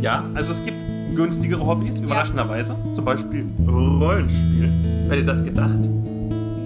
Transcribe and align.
Ja, 0.00 0.24
also 0.34 0.52
es 0.52 0.64
gibt 0.64 0.76
günstigere 1.14 1.64
Hobbys, 1.64 2.00
überraschenderweise. 2.00 2.74
Zum 2.94 3.04
Beispiel 3.04 3.44
Rollenspiel. 3.68 4.70
Wer 5.08 5.16
hätte 5.16 5.26
das 5.26 5.44
gedacht? 5.44 5.78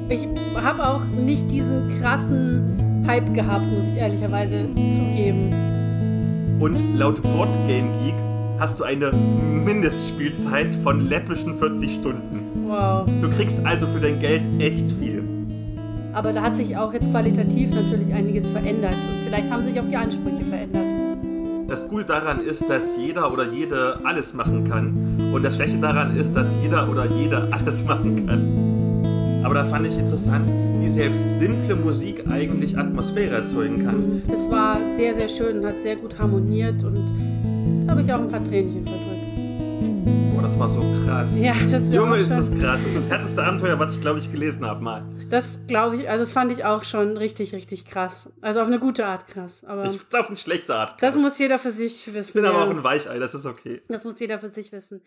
Ich 0.08 0.26
habe 0.62 0.86
auch 0.86 1.04
nicht 1.24 1.50
diesen 1.50 2.00
krassen 2.00 3.04
Hype 3.06 3.32
gehabt, 3.34 3.64
muss 3.72 3.84
ich 3.92 3.98
ehrlicherweise 3.98 4.64
zugeben. 4.74 5.50
Und 6.60 6.96
laut 6.96 7.22
Board 7.22 7.48
Game 7.66 7.88
Geek 8.04 8.14
hast 8.60 8.78
du 8.78 8.84
eine 8.84 9.10
Mindestspielzeit 9.64 10.74
von 10.76 11.08
läppischen 11.08 11.54
40 11.58 11.94
Stunden. 11.94 12.68
Wow. 12.68 13.06
Du 13.20 13.28
kriegst 13.30 13.64
also 13.66 13.86
für 13.88 14.00
dein 14.00 14.20
Geld 14.20 14.42
echt 14.58 14.90
viel. 14.92 15.22
Aber 16.12 16.32
da 16.32 16.42
hat 16.42 16.56
sich 16.56 16.76
auch 16.76 16.92
jetzt 16.92 17.10
qualitativ 17.10 17.74
natürlich 17.74 18.14
einiges 18.14 18.46
verändert. 18.46 18.94
Und 18.94 19.26
vielleicht 19.26 19.50
haben 19.50 19.64
sich 19.64 19.80
auch 19.80 19.88
die 19.88 19.96
Ansprüche 19.96 20.44
verändert. 20.44 20.83
Das 21.74 21.88
Gute 21.88 22.04
daran 22.04 22.40
ist, 22.40 22.70
dass 22.70 22.96
jeder 22.96 23.32
oder 23.32 23.50
jede 23.50 23.98
alles 24.04 24.32
machen 24.32 24.62
kann. 24.62 25.32
Und 25.32 25.44
das 25.44 25.56
Schlechte 25.56 25.78
daran 25.78 26.16
ist, 26.16 26.36
dass 26.36 26.54
jeder 26.62 26.88
oder 26.88 27.04
jede 27.04 27.48
alles 27.50 27.84
machen 27.84 28.28
kann. 28.28 29.42
Aber 29.44 29.54
da 29.54 29.64
fand 29.64 29.84
ich 29.84 29.98
interessant, 29.98 30.48
wie 30.80 30.88
selbst 30.88 31.40
simple 31.40 31.74
Musik 31.74 32.26
eigentlich 32.30 32.78
Atmosphäre 32.78 33.34
erzeugen 33.34 33.84
kann. 33.84 34.22
Das 34.28 34.48
war 34.52 34.78
sehr, 34.96 35.16
sehr 35.16 35.28
schön 35.28 35.58
und 35.58 35.66
hat 35.66 35.74
sehr 35.82 35.96
gut 35.96 36.16
harmoniert. 36.16 36.80
Und 36.84 36.96
da 37.84 37.90
habe 37.90 38.02
ich 38.02 38.12
auch 38.12 38.20
ein 38.20 38.30
paar 38.30 38.44
Tränchen 38.44 38.84
verdrückt. 38.84 40.32
Boah, 40.32 40.42
das 40.42 40.56
war 40.56 40.68
so 40.68 40.80
krass. 41.04 41.36
Ja, 41.40 41.54
das 41.68 41.92
Junge, 41.92 42.18
ist 42.18 42.30
das 42.30 42.52
krass. 42.52 42.82
Das 42.84 42.86
ist 42.86 42.96
das 42.98 43.10
härteste 43.10 43.42
Abenteuer, 43.42 43.76
was 43.80 43.96
ich, 43.96 44.00
glaube 44.00 44.20
ich, 44.20 44.30
gelesen 44.30 44.64
habe 44.64 44.80
mal. 44.80 45.02
Das 45.34 45.58
glaube 45.66 45.96
ich, 45.96 46.08
also 46.08 46.22
das 46.22 46.30
fand 46.30 46.52
ich 46.52 46.64
auch 46.64 46.84
schon 46.84 47.16
richtig, 47.16 47.54
richtig 47.54 47.86
krass. 47.86 48.28
Also 48.40 48.60
auf 48.60 48.68
eine 48.68 48.78
gute 48.78 49.04
Art 49.04 49.26
krass. 49.26 49.64
Aber 49.64 49.86
Ich 49.86 49.98
find's 49.98 50.14
auf 50.14 50.28
eine 50.28 50.36
schlechte 50.36 50.72
Art. 50.72 51.02
das 51.02 51.14
krass. 51.14 51.22
muss 51.24 51.40
jeder 51.40 51.58
für 51.58 51.72
sich 51.72 52.06
wissen. 52.14 52.28
ich 52.28 52.34
bin 52.34 52.44
aber 52.44 52.58
ja. 52.58 52.64
auch 52.66 52.70
ein 52.70 52.84
Weichei, 52.84 53.18
das 53.18 53.34
ist 53.34 53.44
okay. 53.44 53.82
Das 53.88 54.04
muss 54.04 54.20
jeder 54.20 54.38
für 54.38 54.50
sich 54.50 54.70
wissen. 54.70 55.02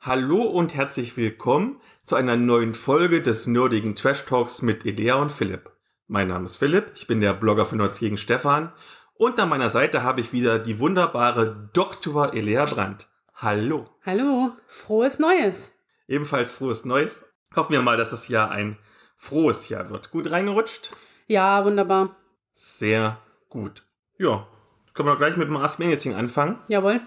Hallo 0.00 0.42
und 0.42 0.74
herzlich 0.74 1.16
willkommen 1.16 1.80
zu 2.04 2.14
einer 2.14 2.36
neuen 2.36 2.74
Folge 2.74 3.22
des 3.22 3.46
nerdigen 3.46 3.96
Trash 3.96 4.26
Talks 4.26 4.60
mit 4.60 4.84
Elea 4.84 5.14
und 5.14 5.32
Philipp. 5.32 5.70
Mein 6.08 6.28
Name 6.28 6.44
ist 6.44 6.56
Philipp, 6.56 6.92
ich 6.94 7.06
bin 7.06 7.22
der 7.22 7.32
Blogger 7.32 7.64
von 7.64 7.78
Nerds 7.78 8.00
gegen 8.00 8.18
Stefan 8.18 8.70
und 9.14 9.40
an 9.40 9.48
meiner 9.48 9.70
Seite 9.70 10.02
habe 10.02 10.20
ich 10.20 10.34
wieder 10.34 10.58
die 10.58 10.78
wunderbare 10.78 11.70
Dr. 11.72 12.34
Elea 12.34 12.66
Brandt. 12.66 13.08
Hallo. 13.36 13.88
Hallo, 14.04 14.52
frohes 14.66 15.18
Neues. 15.18 15.72
Ebenfalls 16.06 16.52
frohes 16.52 16.84
Neues. 16.84 17.24
Hoffen 17.56 17.72
wir 17.72 17.80
mal, 17.80 17.96
dass 17.96 18.10
das 18.10 18.28
Jahr 18.28 18.50
ein 18.50 18.76
frohes 19.16 19.68
Jahr 19.68 19.90
wird. 19.90 20.10
Gut 20.10 20.30
reingerutscht? 20.30 20.94
Ja, 21.26 21.64
wunderbar. 21.64 22.16
Sehr 22.52 23.18
gut. 23.48 23.84
Ja, 24.18 24.46
können 24.92 25.08
wir 25.08 25.16
gleich 25.16 25.36
mit 25.36 25.48
dem 25.48 25.56
Ask 25.56 25.80
Anything 25.80 26.14
anfangen. 26.14 26.58
Jawohl. 26.68 27.00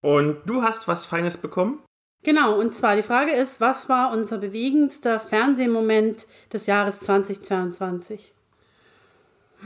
Und 0.00 0.38
du 0.46 0.62
hast 0.62 0.88
was 0.88 1.06
Feines 1.06 1.36
bekommen? 1.36 1.82
Genau, 2.22 2.58
und 2.58 2.74
zwar 2.74 2.96
die 2.96 3.02
Frage 3.02 3.32
ist, 3.32 3.60
was 3.60 3.88
war 3.90 4.12
unser 4.12 4.38
bewegendster 4.38 5.20
Fernsehmoment 5.20 6.26
des 6.52 6.66
Jahres 6.66 7.00
2022? 7.00 8.32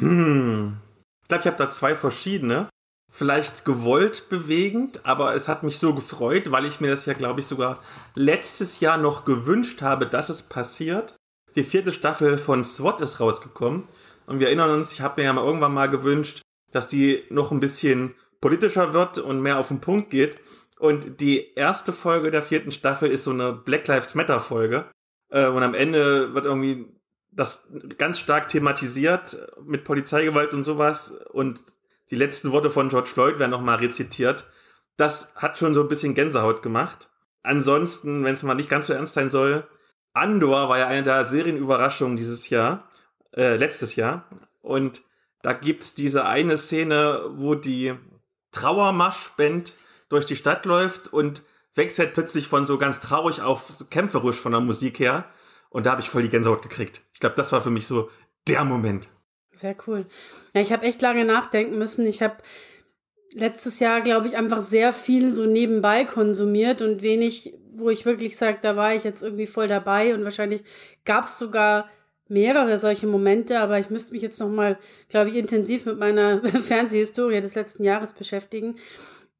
Hm. 0.00 0.76
Ich 1.22 1.28
glaube, 1.28 1.40
ich 1.40 1.46
habe 1.46 1.56
da 1.56 1.70
zwei 1.70 1.94
verschiedene. 1.94 2.68
Vielleicht 3.10 3.64
gewollt 3.64 4.28
bewegend, 4.28 5.06
aber 5.06 5.34
es 5.34 5.48
hat 5.48 5.62
mich 5.62 5.78
so 5.78 5.94
gefreut, 5.94 6.50
weil 6.50 6.66
ich 6.66 6.80
mir 6.80 6.90
das 6.90 7.06
ja, 7.06 7.14
glaube 7.14 7.40
ich, 7.40 7.46
sogar 7.46 7.80
letztes 8.14 8.80
Jahr 8.80 8.98
noch 8.98 9.24
gewünscht 9.24 9.80
habe, 9.80 10.06
dass 10.06 10.28
es 10.28 10.42
passiert. 10.42 11.16
Die 11.58 11.64
vierte 11.64 11.90
Staffel 11.90 12.38
von 12.38 12.62
SWAT 12.62 13.00
ist 13.00 13.18
rausgekommen. 13.18 13.88
Und 14.26 14.38
wir 14.38 14.46
erinnern 14.46 14.70
uns, 14.70 14.92
ich 14.92 15.00
habe 15.00 15.20
mir 15.20 15.24
ja 15.24 15.32
mal 15.32 15.44
irgendwann 15.44 15.74
mal 15.74 15.90
gewünscht, 15.90 16.40
dass 16.70 16.86
die 16.86 17.24
noch 17.30 17.50
ein 17.50 17.58
bisschen 17.58 18.14
politischer 18.40 18.92
wird 18.92 19.18
und 19.18 19.42
mehr 19.42 19.58
auf 19.58 19.66
den 19.66 19.80
Punkt 19.80 20.10
geht. 20.10 20.40
Und 20.78 21.20
die 21.20 21.52
erste 21.54 21.92
Folge 21.92 22.30
der 22.30 22.42
vierten 22.42 22.70
Staffel 22.70 23.10
ist 23.10 23.24
so 23.24 23.32
eine 23.32 23.52
Black 23.52 23.88
Lives 23.88 24.14
Matter 24.14 24.38
Folge. 24.38 24.88
Äh, 25.30 25.48
und 25.48 25.64
am 25.64 25.74
Ende 25.74 26.32
wird 26.32 26.44
irgendwie 26.44 26.86
das 27.32 27.68
ganz 27.96 28.20
stark 28.20 28.48
thematisiert 28.48 29.36
mit 29.60 29.82
Polizeigewalt 29.82 30.54
und 30.54 30.62
sowas. 30.62 31.10
Und 31.32 31.64
die 32.12 32.16
letzten 32.16 32.52
Worte 32.52 32.70
von 32.70 32.88
George 32.88 33.10
Floyd 33.10 33.40
werden 33.40 33.50
nochmal 33.50 33.78
rezitiert. 33.78 34.48
Das 34.96 35.34
hat 35.34 35.58
schon 35.58 35.74
so 35.74 35.80
ein 35.80 35.88
bisschen 35.88 36.14
Gänsehaut 36.14 36.62
gemacht. 36.62 37.10
Ansonsten, 37.42 38.22
wenn 38.22 38.34
es 38.34 38.44
mal 38.44 38.54
nicht 38.54 38.68
ganz 38.68 38.86
so 38.86 38.92
ernst 38.92 39.14
sein 39.14 39.30
soll, 39.30 39.66
Andor 40.18 40.68
war 40.68 40.78
ja 40.78 40.86
eine 40.86 41.02
der 41.02 41.26
Serienüberraschungen 41.28 42.16
dieses 42.16 42.50
Jahr, 42.50 42.88
äh, 43.34 43.56
letztes 43.56 43.96
Jahr. 43.96 44.24
Und 44.60 45.02
da 45.42 45.52
gibt's 45.52 45.94
diese 45.94 46.26
eine 46.26 46.56
Szene, 46.56 47.24
wo 47.30 47.54
die 47.54 47.94
Trauermarschband 48.52 49.74
durch 50.08 50.26
die 50.26 50.36
Stadt 50.36 50.64
läuft 50.64 51.12
und 51.12 51.42
wechselt 51.74 52.14
plötzlich 52.14 52.48
von 52.48 52.66
so 52.66 52.78
ganz 52.78 53.00
traurig 53.00 53.40
auf 53.40 53.68
so 53.68 53.84
kämpferisch 53.84 54.36
von 54.36 54.52
der 54.52 54.60
Musik 54.60 54.98
her. 54.98 55.24
Und 55.70 55.86
da 55.86 55.92
habe 55.92 56.00
ich 56.00 56.10
voll 56.10 56.22
die 56.22 56.28
Gänsehaut 56.28 56.62
gekriegt. 56.62 57.02
Ich 57.12 57.20
glaube, 57.20 57.36
das 57.36 57.52
war 57.52 57.60
für 57.60 57.70
mich 57.70 57.86
so 57.86 58.10
der 58.46 58.64
Moment. 58.64 59.08
Sehr 59.52 59.76
cool. 59.86 60.06
Ja, 60.54 60.60
ich 60.60 60.72
habe 60.72 60.86
echt 60.86 61.02
lange 61.02 61.24
nachdenken 61.24 61.78
müssen. 61.78 62.06
Ich 62.06 62.22
habe 62.22 62.36
letztes 63.34 63.80
Jahr, 63.80 64.00
glaube 64.00 64.28
ich, 64.28 64.36
einfach 64.36 64.62
sehr 64.62 64.92
viel 64.92 65.32
so 65.32 65.46
nebenbei 65.46 66.04
konsumiert 66.04 66.82
und 66.82 67.02
wenig, 67.02 67.54
wo 67.74 67.90
ich 67.90 68.06
wirklich 68.06 68.36
sage, 68.36 68.58
da 68.62 68.76
war 68.76 68.94
ich 68.94 69.04
jetzt 69.04 69.22
irgendwie 69.22 69.46
voll 69.46 69.68
dabei 69.68 70.14
und 70.14 70.24
wahrscheinlich 70.24 70.64
gab 71.04 71.26
es 71.26 71.38
sogar 71.38 71.88
mehrere 72.28 72.78
solche 72.78 73.06
Momente, 73.06 73.60
aber 73.60 73.78
ich 73.78 73.90
müsste 73.90 74.12
mich 74.12 74.22
jetzt 74.22 74.40
noch 74.40 74.50
mal, 74.50 74.78
glaube 75.08 75.30
ich, 75.30 75.36
intensiv 75.36 75.86
mit 75.86 75.98
meiner 75.98 76.42
Fernsehhistorie 76.62 77.40
des 77.40 77.54
letzten 77.54 77.84
Jahres 77.84 78.12
beschäftigen. 78.12 78.76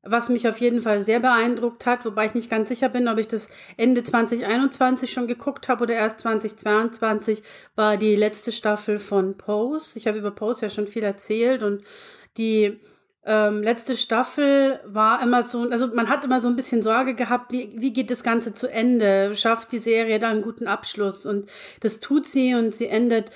Was 0.03 0.29
mich 0.29 0.49
auf 0.49 0.59
jeden 0.61 0.81
Fall 0.81 1.03
sehr 1.03 1.21
beeindruckt 1.21 1.85
hat, 1.85 2.05
wobei 2.05 2.27
ich 2.27 2.35
nicht 2.35 2.49
ganz 2.49 2.69
sicher 2.69 2.89
bin, 2.89 3.09
ob 3.09 3.19
ich 3.19 3.29
das 3.29 3.51
Ende 3.77 4.05
2021 4.05 5.13
schon 5.13 5.27
geguckt 5.27 5.69
habe 5.69 5.83
oder 5.83 5.95
erst 5.95 6.21
2022, 6.21 7.43
war 7.75 7.97
die 7.97 8.17
letzte 8.17 8.53
Staffel 8.53 8.99
von 9.01 9.37
Pose. 9.37 9.99
Ich 9.99 10.07
habe 10.07 10.19
über 10.19 10.31
Pose 10.31 10.67
ja 10.67 10.71
schon 10.71 10.87
viel 10.87 11.03
erzählt 11.03 11.63
und 11.63 11.83
die 12.39 12.79
ähm, 13.25 13.63
letzte 13.63 13.97
Staffel 13.97 14.81
war 14.85 15.23
immer 15.23 15.43
so, 15.43 15.69
also 15.69 15.89
man 15.89 16.09
hat 16.09 16.25
immer 16.25 16.41
so 16.41 16.49
ein 16.49 16.57
bisschen 16.57 16.83
Sorge 16.83 17.15
gehabt, 17.15 17.53
wie, 17.53 17.73
wie 17.77 17.93
geht 17.93 18.11
das 18.11 18.23
Ganze 18.23 18.55
zu 18.55 18.71
Ende? 18.71 19.35
Schafft 19.37 19.73
die 19.73 19.79
Serie 19.79 20.19
da 20.19 20.31
einen 20.31 20.43
guten 20.43 20.67
Abschluss? 20.67 21.27
Und 21.27 21.51
das 21.81 22.01
tut 22.01 22.27
sie 22.27 22.55
und 22.55 22.75
sie 22.75 22.87
endet 22.87 23.31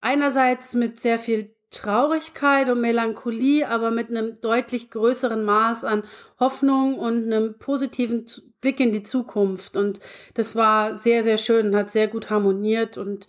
einerseits 0.00 0.74
mit 0.74 1.00
sehr 1.00 1.18
viel 1.18 1.54
Traurigkeit 1.70 2.70
und 2.70 2.80
Melancholie, 2.80 3.68
aber 3.68 3.90
mit 3.90 4.08
einem 4.08 4.40
deutlich 4.40 4.90
größeren 4.90 5.44
Maß 5.44 5.84
an 5.84 6.04
Hoffnung 6.40 6.98
und 6.98 7.24
einem 7.24 7.58
positiven 7.58 8.24
Blick 8.60 8.80
in 8.80 8.92
die 8.92 9.02
Zukunft. 9.02 9.76
Und 9.76 10.00
das 10.34 10.56
war 10.56 10.96
sehr, 10.96 11.22
sehr 11.24 11.38
schön 11.38 11.66
und 11.66 11.76
hat 11.76 11.90
sehr 11.90 12.08
gut 12.08 12.30
harmoniert 12.30 12.96
und 12.96 13.26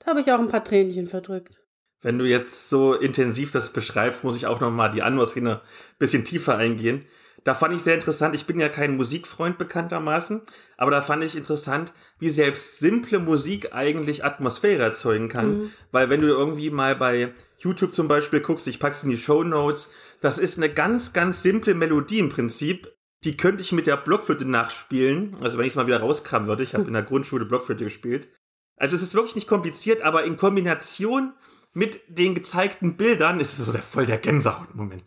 da 0.00 0.08
habe 0.10 0.22
ich 0.22 0.32
auch 0.32 0.40
ein 0.40 0.48
paar 0.48 0.64
Tränchen 0.64 1.06
verdrückt. 1.06 1.59
Wenn 2.02 2.18
du 2.18 2.24
jetzt 2.24 2.70
so 2.70 2.94
intensiv 2.94 3.52
das 3.52 3.72
beschreibst, 3.72 4.24
muss 4.24 4.36
ich 4.36 4.46
auch 4.46 4.60
noch 4.60 4.70
mal 4.70 4.88
die 4.88 5.02
Andor-Szene 5.02 5.56
ein 5.56 5.98
bisschen 5.98 6.24
tiefer 6.24 6.56
eingehen. 6.56 7.04
Da 7.44 7.54
fand 7.54 7.74
ich 7.74 7.82
sehr 7.82 7.94
interessant, 7.94 8.34
ich 8.34 8.46
bin 8.46 8.60
ja 8.60 8.68
kein 8.68 8.96
Musikfreund 8.96 9.56
bekanntermaßen, 9.56 10.42
aber 10.76 10.90
da 10.90 11.00
fand 11.00 11.24
ich 11.24 11.36
interessant, 11.36 11.92
wie 12.18 12.28
selbst 12.28 12.78
simple 12.78 13.18
Musik 13.18 13.72
eigentlich 13.72 14.24
Atmosphäre 14.24 14.82
erzeugen 14.82 15.28
kann. 15.28 15.70
Weil 15.90 16.10
wenn 16.10 16.20
du 16.20 16.26
irgendwie 16.26 16.70
mal 16.70 16.96
bei 16.96 17.32
YouTube 17.58 17.94
zum 17.94 18.08
Beispiel 18.08 18.40
guckst, 18.40 18.68
ich 18.68 18.78
pack's 18.78 19.04
in 19.04 19.10
die 19.10 19.16
Show 19.16 19.42
Notes, 19.42 19.90
das 20.20 20.38
ist 20.38 20.58
eine 20.58 20.72
ganz, 20.72 21.12
ganz 21.12 21.42
simple 21.42 21.74
Melodie 21.74 22.18
im 22.18 22.28
Prinzip. 22.28 22.92
Die 23.24 23.36
könnte 23.36 23.62
ich 23.62 23.72
mit 23.72 23.86
der 23.86 23.96
Blockflöte 23.96 24.46
nachspielen. 24.46 25.36
Also 25.40 25.58
wenn 25.58 25.66
ich 25.66 25.72
es 25.72 25.76
mal 25.76 25.86
wieder 25.86 26.00
rauskramen 26.00 26.48
würde, 26.48 26.62
ich 26.62 26.74
habe 26.74 26.86
in 26.86 26.92
der 26.92 27.02
Grundschule 27.02 27.44
Blockflöte 27.44 27.84
gespielt. 27.84 28.28
Also 28.76 28.96
es 28.96 29.02
ist 29.02 29.14
wirklich 29.14 29.34
nicht 29.34 29.48
kompliziert, 29.48 30.02
aber 30.02 30.24
in 30.24 30.38
Kombination 30.38 31.34
mit 31.72 32.00
den 32.08 32.34
gezeigten 32.34 32.96
Bildern 32.96 33.40
ist 33.40 33.58
es 33.58 33.66
so 33.66 33.72
der 33.72 33.82
voll 33.82 34.06
der 34.06 34.18
Gänsehautmoment. 34.18 35.04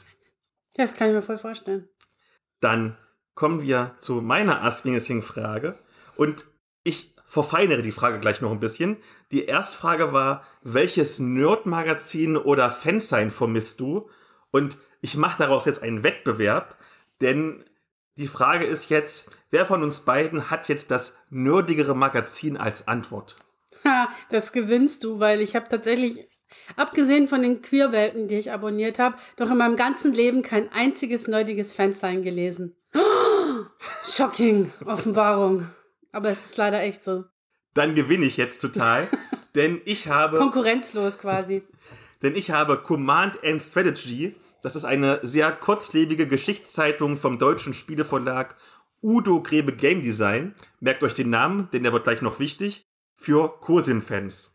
Ja, 0.75 0.85
das 0.85 0.95
kann 0.95 1.09
ich 1.09 1.13
mir 1.13 1.21
voll 1.21 1.37
vorstellen. 1.37 1.87
Dann 2.59 2.97
kommen 3.35 3.61
wir 3.61 3.95
zu 3.97 4.21
meiner 4.21 4.63
Ask-Frage 4.63 5.79
und 6.15 6.45
ich 6.83 7.15
verfeinere 7.25 7.81
die 7.81 7.91
Frage 7.91 8.19
gleich 8.19 8.41
noch 8.41 8.51
ein 8.51 8.59
bisschen. 8.59 8.97
Die 9.31 9.45
Erstfrage 9.45 10.13
war, 10.13 10.43
welches 10.61 11.17
Nerd-Magazin 11.17 12.37
oder 12.37 12.69
Fansign 12.69 13.31
vermisst 13.31 13.79
du? 13.79 14.09
Und 14.51 14.77
ich 15.01 15.17
mache 15.17 15.39
daraus 15.39 15.65
jetzt 15.65 15.81
einen 15.81 16.03
Wettbewerb, 16.03 16.77
denn 17.21 17.65
die 18.17 18.27
Frage 18.27 18.65
ist 18.65 18.89
jetzt, 18.89 19.31
wer 19.49 19.65
von 19.65 19.81
uns 19.81 20.01
beiden 20.01 20.51
hat 20.51 20.69
jetzt 20.69 20.91
das 20.91 21.17
nerdigere 21.31 21.95
Magazin 21.95 22.55
als 22.55 22.87
Antwort? 22.87 23.35
Ha, 23.83 24.09
das 24.29 24.51
gewinnst 24.51 25.03
du, 25.03 25.19
weil 25.19 25.41
ich 25.41 25.55
habe 25.55 25.67
tatsächlich, 25.67 26.27
abgesehen 26.75 27.27
von 27.27 27.41
den 27.41 27.61
Queerwelten, 27.61 28.27
die 28.27 28.35
ich 28.35 28.51
abonniert 28.51 28.99
habe, 28.99 29.17
noch 29.37 29.51
in 29.51 29.57
meinem 29.57 29.75
ganzen 29.75 30.13
Leben 30.13 30.41
kein 30.41 30.71
einziges 30.71 31.27
nerdiges 31.27 31.73
Fansign 31.73 32.23
gelesen. 32.23 32.75
Shocking, 34.05 34.71
Offenbarung. 34.85 35.67
Aber 36.11 36.29
es 36.29 36.45
ist 36.45 36.57
leider 36.57 36.81
echt 36.81 37.03
so. 37.03 37.25
Dann 37.73 37.95
gewinne 37.95 38.25
ich 38.25 38.37
jetzt 38.37 38.59
total, 38.59 39.07
denn 39.55 39.81
ich 39.85 40.07
habe 40.07 40.37
Konkurrenzlos 40.37 41.17
quasi. 41.17 41.63
Denn 42.21 42.35
ich 42.35 42.51
habe 42.51 42.77
Command 42.77 43.43
and 43.43 43.61
Strategy 43.61 44.35
Das 44.61 44.75
ist 44.75 44.85
eine 44.85 45.19
sehr 45.23 45.51
kurzlebige 45.51 46.27
Geschichtszeitung 46.27 47.17
vom 47.17 47.37
deutschen 47.37 47.73
Spieleverlag 47.73 48.55
Udo 49.01 49.41
Grebe 49.43 49.73
Game 49.73 50.01
Design. 50.01 50.55
Merkt 50.79 51.03
euch 51.03 51.13
den 51.13 51.29
Namen, 51.29 51.67
denn 51.73 51.83
der 51.83 51.91
wird 51.91 52.05
gleich 52.05 52.21
noch 52.21 52.39
wichtig. 52.39 52.85
Für 53.15 53.59
Cosim-Fans. 53.59 54.52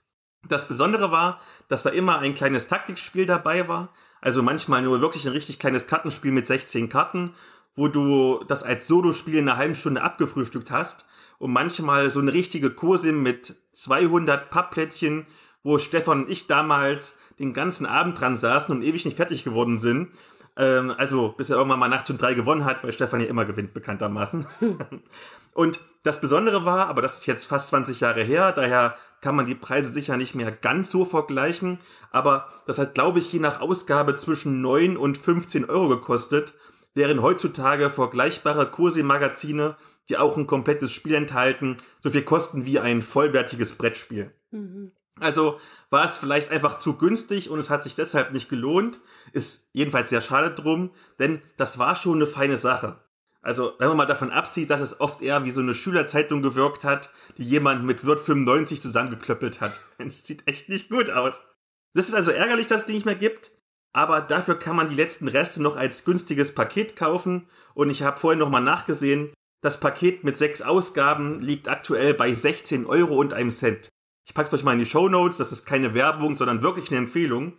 Das 0.49 0.67
Besondere 0.67 1.11
war, 1.11 1.41
dass 1.69 1.83
da 1.83 1.91
immer 1.91 2.19
ein 2.19 2.35
kleines 2.35 2.67
Taktikspiel 2.67 3.27
dabei 3.27 3.69
war. 3.69 3.91
Also 4.21 4.43
manchmal 4.43 4.83
nur 4.83 5.01
wirklich 5.01 5.27
ein 5.27 5.33
richtig 5.33 5.59
kleines 5.59 5.87
Kartenspiel 5.87 6.33
mit 6.33 6.47
16 6.47 6.89
Karten, 6.89 7.35
wo 7.75 7.89
du 7.89 8.43
das 8.49 8.63
als 8.63 8.89
Solo-Spiel 8.89 9.37
in 9.37 9.49
einer 9.49 9.59
halben 9.59 9.75
Stunde 9.75 10.03
abgefrühstückt 10.03 10.71
hast. 10.71 11.07
Und 11.39 11.53
manchmal 11.53 12.11
so 12.11 12.21
eine 12.21 12.33
richtige 12.33 12.71
Cosim 12.71 13.23
mit 13.23 13.55
200 13.73 14.51
Pappplättchen, 14.51 15.27
wo 15.63 15.79
Stefan 15.79 16.25
und 16.25 16.31
ich 16.31 16.47
damals 16.47 17.19
den 17.39 17.53
ganzen 17.53 17.87
Abend 17.87 18.21
dran 18.21 18.37
saßen 18.37 18.75
und 18.75 18.83
ewig 18.83 19.05
nicht 19.05 19.17
fertig 19.17 19.45
geworden 19.45 19.79
sind. 19.79 20.09
Ähm, 20.57 20.93
also, 20.99 21.29
bis 21.29 21.51
er 21.51 21.57
irgendwann 21.57 21.79
mal 21.79 21.89
nachts 21.89 22.11
um 22.11 22.19
drei 22.19 22.35
gewonnen 22.35 22.65
hat, 22.65 22.83
weil 22.83 22.93
Stefan 22.93 23.21
ja 23.21 23.27
immer 23.27 23.45
gewinnt, 23.45 23.75
bekanntermaßen. 23.75 24.45
und 25.55 25.81
das 26.03 26.21
Besondere 26.21 26.65
war, 26.65 26.89
aber 26.89 27.01
das 27.01 27.19
ist 27.19 27.27
jetzt 27.27 27.47
fast 27.47 27.69
20 27.69 28.01
Jahre 28.01 28.25
her, 28.25 28.51
daher 28.53 28.97
kann 29.21 29.37
man 29.37 29.47
die 29.47 29.55
Preise 29.55 29.93
sicher 29.93 30.17
nicht 30.17 30.35
mehr 30.35 30.53
ganz 30.53 30.91
so 30.91 31.05
vergleichen, 31.05 31.79
aber 32.11 32.49
das 32.67 32.79
hat, 32.79 32.95
glaube 32.95 33.19
ich, 33.19 33.33
je 33.33 33.41
nach 33.41 33.61
Ausgabe 33.61 34.15
zwischen 34.15 34.61
9 34.61 34.97
und 34.97 35.19
15 35.19 35.65
Euro 35.65 35.89
gekostet, 35.89 36.55
während 36.95 37.23
heutzutage 37.23 37.91
vergleichbare 37.91 38.71
Kursi-Magazine, 38.71 39.77
die 40.09 40.17
auch 40.17 40.37
ein 40.37 40.47
komplettes 40.47 40.93
Spiel 40.93 41.15
enthalten, 41.15 41.77
so 42.03 42.11
viel 42.11 42.23
kosten 42.23 42.65
wie 42.65 42.79
ein 42.79 43.03
vollwertiges 43.03 43.73
Brettspiel. 43.73 44.33
Mhm. 44.51 44.93
Also 45.21 45.59
war 45.91 46.05
es 46.05 46.17
vielleicht 46.17 46.51
einfach 46.51 46.79
zu 46.79 46.97
günstig 46.97 47.51
und 47.51 47.59
es 47.59 47.71
hat 47.71 47.83
sich 47.83 47.95
deshalb 47.95 48.33
nicht 48.33 48.49
gelohnt. 48.49 49.01
Ist 49.33 49.69
jedenfalls 49.73 50.11
sehr 50.11 50.21
schade 50.21 50.55
drum, 50.55 50.91
denn 51.19 51.43
das 51.57 51.79
war 51.79 51.97
schon 51.97 52.17
eine 52.17 52.27
feine 52.27 52.57
Sache. 52.57 53.01
Also, 53.41 53.73
wenn 53.79 53.89
man 53.89 53.97
mal 53.97 54.07
davon 54.07 54.33
absieht, 54.33 54.71
dass 54.71 54.81
es 54.81 55.01
oft 55.01 55.23
eher 55.23 55.45
wie 55.45 55.51
so 55.51 55.61
eine 55.61 55.75
Schülerzeitung 55.75 56.43
gewirkt 56.43 56.85
hat, 56.85 57.11
die 57.37 57.45
jemand 57.45 57.85
mit 57.85 58.05
Wirt 58.05 58.21
95 58.21 58.83
zusammengeklöppelt 58.83 59.61
hat. 59.61 59.81
Es 59.99 60.27
sieht 60.27 60.47
echt 60.47 60.69
nicht 60.69 60.91
gut 60.91 61.11
aus. 61.11 61.45
Das 61.95 62.09
ist 62.09 62.15
also 62.15 62.31
ärgerlich, 62.31 62.67
dass 62.67 62.81
es 62.81 62.87
die 62.87 62.95
nicht 62.95 63.07
mehr 63.07 63.15
gibt, 63.15 63.53
aber 63.93 64.21
dafür 64.21 64.59
kann 64.59 64.77
man 64.77 64.89
die 64.89 64.95
letzten 64.95 65.29
Reste 65.29 65.63
noch 65.63 65.77
als 65.77 66.05
günstiges 66.05 66.55
Paket 66.55 66.97
kaufen 66.97 67.49
und 67.75 67.91
ich 67.91 68.03
habe 68.03 68.19
vorhin 68.19 68.39
nochmal 68.39 68.63
nachgesehen, 68.63 69.33
das 69.61 69.81
Paket 69.81 70.23
mit 70.23 70.37
sechs 70.37 70.63
Ausgaben 70.63 71.41
liegt 71.41 71.69
aktuell 71.69 72.15
bei 72.15 72.33
16 72.33 72.87
Euro 72.87 73.17
und 73.17 73.33
einem 73.33 73.51
Cent. 73.51 73.89
Ich 74.25 74.35
pack's 74.35 74.55
euch 74.55 74.63
mal 74.63 74.75
in 74.75 74.79
die 74.79 74.87
Show 74.87 75.09
Notes. 75.09 75.39
Das 75.39 75.53
ist 75.53 75.65
keine 75.65 75.95
Werbung, 75.95 76.37
sondern 76.37 76.63
wirklich 76.63 76.91
eine 76.91 76.99
Empfehlung. 76.99 77.55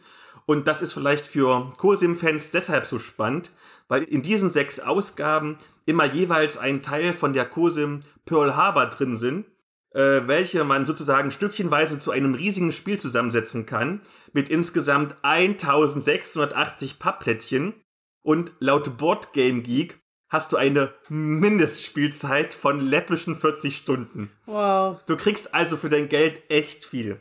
Und 0.46 0.68
das 0.68 0.82
ist 0.82 0.94
vielleicht 0.94 1.28
für 1.28 1.74
Kursim-Fans 1.78 2.52
deshalb 2.52 2.86
so 2.86 3.00
spannend, 3.00 3.52
weil 3.90 4.04
in 4.04 4.22
diesen 4.22 4.50
sechs 4.50 4.80
Ausgaben 4.80 5.58
immer 5.86 6.06
jeweils 6.06 6.58
ein 6.58 6.82
Teil 6.82 7.12
von 7.12 7.34
der 7.34 7.46
Kursim 7.46 8.04
Pearl 8.26 8.56
Harbor 8.56 8.86
drin 8.86 9.18
sind, 9.18 9.46
äh, 9.92 10.22
welche 10.26 10.64
man 10.64 10.86
sozusagen 10.86 11.32
stückchenweise 11.32 12.00
zu 12.00 12.12
einem 12.12 12.36
riesigen 12.36 12.72
Spiel 12.72 13.00
zusammensetzen 13.00 13.66
kann, 13.66 14.02
mit 14.32 14.48
insgesamt 14.48 15.16
1680 15.24 17.00
Pappplättchen. 17.00 17.74
Und 18.22 18.52
laut 18.60 18.98
Board 18.98 19.34
Game 19.34 19.64
Geek 19.64 20.00
hast 20.30 20.52
du 20.52 20.58
eine 20.58 20.94
Mindestspielzeit 21.08 22.54
von 22.54 22.80
läppischen 22.80 23.36
40 23.36 23.76
Stunden. 23.76 24.30
Wow. 24.46 25.00
Du 25.08 25.18
kriegst 25.18 25.56
also 25.56 25.76
für 25.76 25.90
dein 25.90 26.10
Geld 26.10 26.44
echt 26.50 26.86
viel. 26.86 27.20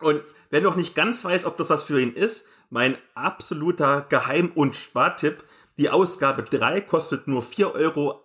Und 0.00 0.20
wer 0.50 0.60
noch 0.60 0.76
nicht 0.76 0.94
ganz 0.94 1.24
weiß, 1.24 1.46
ob 1.46 1.56
das 1.56 1.70
was 1.70 1.84
für 1.84 1.98
ihn 1.98 2.12
ist, 2.12 2.46
mein 2.68 2.98
absoluter 3.14 4.04
Geheim- 4.08 4.52
und 4.54 4.76
Spartipp, 4.76 5.44
die 5.78 5.88
Ausgabe 5.90 6.42
3 6.42 6.82
kostet 6.82 7.26
nur 7.26 7.42
4,68 7.42 7.72
Euro 7.74 8.24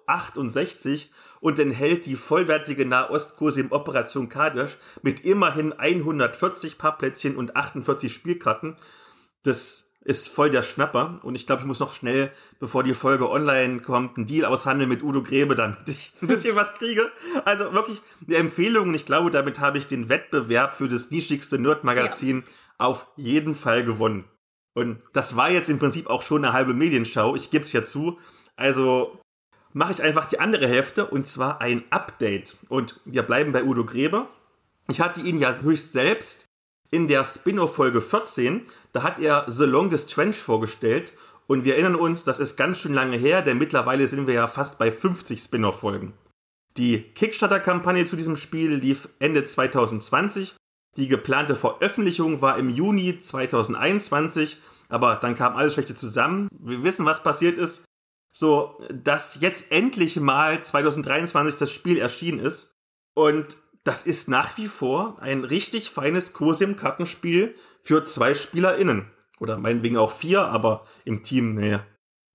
und 1.40 1.60
enthält 1.60 2.06
die 2.06 2.16
vollwertige 2.16 2.86
Nahostkurse 2.86 3.62
im 3.62 3.72
Operation 3.72 4.28
Kadesh 4.28 4.78
mit 5.02 5.24
immerhin 5.24 5.74
140 5.74 6.78
Pappplätzchen 6.78 7.36
und 7.36 7.56
48 7.56 8.12
Spielkarten. 8.14 8.76
Das 9.44 9.88
ist 10.08 10.30
voll 10.30 10.50
der 10.50 10.64
Schnapper. 10.64 11.20
Und 11.24 11.36
ich 11.36 11.46
glaube, 11.46 11.62
ich 11.62 11.68
muss 11.68 11.82
noch 11.82 11.94
schnell, 11.94 12.32
bevor 12.60 12.84
die 12.84 12.94
Folge 12.94 13.30
online 13.30 13.82
kommt, 13.82 14.18
einen 14.18 14.26
Deal 14.26 14.46
aushandeln 14.46 14.90
mit 14.90 15.04
Udo 15.04 15.22
Grebe, 15.22 15.56
damit 15.56 15.88
ich 15.88 16.14
ein 16.22 16.28
bisschen 16.28 16.56
was 16.56 16.74
kriege. 16.74 17.12
Also 17.44 17.74
wirklich 17.74 18.02
eine 18.26 18.38
Empfehlung. 18.38 18.90
Und 18.90 18.96
ich 18.96 19.06
glaube, 19.06 19.32
damit 19.32 19.60
habe 19.60 19.78
ich 19.78 19.86
den 19.86 20.08
Wettbewerb 20.10 20.76
für 20.76 20.88
das 20.88 21.12
nischigste 21.12 21.60
Nerd-Magazin 21.60 22.44
ja. 22.46 22.54
auf 22.78 23.08
jeden 23.18 23.54
Fall 23.54 23.84
gewonnen. 23.84 24.24
Und 24.77 25.00
das 25.12 25.35
war 25.35 25.50
jetzt 25.50 25.71
im 25.71 25.79
Prinzip 25.79 26.06
auch 26.06 26.21
schon 26.21 26.45
eine 26.45 26.53
halbe 26.53 26.75
Medienschau. 26.75 27.35
Ich 27.35 27.50
gebe 27.50 27.65
es 27.65 27.74
ja 27.74 27.83
zu. 27.83 28.19
Also 28.56 29.19
mache 29.74 29.91
ich 29.91 30.03
einfach 30.03 30.25
die 30.25 30.39
andere 30.39 30.68
Hälfte 30.68 31.07
und 31.07 31.27
zwar 31.27 31.62
ein 31.62 31.83
Update. 31.89 32.57
Und 32.69 33.00
wir 33.03 33.24
bleiben 33.24 33.53
bei 33.53 33.63
Udo 33.63 33.85
Grebe. 33.85 34.27
Ich 34.88 35.01
hatte 35.01 35.21
ihn 35.21 35.39
ja 35.39 35.51
höchst 35.62 35.94
selbst 35.94 36.45
in 36.91 37.07
der 37.07 37.24
Spin-off-Folge 37.24 38.01
14, 38.01 38.68
da 38.94 39.01
hat 39.01 39.18
er 39.18 39.45
The 39.47 39.65
Longest 39.65 40.13
Trench 40.13 40.38
vorgestellt 40.38 41.12
und 41.47 41.65
wir 41.65 41.74
erinnern 41.74 41.95
uns, 41.95 42.24
das 42.24 42.39
ist 42.39 42.56
ganz 42.56 42.79
schön 42.79 42.94
lange 42.94 43.18
her, 43.18 43.41
denn 43.41 43.57
mittlerweile 43.57 44.07
sind 44.07 44.27
wir 44.27 44.35
ja 44.35 44.47
fast 44.47 44.77
bei 44.77 44.91
50 44.91 45.41
Spin-off-Folgen. 45.41 46.13
Die 46.77 47.01
Kickstarter-Kampagne 47.01 48.06
zu 48.06 48.15
diesem 48.15 48.35
Spiel 48.35 48.75
lief 48.75 49.09
Ende 49.18 49.44
2020. 49.44 50.56
Die 50.98 51.08
geplante 51.08 51.56
Veröffentlichung 51.56 52.42
war 52.42 52.58
im 52.58 52.70
Juni 52.70 53.20
2021, 53.20 54.60
aber 54.90 55.16
dann 55.16 55.36
kam 55.36 55.56
alles 55.56 55.74
Schlechte 55.74 55.96
zusammen. 55.96 56.50
Wir 56.52 56.84
wissen, 56.84 57.06
was 57.06 57.24
passiert 57.24 57.60
ist. 57.60 57.86
So, 58.34 58.80
dass 58.92 59.40
jetzt 59.40 59.72
endlich 59.72 60.20
mal 60.20 60.64
2023 60.64 61.58
das 61.58 61.72
Spiel 61.72 61.98
erschienen 62.00 62.40
ist. 62.40 62.74
Und 63.16 63.58
das 63.84 64.06
ist 64.06 64.28
nach 64.28 64.58
wie 64.58 64.68
vor 64.68 65.18
ein 65.22 65.44
richtig 65.44 65.90
feines 65.90 66.34
Kursim-Kartenspiel 66.34 67.56
für 67.82 68.04
zwei 68.04 68.34
SpielerInnen. 68.34 69.10
Oder 69.40 69.58
meinetwegen 69.58 69.98
auch 69.98 70.12
vier, 70.12 70.42
aber 70.42 70.86
im 71.06 71.24
Team, 71.24 71.52
nee, 71.52 71.80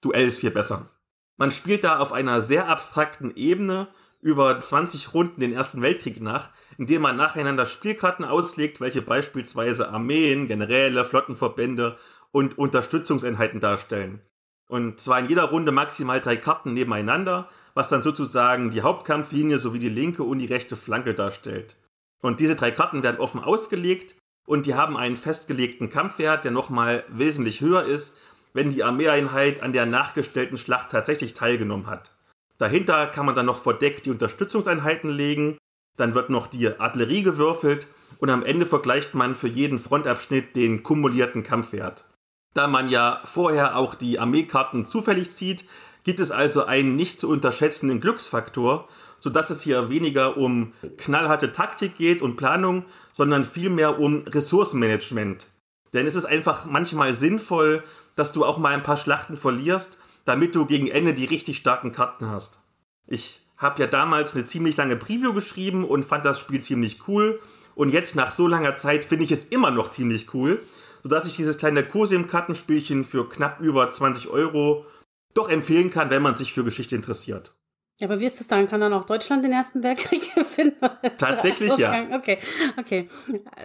Duell 0.02 0.26
ist 0.26 0.40
viel 0.40 0.50
besser. 0.50 0.90
Man 1.38 1.50
spielt 1.50 1.84
da 1.84 1.98
auf 1.98 2.12
einer 2.12 2.40
sehr 2.40 2.68
abstrakten 2.68 3.34
Ebene 3.34 3.88
über 4.20 4.60
20 4.60 5.14
Runden 5.14 5.40
den 5.40 5.52
Ersten 5.52 5.80
Weltkrieg 5.80 6.20
nach, 6.20 6.50
indem 6.78 7.02
man 7.02 7.16
nacheinander 7.16 7.66
Spielkarten 7.66 8.24
auslegt, 8.24 8.80
welche 8.80 9.02
beispielsweise 9.02 9.88
Armeen, 9.88 10.46
Generäle, 10.46 11.04
Flottenverbände 11.04 11.96
und 12.30 12.58
Unterstützungseinheiten 12.58 13.60
darstellen. 13.60 14.20
Und 14.68 15.00
zwar 15.00 15.18
in 15.18 15.28
jeder 15.28 15.44
Runde 15.44 15.70
maximal 15.70 16.20
drei 16.20 16.36
Karten 16.36 16.72
nebeneinander, 16.72 17.48
was 17.74 17.88
dann 17.88 18.02
sozusagen 18.02 18.70
die 18.70 18.82
Hauptkampflinie 18.82 19.58
sowie 19.58 19.78
die 19.78 19.90
linke 19.90 20.22
und 20.22 20.38
die 20.38 20.46
rechte 20.46 20.76
Flanke 20.76 21.14
darstellt. 21.14 21.76
Und 22.22 22.40
diese 22.40 22.56
drei 22.56 22.70
Karten 22.70 23.02
werden 23.02 23.20
offen 23.20 23.42
ausgelegt 23.42 24.14
und 24.46 24.66
die 24.66 24.74
haben 24.74 24.96
einen 24.96 25.16
festgelegten 25.16 25.90
Kampfwert, 25.90 26.44
der 26.44 26.52
nochmal 26.52 27.04
wesentlich 27.08 27.60
höher 27.60 27.84
ist, 27.84 28.16
wenn 28.54 28.70
die 28.70 28.84
Armeeeinheit 28.84 29.62
an 29.62 29.72
der 29.72 29.86
nachgestellten 29.86 30.58
Schlacht 30.58 30.90
tatsächlich 30.90 31.34
teilgenommen 31.34 31.86
hat. 31.86 32.12
Dahinter 32.58 33.06
kann 33.08 33.26
man 33.26 33.34
dann 33.34 33.46
noch 33.46 33.58
verdeckt 33.58 34.06
die 34.06 34.10
Unterstützungseinheiten 34.10 35.10
legen, 35.10 35.58
dann 35.96 36.14
wird 36.14 36.30
noch 36.30 36.46
die 36.46 36.68
Artillerie 36.78 37.22
gewürfelt 37.22 37.86
und 38.18 38.30
am 38.30 38.44
Ende 38.44 38.66
vergleicht 38.66 39.14
man 39.14 39.34
für 39.34 39.48
jeden 39.48 39.78
Frontabschnitt 39.78 40.56
den 40.56 40.82
kumulierten 40.82 41.42
Kampfwert. 41.42 42.06
Da 42.54 42.66
man 42.66 42.88
ja 42.88 43.20
vorher 43.24 43.76
auch 43.76 43.94
die 43.94 44.18
Armeekarten 44.18 44.86
zufällig 44.86 45.32
zieht, 45.32 45.64
gibt 46.04 46.20
es 46.20 46.30
also 46.30 46.64
einen 46.64 46.96
nicht 46.96 47.18
zu 47.18 47.28
unterschätzenden 47.28 48.00
Glücksfaktor, 48.00 48.88
sodass 49.20 49.50
es 49.50 49.62
hier 49.62 49.88
weniger 49.88 50.36
um 50.36 50.72
knallharte 50.98 51.52
Taktik 51.52 51.96
geht 51.96 52.22
und 52.22 52.36
Planung, 52.36 52.84
sondern 53.12 53.44
vielmehr 53.44 53.98
um 53.98 54.24
Ressourcenmanagement. 54.26 55.46
Denn 55.92 56.06
es 56.06 56.14
ist 56.14 56.24
einfach 56.24 56.64
manchmal 56.66 57.14
sinnvoll, 57.14 57.84
dass 58.16 58.32
du 58.32 58.44
auch 58.44 58.58
mal 58.58 58.74
ein 58.74 58.82
paar 58.82 58.96
Schlachten 58.96 59.36
verlierst, 59.36 59.98
damit 60.24 60.54
du 60.54 60.66
gegen 60.66 60.88
Ende 60.88 61.14
die 61.14 61.24
richtig 61.24 61.58
starken 61.58 61.92
Karten 61.92 62.28
hast. 62.28 62.60
Ich 63.06 63.41
habe 63.62 63.80
ja 63.80 63.86
damals 63.86 64.34
eine 64.34 64.44
ziemlich 64.44 64.76
lange 64.76 64.96
Preview 64.96 65.32
geschrieben 65.32 65.84
und 65.84 66.04
fand 66.04 66.26
das 66.26 66.38
Spiel 66.38 66.60
ziemlich 66.60 67.08
cool. 67.08 67.40
Und 67.74 67.90
jetzt 67.90 68.16
nach 68.16 68.32
so 68.32 68.46
langer 68.46 68.74
Zeit 68.76 69.04
finde 69.04 69.24
ich 69.24 69.32
es 69.32 69.46
immer 69.46 69.70
noch 69.70 69.88
ziemlich 69.90 70.34
cool 70.34 70.60
sodass 71.02 71.26
ich 71.26 71.36
dieses 71.36 71.58
kleine 71.58 71.84
Cosim-Kartenspielchen 71.84 73.04
für 73.04 73.28
knapp 73.28 73.60
über 73.60 73.90
20 73.90 74.28
Euro 74.28 74.86
doch 75.34 75.48
empfehlen 75.48 75.90
kann, 75.90 76.10
wenn 76.10 76.22
man 76.22 76.34
sich 76.34 76.52
für 76.52 76.64
Geschichte 76.64 76.94
interessiert. 76.94 77.54
Ja, 77.98 78.08
aber 78.08 78.20
wie 78.20 78.26
ist 78.26 78.40
das 78.40 78.48
dann? 78.48 78.68
Kann 78.68 78.80
dann 78.80 78.92
auch 78.92 79.04
Deutschland 79.04 79.44
den 79.44 79.52
Ersten 79.52 79.82
Weltkrieg 79.82 80.34
gewinnen? 80.34 80.76
Tatsächlich 81.18 81.76
ja. 81.76 82.06
Okay, 82.12 82.38
okay. 82.78 83.08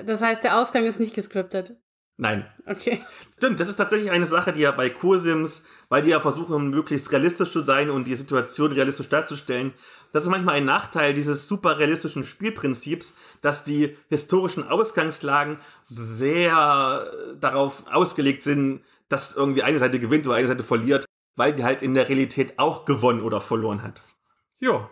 Das 0.06 0.22
heißt, 0.22 0.44
der 0.44 0.60
Ausgang 0.60 0.86
ist 0.86 1.00
nicht 1.00 1.13
gescriptet. 1.13 1.75
Nein. 2.17 2.45
Okay. 2.65 3.01
Stimmt, 3.38 3.59
das 3.59 3.69
ist 3.69 3.75
tatsächlich 3.75 4.09
eine 4.09 4.25
Sache, 4.25 4.51
die 4.51 4.62
ja 4.62 4.71
bei 4.71 4.89
Kursims, 4.89 5.65
weil 5.88 6.01
die 6.01 6.09
ja 6.09 6.19
versuchen, 6.19 6.69
möglichst 6.69 7.12
realistisch 7.12 7.51
zu 7.51 7.62
sein 7.62 7.91
und 7.91 8.07
die 8.07 8.15
Situation 8.15 8.71
realistisch 8.71 9.07
darzustellen, 9.07 9.74
das 10.13 10.24
ist 10.24 10.29
manchmal 10.29 10.55
ein 10.55 10.65
Nachteil 10.65 11.13
dieses 11.13 11.47
super 11.47 11.77
realistischen 11.79 12.24
Spielprinzips, 12.24 13.13
dass 13.41 13.63
die 13.63 13.95
historischen 14.09 14.67
Ausgangslagen 14.67 15.59
sehr 15.86 17.12
darauf 17.39 17.83
ausgelegt 17.88 18.41
sind, 18.41 18.81
dass 19.09 19.36
irgendwie 19.36 19.63
eine 19.63 19.79
Seite 19.79 20.00
gewinnt 20.00 20.25
oder 20.25 20.38
eine 20.38 20.47
Seite 20.47 20.63
verliert, 20.63 21.05
weil 21.36 21.53
die 21.53 21.63
halt 21.63 21.81
in 21.81 21.93
der 21.93 22.09
Realität 22.09 22.57
auch 22.57 22.86
gewonnen 22.86 23.21
oder 23.21 23.41
verloren 23.41 23.83
hat. 23.83 24.01
Ja, 24.59 24.89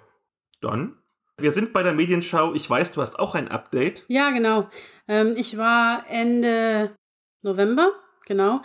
dann. 0.62 0.98
Wir 1.38 1.52
sind 1.52 1.74
bei 1.74 1.84
der 1.84 1.94
Medienschau. 1.94 2.54
Ich 2.54 2.70
weiß, 2.70 2.94
du 2.94 3.02
hast 3.02 3.20
auch 3.20 3.36
ein 3.36 3.50
Update. 3.50 4.06
Ja, 4.08 4.30
genau. 4.30 4.70
Ähm, 5.08 5.34
ich 5.36 5.58
war 5.58 6.06
Ende 6.08 6.96
November, 7.46 7.94
genau, 8.26 8.62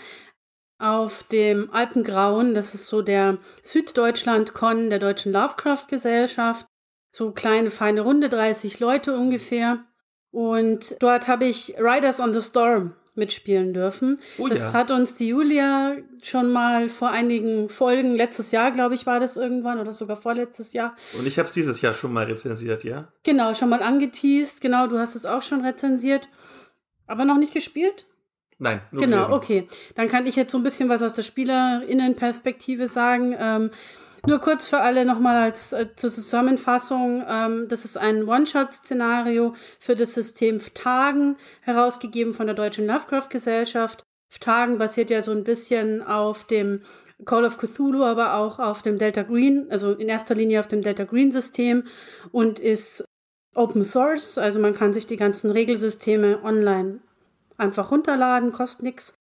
auf 0.79 1.23
dem 1.25 1.71
Alpengrauen. 1.73 2.55
Das 2.55 2.75
ist 2.75 2.87
so 2.87 3.03
der 3.03 3.39
Süddeutschland-Con 3.63 4.91
der 4.91 4.99
Deutschen 4.99 5.33
Lovecraft-Gesellschaft. 5.33 6.67
So 7.13 7.33
kleine, 7.33 7.71
feine 7.71 8.01
Runde, 8.01 8.29
30 8.29 8.81
Leute 8.81 9.15
ungefähr. 9.15 9.85
Und 10.33 10.97
dort 11.01 11.29
habe 11.29 11.45
ich 11.45 11.75
Riders 11.79 12.21
on 12.21 12.33
the 12.33 12.41
Storm 12.41 12.95
mitspielen 13.17 13.75
dürfen. 13.75 14.19
Oh, 14.39 14.49
das 14.49 14.61
ja. 14.61 14.73
hat 14.73 14.91
uns 14.91 15.17
die 15.17 15.29
Julia 15.29 15.97
schon 16.23 16.51
mal 16.53 16.89
vor 16.89 17.11
einigen 17.11 17.69
Folgen, 17.69 18.15
letztes 18.15 18.53
Jahr, 18.53 18.71
glaube 18.71 18.95
ich, 18.95 19.05
war 19.05 19.21
das 19.21 19.37
irgendwann 19.37 19.81
oder 19.81 19.93
sogar 19.93 20.17
vorletztes 20.17 20.73
Jahr. 20.73 20.97
Und 21.19 21.27
ich 21.27 21.39
habe 21.39 21.49
es 21.49 21.53
dieses 21.53 21.81
Jahr 21.81 21.93
schon 21.93 22.13
mal 22.13 22.27
rezensiert, 22.27 22.85
ja? 22.85 23.09
Genau, 23.25 23.53
schon 23.55 23.69
mal 23.69 23.83
angeteased. 23.83 24.61
Genau, 24.61 24.87
du 24.87 24.99
hast 24.99 25.17
es 25.17 25.27
auch 25.27 25.43
schon 25.43 25.65
rezensiert. 25.65 26.29
Aber 27.07 27.25
noch 27.25 27.39
nicht 27.39 27.53
gespielt? 27.53 28.07
Nein, 28.61 28.83
nur 28.93 29.01
Genau, 29.01 29.17
gelesen. 29.17 29.33
okay. 29.33 29.67
Dann 29.95 30.09
kann 30.09 30.27
ich 30.27 30.37
jetzt 30.37 30.53
so 30.53 30.59
ein 30.59 30.63
bisschen 30.63 30.89
was 30.89 31.03
aus 31.03 31.15
der 31.15 31.23
Spielerinnenperspektive 31.23 32.87
sagen. 32.87 33.35
Ähm, 33.39 33.71
nur 34.27 34.39
kurz 34.39 34.69
für 34.69 34.81
alle 34.81 35.07
nochmal 35.07 35.37
als 35.37 35.73
äh, 35.73 35.87
zur 35.97 36.11
Zusammenfassung. 36.11 37.25
Ähm, 37.27 37.69
das 37.69 37.87
ist 37.87 37.97
ein 37.97 38.29
One-Shot-Szenario 38.29 39.55
für 39.79 39.97
das 39.97 40.13
System 40.13 40.61
Phtagen, 40.61 41.37
herausgegeben 41.63 42.35
von 42.35 42.47
der 42.47 42.55
Deutschen 42.55 42.87
Lovecraft-Gesellschaft. 42.87 44.03
Phtagen 44.31 44.77
basiert 44.79 45.09
ja 45.09 45.23
so 45.23 45.33
ein 45.33 45.43
bisschen 45.43 46.03
auf 46.03 46.45
dem 46.47 46.83
Call 47.25 47.47
of 47.47 47.57
Cthulhu, 47.57 48.05
aber 48.05 48.35
auch 48.35 48.59
auf 48.59 48.83
dem 48.83 48.99
Delta 48.99 49.23
Green, 49.23 49.67
also 49.71 49.93
in 49.93 50.09
erster 50.09 50.35
Linie 50.35 50.61
auf 50.61 50.69
dem 50.69 50.83
Delta 50.83 51.05
Green-System 51.05 51.85
und 52.31 52.59
ist 52.61 53.05
Open 53.55 53.85
Source, 53.85 54.39
also 54.39 54.61
man 54.61 54.75
kann 54.75 54.93
sich 54.93 55.07
die 55.07 55.17
ganzen 55.17 55.51
Regelsysteme 55.51 56.43
online 56.45 57.01
einfach 57.61 57.91
runterladen, 57.91 58.53
kostet 58.53 58.83
nichts. 58.83 59.15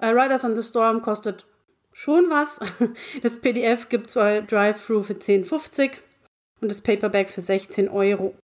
Uh, 0.00 0.06
Riders 0.06 0.44
on 0.44 0.54
the 0.54 0.62
Storm 0.62 1.02
kostet 1.02 1.46
schon 1.92 2.28
was. 2.28 2.60
Das 3.22 3.40
PDF 3.40 3.88
gibt 3.88 4.10
zwar 4.10 4.42
Drive-Thru 4.42 5.02
für 5.02 5.14
10,50 5.14 5.92
und 6.60 6.70
das 6.70 6.80
Paperback 6.82 7.30
für 7.30 7.40
16 7.40 7.88
Euro. 7.88 8.34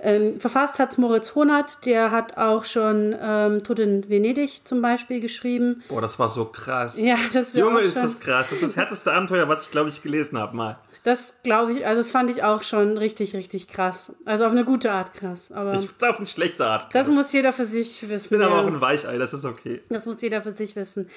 Ähm, 0.00 0.40
verfasst 0.40 0.80
hat 0.80 0.98
Moritz 0.98 1.34
Honert, 1.36 1.86
der 1.86 2.10
hat 2.10 2.36
auch 2.36 2.64
schon 2.64 3.14
ähm, 3.20 3.62
Tod 3.62 3.78
in 3.78 4.08
Venedig 4.08 4.62
zum 4.64 4.82
Beispiel 4.82 5.20
geschrieben. 5.20 5.84
Boah, 5.88 6.00
das 6.00 6.18
war 6.18 6.28
so 6.28 6.46
krass. 6.46 6.98
Ja, 6.98 7.16
das 7.32 7.52
Junge, 7.52 7.82
ist 7.82 7.96
das 7.96 8.18
krass. 8.18 8.48
Das 8.48 8.60
ist 8.60 8.62
das 8.62 8.76
härteste 8.76 9.12
Abenteuer, 9.12 9.46
was 9.48 9.66
ich, 9.66 9.70
glaube 9.70 9.90
ich, 9.90 10.02
gelesen 10.02 10.38
habe 10.38 10.56
mal. 10.56 10.78
Das 11.04 11.34
glaube 11.42 11.72
ich, 11.72 11.86
also 11.86 12.00
das 12.00 12.10
fand 12.10 12.30
ich 12.30 12.44
auch 12.44 12.62
schon 12.62 12.96
richtig, 12.96 13.34
richtig 13.34 13.66
krass. 13.66 14.12
Also 14.24 14.44
auf 14.44 14.52
eine 14.52 14.64
gute 14.64 14.92
Art 14.92 15.14
krass. 15.14 15.50
Aber 15.50 15.74
ich 15.74 15.90
auf 16.00 16.18
eine 16.18 16.26
schlechte 16.26 16.64
Art 16.64 16.90
krass. 16.90 17.06
Das 17.06 17.08
muss 17.08 17.32
jeder 17.32 17.52
für 17.52 17.64
sich 17.64 18.08
wissen. 18.08 18.24
Ich 18.24 18.30
bin 18.30 18.40
ja. 18.40 18.46
aber 18.46 18.60
auch 18.60 18.66
ein 18.66 18.80
Weichei, 18.80 19.18
das 19.18 19.32
ist 19.32 19.44
okay. 19.44 19.82
Das 19.88 20.06
muss 20.06 20.22
jeder 20.22 20.42
für 20.42 20.52
sich 20.52 20.76
wissen. 20.76 21.08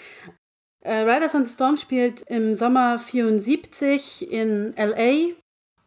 Äh, 0.81 1.01
Riders 1.01 1.35
on 1.35 1.45
the 1.45 1.53
Storm 1.53 1.77
spielt 1.77 2.21
im 2.23 2.55
Sommer 2.55 2.97
74 2.97 4.31
in 4.31 4.73
LA 4.75 5.33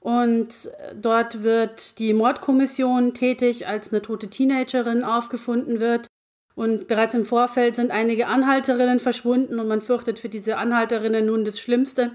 und 0.00 0.70
dort 0.94 1.42
wird 1.42 1.98
die 1.98 2.14
Mordkommission 2.14 3.14
tätig, 3.14 3.66
als 3.66 3.92
eine 3.92 4.02
tote 4.02 4.28
Teenagerin 4.28 5.02
aufgefunden 5.02 5.80
wird. 5.80 6.06
Und 6.54 6.88
bereits 6.88 7.14
im 7.14 7.24
Vorfeld 7.24 7.76
sind 7.76 7.90
einige 7.92 8.26
Anhalterinnen 8.26 8.98
verschwunden 8.98 9.60
und 9.60 9.68
man 9.68 9.80
fürchtet 9.80 10.18
für 10.18 10.28
diese 10.28 10.56
Anhalterinnen 10.56 11.26
nun 11.26 11.44
das 11.44 11.60
Schlimmste. 11.60 12.12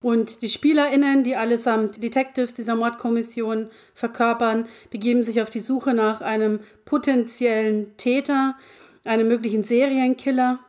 Und 0.00 0.42
die 0.42 0.48
SpielerInnen, 0.48 1.24
die 1.24 1.34
allesamt 1.34 2.02
Detectives 2.02 2.54
dieser 2.54 2.76
Mordkommission 2.76 3.68
verkörpern, 3.94 4.68
begeben 4.90 5.24
sich 5.24 5.42
auf 5.42 5.50
die 5.50 5.60
Suche 5.60 5.92
nach 5.92 6.20
einem 6.20 6.60
potenziellen 6.84 7.96
Täter, 7.96 8.56
einem 9.04 9.26
möglichen 9.26 9.64
Serienkiller. 9.64 10.60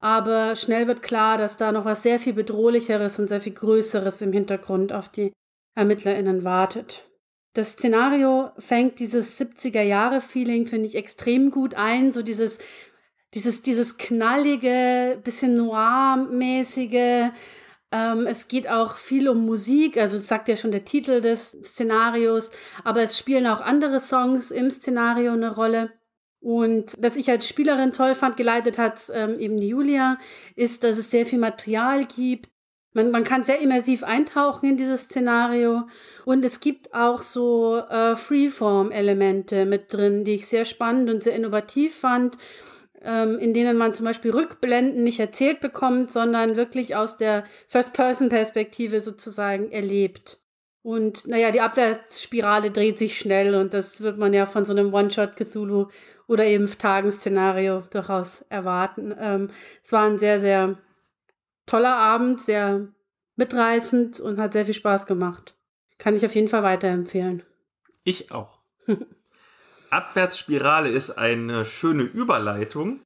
Aber 0.00 0.54
schnell 0.54 0.86
wird 0.86 1.02
klar, 1.02 1.38
dass 1.38 1.56
da 1.56 1.72
noch 1.72 1.86
was 1.86 2.02
sehr 2.02 2.20
viel 2.20 2.34
bedrohlicheres 2.34 3.18
und 3.18 3.28
sehr 3.28 3.40
viel 3.40 3.54
Größeres 3.54 4.20
im 4.20 4.32
Hintergrund 4.32 4.92
auf 4.92 5.08
die 5.08 5.32
ErmittlerInnen 5.74 6.44
wartet. 6.44 7.08
Das 7.54 7.72
Szenario 7.72 8.50
fängt 8.58 8.98
dieses 8.98 9.40
70er-Jahre-Feeling, 9.40 10.66
finde 10.66 10.88
ich, 10.88 10.96
extrem 10.96 11.50
gut 11.50 11.74
ein. 11.74 12.12
So 12.12 12.20
dieses, 12.20 12.58
dieses, 13.32 13.62
dieses 13.62 13.96
knallige, 13.96 15.18
bisschen 15.24 15.54
noir-mäßige. 15.54 17.30
Ähm, 17.94 18.26
es 18.26 18.48
geht 18.48 18.68
auch 18.68 18.96
viel 18.96 19.28
um 19.28 19.46
Musik, 19.46 19.98
also 19.98 20.16
das 20.16 20.26
sagt 20.26 20.48
ja 20.48 20.56
schon 20.56 20.72
der 20.72 20.84
Titel 20.84 21.20
des 21.20 21.52
Szenarios, 21.62 22.50
aber 22.82 23.02
es 23.02 23.16
spielen 23.16 23.46
auch 23.46 23.60
andere 23.60 24.00
Songs 24.00 24.50
im 24.50 24.68
Szenario 24.72 25.32
eine 25.32 25.54
Rolle. 25.54 25.92
Und 26.40 26.94
was 26.98 27.14
ich 27.16 27.30
als 27.30 27.48
Spielerin 27.48 27.92
toll 27.92 28.16
fand, 28.16 28.36
geleitet 28.36 28.78
hat 28.78 29.00
ähm, 29.14 29.38
eben 29.38 29.60
die 29.60 29.68
Julia, 29.68 30.18
ist, 30.56 30.82
dass 30.82 30.98
es 30.98 31.10
sehr 31.12 31.24
viel 31.24 31.38
Material 31.38 32.04
gibt. 32.04 32.50
Man, 32.94 33.12
man 33.12 33.22
kann 33.22 33.44
sehr 33.44 33.60
immersiv 33.60 34.02
eintauchen 34.02 34.70
in 34.70 34.76
dieses 34.76 35.02
Szenario. 35.02 35.84
Und 36.24 36.44
es 36.44 36.58
gibt 36.58 36.92
auch 36.94 37.22
so 37.22 37.78
äh, 37.78 38.16
Freeform-Elemente 38.16 39.66
mit 39.66 39.94
drin, 39.94 40.24
die 40.24 40.34
ich 40.34 40.46
sehr 40.48 40.64
spannend 40.64 41.10
und 41.10 41.22
sehr 41.22 41.34
innovativ 41.34 41.94
fand, 41.94 42.38
ähm, 43.04 43.38
in 43.38 43.54
denen 43.54 43.76
man 43.76 43.94
zum 43.94 44.06
Beispiel 44.06 44.32
Rückblenden 44.32 45.04
nicht 45.04 45.20
erzählt 45.20 45.60
bekommt, 45.60 46.10
sondern 46.10 46.56
wirklich 46.56 46.96
aus 46.96 47.16
der 47.16 47.44
First-Person-Perspektive 47.68 49.00
sozusagen 49.00 49.70
erlebt. 49.70 50.40
Und 50.82 51.26
naja, 51.26 51.50
die 51.50 51.60
Abwärtsspirale 51.60 52.70
dreht 52.70 52.98
sich 52.98 53.18
schnell 53.18 53.54
und 53.54 53.72
das 53.72 54.02
wird 54.02 54.18
man 54.18 54.34
ja 54.34 54.44
von 54.44 54.64
so 54.64 54.72
einem 54.72 54.92
One-Shot 54.92 55.36
Cthulhu 55.36 55.86
oder 56.26 56.44
eben 56.44 56.66
Tagenszenario 56.66 57.82
durchaus 57.90 58.42
erwarten. 58.48 59.14
Ähm, 59.18 59.50
es 59.82 59.92
war 59.92 60.04
ein 60.04 60.18
sehr, 60.18 60.38
sehr 60.38 60.78
toller 61.66 61.96
Abend, 61.96 62.40
sehr 62.40 62.88
mitreißend 63.36 64.20
und 64.20 64.38
hat 64.38 64.52
sehr 64.52 64.64
viel 64.66 64.74
Spaß 64.74 65.06
gemacht. 65.06 65.54
Kann 65.98 66.16
ich 66.16 66.24
auf 66.26 66.34
jeden 66.34 66.48
Fall 66.48 66.62
weiterempfehlen. 66.62 67.42
Ich 68.04 68.30
auch. 68.30 68.58
Abwärtsspirale 69.94 70.88
ist 70.88 71.12
eine 71.12 71.64
schöne 71.64 72.02
Überleitung, 72.02 73.00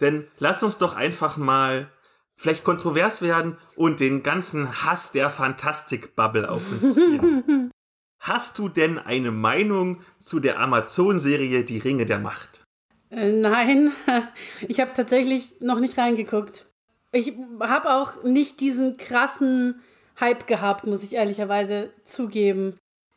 denn 0.00 0.26
lass 0.38 0.62
uns 0.62 0.76
doch 0.78 0.96
einfach 0.96 1.36
mal 1.36 1.88
vielleicht 2.36 2.64
kontrovers 2.64 3.22
werden 3.22 3.56
und 3.76 4.00
den 4.00 4.22
ganzen 4.22 4.84
Hass 4.84 5.12
der 5.12 5.30
Fantastik-Bubble 5.30 6.50
auf 6.50 6.68
uns 6.72 6.94
ziehen. 6.94 7.70
Hast 8.20 8.58
du 8.58 8.68
denn 8.68 8.98
eine 8.98 9.30
Meinung 9.30 10.00
zu 10.18 10.40
der 10.40 10.58
Amazon-Serie 10.60 11.64
Die 11.64 11.78
Ringe 11.78 12.06
der 12.06 12.18
Macht? 12.18 12.64
Äh, 13.10 13.32
nein, 13.32 13.92
ich 14.68 14.80
habe 14.80 14.94
tatsächlich 14.94 15.60
noch 15.60 15.78
nicht 15.78 15.98
reingeguckt. 15.98 16.66
Ich 17.12 17.34
habe 17.60 17.94
auch 17.94 18.24
nicht 18.24 18.60
diesen 18.60 18.96
krassen 18.96 19.80
Hype 20.18 20.46
gehabt, 20.46 20.86
muss 20.86 21.02
ich 21.02 21.14
ehrlicherweise 21.14 21.92
zugeben. 22.04 22.76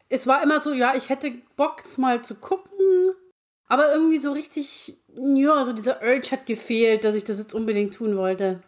Es 0.09 0.27
war 0.27 0.43
immer 0.43 0.59
so, 0.59 0.73
ja, 0.73 0.93
ich 0.95 1.09
hätte 1.09 1.31
Bock, 1.55 1.81
es 1.83 1.97
mal 1.97 2.23
zu 2.23 2.35
gucken, 2.35 2.74
aber 3.67 3.93
irgendwie 3.93 4.17
so 4.17 4.31
richtig, 4.31 4.97
ja, 5.15 5.63
so 5.63 5.73
dieser 5.73 6.01
Urge 6.01 6.31
hat 6.31 6.45
gefehlt, 6.45 7.03
dass 7.03 7.15
ich 7.15 7.23
das 7.23 7.39
jetzt 7.39 7.53
unbedingt 7.53 7.95
tun 7.95 8.17
wollte. 8.17 8.61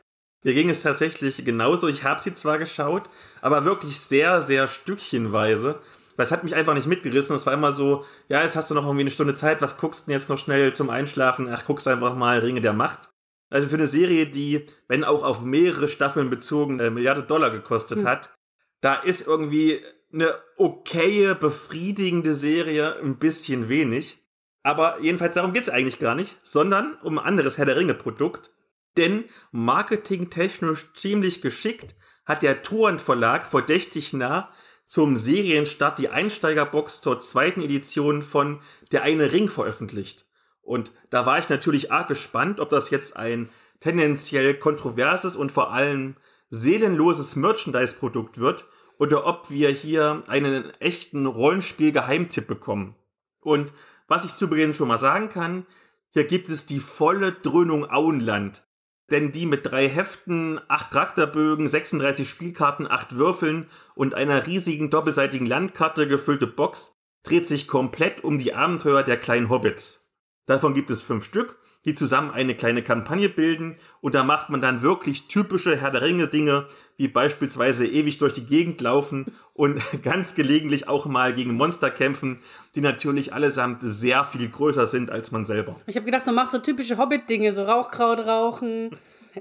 Mir 0.43 0.53
ging 0.53 0.69
es 0.69 0.81
tatsächlich 0.81 1.43
genauso. 1.43 1.87
Ich 1.87 2.03
habe 2.03 2.21
sie 2.21 2.33
zwar 2.33 2.57
geschaut, 2.57 3.09
aber 3.41 3.65
wirklich 3.65 3.99
sehr, 3.99 4.41
sehr 4.41 4.67
stückchenweise. 4.67 5.79
Weil 6.15 6.23
es 6.23 6.31
hat 6.31 6.43
mich 6.43 6.55
einfach 6.55 6.73
nicht 6.73 6.87
mitgerissen. 6.87 7.35
Es 7.35 7.45
war 7.45 7.53
immer 7.53 7.71
so, 7.71 8.05
ja, 8.27 8.41
jetzt 8.41 8.55
hast 8.55 8.71
du 8.71 8.75
noch 8.75 8.83
irgendwie 8.83 9.01
eine 9.01 9.11
Stunde 9.11 9.33
Zeit, 9.33 9.61
was 9.61 9.77
guckst 9.77 10.01
du 10.01 10.05
denn 10.05 10.19
jetzt 10.19 10.29
noch 10.29 10.37
schnell 10.37 10.73
zum 10.73 10.89
Einschlafen? 10.89 11.47
Ach, 11.51 11.65
guckst 11.65 11.87
einfach 11.87 12.15
mal 12.15 12.39
Ringe 12.39 12.61
der 12.61 12.73
Macht. 12.73 13.09
Also 13.49 13.67
für 13.67 13.75
eine 13.75 13.87
Serie, 13.87 14.25
die, 14.25 14.65
wenn 14.87 15.03
auch 15.03 15.23
auf 15.23 15.43
mehrere 15.43 15.87
Staffeln 15.87 16.29
bezogen, 16.29 16.79
äh, 16.79 16.89
Milliarde 16.89 17.23
Dollar 17.23 17.51
gekostet 17.51 17.99
hm. 17.99 18.07
hat, 18.07 18.35
da 18.81 18.95
ist 18.95 19.27
irgendwie 19.27 19.81
eine 20.11 20.35
okaye, 20.57 21.35
befriedigende 21.35 22.33
Serie 22.33 22.97
ein 22.97 23.17
bisschen 23.19 23.69
wenig. 23.69 24.26
Aber 24.67 24.99
jedenfalls 24.99 25.35
darum 25.35 25.53
geht 25.53 25.63
es 25.63 25.69
eigentlich 25.69 25.97
gar 25.97 26.13
nicht, 26.13 26.45
sondern 26.45 26.97
um 27.01 27.17
ein 27.17 27.25
anderes 27.25 27.57
Herr 27.57 27.65
der 27.65 27.77
Ringe-Produkt. 27.77 28.51
Denn 28.97 29.23
marketingtechnisch 29.51 30.93
ziemlich 30.93 31.41
geschickt 31.41 31.95
hat 32.25 32.41
der 32.43 32.63
Torrent 32.63 32.99
Verlag 33.01 33.47
verdächtig 33.47 34.11
nah 34.11 34.51
zum 34.85 35.15
Serienstart 35.15 35.99
die 35.99 36.09
Einsteigerbox 36.09 36.99
zur 36.99 37.17
zweiten 37.19 37.61
Edition 37.61 38.21
von 38.21 38.59
Der 38.91 39.03
eine 39.03 39.31
Ring 39.31 39.47
veröffentlicht. 39.47 40.25
Und 40.59 40.91
da 41.11 41.25
war 41.25 41.39
ich 41.39 41.47
natürlich 41.47 41.93
arg 41.93 42.09
gespannt, 42.09 42.59
ob 42.59 42.67
das 42.67 42.89
jetzt 42.89 43.15
ein 43.15 43.47
tendenziell 43.79 44.53
kontroverses 44.53 45.37
und 45.37 45.49
vor 45.49 45.71
allem 45.71 46.17
seelenloses 46.49 47.37
Merchandise-Produkt 47.37 48.37
wird 48.37 48.65
oder 48.99 49.25
ob 49.27 49.49
wir 49.49 49.69
hier 49.69 50.23
einen 50.27 50.73
echten 50.81 51.25
Rollenspiel-Geheimtipp 51.25 52.47
bekommen. 52.47 52.95
Und 53.39 53.71
was 54.07 54.25
ich 54.25 54.35
zu 54.35 54.49
Beginn 54.49 54.73
schon 54.73 54.87
mal 54.87 54.97
sagen 54.97 55.29
kann, 55.29 55.65
hier 56.09 56.25
gibt 56.25 56.49
es 56.49 56.65
die 56.65 56.79
volle 56.79 57.33
Dröhnung 57.33 57.89
Auenland. 57.89 58.63
denn 59.09 59.31
die 59.31 59.45
mit 59.45 59.65
drei 59.65 59.87
Heften, 59.87 60.59
acht 60.67 60.91
Charakterbögen, 60.91 61.69
36 61.69 62.27
Spielkarten, 62.27 62.85
acht 62.85 63.15
Würfeln 63.15 63.69
und 63.95 64.13
einer 64.13 64.47
riesigen 64.47 64.89
doppelseitigen 64.89 65.47
Landkarte 65.47 66.09
gefüllte 66.09 66.45
Box 66.45 66.93
dreht 67.23 67.47
sich 67.47 67.69
komplett 67.69 68.23
um 68.23 68.37
die 68.37 68.53
Abenteuer 68.53 69.03
der 69.03 69.17
kleinen 69.17 69.49
Hobbits. 69.49 70.09
Davon 70.45 70.73
gibt 70.73 70.89
es 70.89 71.03
fünf 71.03 71.23
Stück, 71.23 71.57
die 71.87 71.95
zusammen 71.95 72.31
eine 72.31 72.53
kleine 72.53 72.83
Kampagne 72.83 73.29
bilden 73.29 73.77
und 74.01 74.13
da 74.13 74.25
macht 74.25 74.49
man 74.49 74.59
dann 74.59 74.81
wirklich 74.81 75.29
typische 75.29 75.77
Herr 75.77 75.89
der 75.89 76.01
Ringe 76.01 76.27
Dinge, 76.27 76.67
wie 76.97 77.07
beispielsweise 77.07 77.87
ewig 77.87 78.17
durch 78.17 78.33
die 78.33 78.45
Gegend 78.45 78.81
laufen 78.81 79.33
und 79.53 79.81
ganz 80.03 80.35
gelegentlich 80.35 80.89
auch 80.89 81.05
mal 81.05 81.33
gegen 81.33 81.53
Monster 81.53 81.89
kämpfen, 81.89 82.41
die 82.75 82.81
natürlich 82.81 83.33
allesamt 83.33 83.79
sehr 83.83 84.25
viel 84.25 84.49
größer 84.49 84.85
sind 84.85 85.11
als 85.11 85.31
man 85.31 85.45
selber. 85.45 85.77
Ich 85.85 85.95
habe 85.95 86.05
gedacht, 86.05 86.25
man 86.25 86.35
macht 86.35 86.51
so 86.51 86.59
typische 86.59 86.97
Hobbit-Dinge, 86.97 87.53
so 87.53 87.63
Rauchkraut 87.63 88.19
rauchen, 88.19 88.89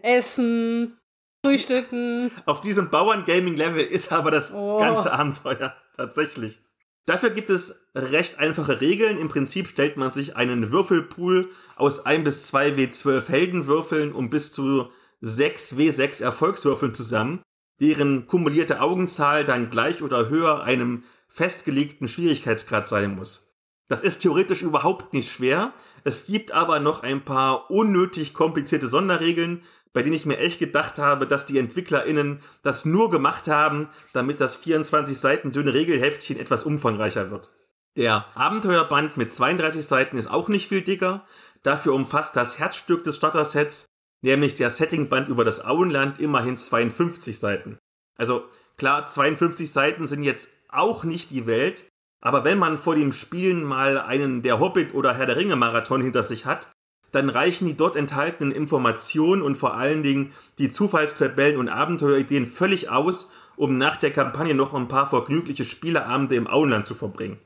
essen, 0.02 0.96
frühstücken. 1.44 2.30
Auf 2.44 2.60
diesem 2.60 2.90
Bauern-Gaming-Level 2.90 3.84
ist 3.84 4.12
aber 4.12 4.30
das 4.30 4.54
oh. 4.54 4.78
ganze 4.78 5.12
Abenteuer 5.12 5.74
tatsächlich. 5.96 6.60
Dafür 7.06 7.30
gibt 7.30 7.50
es 7.50 7.86
recht 7.94 8.40
einfache 8.40 8.80
Regeln. 8.80 9.18
Im 9.18 9.28
Prinzip 9.28 9.68
stellt 9.68 9.96
man 9.96 10.10
sich 10.10 10.36
einen 10.36 10.72
Würfelpool 10.72 11.48
aus 11.76 12.04
1 12.04 12.24
bis 12.24 12.46
2 12.48 12.70
W12 12.72 13.28
Heldenwürfeln 13.28 14.12
und 14.12 14.28
bis 14.28 14.52
zu 14.52 14.90
6 15.20 15.76
W6 15.76 16.22
Erfolgswürfeln 16.22 16.94
zusammen, 16.94 17.42
deren 17.80 18.26
kumulierte 18.26 18.80
Augenzahl 18.80 19.44
dann 19.44 19.70
gleich 19.70 20.02
oder 20.02 20.28
höher 20.28 20.64
einem 20.64 21.04
festgelegten 21.28 22.08
Schwierigkeitsgrad 22.08 22.88
sein 22.88 23.14
muss. 23.14 23.54
Das 23.88 24.02
ist 24.02 24.18
theoretisch 24.18 24.62
überhaupt 24.62 25.14
nicht 25.14 25.30
schwer. 25.30 25.72
Es 26.02 26.26
gibt 26.26 26.50
aber 26.50 26.80
noch 26.80 27.04
ein 27.04 27.24
paar 27.24 27.70
unnötig 27.70 28.34
komplizierte 28.34 28.88
Sonderregeln, 28.88 29.62
bei 29.96 30.02
denen 30.02 30.14
ich 30.14 30.26
mir 30.26 30.36
echt 30.36 30.58
gedacht 30.58 30.98
habe, 30.98 31.26
dass 31.26 31.46
die 31.46 31.56
EntwicklerInnen 31.56 32.40
das 32.62 32.84
nur 32.84 33.08
gemacht 33.08 33.48
haben, 33.48 33.88
damit 34.12 34.42
das 34.42 34.54
24 34.54 35.16
Seiten 35.16 35.52
dünne 35.52 35.72
Regelheftchen 35.72 36.38
etwas 36.38 36.64
umfangreicher 36.64 37.30
wird. 37.30 37.50
Der 37.96 38.26
Abenteuerband 38.34 39.16
mit 39.16 39.32
32 39.32 39.86
Seiten 39.86 40.18
ist 40.18 40.26
auch 40.26 40.48
nicht 40.48 40.68
viel 40.68 40.82
dicker, 40.82 41.24
dafür 41.62 41.94
umfasst 41.94 42.36
das 42.36 42.58
Herzstück 42.58 43.04
des 43.04 43.16
Starter-Sets, 43.16 43.86
nämlich 44.20 44.54
der 44.54 44.68
Settingband 44.68 45.30
über 45.30 45.46
das 45.46 45.64
Auenland, 45.64 46.18
immerhin 46.18 46.58
52 46.58 47.40
Seiten. 47.40 47.78
Also 48.18 48.44
klar, 48.76 49.08
52 49.08 49.72
Seiten 49.72 50.06
sind 50.06 50.24
jetzt 50.24 50.50
auch 50.68 51.04
nicht 51.04 51.30
die 51.30 51.46
Welt, 51.46 51.88
aber 52.20 52.44
wenn 52.44 52.58
man 52.58 52.76
vor 52.76 52.96
dem 52.96 53.14
Spielen 53.14 53.64
mal 53.64 53.96
einen 53.96 54.42
der 54.42 54.60
Hobbit 54.60 54.92
oder 54.92 55.14
Herr 55.14 55.24
der 55.24 55.36
Ringe 55.36 55.56
Marathon 55.56 56.02
hinter 56.02 56.22
sich 56.22 56.44
hat, 56.44 56.68
dann 57.12 57.28
reichen 57.28 57.66
die 57.66 57.76
dort 57.76 57.96
enthaltenen 57.96 58.52
Informationen 58.52 59.42
und 59.42 59.56
vor 59.56 59.74
allen 59.74 60.02
Dingen 60.02 60.32
die 60.58 60.70
Zufallstabellen 60.70 61.56
und 61.56 61.68
Abenteuerideen 61.68 62.46
völlig 62.46 62.90
aus, 62.90 63.30
um 63.56 63.78
nach 63.78 63.96
der 63.96 64.12
Kampagne 64.12 64.54
noch 64.54 64.74
ein 64.74 64.88
paar 64.88 65.08
vergnügliche 65.08 65.64
Spieleabende 65.64 66.36
im 66.36 66.46
Auenland 66.46 66.86
zu 66.86 66.94
verbringen. 66.94 67.38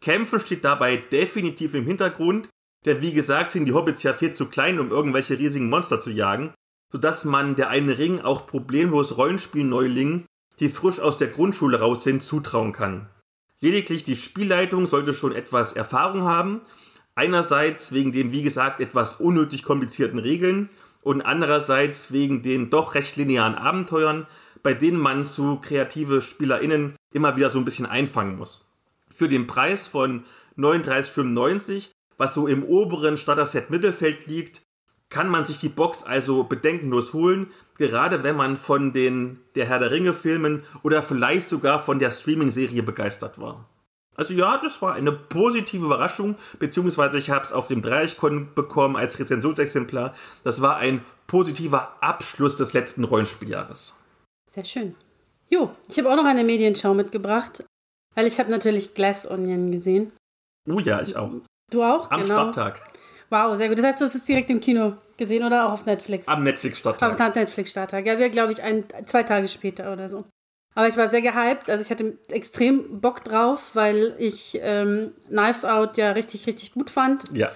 Kämpfen 0.00 0.40
steht 0.40 0.64
dabei 0.64 0.96
definitiv 0.96 1.74
im 1.74 1.84
Hintergrund, 1.84 2.48
denn 2.86 3.02
wie 3.02 3.12
gesagt 3.12 3.50
sind 3.50 3.64
die 3.64 3.72
Hobbits 3.72 4.02
ja 4.02 4.12
viel 4.12 4.32
zu 4.32 4.46
klein, 4.46 4.78
um 4.78 4.90
irgendwelche 4.90 5.38
riesigen 5.38 5.68
Monster 5.68 6.00
zu 6.00 6.10
jagen, 6.10 6.54
sodass 6.92 7.24
man 7.24 7.56
der 7.56 7.68
einen 7.68 7.90
Ring 7.90 8.20
auch 8.20 8.46
problemlos 8.46 9.16
Rollenspielneulingen, 9.16 10.24
die 10.60 10.68
frisch 10.68 11.00
aus 11.00 11.18
der 11.18 11.28
Grundschule 11.28 11.80
raus 11.80 12.04
sind, 12.04 12.22
zutrauen 12.22 12.72
kann. 12.72 13.08
Lediglich 13.60 14.04
die 14.04 14.16
Spielleitung 14.16 14.86
sollte 14.86 15.12
schon 15.12 15.32
etwas 15.32 15.72
Erfahrung 15.72 16.22
haben 16.22 16.62
Einerseits 17.18 17.90
wegen 17.90 18.12
den, 18.12 18.30
wie 18.30 18.42
gesagt, 18.42 18.78
etwas 18.78 19.14
unnötig 19.14 19.64
komplizierten 19.64 20.20
Regeln 20.20 20.68
und 21.02 21.20
andererseits 21.20 22.12
wegen 22.12 22.44
den 22.44 22.70
doch 22.70 22.94
recht 22.94 23.16
linearen 23.16 23.56
Abenteuern, 23.56 24.28
bei 24.62 24.72
denen 24.72 25.00
man 25.00 25.24
zu 25.24 25.58
kreative 25.60 26.22
SpielerInnen 26.22 26.94
immer 27.12 27.36
wieder 27.36 27.50
so 27.50 27.58
ein 27.58 27.64
bisschen 27.64 27.86
einfangen 27.86 28.36
muss. 28.36 28.68
Für 29.10 29.26
den 29.26 29.48
Preis 29.48 29.88
von 29.88 30.26
39,95, 30.56 31.90
was 32.18 32.34
so 32.34 32.46
im 32.46 32.62
oberen 32.62 33.16
Starter-Set 33.16 33.68
Mittelfeld 33.68 34.28
liegt, 34.28 34.62
kann 35.08 35.28
man 35.28 35.44
sich 35.44 35.58
die 35.58 35.68
Box 35.68 36.04
also 36.04 36.44
bedenkenlos 36.44 37.14
holen, 37.14 37.48
gerade 37.78 38.22
wenn 38.22 38.36
man 38.36 38.56
von 38.56 38.92
den 38.92 39.40
der 39.56 39.66
Herr 39.66 39.80
der 39.80 39.90
Ringe 39.90 40.12
Filmen 40.12 40.62
oder 40.84 41.02
vielleicht 41.02 41.48
sogar 41.48 41.80
von 41.80 41.98
der 41.98 42.12
Streaming-Serie 42.12 42.84
begeistert 42.84 43.40
war. 43.40 43.68
Also 44.18 44.34
ja, 44.34 44.58
das 44.58 44.82
war 44.82 44.94
eine 44.94 45.12
positive 45.12 45.86
Überraschung, 45.86 46.36
beziehungsweise 46.58 47.18
ich 47.18 47.30
habe 47.30 47.44
es 47.44 47.52
auf 47.52 47.68
dem 47.68 47.82
Dreieichkon 47.82 48.48
bekommen 48.54 48.96
als 48.96 49.18
Rezensionsexemplar. 49.18 50.12
Das 50.42 50.60
war 50.60 50.76
ein 50.76 51.04
positiver 51.28 51.96
Abschluss 52.00 52.56
des 52.56 52.72
letzten 52.72 53.04
Rollenspieljahres. 53.04 53.96
Sehr 54.50 54.64
schön. 54.64 54.96
Jo, 55.48 55.70
ich 55.88 55.98
habe 55.98 56.10
auch 56.10 56.16
noch 56.16 56.24
eine 56.24 56.42
Medienschau 56.42 56.94
mitgebracht, 56.94 57.64
weil 58.16 58.26
ich 58.26 58.40
habe 58.40 58.50
natürlich 58.50 58.94
Glass 58.94 59.30
Onion 59.30 59.70
gesehen. 59.70 60.10
Oh 60.68 60.80
ja, 60.80 61.00
ich 61.00 61.16
auch. 61.16 61.30
Du 61.70 61.84
auch? 61.84 62.10
Am 62.10 62.22
genau. 62.22 62.34
Stadttag. 62.34 62.82
Wow, 63.30 63.56
sehr 63.56 63.68
gut. 63.68 63.78
Das 63.78 63.84
heißt, 63.84 64.00
du 64.00 64.04
hast 64.04 64.14
es 64.14 64.24
direkt 64.24 64.50
im 64.50 64.60
Kino 64.60 64.94
gesehen 65.16 65.44
oder 65.44 65.66
auch 65.66 65.72
auf 65.72 65.86
Netflix? 65.86 66.26
Am 66.26 66.42
Netflix-Stadttag. 66.42 67.20
Am 67.20 67.32
Netflix-Stadttag. 67.32 68.06
Ja, 68.06 68.18
wir, 68.18 68.30
glaube 68.30 68.52
ich, 68.52 68.62
ein, 68.62 68.84
zwei 69.06 69.22
Tage 69.22 69.48
später 69.48 69.92
oder 69.92 70.08
so. 70.08 70.24
Aber 70.74 70.88
ich 70.88 70.96
war 70.96 71.08
sehr 71.08 71.22
gehypt. 71.22 71.70
Also 71.70 71.82
ich 71.82 71.90
hatte 71.90 72.18
extrem 72.30 73.00
Bock 73.00 73.24
drauf, 73.24 73.70
weil 73.74 74.14
ich 74.18 74.58
ähm, 74.62 75.12
Knives 75.28 75.64
Out 75.64 75.98
ja 75.98 76.12
richtig, 76.12 76.46
richtig 76.46 76.72
gut 76.72 76.90
fand. 76.90 77.24
Ja. 77.36 77.50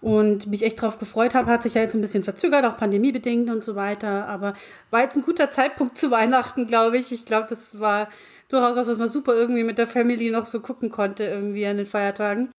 Und 0.00 0.46
mich 0.46 0.62
echt 0.62 0.80
drauf 0.80 0.98
gefreut 0.98 1.34
habe. 1.34 1.50
Hat 1.50 1.62
sich 1.62 1.74
ja 1.74 1.82
jetzt 1.82 1.94
ein 1.94 2.00
bisschen 2.00 2.22
verzögert, 2.22 2.64
auch 2.64 2.76
pandemiebedingt 2.76 3.50
und 3.50 3.64
so 3.64 3.74
weiter. 3.74 4.26
Aber 4.28 4.54
war 4.90 5.02
jetzt 5.02 5.16
ein 5.16 5.24
guter 5.24 5.50
Zeitpunkt 5.50 5.98
zu 5.98 6.10
Weihnachten, 6.12 6.66
glaube 6.66 6.98
ich. 6.98 7.10
Ich 7.10 7.26
glaube, 7.26 7.46
das 7.48 7.80
war 7.80 8.08
durchaus 8.48 8.76
was, 8.76 8.86
was 8.86 8.98
man 8.98 9.08
super 9.08 9.34
irgendwie 9.34 9.64
mit 9.64 9.78
der 9.78 9.88
Family 9.88 10.30
noch 10.30 10.46
so 10.46 10.60
gucken 10.60 10.90
konnte, 10.90 11.24
irgendwie 11.24 11.66
an 11.66 11.78
den 11.78 11.86
Feiertagen. 11.86 12.52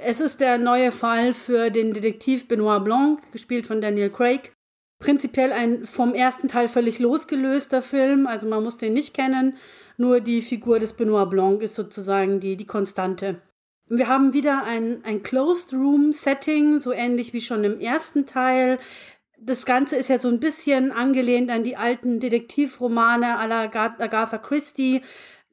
Es 0.00 0.20
ist 0.20 0.40
der 0.40 0.58
neue 0.58 0.90
Fall 0.92 1.32
für 1.32 1.70
den 1.70 1.92
Detektiv 1.92 2.48
Benoit 2.48 2.82
Blanc, 2.84 3.20
gespielt 3.32 3.66
von 3.66 3.80
Daniel 3.80 4.10
Craig 4.10 4.55
prinzipiell 4.98 5.52
ein 5.52 5.84
vom 5.84 6.14
ersten 6.14 6.48
Teil 6.48 6.68
völlig 6.68 6.98
losgelöster 6.98 7.82
Film. 7.82 8.26
Also 8.26 8.48
man 8.48 8.62
muss 8.62 8.78
den 8.78 8.94
nicht 8.94 9.14
kennen. 9.14 9.56
Nur 9.96 10.20
die 10.20 10.42
Figur 10.42 10.78
des 10.78 10.94
Benoit 10.94 11.30
Blanc 11.30 11.62
ist 11.62 11.74
sozusagen 11.74 12.40
die, 12.40 12.56
die 12.56 12.66
Konstante. 12.66 13.40
Wir 13.88 14.08
haben 14.08 14.32
wieder 14.32 14.64
ein, 14.64 15.04
ein 15.04 15.22
Closed 15.22 15.72
Room 15.72 16.12
Setting, 16.12 16.80
so 16.80 16.92
ähnlich 16.92 17.32
wie 17.32 17.40
schon 17.40 17.62
im 17.62 17.80
ersten 17.80 18.26
Teil. 18.26 18.78
Das 19.38 19.64
Ganze 19.64 19.96
ist 19.96 20.08
ja 20.08 20.18
so 20.18 20.28
ein 20.28 20.40
bisschen 20.40 20.90
angelehnt 20.90 21.50
an 21.50 21.62
die 21.62 21.76
alten 21.76 22.18
Detektivromane 22.18 23.38
à 23.38 23.46
la 23.46 23.62
Agatha 23.62 24.38
Christie, 24.38 25.02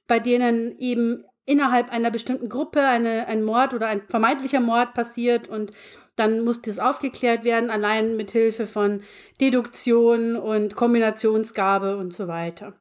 bei 0.07 0.19
denen 0.19 0.79
eben 0.79 1.25
innerhalb 1.45 1.91
einer 1.91 2.09
bestimmten 2.09 2.49
Gruppe 2.49 2.81
eine, 2.81 3.27
ein 3.27 3.43
Mord 3.43 3.73
oder 3.73 3.87
ein 3.87 4.01
vermeintlicher 4.07 4.61
Mord 4.61 4.93
passiert 4.93 5.47
und 5.47 5.71
dann 6.15 6.41
muss 6.41 6.61
das 6.61 6.79
aufgeklärt 6.79 7.43
werden, 7.43 7.69
allein 7.69 8.15
mit 8.15 8.31
Hilfe 8.31 8.65
von 8.65 9.01
Deduktion 9.41 10.35
und 10.35 10.75
Kombinationsgabe 10.75 11.97
und 11.97 12.13
so 12.13 12.27
weiter. 12.27 12.73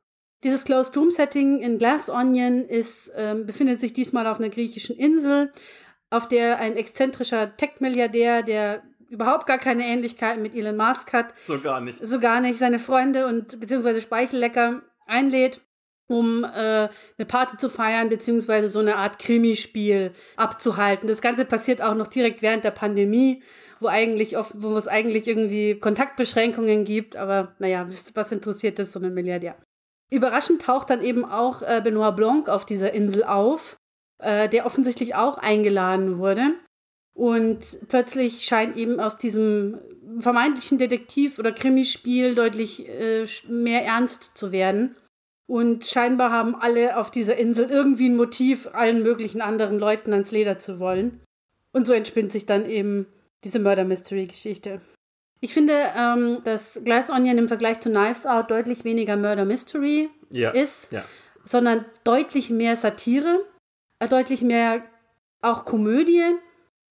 Dieses 0.44 0.64
Closed 0.64 0.96
Room 0.96 1.10
Setting 1.10 1.60
in 1.60 1.78
Glass 1.78 2.10
Onion 2.10 2.66
ist, 2.66 3.12
ähm, 3.16 3.46
befindet 3.46 3.80
sich 3.80 3.92
diesmal 3.92 4.26
auf 4.26 4.38
einer 4.38 4.50
griechischen 4.50 4.96
Insel, 4.96 5.52
auf 6.10 6.28
der 6.28 6.58
ein 6.58 6.76
exzentrischer 6.76 7.56
Tech-Milliardär, 7.56 8.42
der 8.42 8.82
überhaupt 9.08 9.46
gar 9.46 9.58
keine 9.58 9.86
Ähnlichkeit 9.86 10.40
mit 10.40 10.54
Elon 10.54 10.76
Musk 10.76 11.12
hat, 11.12 11.32
so 11.44 11.60
gar 11.60 11.80
nicht, 11.80 12.04
so 12.04 12.18
gar 12.18 12.40
nicht, 12.40 12.58
seine 12.58 12.78
Freunde 12.78 13.26
und 13.26 13.60
beziehungsweise 13.60 14.00
Speichellecker 14.00 14.82
einlädt 15.06 15.60
um 16.08 16.44
äh, 16.44 16.48
eine 16.88 17.26
Party 17.26 17.56
zu 17.56 17.70
feiern, 17.70 18.08
beziehungsweise 18.08 18.68
so 18.68 18.80
eine 18.80 18.96
Art 18.96 19.18
Krimispiel 19.18 20.12
abzuhalten. 20.36 21.08
Das 21.08 21.22
Ganze 21.22 21.44
passiert 21.44 21.80
auch 21.82 21.94
noch 21.94 22.08
direkt 22.08 22.42
während 22.42 22.64
der 22.64 22.70
Pandemie, 22.70 23.42
wo 23.80 23.88
eigentlich 23.88 24.36
oft, 24.36 24.54
wo 24.56 24.76
es 24.76 24.88
eigentlich 24.88 25.26
irgendwie 25.26 25.78
Kontaktbeschränkungen 25.78 26.84
gibt, 26.84 27.16
aber 27.16 27.54
naja, 27.58 27.86
was 28.14 28.32
interessiert 28.32 28.78
das 28.78 28.92
so 28.92 29.00
einen 29.00 29.14
Milliardär? 29.14 29.56
Überraschend 30.10 30.62
taucht 30.62 30.90
dann 30.90 31.02
eben 31.02 31.24
auch 31.24 31.62
äh, 31.62 31.80
Benoit 31.82 32.14
Blanc 32.14 32.48
auf 32.48 32.66
dieser 32.66 32.92
Insel 32.92 33.24
auf, 33.24 33.78
äh, 34.18 34.48
der 34.48 34.66
offensichtlich 34.66 35.14
auch 35.14 35.38
eingeladen 35.38 36.18
wurde. 36.18 36.54
Und 37.14 37.78
plötzlich 37.88 38.44
scheint 38.44 38.76
eben 38.76 39.00
aus 39.00 39.18
diesem 39.18 39.78
vermeintlichen 40.18 40.78
Detektiv- 40.78 41.38
oder 41.38 41.52
Krimispiel 41.52 42.34
deutlich 42.34 42.88
äh, 42.88 43.26
mehr 43.48 43.84
ernst 43.84 44.36
zu 44.36 44.52
werden. 44.52 44.96
Und 45.52 45.84
scheinbar 45.84 46.30
haben 46.30 46.54
alle 46.54 46.96
auf 46.96 47.10
dieser 47.10 47.36
Insel 47.36 47.68
irgendwie 47.68 48.08
ein 48.08 48.16
Motiv, 48.16 48.70
allen 48.72 49.02
möglichen 49.02 49.42
anderen 49.42 49.78
Leuten 49.78 50.14
ans 50.14 50.30
Leder 50.30 50.56
zu 50.56 50.80
wollen. 50.80 51.20
Und 51.72 51.86
so 51.86 51.92
entspinnt 51.92 52.32
sich 52.32 52.46
dann 52.46 52.64
eben 52.64 53.04
diese 53.44 53.58
Murder 53.58 53.84
Mystery 53.84 54.24
Geschichte. 54.24 54.80
Ich 55.40 55.52
finde, 55.52 55.92
ähm, 55.94 56.38
dass 56.44 56.80
Glass 56.86 57.10
Onion 57.10 57.36
im 57.36 57.48
Vergleich 57.48 57.80
zu 57.80 57.90
Knives 57.90 58.24
Out 58.24 58.50
deutlich 58.50 58.86
weniger 58.86 59.18
Murder 59.18 59.44
Mystery 59.44 60.08
ja, 60.30 60.52
ist, 60.52 60.90
ja. 60.90 61.04
sondern 61.44 61.84
deutlich 62.02 62.48
mehr 62.48 62.78
Satire, 62.78 63.44
äh, 63.98 64.08
deutlich 64.08 64.40
mehr 64.40 64.82
auch 65.42 65.66
Komödie. 65.66 66.32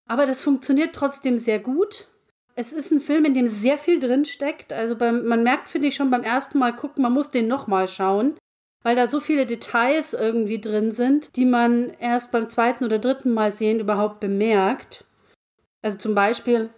Aber 0.06 0.24
das 0.24 0.40
funktioniert 0.40 0.94
trotzdem 0.94 1.36
sehr 1.36 1.58
gut. 1.58 2.06
Es 2.54 2.72
ist 2.72 2.92
ein 2.92 3.00
Film, 3.00 3.24
in 3.24 3.34
dem 3.34 3.48
sehr 3.48 3.76
viel 3.76 3.98
drin 3.98 4.24
steckt. 4.24 4.72
Also 4.72 4.94
beim, 4.94 5.26
man 5.26 5.42
merkt, 5.42 5.68
finde 5.68 5.88
ich, 5.88 5.96
schon 5.96 6.10
beim 6.10 6.22
ersten 6.22 6.60
Mal 6.60 6.76
gucken, 6.76 7.02
man 7.02 7.12
muss 7.12 7.32
den 7.32 7.48
nochmal 7.48 7.88
schauen, 7.88 8.36
weil 8.82 8.96
da 8.96 9.06
so 9.06 9.20
viele 9.20 9.46
Details 9.46 10.14
irgendwie 10.14 10.60
drin 10.60 10.92
sind, 10.92 11.36
die 11.36 11.44
man 11.44 11.90
erst 12.00 12.32
beim 12.32 12.50
zweiten 12.50 12.84
oder 12.84 12.98
dritten 12.98 13.32
Mal 13.32 13.52
sehen 13.52 13.80
überhaupt 13.80 14.20
bemerkt. 14.20 15.04
Also 15.82 15.98
zum 15.98 16.14
Beispiel, 16.14 16.70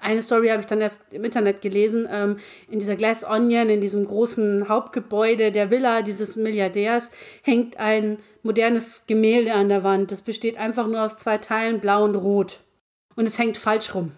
eine 0.00 0.22
Story 0.22 0.48
habe 0.48 0.60
ich 0.60 0.66
dann 0.66 0.80
erst 0.80 1.12
im 1.12 1.24
Internet 1.24 1.60
gelesen, 1.60 2.08
ähm, 2.10 2.38
in 2.70 2.78
dieser 2.78 2.96
Glass 2.96 3.24
Onion, 3.24 3.68
in 3.68 3.80
diesem 3.80 4.06
großen 4.06 4.68
Hauptgebäude 4.68 5.52
der 5.52 5.70
Villa 5.70 6.02
dieses 6.02 6.36
Milliardärs, 6.36 7.10
hängt 7.42 7.78
ein 7.78 8.18
modernes 8.42 9.06
Gemälde 9.06 9.54
an 9.54 9.68
der 9.68 9.84
Wand. 9.84 10.12
Das 10.12 10.22
besteht 10.22 10.56
einfach 10.56 10.86
nur 10.86 11.02
aus 11.02 11.16
zwei 11.16 11.38
Teilen, 11.38 11.80
blau 11.80 12.04
und 12.04 12.14
rot. 12.14 12.60
Und 13.16 13.26
es 13.26 13.38
hängt 13.38 13.56
falsch 13.56 13.94
rum. 13.94 14.12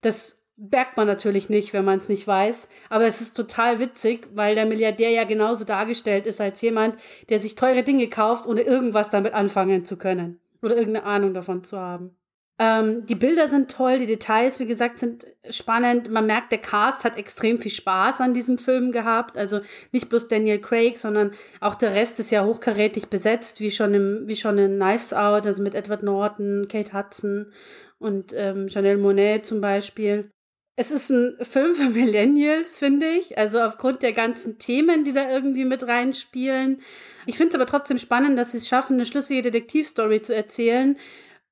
Das 0.00 0.37
merkt 0.58 0.96
man 0.96 1.06
natürlich 1.06 1.48
nicht, 1.48 1.72
wenn 1.72 1.84
man 1.84 1.98
es 1.98 2.08
nicht 2.08 2.26
weiß. 2.26 2.68
Aber 2.90 3.06
es 3.06 3.20
ist 3.20 3.36
total 3.36 3.78
witzig, 3.80 4.28
weil 4.34 4.54
der 4.54 4.66
Milliardär 4.66 5.10
ja 5.10 5.24
genauso 5.24 5.64
dargestellt 5.64 6.26
ist 6.26 6.40
als 6.40 6.60
jemand, 6.60 6.96
der 7.28 7.38
sich 7.38 7.54
teure 7.54 7.84
Dinge 7.84 8.08
kauft, 8.08 8.46
ohne 8.46 8.62
irgendwas 8.62 9.10
damit 9.10 9.34
anfangen 9.34 9.84
zu 9.84 9.96
können. 9.96 10.40
Oder 10.60 10.76
irgendeine 10.76 11.06
Ahnung 11.06 11.34
davon 11.34 11.62
zu 11.62 11.78
haben. 11.78 12.16
Ähm, 12.60 13.06
die 13.06 13.14
Bilder 13.14 13.46
sind 13.46 13.70
toll, 13.70 14.00
die 14.00 14.06
Details, 14.06 14.58
wie 14.58 14.66
gesagt, 14.66 14.98
sind 14.98 15.26
spannend. 15.48 16.10
Man 16.10 16.26
merkt, 16.26 16.50
der 16.50 16.58
Cast 16.58 17.04
hat 17.04 17.16
extrem 17.16 17.58
viel 17.58 17.70
Spaß 17.70 18.20
an 18.20 18.34
diesem 18.34 18.58
Film 18.58 18.90
gehabt. 18.90 19.38
Also 19.38 19.60
nicht 19.92 20.08
bloß 20.08 20.26
Daniel 20.26 20.60
Craig, 20.60 20.98
sondern 20.98 21.30
auch 21.60 21.76
der 21.76 21.94
Rest 21.94 22.18
ist 22.18 22.32
ja 22.32 22.44
hochkarätig 22.44 23.08
besetzt, 23.08 23.60
wie 23.60 23.70
schon 23.70 23.94
im, 23.94 24.22
wie 24.26 24.34
schon 24.34 24.58
in 24.58 24.74
Knives 24.74 25.12
Out, 25.14 25.46
also 25.46 25.62
mit 25.62 25.76
Edward 25.76 26.02
Norton, 26.02 26.66
Kate 26.66 26.92
Hudson 26.92 27.52
und 28.00 28.32
ähm, 28.34 28.68
Chanel 28.68 28.98
Monet 28.98 29.46
zum 29.46 29.60
Beispiel. 29.60 30.28
Es 30.80 30.92
ist 30.92 31.10
ein 31.10 31.36
Film 31.40 31.74
für 31.74 31.90
Millennials, 31.90 32.78
finde 32.78 33.08
ich. 33.08 33.36
Also 33.36 33.58
aufgrund 33.58 34.00
der 34.04 34.12
ganzen 34.12 34.60
Themen, 34.60 35.02
die 35.02 35.12
da 35.12 35.28
irgendwie 35.28 35.64
mit 35.64 35.82
reinspielen. 35.82 36.80
Ich 37.26 37.36
finde 37.36 37.48
es 37.48 37.54
aber 37.56 37.66
trotzdem 37.66 37.98
spannend, 37.98 38.38
dass 38.38 38.52
sie 38.52 38.58
es 38.58 38.68
schaffen, 38.68 38.94
eine 38.94 39.04
schlüssige 39.04 39.42
Detektivstory 39.42 40.22
zu 40.22 40.36
erzählen, 40.36 40.96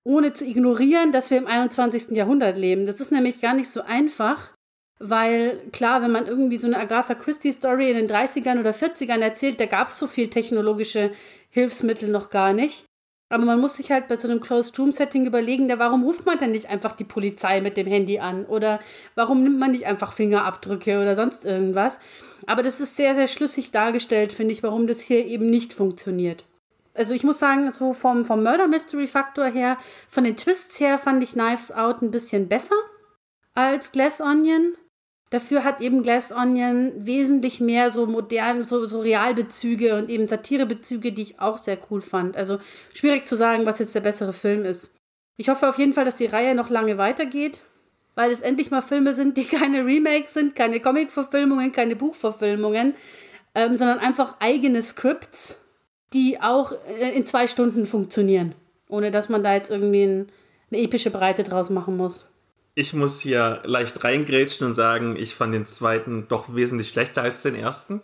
ohne 0.04 0.32
zu 0.32 0.46
ignorieren, 0.46 1.10
dass 1.10 1.32
wir 1.32 1.38
im 1.38 1.48
21. 1.48 2.12
Jahrhundert 2.12 2.56
leben. 2.56 2.86
Das 2.86 3.00
ist 3.00 3.10
nämlich 3.10 3.40
gar 3.40 3.54
nicht 3.54 3.68
so 3.68 3.80
einfach, 3.80 4.54
weil 5.00 5.58
klar, 5.72 6.02
wenn 6.02 6.12
man 6.12 6.28
irgendwie 6.28 6.56
so 6.56 6.68
eine 6.68 6.78
Agatha 6.78 7.16
Christie-Story 7.16 7.90
in 7.90 7.96
den 7.96 8.08
30ern 8.08 8.60
oder 8.60 8.70
40ern 8.70 9.22
erzählt, 9.22 9.58
da 9.58 9.66
gab 9.66 9.88
es 9.88 9.98
so 9.98 10.06
viel 10.06 10.30
technologische 10.30 11.10
Hilfsmittel 11.50 12.10
noch 12.10 12.30
gar 12.30 12.52
nicht. 12.52 12.84
Aber 13.28 13.44
man 13.44 13.60
muss 13.60 13.74
sich 13.74 13.90
halt 13.90 14.06
bei 14.06 14.14
so 14.14 14.28
einem 14.28 14.40
Closed-Room-Setting 14.40 15.26
überlegen, 15.26 15.66
da 15.66 15.80
warum 15.80 16.04
ruft 16.04 16.26
man 16.26 16.38
denn 16.38 16.52
nicht 16.52 16.68
einfach 16.68 16.94
die 16.94 17.04
Polizei 17.04 17.60
mit 17.60 17.76
dem 17.76 17.88
Handy 17.88 18.20
an? 18.20 18.44
Oder 18.46 18.78
warum 19.16 19.42
nimmt 19.42 19.58
man 19.58 19.72
nicht 19.72 19.86
einfach 19.86 20.12
Fingerabdrücke 20.12 21.00
oder 21.00 21.16
sonst 21.16 21.44
irgendwas? 21.44 21.98
Aber 22.46 22.62
das 22.62 22.80
ist 22.80 22.94
sehr, 22.94 23.16
sehr 23.16 23.26
schlüssig 23.26 23.72
dargestellt, 23.72 24.32
finde 24.32 24.52
ich, 24.52 24.62
warum 24.62 24.86
das 24.86 25.00
hier 25.00 25.26
eben 25.26 25.50
nicht 25.50 25.72
funktioniert. 25.72 26.44
Also 26.94 27.14
ich 27.14 27.24
muss 27.24 27.40
sagen, 27.40 27.72
so 27.72 27.92
vom, 27.92 28.24
vom 28.24 28.44
Murder-Mystery-Faktor 28.44 29.46
her, 29.46 29.76
von 30.08 30.24
den 30.24 30.36
Twists 30.36 30.78
her 30.78 30.96
fand 30.96 31.22
ich 31.22 31.32
Knives 31.32 31.72
Out 31.72 32.02
ein 32.02 32.12
bisschen 32.12 32.48
besser 32.48 32.76
als 33.54 33.90
Glass 33.90 34.20
Onion. 34.20 34.74
Dafür 35.30 35.64
hat 35.64 35.80
eben 35.80 36.04
Glass 36.04 36.30
Onion 36.30 36.92
wesentlich 36.96 37.60
mehr 37.60 37.90
so 37.90 38.06
modern, 38.06 38.64
so, 38.64 38.86
so 38.86 39.00
Realbezüge 39.00 39.96
und 39.96 40.08
eben 40.08 40.28
Satirebezüge, 40.28 41.12
die 41.12 41.22
ich 41.22 41.40
auch 41.40 41.56
sehr 41.56 41.78
cool 41.90 42.00
fand. 42.00 42.36
Also 42.36 42.58
schwierig 42.94 43.26
zu 43.26 43.36
sagen, 43.36 43.66
was 43.66 43.80
jetzt 43.80 43.94
der 43.94 44.00
bessere 44.00 44.32
Film 44.32 44.64
ist. 44.64 44.94
Ich 45.36 45.48
hoffe 45.48 45.68
auf 45.68 45.78
jeden 45.78 45.92
Fall, 45.92 46.04
dass 46.04 46.16
die 46.16 46.26
Reihe 46.26 46.54
noch 46.54 46.70
lange 46.70 46.96
weitergeht, 46.96 47.62
weil 48.14 48.30
es 48.30 48.40
endlich 48.40 48.70
mal 48.70 48.82
Filme 48.82 49.14
sind, 49.14 49.36
die 49.36 49.44
keine 49.46 49.84
Remakes 49.84 50.34
sind, 50.34 50.54
keine 50.54 50.78
Comic-Verfilmungen, 50.78 51.72
keine 51.72 51.96
Buchverfilmungen, 51.96 52.94
ähm, 53.56 53.76
sondern 53.76 53.98
einfach 53.98 54.36
eigene 54.38 54.80
Scripts, 54.80 55.58
die 56.12 56.40
auch 56.40 56.72
äh, 57.00 57.16
in 57.16 57.26
zwei 57.26 57.48
Stunden 57.48 57.84
funktionieren, 57.84 58.54
ohne 58.88 59.10
dass 59.10 59.28
man 59.28 59.42
da 59.42 59.54
jetzt 59.54 59.72
irgendwie 59.72 60.04
ein, 60.04 60.26
eine 60.70 60.82
epische 60.82 61.10
Breite 61.10 61.42
draus 61.42 61.68
machen 61.68 61.96
muss. 61.96 62.30
Ich 62.78 62.92
muss 62.92 63.20
hier 63.20 63.62
leicht 63.64 64.04
reingrätschen 64.04 64.66
und 64.66 64.74
sagen, 64.74 65.16
ich 65.16 65.34
fand 65.34 65.54
den 65.54 65.64
zweiten 65.64 66.28
doch 66.28 66.54
wesentlich 66.54 66.90
schlechter 66.90 67.22
als 67.22 67.42
den 67.42 67.54
ersten. 67.54 68.02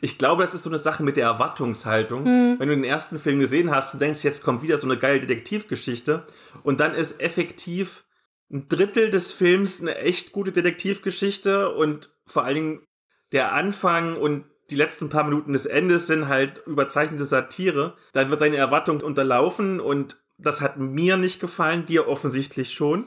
Ich 0.00 0.16
glaube, 0.16 0.42
das 0.42 0.54
ist 0.54 0.62
so 0.62 0.70
eine 0.70 0.78
Sache 0.78 1.02
mit 1.02 1.18
der 1.18 1.26
Erwartungshaltung. 1.26 2.22
Mhm. 2.24 2.58
Wenn 2.58 2.68
du 2.68 2.74
den 2.74 2.84
ersten 2.84 3.18
Film 3.18 3.38
gesehen 3.38 3.70
hast 3.70 3.92
und 3.92 4.00
denkst, 4.00 4.24
jetzt 4.24 4.42
kommt 4.42 4.62
wieder 4.62 4.78
so 4.78 4.86
eine 4.86 4.96
geile 4.96 5.20
Detektivgeschichte 5.20 6.24
und 6.62 6.80
dann 6.80 6.94
ist 6.94 7.20
effektiv 7.20 8.04
ein 8.50 8.66
Drittel 8.68 9.10
des 9.10 9.30
Films 9.32 9.82
eine 9.82 9.96
echt 9.96 10.32
gute 10.32 10.52
Detektivgeschichte 10.52 11.74
und 11.74 12.08
vor 12.24 12.44
allen 12.44 12.54
Dingen 12.54 12.86
der 13.32 13.52
Anfang 13.52 14.16
und 14.16 14.46
die 14.70 14.76
letzten 14.76 15.10
paar 15.10 15.24
Minuten 15.24 15.52
des 15.52 15.66
Endes 15.66 16.06
sind 16.06 16.28
halt 16.28 16.62
überzeichnete 16.66 17.24
Satire, 17.24 17.94
dann 18.14 18.30
wird 18.30 18.40
deine 18.40 18.56
Erwartung 18.56 19.02
unterlaufen 19.02 19.80
und 19.80 20.22
das 20.38 20.62
hat 20.62 20.78
mir 20.78 21.18
nicht 21.18 21.40
gefallen, 21.40 21.84
dir 21.84 22.08
offensichtlich 22.08 22.72
schon. 22.72 23.06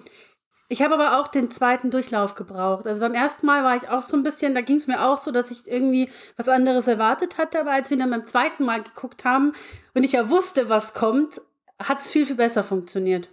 Ich 0.70 0.82
habe 0.82 0.96
aber 0.96 1.20
auch 1.20 1.28
den 1.28 1.50
zweiten 1.50 1.92
Durchlauf 1.92 2.36
gebraucht. 2.36 2.88
Also 2.88 3.00
beim 3.00 3.14
ersten 3.14 3.46
Mal 3.46 3.64
war 3.64 3.78
ich 3.78 3.88
auch 3.88 4.02
so 4.02 4.18
ein 4.18 4.24
bisschen, 4.24 4.54
da 4.54 4.62
ging 4.62 4.78
es 4.78 4.88
mir 4.88 5.08
auch 5.08 5.18
so, 5.18 5.32
dass 5.32 5.50
ich 5.50 5.68
irgendwie 5.68 6.10
was 6.36 6.50
anderes 6.50 6.88
erwartet 6.88 7.38
hatte. 7.38 7.62
Aber 7.62 7.72
als 7.72 7.90
wir 7.90 7.98
dann 7.98 8.10
beim 8.10 8.28
zweiten 8.28 8.66
Mal 8.66 8.84
geguckt 8.84 9.24
haben 9.24 9.54
und 9.94 10.04
ich 10.04 10.12
ja 10.12 10.30
wusste, 10.30 10.68
was 10.68 10.94
kommt, 10.94 11.40
hat 11.82 12.00
es 12.00 12.10
viel, 12.10 12.26
viel 12.26 12.36
besser 12.36 12.64
funktioniert. 12.66 13.30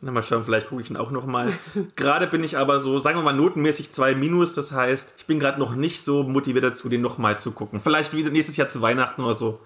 Na, 0.00 0.12
mal 0.12 0.22
schauen, 0.22 0.44
vielleicht 0.44 0.68
gucke 0.68 0.82
ich 0.82 0.90
ihn 0.90 0.96
auch 0.96 1.10
noch 1.10 1.26
mal. 1.26 1.52
gerade 1.96 2.28
bin 2.28 2.44
ich 2.44 2.56
aber 2.56 2.78
so, 2.78 2.98
sagen 2.98 3.18
wir 3.18 3.24
mal, 3.24 3.32
notenmäßig 3.32 3.90
zwei 3.92 4.14
Minus. 4.14 4.54
Das 4.54 4.70
heißt, 4.70 5.14
ich 5.16 5.26
bin 5.26 5.40
gerade 5.40 5.58
noch 5.58 5.74
nicht 5.74 6.02
so 6.02 6.22
motiviert 6.22 6.64
dazu, 6.64 6.88
den 6.88 7.00
noch 7.00 7.18
mal 7.18 7.40
zu 7.40 7.50
gucken. 7.50 7.80
Vielleicht 7.80 8.12
wieder 8.12 8.30
nächstes 8.30 8.56
Jahr 8.56 8.68
zu 8.68 8.82
Weihnachten 8.82 9.22
oder 9.22 9.34
so. 9.34 9.60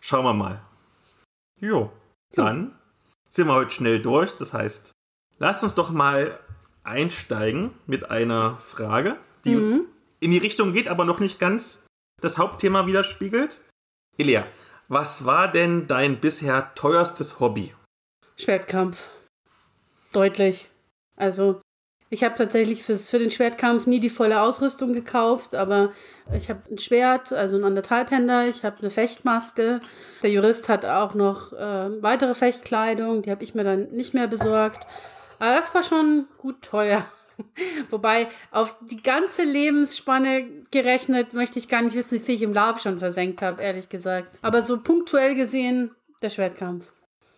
Schauen 0.00 0.24
wir 0.24 0.34
mal. 0.34 0.60
Jo, 1.60 1.92
dann 2.32 2.72
sind 3.28 3.46
wir 3.46 3.54
heute 3.54 3.70
schnell 3.70 4.00
durch. 4.00 4.32
Das 4.36 4.54
heißt, 4.54 4.92
lasst 5.38 5.62
uns 5.62 5.74
doch 5.74 5.90
mal 5.90 6.40
einsteigen 6.84 7.70
mit 7.86 8.10
einer 8.10 8.58
Frage, 8.64 9.16
die 9.44 9.56
mhm. 9.56 9.86
in 10.20 10.30
die 10.30 10.38
Richtung 10.38 10.72
geht, 10.72 10.88
aber 10.88 11.04
noch 11.04 11.20
nicht 11.20 11.38
ganz 11.38 11.86
das 12.20 12.38
Hauptthema 12.38 12.86
widerspiegelt. 12.86 13.60
Elia, 14.16 14.46
was 14.88 15.24
war 15.24 15.50
denn 15.50 15.86
dein 15.88 16.20
bisher 16.20 16.74
teuerstes 16.74 17.40
Hobby? 17.40 17.74
Schwertkampf. 18.36 19.02
Deutlich. 20.12 20.68
Also, 21.16 21.60
ich 22.10 22.22
habe 22.22 22.34
tatsächlich 22.36 22.82
fürs, 22.84 23.10
für 23.10 23.18
den 23.18 23.30
Schwertkampf 23.30 23.86
nie 23.86 23.98
die 23.98 24.10
volle 24.10 24.40
Ausrüstung 24.40 24.92
gekauft, 24.92 25.54
aber 25.54 25.92
ich 26.32 26.48
habe 26.48 26.60
ein 26.70 26.78
Schwert, 26.78 27.32
also 27.32 27.56
ein 27.56 27.64
Andertalpender, 27.64 28.46
ich 28.46 28.64
habe 28.64 28.78
eine 28.80 28.90
Fechtmaske. 28.90 29.80
Der 30.22 30.30
Jurist 30.30 30.68
hat 30.68 30.84
auch 30.84 31.14
noch 31.14 31.52
äh, 31.52 32.02
weitere 32.02 32.34
Fechtkleidung, 32.34 33.22
die 33.22 33.30
habe 33.30 33.42
ich 33.42 33.54
mir 33.54 33.64
dann 33.64 33.90
nicht 33.90 34.14
mehr 34.14 34.28
besorgt. 34.28 34.86
Aber 35.38 35.54
das 35.54 35.74
war 35.74 35.82
schon 35.82 36.26
gut 36.38 36.62
teuer. 36.62 37.06
Wobei 37.90 38.28
auf 38.50 38.76
die 38.80 39.02
ganze 39.02 39.42
Lebensspanne 39.42 40.46
gerechnet 40.70 41.34
möchte 41.34 41.58
ich 41.58 41.68
gar 41.68 41.82
nicht 41.82 41.96
wissen, 41.96 42.20
wie 42.20 42.24
viel 42.24 42.34
ich 42.36 42.42
im 42.42 42.52
Lab 42.52 42.80
schon 42.80 42.98
versenkt 42.98 43.42
habe, 43.42 43.62
ehrlich 43.62 43.88
gesagt. 43.88 44.38
Aber 44.42 44.62
so 44.62 44.80
punktuell 44.80 45.34
gesehen, 45.34 45.90
der 46.22 46.28
Schwertkampf. 46.28 46.86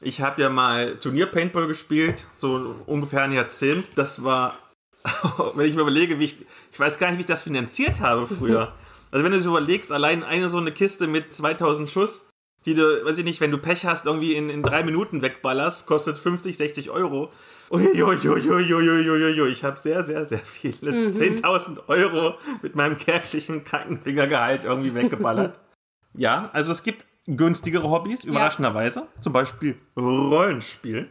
Ich 0.01 0.21
habe 0.21 0.43
ja 0.43 0.51
mal 0.51 0.97
Turnier-Paintball 0.97 1.67
gespielt, 1.67 2.27
so 2.37 2.77
ungefähr 2.87 3.23
ein 3.23 3.33
Jahrzehnt. 3.33 3.89
Das 3.97 4.23
war, 4.23 4.59
wenn 5.55 5.67
ich 5.67 5.75
mir 5.75 5.83
überlege, 5.83 6.19
wie 6.19 6.25
ich, 6.25 6.37
ich 6.71 6.79
weiß 6.79 6.99
gar 6.99 7.09
nicht, 7.09 7.19
wie 7.19 7.23
ich 7.23 7.27
das 7.27 7.43
finanziert 7.43 8.01
habe 8.01 8.27
früher. 8.27 8.75
Also 9.13 9.25
wenn 9.25 9.33
du 9.33 9.39
dir 9.39 9.47
überlegst, 9.47 9.93
allein 9.93 10.25
eine 10.25 10.49
so 10.49 10.59
eine 10.59 10.73
Kiste 10.73 11.07
mit 11.07 11.33
2000 11.33 11.89
Schuss, 11.89 12.27
die 12.67 12.75
du, 12.75 13.05
weiß 13.05 13.19
ich 13.19 13.25
nicht, 13.25 13.41
wenn 13.41 13.53
du 13.53 13.59
Pech 13.59 13.87
hast, 13.87 14.07
irgendwie 14.07 14.35
in, 14.35 14.51
in 14.51 14.63
drei 14.63 14.83
Minuten 14.83 15.23
wegballerst, 15.23 15.87
kostet 15.87 16.19
50, 16.19 16.57
60 16.57 16.91
Euro. 16.91 17.33
Uiuiuiuiuiuiui, 17.71 19.49
ich 19.49 19.65
habe 19.65 19.79
sehr, 19.79 20.05
sehr, 20.05 20.25
sehr 20.25 20.41
viele, 20.41 20.93
mhm. 20.93 21.11
10.000 21.11 21.89
Euro 21.89 22.35
mit 22.63 22.75
meinem 22.75 22.97
kärglichen 22.97 23.65
Krankenfingergehalt 23.65 24.65
irgendwie 24.65 24.95
weggeballert. 24.95 25.61
ja, 26.15 26.51
also 26.53 26.73
es 26.73 26.83
gibt 26.83 27.07
günstigere 27.27 27.89
Hobbys, 27.89 28.25
überraschenderweise. 28.25 29.01
Ja. 29.01 29.23
Zum 29.23 29.33
Beispiel 29.33 29.77
Rollenspiel. 29.97 31.09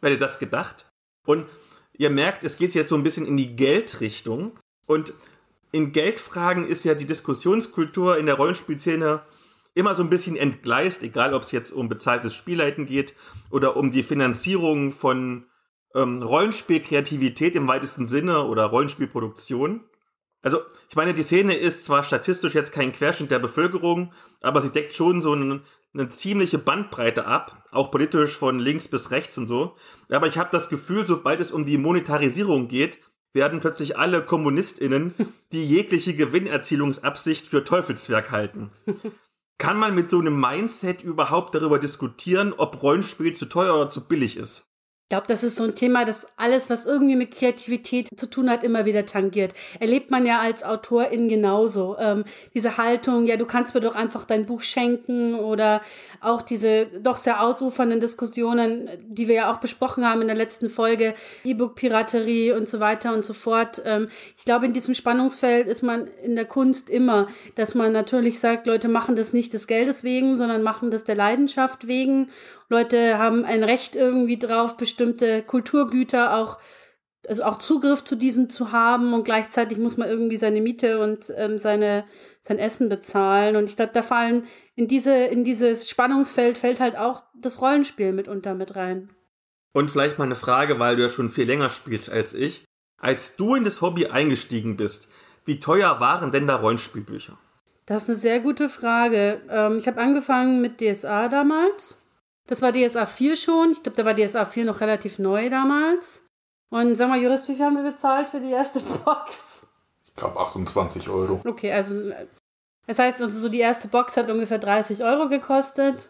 Wer 0.00 0.10
hätte 0.10 0.20
das 0.20 0.38
gedacht? 0.38 0.86
Und 1.26 1.46
ihr 1.96 2.10
merkt, 2.10 2.44
es 2.44 2.56
geht 2.58 2.74
jetzt 2.74 2.88
so 2.88 2.96
ein 2.96 3.02
bisschen 3.02 3.26
in 3.26 3.36
die 3.36 3.56
Geldrichtung. 3.56 4.52
Und 4.86 5.14
in 5.72 5.92
Geldfragen 5.92 6.66
ist 6.66 6.84
ja 6.84 6.94
die 6.94 7.06
Diskussionskultur 7.06 8.18
in 8.18 8.26
der 8.26 8.36
Rollenspielszene 8.36 9.20
immer 9.78 9.94
so 9.94 10.02
ein 10.02 10.10
bisschen 10.10 10.36
entgleist, 10.36 11.04
egal 11.04 11.34
ob 11.34 11.44
es 11.44 11.52
jetzt 11.52 11.70
um 11.70 11.88
bezahltes 11.88 12.34
Spielleiten 12.34 12.84
geht 12.84 13.14
oder 13.48 13.76
um 13.76 13.92
die 13.92 14.02
Finanzierung 14.02 14.90
von 14.90 15.46
ähm, 15.94 16.20
Rollenspielkreativität 16.20 17.54
im 17.54 17.68
weitesten 17.68 18.04
Sinne 18.08 18.42
oder 18.42 18.64
Rollenspielproduktion. 18.64 19.84
Also, 20.42 20.62
ich 20.88 20.96
meine, 20.96 21.14
die 21.14 21.22
Szene 21.22 21.56
ist 21.56 21.84
zwar 21.84 22.02
statistisch 22.02 22.54
jetzt 22.54 22.72
kein 22.72 22.90
Querschnitt 22.90 23.30
der 23.30 23.38
Bevölkerung, 23.38 24.12
aber 24.40 24.60
sie 24.60 24.72
deckt 24.72 24.94
schon 24.94 25.22
so 25.22 25.32
eine, 25.32 25.62
eine 25.94 26.08
ziemliche 26.08 26.58
Bandbreite 26.58 27.26
ab, 27.26 27.64
auch 27.70 27.92
politisch 27.92 28.36
von 28.36 28.58
links 28.58 28.88
bis 28.88 29.12
rechts 29.12 29.38
und 29.38 29.46
so. 29.46 29.76
Aber 30.10 30.26
ich 30.26 30.38
habe 30.38 30.50
das 30.50 30.68
Gefühl, 30.68 31.06
sobald 31.06 31.38
es 31.38 31.52
um 31.52 31.64
die 31.64 31.78
Monetarisierung 31.78 32.66
geht, 32.66 32.98
werden 33.32 33.60
plötzlich 33.60 33.96
alle 33.96 34.24
KommunistInnen, 34.24 35.14
die 35.52 35.64
jegliche 35.64 36.14
Gewinnerzielungsabsicht 36.16 37.46
für 37.46 37.62
Teufelswerk 37.62 38.32
halten. 38.32 38.72
Kann 39.58 39.76
man 39.76 39.96
mit 39.96 40.08
so 40.08 40.20
einem 40.20 40.38
Mindset 40.38 41.02
überhaupt 41.02 41.52
darüber 41.52 41.80
diskutieren, 41.80 42.52
ob 42.52 42.80
Rollenspiel 42.80 43.34
zu 43.34 43.46
teuer 43.46 43.74
oder 43.74 43.90
zu 43.90 44.06
billig 44.06 44.36
ist? 44.36 44.67
Ich 45.08 45.10
glaube, 45.10 45.26
das 45.26 45.42
ist 45.42 45.56
so 45.56 45.64
ein 45.64 45.74
Thema, 45.74 46.04
das 46.04 46.26
alles, 46.36 46.68
was 46.68 46.84
irgendwie 46.84 47.16
mit 47.16 47.34
Kreativität 47.34 48.08
zu 48.14 48.28
tun 48.28 48.50
hat, 48.50 48.62
immer 48.62 48.84
wieder 48.84 49.06
tangiert. 49.06 49.54
Erlebt 49.80 50.10
man 50.10 50.26
ja 50.26 50.38
als 50.38 50.62
Autorin 50.62 51.30
genauso. 51.30 51.96
Ähm, 51.98 52.26
diese 52.52 52.76
Haltung, 52.76 53.24
ja, 53.24 53.38
du 53.38 53.46
kannst 53.46 53.74
mir 53.74 53.80
doch 53.80 53.94
einfach 53.94 54.26
dein 54.26 54.44
Buch 54.44 54.60
schenken 54.60 55.34
oder 55.34 55.80
auch 56.20 56.42
diese 56.42 56.88
doch 57.00 57.16
sehr 57.16 57.42
ausufernden 57.42 58.00
Diskussionen, 58.00 58.90
die 59.08 59.28
wir 59.28 59.34
ja 59.34 59.50
auch 59.50 59.60
besprochen 59.60 60.04
haben 60.04 60.20
in 60.20 60.28
der 60.28 60.36
letzten 60.36 60.68
Folge, 60.68 61.14
E-Book-Piraterie 61.42 62.52
und 62.52 62.68
so 62.68 62.78
weiter 62.78 63.14
und 63.14 63.24
so 63.24 63.32
fort. 63.32 63.80
Ähm, 63.86 64.10
ich 64.36 64.44
glaube, 64.44 64.66
in 64.66 64.74
diesem 64.74 64.92
Spannungsfeld 64.92 65.68
ist 65.68 65.80
man 65.80 66.06
in 66.22 66.36
der 66.36 66.44
Kunst 66.44 66.90
immer, 66.90 67.28
dass 67.54 67.74
man 67.74 67.94
natürlich 67.94 68.40
sagt, 68.40 68.66
Leute 68.66 68.88
machen 68.88 69.16
das 69.16 69.32
nicht 69.32 69.54
des 69.54 69.68
Geldes 69.68 70.04
wegen, 70.04 70.36
sondern 70.36 70.62
machen 70.62 70.90
das 70.90 71.04
der 71.04 71.14
Leidenschaft 71.14 71.88
wegen 71.88 72.28
Leute 72.68 73.18
haben 73.18 73.44
ein 73.44 73.64
Recht 73.64 73.96
irgendwie 73.96 74.38
drauf, 74.38 74.76
bestimmte 74.76 75.42
Kulturgüter 75.42 76.36
auch, 76.36 76.58
also 77.26 77.44
auch 77.44 77.58
Zugriff 77.58 78.04
zu 78.04 78.16
diesen 78.16 78.50
zu 78.50 78.72
haben 78.72 79.14
und 79.14 79.24
gleichzeitig 79.24 79.78
muss 79.78 79.96
man 79.96 80.08
irgendwie 80.08 80.36
seine 80.36 80.60
Miete 80.60 80.98
und 80.98 81.32
ähm, 81.36 81.58
seine, 81.58 82.04
sein 82.42 82.58
Essen 82.58 82.88
bezahlen. 82.88 83.56
Und 83.56 83.68
ich 83.68 83.76
glaube, 83.76 83.92
da 83.92 84.02
fallen 84.02 84.46
in 84.74 84.86
diese, 84.86 85.14
in 85.14 85.44
dieses 85.44 85.88
Spannungsfeld 85.88 86.58
fällt 86.58 86.80
halt 86.80 86.96
auch 86.96 87.22
das 87.34 87.60
Rollenspiel 87.60 88.12
mitunter 88.12 88.54
mit 88.54 88.76
rein. 88.76 89.10
Und 89.72 89.90
vielleicht 89.90 90.18
mal 90.18 90.24
eine 90.24 90.36
Frage, 90.36 90.78
weil 90.78 90.96
du 90.96 91.02
ja 91.02 91.08
schon 91.08 91.30
viel 91.30 91.46
länger 91.46 91.70
spielst 91.70 92.10
als 92.10 92.34
ich. 92.34 92.64
Als 93.00 93.36
du 93.36 93.54
in 93.54 93.64
das 93.64 93.80
Hobby 93.80 94.06
eingestiegen 94.06 94.76
bist, 94.76 95.08
wie 95.44 95.60
teuer 95.60 96.00
waren 96.00 96.32
denn 96.32 96.46
da 96.46 96.56
Rollenspielbücher? 96.56 97.38
Das 97.86 98.02
ist 98.02 98.08
eine 98.10 98.18
sehr 98.18 98.40
gute 98.40 98.68
Frage. 98.68 99.40
Ähm, 99.48 99.78
ich 99.78 99.86
habe 99.86 100.00
angefangen 100.00 100.60
mit 100.60 100.80
DSA 100.80 101.28
damals. 101.28 102.02
Das 102.48 102.62
war 102.62 102.72
DSA 102.72 103.06
4 103.06 103.36
schon. 103.36 103.70
Ich 103.70 103.82
glaube, 103.82 103.96
da 103.96 104.04
war 104.04 104.14
DSA 104.14 104.44
4 104.44 104.64
noch 104.64 104.80
relativ 104.80 105.18
neu 105.18 105.48
damals. 105.50 106.26
Und 106.70 106.96
sag 106.96 107.08
mal, 107.08 107.20
Jurist, 107.20 107.48
wie 107.48 107.54
viel 107.54 107.64
haben 107.64 107.76
wir 107.76 107.90
bezahlt 107.92 108.28
für 108.28 108.40
die 108.40 108.50
erste 108.50 108.80
Box? 109.04 109.66
Ich 110.06 110.14
glaube 110.16 110.40
28 110.40 111.08
Euro. 111.08 111.40
Okay, 111.46 111.72
also 111.72 112.10
das 112.86 112.98
heißt 112.98 113.20
also 113.20 113.38
so 113.38 113.48
die 113.48 113.60
erste 113.60 113.86
Box 113.86 114.16
hat 114.16 114.30
ungefähr 114.30 114.58
30 114.58 115.04
Euro 115.04 115.28
gekostet. 115.28 116.08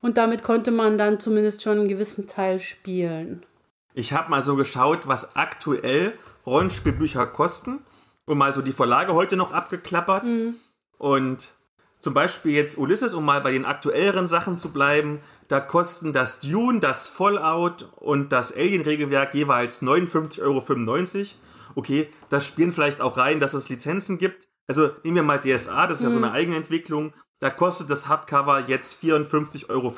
Und 0.00 0.16
damit 0.16 0.42
konnte 0.42 0.70
man 0.70 0.96
dann 0.96 1.20
zumindest 1.20 1.62
schon 1.62 1.78
einen 1.78 1.88
gewissen 1.88 2.26
Teil 2.26 2.58
spielen. 2.60 3.44
Ich 3.92 4.12
habe 4.12 4.30
mal 4.30 4.40
so 4.40 4.56
geschaut, 4.56 5.08
was 5.08 5.36
aktuell 5.36 6.16
Rollenspielbücher 6.46 7.26
kosten. 7.26 7.84
Und 8.26 8.38
mal 8.38 8.54
so 8.54 8.62
die 8.62 8.72
Verlage 8.72 9.12
heute 9.12 9.36
noch 9.36 9.52
abgeklappert. 9.52 10.28
Mhm. 10.28 10.54
Und 10.98 11.54
zum 12.00 12.14
Beispiel 12.14 12.52
jetzt 12.52 12.78
Ulysses, 12.78 13.14
um 13.14 13.24
mal 13.24 13.40
bei 13.40 13.52
den 13.52 13.66
aktuelleren 13.66 14.26
Sachen 14.26 14.56
zu 14.56 14.70
bleiben, 14.70 15.20
da 15.48 15.60
kosten 15.60 16.12
das 16.12 16.40
Dune, 16.40 16.80
das 16.80 17.08
Fallout 17.08 17.88
und 17.96 18.32
das 18.32 18.54
Alien-Regelwerk 18.54 19.34
jeweils 19.34 19.82
59,95 19.82 20.40
Euro. 20.42 21.26
Okay, 21.74 22.08
das 22.30 22.46
spielen 22.46 22.72
vielleicht 22.72 23.00
auch 23.00 23.16
rein, 23.16 23.38
dass 23.38 23.54
es 23.54 23.68
Lizenzen 23.68 24.18
gibt. 24.18 24.48
Also 24.66 24.90
nehmen 25.04 25.16
wir 25.16 25.22
mal 25.22 25.40
DSA, 25.40 25.86
das 25.86 25.98
ist 25.98 26.04
ja 26.04 26.10
so 26.10 26.18
eine 26.18 26.28
mhm. 26.28 26.34
Eigenentwicklung. 26.34 27.12
Da 27.38 27.50
kostet 27.50 27.90
das 27.90 28.08
Hardcover 28.08 28.68
jetzt 28.68 29.02
54,95 29.02 29.68
Euro. 29.68 29.92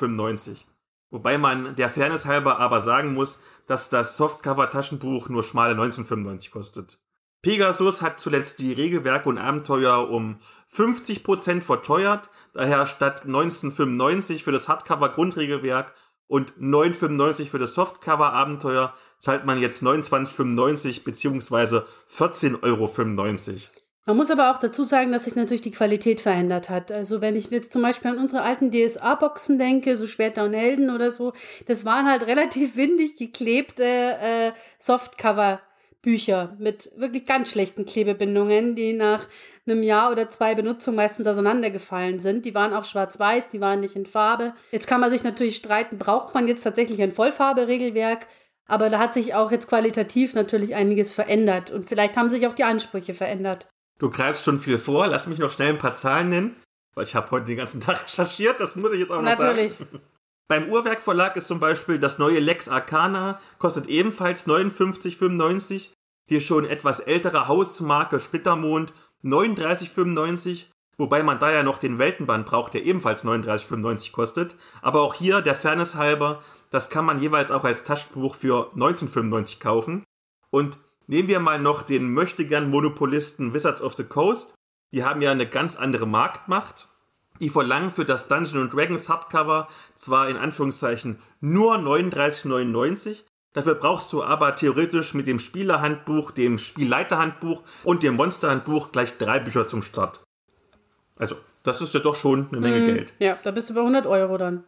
Wobei 1.11 1.37
man 1.37 1.75
der 1.75 1.89
Fairness 1.89 2.25
halber 2.25 2.59
aber 2.59 2.79
sagen 2.79 3.13
muss, 3.13 3.39
dass 3.67 3.89
das 3.89 4.17
Softcover-Taschenbuch 4.17 5.29
nur 5.29 5.43
schmale 5.43 5.75
19,95 5.75 6.51
kostet. 6.51 6.97
Pegasus 7.43 8.01
hat 8.01 8.19
zuletzt 8.21 8.59
die 8.59 8.71
Regelwerke 8.71 9.27
und 9.27 9.37
Abenteuer 9.37 10.09
um 10.09 10.39
50% 10.75 11.61
verteuert, 11.61 12.29
daher 12.53 12.85
statt 12.85 13.23
1995 13.25 14.43
für 14.43 14.51
das 14.51 14.67
Hardcover 14.67 15.09
Grundregelwerk 15.09 15.93
und 16.27 16.53
9,95 16.53 17.47
für 17.47 17.59
das 17.59 17.73
Softcover 17.75 18.33
Abenteuer 18.33 18.93
zahlt 19.19 19.45
man 19.45 19.61
jetzt 19.61 19.83
29,95 19.83 21.03
bzw. 21.03 21.81
14,95 22.09 22.63
Euro. 22.63 22.89
Man 24.05 24.17
muss 24.17 24.31
aber 24.31 24.51
auch 24.51 24.59
dazu 24.59 24.83
sagen, 24.83 25.13
dass 25.13 25.23
sich 25.23 25.35
natürlich 25.35 25.61
die 25.61 25.71
Qualität 25.71 26.19
verändert 26.19 26.69
hat. 26.69 26.91
Also 26.91 27.21
wenn 27.21 27.37
ich 27.37 27.49
jetzt 27.51 27.71
zum 27.71 27.81
Beispiel 27.81 28.11
an 28.11 28.17
unsere 28.17 28.41
alten 28.41 28.69
DSA-Boxen 28.69 29.57
denke, 29.57 29.95
so 29.95 30.07
Schwerter 30.07 30.43
und 30.43 30.53
Helden 30.53 30.89
oder 30.89 31.09
so, 31.09 31.33
das 31.67 31.85
waren 31.85 32.07
halt 32.07 32.23
relativ 32.27 32.75
windig 32.75 33.15
geklebte 33.15 33.83
äh, 33.83 34.51
Softcover 34.79 35.61
Bücher 36.03 36.55
mit 36.59 36.91
wirklich 36.97 37.25
ganz 37.25 37.49
schlechten 37.49 37.85
Klebebindungen, 37.85 38.75
die 38.75 38.93
nach 38.93 39.25
einem 39.65 39.81
Jahr 39.81 40.11
oder 40.11 40.29
zwei 40.29 40.53
Benutzung 40.53 40.95
meistens 40.95 41.25
auseinandergefallen 41.25 42.19
sind. 42.19 42.45
Die 42.45 42.53
waren 42.53 42.73
auch 42.73 42.83
schwarz-weiß, 42.83 43.49
die 43.49 43.61
waren 43.61 43.79
nicht 43.79 43.95
in 43.95 44.05
Farbe. 44.05 44.53
Jetzt 44.71 44.85
kann 44.85 44.99
man 44.99 45.09
sich 45.09 45.23
natürlich 45.23 45.55
streiten, 45.55 45.97
braucht 45.97 46.35
man 46.35 46.47
jetzt 46.47 46.63
tatsächlich 46.63 47.01
ein 47.01 47.13
Vollfarbe-Regelwerk? 47.13 48.27
Aber 48.67 48.89
da 48.89 48.99
hat 48.99 49.13
sich 49.13 49.33
auch 49.33 49.51
jetzt 49.51 49.67
qualitativ 49.67 50.35
natürlich 50.35 50.75
einiges 50.75 51.11
verändert 51.11 51.71
und 51.71 51.87
vielleicht 51.87 52.17
haben 52.17 52.29
sich 52.29 52.47
auch 52.47 52.53
die 52.53 52.63
Ansprüche 52.65 53.13
verändert. 53.13 53.67
Du 53.97 54.09
greifst 54.09 54.43
schon 54.43 54.59
viel 54.59 54.77
vor, 54.77 55.07
lass 55.07 55.27
mich 55.27 55.39
noch 55.39 55.51
schnell 55.51 55.69
ein 55.69 55.79
paar 55.79 55.95
Zahlen 55.95 56.29
nennen, 56.29 56.55
weil 56.95 57.03
ich 57.05 57.15
habe 57.15 57.31
heute 57.31 57.45
den 57.45 57.57
ganzen 57.57 57.79
Tag 57.81 58.03
recherchiert, 58.03 58.59
das 58.59 58.75
muss 58.75 58.91
ich 58.91 58.99
jetzt 58.99 59.11
auch 59.11 59.21
noch 59.21 59.37
natürlich. 59.37 59.71
sagen. 59.71 59.87
Natürlich. 59.91 60.12
Beim 60.47 60.69
Uhrwerk 60.69 61.01
Verlag 61.01 61.35
ist 61.35 61.47
zum 61.47 61.59
Beispiel 61.59 61.99
das 61.99 62.19
neue 62.19 62.39
Lex 62.39 62.67
Arcana, 62.67 63.39
kostet 63.59 63.87
ebenfalls 63.87 64.47
59,95. 64.47 65.91
Die 66.29 66.39
schon 66.39 66.65
etwas 66.65 67.01
ältere 67.01 67.47
Hausmarke 67.47 68.19
Splittermond 68.19 68.93
39,95. 69.23 70.65
Wobei 70.97 71.23
man 71.23 71.39
da 71.39 71.51
ja 71.51 71.63
noch 71.63 71.79
den 71.79 71.97
Weltenband 71.97 72.45
braucht, 72.45 72.73
der 72.75 72.83
ebenfalls 72.83 73.25
39,95 73.25 74.11
kostet. 74.11 74.55
Aber 74.81 75.01
auch 75.01 75.15
hier, 75.15 75.41
der 75.41 75.55
Fairness 75.55 75.95
halber, 75.95 76.43
das 76.69 76.89
kann 76.89 77.05
man 77.05 77.19
jeweils 77.19 77.51
auch 77.51 77.63
als 77.63 77.83
Taschenbuch 77.83 78.35
für 78.35 78.69
19,95 78.75 79.59
kaufen. 79.59 80.03
Und 80.51 80.77
nehmen 81.07 81.27
wir 81.27 81.39
mal 81.39 81.59
noch 81.59 81.81
den 81.81 82.13
möchtegern 82.13 82.69
Monopolisten 82.69 83.53
Wizards 83.53 83.81
of 83.81 83.95
the 83.95 84.03
Coast. 84.03 84.53
Die 84.93 85.03
haben 85.03 85.21
ja 85.21 85.31
eine 85.31 85.49
ganz 85.49 85.75
andere 85.75 86.05
Marktmacht. 86.05 86.87
Die 87.39 87.49
verlangen 87.49 87.91
für 87.91 88.05
das 88.05 88.27
Dungeon 88.27 88.69
Dragons 88.69 89.09
Hardcover 89.09 89.67
zwar 89.95 90.29
in 90.29 90.37
Anführungszeichen 90.37 91.19
nur 91.41 91.75
39,99, 91.75 93.23
dafür 93.53 93.75
brauchst 93.75 94.13
du 94.13 94.23
aber 94.23 94.55
theoretisch 94.55 95.13
mit 95.13 95.27
dem 95.27 95.39
Spielerhandbuch, 95.39 96.31
dem 96.31 96.57
Spielleiterhandbuch 96.57 97.63
und 97.83 98.03
dem 98.03 98.15
Monsterhandbuch 98.15 98.91
gleich 98.91 99.17
drei 99.17 99.39
Bücher 99.39 99.67
zum 99.67 99.81
Start. 99.81 100.23
Also, 101.17 101.35
das 101.63 101.81
ist 101.81 101.93
ja 101.93 101.99
doch 101.99 102.15
schon 102.15 102.47
eine 102.51 102.59
Menge 102.59 102.79
mm, 102.81 102.85
Geld. 102.85 103.13
Ja, 103.19 103.37
da 103.43 103.51
bist 103.51 103.69
du 103.69 103.73
bei 103.73 103.79
100 103.79 104.05
Euro 104.05 104.37
dann. 104.37 104.63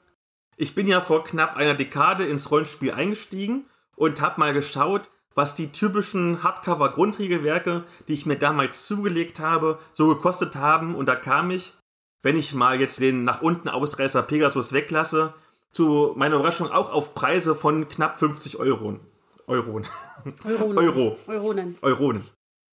Ich 0.57 0.73
bin 0.73 0.87
ja 0.87 1.01
vor 1.01 1.23
knapp 1.23 1.57
einer 1.57 1.75
Dekade 1.75 2.25
ins 2.25 2.49
Rollenspiel 2.49 2.91
eingestiegen 2.91 3.65
und 3.95 4.21
habe 4.21 4.39
mal 4.39 4.53
geschaut, 4.53 5.09
was 5.33 5.53
die 5.53 5.71
typischen 5.71 6.43
Hardcover-Grundregelwerke, 6.43 7.83
die 8.07 8.13
ich 8.13 8.25
mir 8.25 8.37
damals 8.37 8.87
zugelegt 8.87 9.39
habe, 9.39 9.79
so 9.91 10.07
gekostet 10.07 10.55
haben. 10.55 10.95
Und 10.95 11.07
da 11.07 11.15
kam 11.15 11.51
ich 11.51 11.73
wenn 12.25 12.39
ich 12.39 12.55
mal 12.55 12.81
jetzt 12.81 12.99
den 12.99 13.23
nach 13.23 13.43
unten 13.43 13.69
Ausreißer 13.69 14.23
Pegasus 14.23 14.73
weglasse, 14.73 15.35
zu 15.71 16.13
meiner 16.15 16.37
Überraschung 16.37 16.71
auch 16.71 16.91
auf 16.91 17.13
Preise 17.13 17.53
von 17.53 17.87
knapp 17.87 18.17
50 18.17 18.57
Euro. 18.57 18.99
Euro. 19.45 19.81
Euronen. 20.43 20.77
Euro. 20.79 21.17
Euronen. 21.27 21.77
Euronen. 21.83 22.25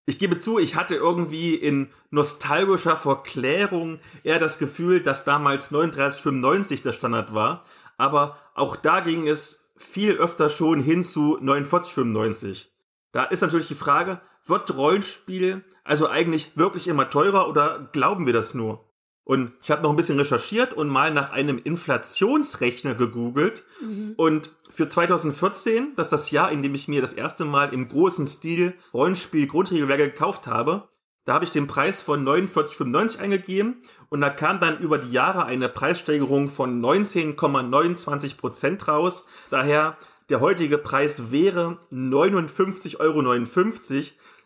Ich 0.06 0.18
gebe 0.18 0.38
zu, 0.38 0.58
ich 0.58 0.74
hatte 0.74 0.94
irgendwie 0.94 1.54
in 1.54 1.90
nostalgischer 2.08 2.96
Verklärung 2.96 3.98
eher 4.24 4.38
das 4.38 4.58
Gefühl, 4.58 5.02
dass 5.02 5.24
damals 5.24 5.70
39,95 5.70 6.82
der 6.82 6.92
Standard 6.92 7.34
war. 7.34 7.64
Aber 7.98 8.38
auch 8.54 8.74
da 8.74 9.00
ging 9.00 9.28
es 9.28 9.70
viel 9.76 10.14
öfter 10.16 10.48
schon 10.48 10.80
hin 10.80 11.04
zu 11.04 11.38
49,95. 11.38 12.68
Da 13.12 13.24
ist 13.24 13.42
natürlich 13.42 13.68
die 13.68 13.74
Frage, 13.74 14.22
wird 14.46 14.74
Rollenspiel 14.74 15.62
also 15.84 16.08
eigentlich 16.08 16.56
wirklich 16.56 16.88
immer 16.88 17.10
teurer 17.10 17.50
oder 17.50 17.90
glauben 17.92 18.24
wir 18.24 18.32
das 18.32 18.54
nur? 18.54 18.82
Und 19.24 19.52
ich 19.62 19.70
habe 19.70 19.82
noch 19.82 19.90
ein 19.90 19.96
bisschen 19.96 20.18
recherchiert 20.18 20.72
und 20.72 20.88
mal 20.88 21.12
nach 21.12 21.30
einem 21.30 21.58
Inflationsrechner 21.62 22.94
gegoogelt. 22.94 23.64
Mhm. 23.80 24.14
Und 24.16 24.50
für 24.68 24.88
2014, 24.88 25.92
das 25.96 26.06
ist 26.06 26.12
das 26.12 26.30
Jahr, 26.32 26.50
in 26.50 26.62
dem 26.62 26.74
ich 26.74 26.88
mir 26.88 27.00
das 27.00 27.12
erste 27.12 27.44
Mal 27.44 27.72
im 27.72 27.88
großen 27.88 28.26
Stil 28.26 28.74
Rollenspiel 28.92 29.46
Grundregelwerke 29.46 30.10
gekauft 30.10 30.46
habe, 30.48 30.88
da 31.24 31.34
habe 31.34 31.44
ich 31.44 31.52
den 31.52 31.68
Preis 31.68 32.02
von 32.02 32.26
49,95 32.26 33.20
eingegeben 33.20 33.82
und 34.08 34.20
da 34.20 34.28
kam 34.28 34.58
dann 34.58 34.80
über 34.80 34.98
die 34.98 35.12
Jahre 35.12 35.44
eine 35.44 35.68
Preissteigerung 35.68 36.48
von 36.48 36.82
19,29 36.82 38.36
Prozent 38.36 38.88
raus. 38.88 39.24
Daher 39.48 39.96
der 40.30 40.40
heutige 40.40 40.78
Preis 40.78 41.30
wäre 41.30 41.78
59,59 41.92 42.98
Euro 42.98 43.20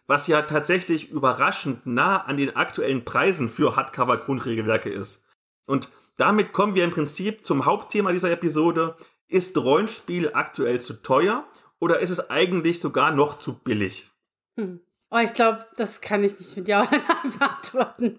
was 0.07 0.27
ja 0.27 0.43
tatsächlich 0.43 1.11
überraschend 1.11 1.87
nah 1.87 2.19
an 2.19 2.37
den 2.37 2.55
aktuellen 2.55 3.05
Preisen 3.05 3.49
für 3.49 3.77
Hardcover-Grundregelwerke 3.77 4.91
ist. 4.91 5.25
Und 5.67 5.91
damit 6.17 6.53
kommen 6.53 6.75
wir 6.75 6.85
im 6.85 6.91
Prinzip 6.91 7.45
zum 7.45 7.67
Hauptthema 7.67 8.13
dieser 8.13 8.31
Episode. 8.31 8.97
Ist 9.29 9.57
Rollenspiel 9.57 10.31
aktuell 10.33 10.81
zu 10.81 11.03
teuer 11.03 11.47
oder 11.79 12.01
ist 12.01 12.11
es 12.11 12.31
eigentlich 12.31 12.81
sogar 12.81 13.13
noch 13.13 13.39
zu 13.39 13.59
billig? 13.59 14.11
Hm. 14.57 14.81
Oh, 15.11 15.19
ich 15.19 15.35
glaube, 15.35 15.65
das 15.77 16.01
kann 16.01 16.25
ich 16.25 16.39
nicht 16.39 16.57
mit 16.57 16.69
Ja 16.69 16.83
oder 16.83 16.99
Nein 16.99 17.33
beantworten. 17.39 18.19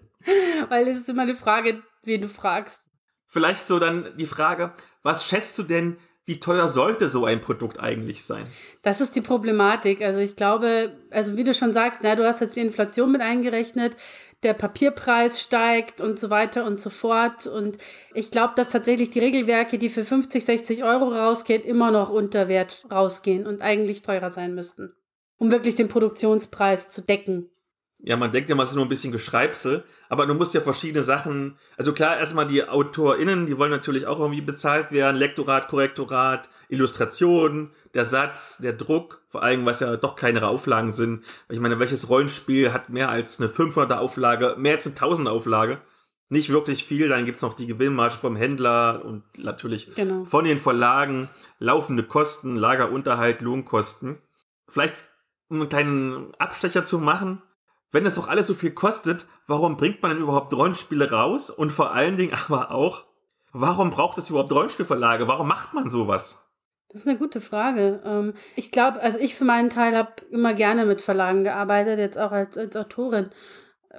Weil 0.68 0.88
es 0.88 0.98
ist 0.98 1.08
immer 1.08 1.22
eine 1.22 1.36
Frage, 1.36 1.82
wen 2.02 2.22
du 2.22 2.28
fragst. 2.28 2.90
Vielleicht 3.26 3.66
so 3.66 3.78
dann 3.78 4.16
die 4.16 4.26
Frage, 4.26 4.72
was 5.02 5.26
schätzt 5.26 5.58
du 5.58 5.62
denn, 5.62 5.98
wie 6.28 6.38
teuer 6.38 6.68
sollte 6.68 7.08
so 7.08 7.24
ein 7.24 7.40
Produkt 7.40 7.80
eigentlich 7.80 8.22
sein? 8.22 8.44
Das 8.82 9.00
ist 9.00 9.16
die 9.16 9.22
Problematik. 9.22 10.02
Also 10.02 10.20
ich 10.20 10.36
glaube, 10.36 10.92
also 11.10 11.38
wie 11.38 11.44
du 11.44 11.54
schon 11.54 11.72
sagst, 11.72 12.02
na, 12.04 12.16
du 12.16 12.26
hast 12.26 12.42
jetzt 12.42 12.54
die 12.54 12.60
Inflation 12.60 13.10
mit 13.10 13.22
eingerechnet, 13.22 13.96
der 14.42 14.52
Papierpreis 14.52 15.40
steigt 15.40 16.02
und 16.02 16.20
so 16.20 16.28
weiter 16.28 16.66
und 16.66 16.82
so 16.82 16.90
fort. 16.90 17.46
Und 17.46 17.78
ich 18.12 18.30
glaube, 18.30 18.52
dass 18.56 18.68
tatsächlich 18.68 19.08
die 19.08 19.20
Regelwerke, 19.20 19.78
die 19.78 19.88
für 19.88 20.04
50, 20.04 20.44
60 20.44 20.84
Euro 20.84 21.08
rausgehen, 21.08 21.64
immer 21.64 21.90
noch 21.90 22.10
unter 22.10 22.46
Wert 22.46 22.84
rausgehen 22.92 23.46
und 23.46 23.62
eigentlich 23.62 24.02
teurer 24.02 24.28
sein 24.28 24.54
müssten, 24.54 24.92
um 25.38 25.50
wirklich 25.50 25.76
den 25.76 25.88
Produktionspreis 25.88 26.90
zu 26.90 27.00
decken 27.00 27.48
ja, 28.00 28.16
man 28.16 28.30
denkt 28.30 28.48
ja 28.48 28.54
mal, 28.54 28.62
es 28.62 28.70
ist 28.70 28.76
nur 28.76 28.86
ein 28.86 28.90
bisschen 28.90 29.10
Geschreibsel, 29.10 29.84
aber 30.08 30.26
du 30.26 30.34
musst 30.34 30.54
ja 30.54 30.60
verschiedene 30.60 31.02
Sachen, 31.02 31.58
also 31.76 31.92
klar, 31.92 32.16
erstmal 32.18 32.46
die 32.46 32.62
AutorInnen, 32.62 33.46
die 33.46 33.58
wollen 33.58 33.72
natürlich 33.72 34.06
auch 34.06 34.20
irgendwie 34.20 34.40
bezahlt 34.40 34.92
werden, 34.92 35.16
Lektorat, 35.16 35.68
Korrektorat, 35.68 36.48
Illustration, 36.68 37.70
der 37.94 38.04
Satz, 38.04 38.58
der 38.58 38.72
Druck, 38.74 39.22
vor 39.26 39.42
allem, 39.42 39.66
was 39.66 39.80
ja 39.80 39.96
doch 39.96 40.14
kleinere 40.14 40.46
Auflagen 40.46 40.92
sind. 40.92 41.24
Ich 41.48 41.58
meine, 41.58 41.80
welches 41.80 42.08
Rollenspiel 42.08 42.72
hat 42.72 42.88
mehr 42.88 43.08
als 43.08 43.40
eine 43.40 43.48
500er 43.48 43.96
Auflage, 43.96 44.54
mehr 44.58 44.74
als 44.74 44.86
eine 44.86 44.94
1000er 44.94 45.30
Auflage? 45.30 45.80
Nicht 46.28 46.50
wirklich 46.50 46.84
viel, 46.84 47.08
dann 47.08 47.24
gibt's 47.24 47.42
noch 47.42 47.54
die 47.54 47.66
Gewinnmarge 47.66 48.16
vom 48.16 48.36
Händler 48.36 49.02
und 49.04 49.24
natürlich 49.38 49.94
genau. 49.94 50.24
von 50.24 50.44
den 50.44 50.58
Verlagen, 50.58 51.28
laufende 51.58 52.02
Kosten, 52.02 52.54
Lagerunterhalt, 52.54 53.40
Lohnkosten. 53.40 54.18
Vielleicht 54.68 55.04
um 55.48 55.60
einen 55.60 55.68
kleinen 55.70 56.34
Abstecher 56.34 56.84
zu 56.84 56.98
machen, 56.98 57.40
wenn 57.90 58.06
es 58.06 58.16
doch 58.16 58.28
alles 58.28 58.46
so 58.46 58.54
viel 58.54 58.72
kostet, 58.72 59.26
warum 59.46 59.76
bringt 59.76 60.02
man 60.02 60.12
denn 60.12 60.22
überhaupt 60.22 60.52
Rollenspiele 60.52 61.10
raus? 61.10 61.50
Und 61.50 61.72
vor 61.72 61.94
allen 61.94 62.16
Dingen 62.16 62.36
aber 62.48 62.70
auch, 62.70 63.04
warum 63.52 63.90
braucht 63.90 64.18
es 64.18 64.30
überhaupt 64.30 64.52
Rollenspielverlage? 64.52 65.28
Warum 65.28 65.48
macht 65.48 65.74
man 65.74 65.90
sowas? 65.90 66.44
Das 66.90 67.02
ist 67.02 67.08
eine 67.08 67.18
gute 67.18 67.40
Frage. 67.40 68.02
Ähm, 68.04 68.34
ich 68.56 68.72
glaube, 68.72 69.00
also 69.00 69.18
ich 69.18 69.34
für 69.34 69.44
meinen 69.44 69.70
Teil 69.70 69.96
habe 69.96 70.12
immer 70.30 70.54
gerne 70.54 70.86
mit 70.86 71.02
Verlagen 71.02 71.44
gearbeitet, 71.44 71.98
jetzt 71.98 72.18
auch 72.18 72.32
als, 72.32 72.56
als 72.56 72.76
Autorin. 72.76 73.30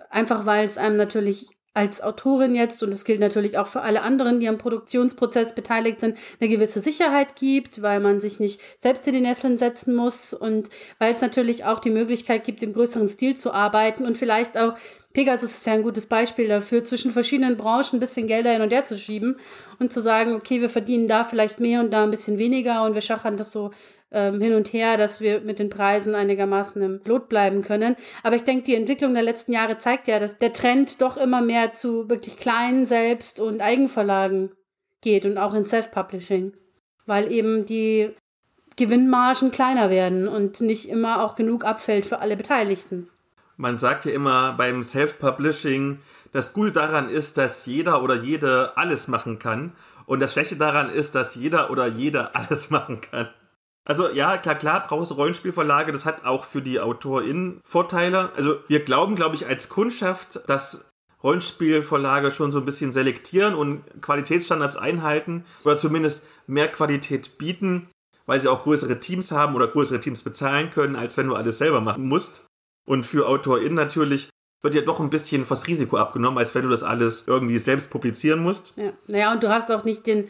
Einfach 0.10 0.46
weil 0.46 0.66
es 0.66 0.78
einem 0.78 0.98
natürlich 0.98 1.59
als 1.74 2.02
Autorin 2.02 2.56
jetzt, 2.56 2.82
und 2.84 2.92
das 2.92 3.06
gilt 3.06 3.20
natürlich 3.20 3.58
auch 3.58 3.68
für 3.68 3.82
alle 3.82 4.02
anderen, 4.02 4.40
die 4.40 4.50
am 4.50 4.58
Produktionsprozess 4.58 5.56
beteiligt 5.56 6.00
sind, 6.00 6.18
eine 6.40 6.50
gewisse 6.50 6.80
Sicherheit 6.80 7.36
gibt, 7.36 7.82
weil 7.82 8.00
man 8.00 8.20
sich 8.20 8.40
nicht 8.40 8.60
selbst 8.80 9.08
in 9.08 9.14
die 9.14 9.22
Nesseln 9.22 9.58
setzen 9.58 9.96
muss 9.96 10.34
und 10.34 10.70
weil 10.98 11.14
es 11.14 11.22
natürlich 11.22 11.66
auch 11.66 11.80
die 11.80 11.92
Möglichkeit 11.92 12.44
gibt, 12.44 12.64
im 12.64 12.74
größeren 12.74 13.08
Stil 13.08 13.36
zu 13.38 13.54
arbeiten. 13.54 14.06
Und 14.06 14.18
vielleicht 14.18 14.58
auch 14.58 14.76
Pegasus 15.14 15.52
ist 15.52 15.66
ja 15.66 15.74
ein 15.74 15.84
gutes 15.84 16.06
Beispiel 16.06 16.48
dafür, 16.48 16.84
zwischen 16.84 17.12
verschiedenen 17.12 17.58
Branchen 17.58 17.94
ein 17.94 18.00
bisschen 18.00 18.28
Gelder 18.28 18.52
hin 18.52 18.62
und 18.62 18.72
her 18.72 18.86
zu 18.86 18.96
schieben 18.96 19.38
und 19.80 19.92
zu 19.92 20.02
sagen, 20.02 20.34
okay, 20.34 20.62
wir 20.62 20.70
verdienen 20.70 21.08
da 21.08 21.24
vielleicht 21.24 21.60
mehr 21.60 21.80
und 21.80 21.92
da 21.92 22.04
ein 22.04 22.12
bisschen 22.12 22.38
weniger 22.38 22.84
und 22.84 22.94
wir 22.94 23.02
schachern 23.02 23.36
das 23.36 23.52
so 23.52 23.72
ähm, 24.12 24.42
hin 24.42 24.54
und 24.54 24.74
her, 24.74 24.98
dass 24.98 25.22
wir 25.22 25.42
mit 25.42 25.60
den 25.60 25.70
Preisen 25.70 26.16
einigermaßen 26.16 26.82
im 26.82 27.02
Lot 27.06 27.30
bleiben 27.30 27.62
können. 27.62 27.96
Aber 28.24 28.36
ich 28.36 28.44
denke, 28.44 28.64
die 28.64 28.76
Entwicklung 28.76 29.14
der 29.14 29.24
letzten 29.24 29.54
Jahre 29.54 29.78
zeigt 29.78 30.08
ja, 30.08 30.20
dass 30.20 30.38
der 30.38 30.54
Trend 30.54 31.02
doch 31.02 31.18
immer 31.18 31.42
mehr 31.42 31.74
zu 31.74 32.10
wirklich 32.10 32.38
kleinen 32.38 32.86
Selbst- 32.86 33.40
und 33.40 33.62
Eigenverlagen 33.62 34.52
geht 35.02 35.26
und 35.26 35.38
auch 35.38 35.54
in 35.54 35.66
Self-Publishing, 35.66 36.54
weil 37.06 37.32
eben 37.32 37.66
die 37.66 38.16
Gewinnmargen 38.76 39.52
kleiner 39.52 39.90
werden 39.90 40.28
und 40.28 40.62
nicht 40.62 40.90
immer 40.90 41.24
auch 41.24 41.36
genug 41.36 41.66
abfällt 41.66 42.06
für 42.06 42.20
alle 42.20 42.38
Beteiligten. 42.38 43.10
Man 43.58 43.78
sagt 43.78 44.06
ja 44.06 44.14
immer 44.14 44.54
beim 44.54 44.84
Self-Publishing, 44.84 46.00
das 46.32 46.54
Gute 46.54 46.72
daran 46.72 47.10
ist, 47.10 47.38
dass 47.38 47.66
jeder 47.66 48.04
oder 48.04 48.16
jede 48.16 48.78
alles 48.78 49.08
machen 49.08 49.40
kann. 49.40 49.74
Und 50.06 50.22
das 50.22 50.34
Schlechte 50.34 50.56
daran 50.56 50.90
ist, 50.90 51.16
dass 51.16 51.36
jeder 51.36 51.70
oder 51.72 51.88
jede 51.88 52.36
alles 52.36 52.70
machen 52.70 53.02
kann. 53.02 53.30
Also 53.86 54.10
ja, 54.10 54.38
klar, 54.38 54.56
klar, 54.56 54.84
brauchst 54.88 55.12
du 55.12 55.16
Rollenspielverlage, 55.16 55.92
das 55.92 56.06
hat 56.06 56.26
auch 56.26 56.44
für 56.44 56.62
die 56.62 56.80
AutorInnen 56.80 57.60
Vorteile. 57.64 58.32
Also 58.36 58.60
wir 58.68 58.84
glauben, 58.84 59.16
glaube 59.16 59.36
ich, 59.36 59.48
als 59.48 59.70
Kundschaft, 59.70 60.42
dass 60.48 60.90
Rollenspielverlage 61.24 62.32
schon 62.32 62.52
so 62.52 62.60
ein 62.60 62.66
bisschen 62.66 62.92
selektieren 62.92 63.56
und 63.56 63.84
Qualitätsstandards 64.02 64.78
einhalten 64.78 65.46
oder 65.66 65.78
zumindest 65.78 66.26
mehr 66.48 66.70
Qualität 66.70 67.38
bieten, 67.38 67.90
weil 68.26 68.40
sie 68.40 68.48
auch 68.48 68.64
größere 68.64 69.00
Teams 69.00 69.32
haben 69.32 69.56
oder 69.56 69.68
größere 69.68 70.00
Teams 70.00 70.24
bezahlen 70.24 70.70
können, 70.72 70.96
als 70.96 71.18
wenn 71.18 71.28
du 71.28 71.36
alles 71.36 71.58
selber 71.58 71.82
machen 71.82 72.08
musst. 72.08 72.46
Und 72.88 73.06
für 73.06 73.28
AutorInnen 73.28 73.76
natürlich 73.76 74.30
wird 74.62 74.76
ja 74.76 74.82
doch 74.82 75.00
ein 75.00 75.10
bisschen 75.10 75.46
das 75.48 75.68
Risiko 75.68 75.98
abgenommen, 75.98 76.38
als 76.38 76.54
wenn 76.56 76.64
du 76.64 76.70
das 76.70 76.84
alles 76.84 77.28
irgendwie 77.28 77.58
selbst 77.58 77.90
publizieren 77.90 78.42
musst. 78.42 78.74
Ja, 78.76 78.94
naja, 79.08 79.32
und 79.32 79.44
du 79.44 79.50
hast 79.50 79.72
auch 79.72 79.84
nicht 79.84 80.06
den, 80.06 80.28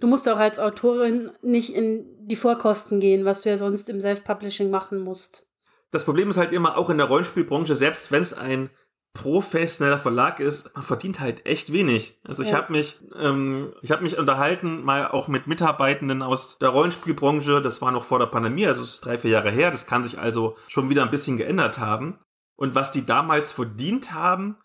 du 0.00 0.06
musst 0.06 0.28
auch 0.28 0.38
als 0.38 0.58
Autorin 0.58 1.30
nicht 1.42 1.74
in 1.74 2.04
die 2.26 2.36
Vorkosten 2.36 3.00
gehen, 3.00 3.24
was 3.24 3.42
du 3.42 3.48
ja 3.48 3.56
sonst 3.56 3.88
im 3.88 4.00
Self-Publishing 4.00 4.70
machen 4.70 5.00
musst. 5.00 5.46
Das 5.90 6.04
Problem 6.04 6.30
ist 6.30 6.36
halt 6.36 6.52
immer 6.52 6.76
auch 6.76 6.90
in 6.90 6.98
der 6.98 7.06
Rollenspielbranche, 7.06 7.76
selbst 7.76 8.12
wenn 8.12 8.22
es 8.22 8.34
ein 8.34 8.70
professioneller 9.12 9.98
Verlag 9.98 10.38
ist, 10.38 10.74
man 10.74 10.84
verdient 10.84 11.18
halt 11.18 11.44
echt 11.44 11.72
wenig. 11.72 12.20
Also 12.22 12.42
ja. 12.42 12.48
ich 12.48 12.54
habe 12.54 12.72
mich, 12.72 13.00
ähm, 13.18 13.72
ich 13.82 13.90
habe 13.90 14.04
mich 14.04 14.16
unterhalten 14.16 14.84
mal 14.84 15.08
auch 15.08 15.26
mit 15.26 15.48
Mitarbeitenden 15.48 16.22
aus 16.22 16.58
der 16.58 16.68
Rollenspielbranche. 16.68 17.60
Das 17.60 17.82
war 17.82 17.90
noch 17.90 18.04
vor 18.04 18.20
der 18.20 18.26
Pandemie, 18.26 18.66
also 18.66 18.82
es 18.82 18.90
ist 18.90 19.04
drei 19.04 19.18
vier 19.18 19.32
Jahre 19.32 19.50
her. 19.50 19.72
Das 19.72 19.86
kann 19.86 20.04
sich 20.04 20.18
also 20.18 20.56
schon 20.68 20.90
wieder 20.90 21.02
ein 21.02 21.10
bisschen 21.10 21.36
geändert 21.36 21.78
haben. 21.78 22.18
Und 22.56 22.74
was 22.74 22.92
die 22.92 23.04
damals 23.04 23.50
verdient 23.50 24.12
haben, 24.12 24.58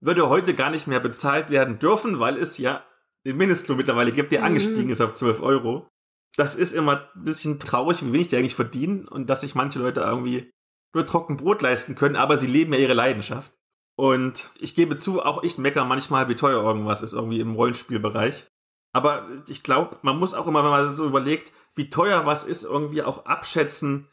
würde 0.00 0.28
heute 0.28 0.54
gar 0.54 0.70
nicht 0.70 0.86
mehr 0.86 1.00
bezahlt 1.00 1.48
werden 1.48 1.78
dürfen, 1.78 2.20
weil 2.20 2.36
es 2.36 2.58
ja 2.58 2.82
den 3.26 3.36
Mindestlohn 3.36 3.76
mittlerweile 3.76 4.12
gibt, 4.12 4.32
der 4.32 4.40
mhm. 4.40 4.46
angestiegen 4.46 4.90
ist 4.90 5.00
auf 5.00 5.14
12 5.14 5.42
Euro. 5.42 5.88
Das 6.36 6.54
ist 6.54 6.72
immer 6.72 7.08
ein 7.14 7.24
bisschen 7.24 7.58
traurig, 7.58 8.04
wie 8.04 8.12
wenig 8.12 8.28
die 8.28 8.36
eigentlich 8.36 8.54
verdienen 8.54 9.08
und 9.08 9.28
dass 9.28 9.40
sich 9.40 9.54
manche 9.54 9.78
Leute 9.78 10.00
irgendwie 10.00 10.52
nur 10.94 11.06
trocken 11.06 11.36
Brot 11.36 11.62
leisten 11.62 11.94
können, 11.94 12.16
aber 12.16 12.38
sie 12.38 12.46
leben 12.46 12.72
ja 12.72 12.78
ihre 12.78 12.94
Leidenschaft. 12.94 13.52
Und 13.98 14.50
ich 14.60 14.74
gebe 14.74 14.96
zu, 14.96 15.22
auch 15.22 15.42
ich 15.42 15.58
meckere 15.58 15.84
manchmal, 15.84 16.28
wie 16.28 16.36
teuer 16.36 16.62
irgendwas 16.62 17.02
ist, 17.02 17.14
irgendwie 17.14 17.40
im 17.40 17.54
Rollenspielbereich. 17.54 18.46
Aber 18.92 19.28
ich 19.48 19.62
glaube, 19.62 19.98
man 20.02 20.18
muss 20.18 20.34
auch 20.34 20.46
immer, 20.46 20.62
wenn 20.62 20.70
man 20.70 20.94
so 20.94 21.06
überlegt, 21.06 21.52
wie 21.74 21.90
teuer 21.90 22.26
was 22.26 22.44
ist, 22.44 22.64
irgendwie 22.64 23.02
auch 23.02 23.24
abschätzen, 23.26 24.08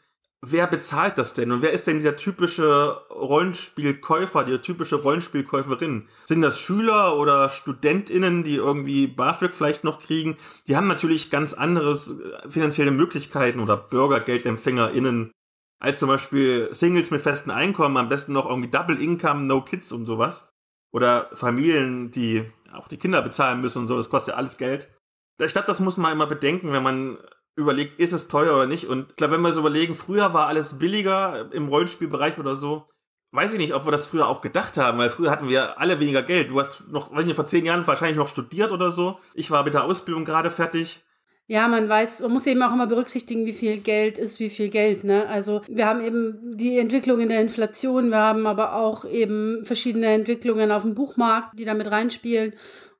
wer 0.46 0.66
bezahlt 0.66 1.18
das 1.18 1.34
denn? 1.34 1.52
Und 1.52 1.62
wer 1.62 1.72
ist 1.72 1.86
denn 1.86 1.96
dieser 1.96 2.16
typische 2.16 2.98
Rollenspielkäufer, 3.10 4.44
die 4.44 4.58
typische 4.58 4.96
Rollenspielkäuferin? 4.96 6.08
Sind 6.26 6.42
das 6.42 6.60
Schüler 6.60 7.16
oder 7.16 7.48
StudentInnen, 7.48 8.44
die 8.44 8.56
irgendwie 8.56 9.06
BAföG 9.06 9.54
vielleicht 9.54 9.84
noch 9.84 10.00
kriegen? 10.00 10.36
Die 10.66 10.76
haben 10.76 10.86
natürlich 10.86 11.30
ganz 11.30 11.54
anderes 11.54 12.18
äh, 12.18 12.48
finanzielle 12.48 12.90
Möglichkeiten 12.90 13.60
oder 13.60 13.76
BürgergeldempfängerInnen 13.76 15.30
als 15.80 15.98
zum 15.98 16.08
Beispiel 16.08 16.68
Singles 16.72 17.10
mit 17.10 17.20
festem 17.20 17.52
Einkommen, 17.52 17.96
am 17.96 18.08
besten 18.08 18.32
noch 18.32 18.48
irgendwie 18.48 18.70
Double 18.70 19.00
Income, 19.00 19.42
No 19.42 19.60
Kids 19.60 19.92
und 19.92 20.06
sowas. 20.06 20.48
Oder 20.92 21.28
Familien, 21.34 22.10
die 22.10 22.44
auch 22.72 22.88
die 22.88 22.96
Kinder 22.96 23.20
bezahlen 23.20 23.60
müssen 23.60 23.80
und 23.80 23.88
so, 23.88 23.96
das 23.96 24.08
kostet 24.08 24.34
ja 24.34 24.38
alles 24.38 24.56
Geld. 24.56 24.88
Ich 25.40 25.52
glaube, 25.52 25.66
das 25.66 25.80
muss 25.80 25.96
man 25.96 26.12
immer 26.12 26.26
bedenken, 26.26 26.72
wenn 26.72 26.82
man 26.82 27.18
überlegt, 27.56 27.98
ist 27.98 28.12
es 28.12 28.28
teuer 28.28 28.54
oder 28.54 28.66
nicht. 28.66 28.86
Und 28.86 29.10
ich 29.10 29.16
glaube, 29.16 29.34
wenn 29.34 29.42
wir 29.42 29.52
so 29.52 29.60
überlegen, 29.60 29.94
früher 29.94 30.34
war 30.34 30.46
alles 30.46 30.78
billiger 30.78 31.50
im 31.52 31.68
Rollenspielbereich 31.68 32.38
oder 32.38 32.54
so, 32.54 32.88
weiß 33.32 33.52
ich 33.52 33.58
nicht, 33.58 33.74
ob 33.74 33.86
wir 33.86 33.92
das 33.92 34.06
früher 34.06 34.28
auch 34.28 34.40
gedacht 34.40 34.76
haben, 34.76 34.98
weil 34.98 35.10
früher 35.10 35.30
hatten 35.30 35.48
wir 35.48 35.80
alle 35.80 35.98
weniger 36.00 36.22
Geld. 36.22 36.50
Du 36.50 36.60
hast 36.60 36.88
noch, 36.88 37.10
weiß 37.10 37.20
ich 37.20 37.26
nicht, 37.26 37.36
vor 37.36 37.46
zehn 37.46 37.66
Jahren 37.66 37.86
wahrscheinlich 37.86 38.16
noch 38.16 38.28
studiert 38.28 38.70
oder 38.70 38.90
so. 38.90 39.18
Ich 39.34 39.50
war 39.50 39.64
mit 39.64 39.74
der 39.74 39.84
Ausbildung 39.84 40.24
gerade 40.24 40.50
fertig. 40.50 41.04
Ja, 41.46 41.68
man 41.68 41.88
weiß, 41.88 42.20
man 42.20 42.32
muss 42.32 42.46
eben 42.46 42.62
auch 42.62 42.72
immer 42.72 42.86
berücksichtigen, 42.86 43.44
wie 43.44 43.52
viel 43.52 43.78
Geld 43.78 44.16
ist, 44.16 44.40
wie 44.40 44.48
viel 44.48 44.70
Geld, 44.70 45.04
ne? 45.04 45.26
Also 45.28 45.60
wir 45.68 45.86
haben 45.86 46.00
eben 46.00 46.56
die 46.56 46.78
Entwicklung 46.78 47.20
in 47.20 47.28
der 47.28 47.42
Inflation, 47.42 48.08
wir 48.08 48.16
haben 48.16 48.46
aber 48.46 48.76
auch 48.76 49.04
eben 49.04 49.62
verschiedene 49.66 50.06
Entwicklungen 50.06 50.70
auf 50.72 50.82
dem 50.82 50.94
Buchmarkt, 50.94 51.58
die 51.58 51.66
damit 51.66 51.90
reinspielen. 51.90 52.54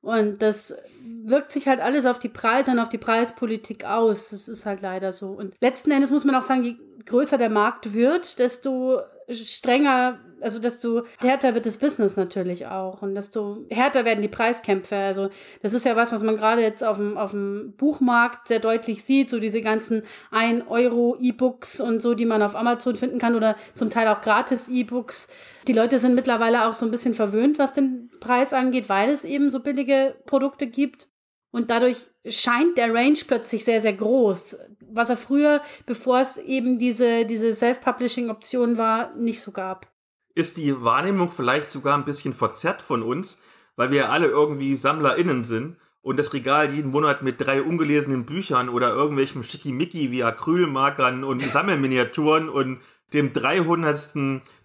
Und 0.05 0.43
das 0.43 0.75
wirkt 1.23 1.51
sich 1.51 1.67
halt 1.67 1.79
alles 1.79 2.05
auf 2.05 2.19
die 2.19 2.29
Preise 2.29 2.69
und 2.69 2.77
auf 2.77 2.89
die 2.89 2.99
Preispolitik 2.99 3.85
aus. 3.85 4.29
Das 4.29 4.47
ist 4.47 4.67
halt 4.67 4.83
leider 4.83 5.11
so. 5.11 5.29
Und 5.29 5.55
letzten 5.61 5.89
Endes 5.89 6.11
muss 6.11 6.25
man 6.25 6.35
auch 6.35 6.43
sagen, 6.43 6.63
je 6.63 6.75
größer 7.07 7.39
der 7.39 7.49
Markt 7.49 7.91
wird, 7.91 8.37
desto 8.37 8.99
strenger, 9.31 10.19
also 10.45 10.59
desto 10.59 11.05
härter 11.19 11.55
wird 11.55 11.65
das 11.65 11.79
Business 11.79 12.17
natürlich 12.17 12.67
auch 12.67 13.01
und 13.01 13.15
desto 13.15 13.65
härter 13.71 14.05
werden 14.05 14.21
die 14.21 14.27
Preiskämpfe. 14.27 14.95
Also 14.95 15.29
das 15.63 15.73
ist 15.73 15.85
ja 15.85 15.95
was, 15.95 16.11
was 16.11 16.21
man 16.21 16.37
gerade 16.37 16.61
jetzt 16.61 16.83
auf 16.83 16.97
dem, 16.97 17.17
auf 17.17 17.31
dem 17.31 17.73
Buchmarkt 17.77 18.47
sehr 18.47 18.59
deutlich 18.59 19.03
sieht, 19.03 19.31
so 19.31 19.39
diese 19.39 19.61
ganzen 19.61 20.03
1 20.29 20.65
Euro 20.69 21.17
E-Books 21.19 21.81
und 21.81 21.99
so, 21.99 22.13
die 22.13 22.25
man 22.25 22.43
auf 22.43 22.55
Amazon 22.55 22.93
finden 22.93 23.17
kann 23.17 23.35
oder 23.35 23.55
zum 23.73 23.89
Teil 23.89 24.07
auch 24.07 24.21
gratis 24.21 24.69
E-Books. 24.69 25.29
Die 25.67 25.73
Leute 25.73 25.97
sind 25.97 26.13
mittlerweile 26.13 26.67
auch 26.67 26.73
so 26.73 26.85
ein 26.85 26.91
bisschen 26.91 27.15
verwöhnt, 27.15 27.57
was 27.57 27.73
den 27.73 28.11
Preis 28.19 28.53
angeht, 28.53 28.87
weil 28.87 29.09
es 29.09 29.23
eben 29.23 29.49
so 29.49 29.61
billige 29.61 30.15
Produkte 30.27 30.67
gibt. 30.67 31.07
Und 31.51 31.71
dadurch 31.71 31.97
scheint 32.27 32.77
der 32.77 32.93
Range 32.93 33.17
plötzlich 33.25 33.65
sehr, 33.65 33.81
sehr 33.81 33.93
groß 33.93 34.57
was 34.95 35.09
er 35.09 35.17
früher, 35.17 35.61
bevor 35.85 36.21
es 36.21 36.37
eben 36.37 36.79
diese, 36.79 37.25
diese 37.25 37.51
Self-Publishing-Option 37.51 38.77
war, 38.77 39.13
nicht 39.15 39.41
so 39.41 39.51
gab. 39.51 39.87
Ist 40.35 40.57
die 40.57 40.83
Wahrnehmung 40.83 41.31
vielleicht 41.31 41.69
sogar 41.69 41.97
ein 41.97 42.05
bisschen 42.05 42.33
verzerrt 42.33 42.81
von 42.81 43.01
uns, 43.01 43.41
weil 43.75 43.89
wir 43.89 43.97
ja 43.97 44.09
alle 44.09 44.27
irgendwie 44.27 44.75
SammlerInnen 44.75 45.43
sind 45.43 45.77
und 46.01 46.17
das 46.19 46.33
Regal 46.33 46.71
jeden 46.71 46.91
Monat 46.91 47.23
mit 47.23 47.41
drei 47.41 47.61
ungelesenen 47.61 48.25
Büchern 48.25 48.69
oder 48.69 48.93
irgendwelchem 48.93 49.41
Schickimicki 49.41 50.11
wie 50.11 50.23
Acrylmarkern 50.23 51.23
und 51.23 51.41
Sammelminiaturen 51.51 52.49
und 52.49 52.79
dem 53.13 53.33
300. 53.33 53.97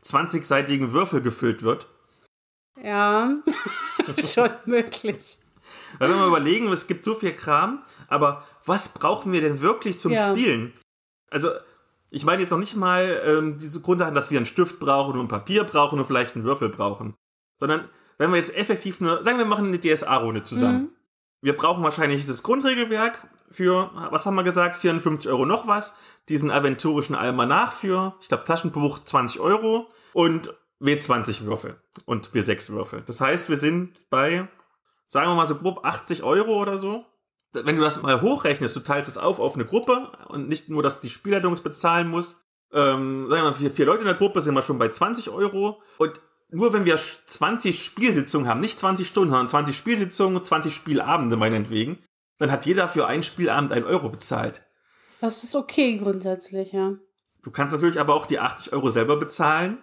20-seitigen 0.03 0.93
Würfel 0.93 1.21
gefüllt 1.21 1.63
wird? 1.63 1.87
Ja, 2.83 3.37
schon 4.27 4.51
möglich. 4.67 5.39
Weil 5.99 6.09
wir 6.09 6.17
mal 6.17 6.29
überlegen, 6.29 6.71
es 6.73 6.87
gibt 6.87 7.05
so 7.05 7.15
viel 7.15 7.33
Kram, 7.33 7.83
aber 8.09 8.45
was 8.65 8.91
brauchen 8.91 9.33
wir 9.33 9.41
denn 9.41 9.61
wirklich 9.61 9.99
zum 9.99 10.13
ja. 10.13 10.31
Spielen? 10.31 10.73
Also, 11.31 11.51
ich 12.11 12.25
meine 12.25 12.43
jetzt 12.43 12.51
noch 12.51 12.59
nicht 12.59 12.77
mal 12.77 13.23
ähm, 13.25 13.59
diese 13.59 13.81
Grundsachen, 13.81 14.15
dass 14.15 14.31
wir 14.31 14.39
einen 14.39 14.47
Stift 14.47 14.81
brauchen 14.81 15.19
und 15.19 15.29
Papier 15.29 15.65
brauchen 15.65 15.99
und 15.99 16.05
vielleicht 16.05 16.35
einen 16.35 16.45
Würfel 16.45 16.69
brauchen. 16.69 17.15
Sondern 17.59 17.89
wenn 18.19 18.31
wir 18.31 18.39
jetzt 18.39 18.55
effektiv 18.55 19.01
nur, 19.01 19.23
sagen 19.23 19.39
wir 19.39 19.45
machen 19.45 19.67
eine 19.67 19.81
DSA-Runde 19.81 20.43
zusammen. 20.43 20.83
Mhm. 20.83 20.91
Wir 21.43 21.57
brauchen 21.57 21.83
wahrscheinlich 21.83 22.27
das 22.27 22.43
Grundregelwerk 22.43 23.27
für, 23.51 23.91
was 24.11 24.27
haben 24.27 24.35
wir 24.35 24.43
gesagt, 24.43 24.77
54 24.77 25.31
Euro 25.31 25.47
noch 25.47 25.67
was. 25.67 25.95
Diesen 26.29 26.51
aventurischen 26.51 27.15
Almanach 27.15 27.73
für, 27.73 28.15
ich 28.21 28.29
glaube, 28.29 28.45
Taschenbuch 28.45 28.99
20 28.99 29.41
Euro 29.41 29.89
und 30.13 30.55
W20 30.81 31.47
Würfel 31.47 31.81
und 32.05 32.31
W6 32.31 32.73
Würfel. 32.73 33.03
Das 33.07 33.21
heißt, 33.21 33.49
wir 33.49 33.57
sind 33.57 34.11
bei 34.11 34.49
sagen 35.11 35.29
wir 35.29 35.35
mal 35.35 35.47
so 35.47 35.57
grob 35.57 35.85
80 35.85 36.23
Euro 36.23 36.63
oder 36.63 36.79
so. 36.79 37.05
Wenn 37.53 37.77
du 37.77 37.83
das 37.83 38.01
mal 38.03 38.21
hochrechnest, 38.21 38.77
du 38.77 38.81
teilst 38.81 39.11
es 39.11 39.19
auf 39.19 39.41
auf 39.41 39.55
eine 39.55 39.65
Gruppe 39.65 40.13
und 40.29 40.49
nicht 40.49 40.69
nur, 40.69 40.83
dass 40.83 41.01
die 41.01 41.11
Spielleitung 41.11 41.53
es 41.53 41.63
bezahlen 41.63 42.09
muss. 42.09 42.41
Ähm, 42.73 43.27
sagen 43.29 43.43
wir 43.43 43.51
mal, 43.51 43.53
vier, 43.53 43.71
vier 43.71 43.87
Leute 43.87 44.01
in 44.01 44.07
der 44.07 44.15
Gruppe 44.15 44.41
sind 44.41 44.55
wir 44.55 44.63
schon 44.63 44.79
bei 44.79 44.89
20 44.89 45.31
Euro. 45.31 45.83
Und 45.99 46.21
nur 46.51 46.73
wenn 46.73 46.85
wir 46.85 46.97
20 46.97 47.83
Spielsitzungen 47.83 48.49
haben, 48.49 48.61
nicht 48.61 48.79
20 48.79 49.07
Stunden, 49.07 49.31
sondern 49.31 49.49
20 49.49 49.77
Spielsitzungen, 49.77 50.43
20 50.43 50.75
Spielabende 50.75 51.37
meinetwegen, 51.37 51.99
dann 52.39 52.53
hat 52.53 52.67
jeder 52.67 52.89
für 52.89 53.07
einen 53.07 53.23
Spielabend 53.23 53.73
einen 53.73 53.85
Euro 53.85 54.09
bezahlt. 54.09 54.63
Das 55.21 55.43
ist 55.43 55.55
okay 55.55 55.99
grundsätzlich, 55.99 56.73
ja. 56.73 56.95
Du 57.43 57.51
kannst 57.51 57.73
natürlich 57.73 57.99
aber 57.99 58.15
auch 58.15 58.27
die 58.27 58.39
80 58.39 58.73
Euro 58.73 58.91
selber 58.91 59.17
bezahlen 59.17 59.83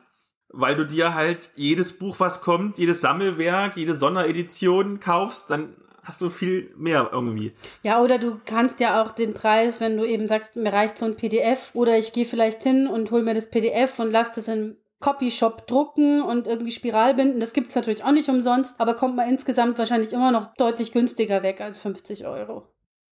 weil 0.50 0.76
du 0.76 0.86
dir 0.86 1.14
halt 1.14 1.50
jedes 1.56 1.98
Buch, 1.98 2.20
was 2.20 2.42
kommt, 2.42 2.78
jedes 2.78 3.02
Sammelwerk, 3.02 3.78
jede 3.78 3.94
Sonderedition 3.94 5.00
kaufst, 5.00 5.50
dann 5.50 5.76
hast 6.08 6.22
du 6.22 6.30
viel 6.30 6.74
mehr 6.78 7.10
irgendwie. 7.12 7.54
Ja, 7.84 8.02
oder 8.02 8.18
du 8.18 8.40
kannst 8.46 8.80
ja 8.80 9.02
auch 9.04 9.12
den 9.12 9.34
Preis, 9.34 9.82
wenn 9.82 9.98
du 9.98 10.06
eben 10.06 10.28
sagst, 10.28 10.56
mir 10.56 10.72
reicht 10.72 10.98
so 10.98 11.06
ein 11.06 11.16
PDF, 11.16 11.72
oder 11.74 11.98
ich 11.98 12.14
gehe 12.14 12.26
vielleicht 12.26 12.64
hin 12.64 12.88
und 12.88 13.12
hol 13.12 13.24
mir 13.24 13.34
das 13.34 13.50
PDF 13.50 14.00
und 14.00 14.12
lass 14.12 14.34
das 14.34 14.48
in 14.48 14.78
Copyshop 15.00 15.68
drucken 15.68 16.22
und 16.22 16.48
irgendwie 16.48 16.72
Spiralbinden. 16.72 17.40
Das 17.40 17.54
gibt 17.54 17.70
es 17.70 17.76
natürlich 17.76 18.04
auch 18.04 18.12
nicht 18.12 18.30
umsonst, 18.30 18.80
aber 18.80 18.96
kommt 18.96 19.16
man 19.16 19.30
insgesamt 19.30 19.78
wahrscheinlich 19.78 20.14
immer 20.14 20.32
noch 20.32 20.56
deutlich 20.56 20.92
günstiger 20.92 21.44
weg 21.44 21.62
als 21.62 21.82
50 21.82 22.26
Euro. 22.26 22.64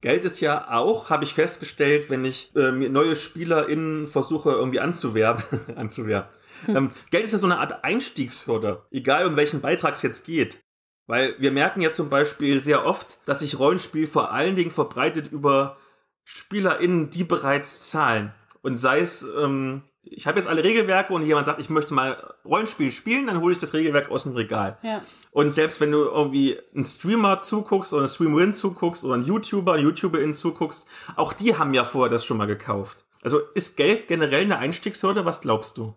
Geld 0.02 0.24
ist 0.24 0.40
ja 0.40 0.72
auch, 0.72 1.10
habe 1.10 1.24
ich 1.24 1.34
festgestellt, 1.34 2.10
wenn 2.10 2.26
ich 2.26 2.56
äh, 2.56 2.72
neue 2.72 3.16
SpielerInnen 3.16 4.08
versuche 4.08 4.52
irgendwie 4.52 4.80
anzuwerben, 4.80 5.44
anzuwerben 5.76 6.30
hm. 6.66 6.76
Ähm, 6.76 6.92
Geld 7.12 7.26
ist 7.26 7.34
ja 7.34 7.38
so 7.38 7.48
eine 7.48 7.60
Art 7.60 7.84
Einstiegshürde, 7.84 8.86
egal 8.92 9.26
um 9.26 9.36
welchen 9.36 9.62
Beitrag 9.62 9.96
es 9.96 10.02
jetzt 10.02 10.26
geht. 10.26 10.64
Weil 11.08 11.36
wir 11.40 11.52
merken 11.52 11.82
ja 11.82 11.92
zum 11.92 12.10
Beispiel 12.10 12.60
sehr 12.60 12.86
oft, 12.86 13.20
dass 13.26 13.40
sich 13.40 13.60
Rollenspiel 13.60 14.08
vor 14.08 14.32
allen 14.32 14.56
Dingen 14.56 14.72
verbreitet 14.72 15.32
über 15.32 15.78
SpielerInnen, 16.24 17.12
die 17.12 17.24
bereits 17.24 17.90
zahlen. 17.90 18.34
Und 18.62 18.78
sei 18.78 19.00
es, 19.00 19.24
ähm, 19.38 19.84
ich 20.02 20.26
habe 20.26 20.40
jetzt 20.40 20.48
alle 20.48 20.64
Regelwerke 20.64 21.14
und 21.14 21.26
jemand 21.26 21.46
sagt, 21.46 21.60
ich 21.60 21.70
möchte 21.70 21.94
mal 21.94 22.34
Rollenspiel 22.44 22.92
spielen, 22.92 23.28
dann 23.28 23.42
hole 23.42 23.54
ich 23.54 23.60
das 23.60 23.74
Regelwerk 23.74 24.10
aus 24.10 24.24
dem 24.24 24.34
Regal. 24.34 24.80
Ja. 24.82 25.02
Und 25.30 25.52
selbst 25.52 25.80
wenn 25.82 25.92
du 25.92 26.00
irgendwie 26.00 26.60
einen 26.74 26.86
Streamer 26.86 27.42
zuguckst 27.42 27.94
oder 27.94 28.02
eine 28.02 28.08
Streamerin 28.08 28.54
zuguckst 28.54 29.06
oder 29.06 29.14
einen 29.14 29.26
YouTuber, 29.26 29.74
eine 29.74 29.84
YouTuberin 29.84 30.34
zuguckst, 30.34 30.88
auch 31.16 31.34
die 31.34 31.56
haben 31.56 31.76
ja 31.76 31.86
vorher 31.86 32.10
das 32.10 32.26
schon 32.26 32.38
mal 32.38 32.48
gekauft. 32.48 33.06
Also 33.22 33.40
ist 33.54 33.78
Geld 33.78 34.08
generell 34.08 34.44
eine 34.44 34.58
Einstiegshürde? 34.58 35.26
Was 35.26 35.42
glaubst 35.42 35.78
du? 35.78 35.96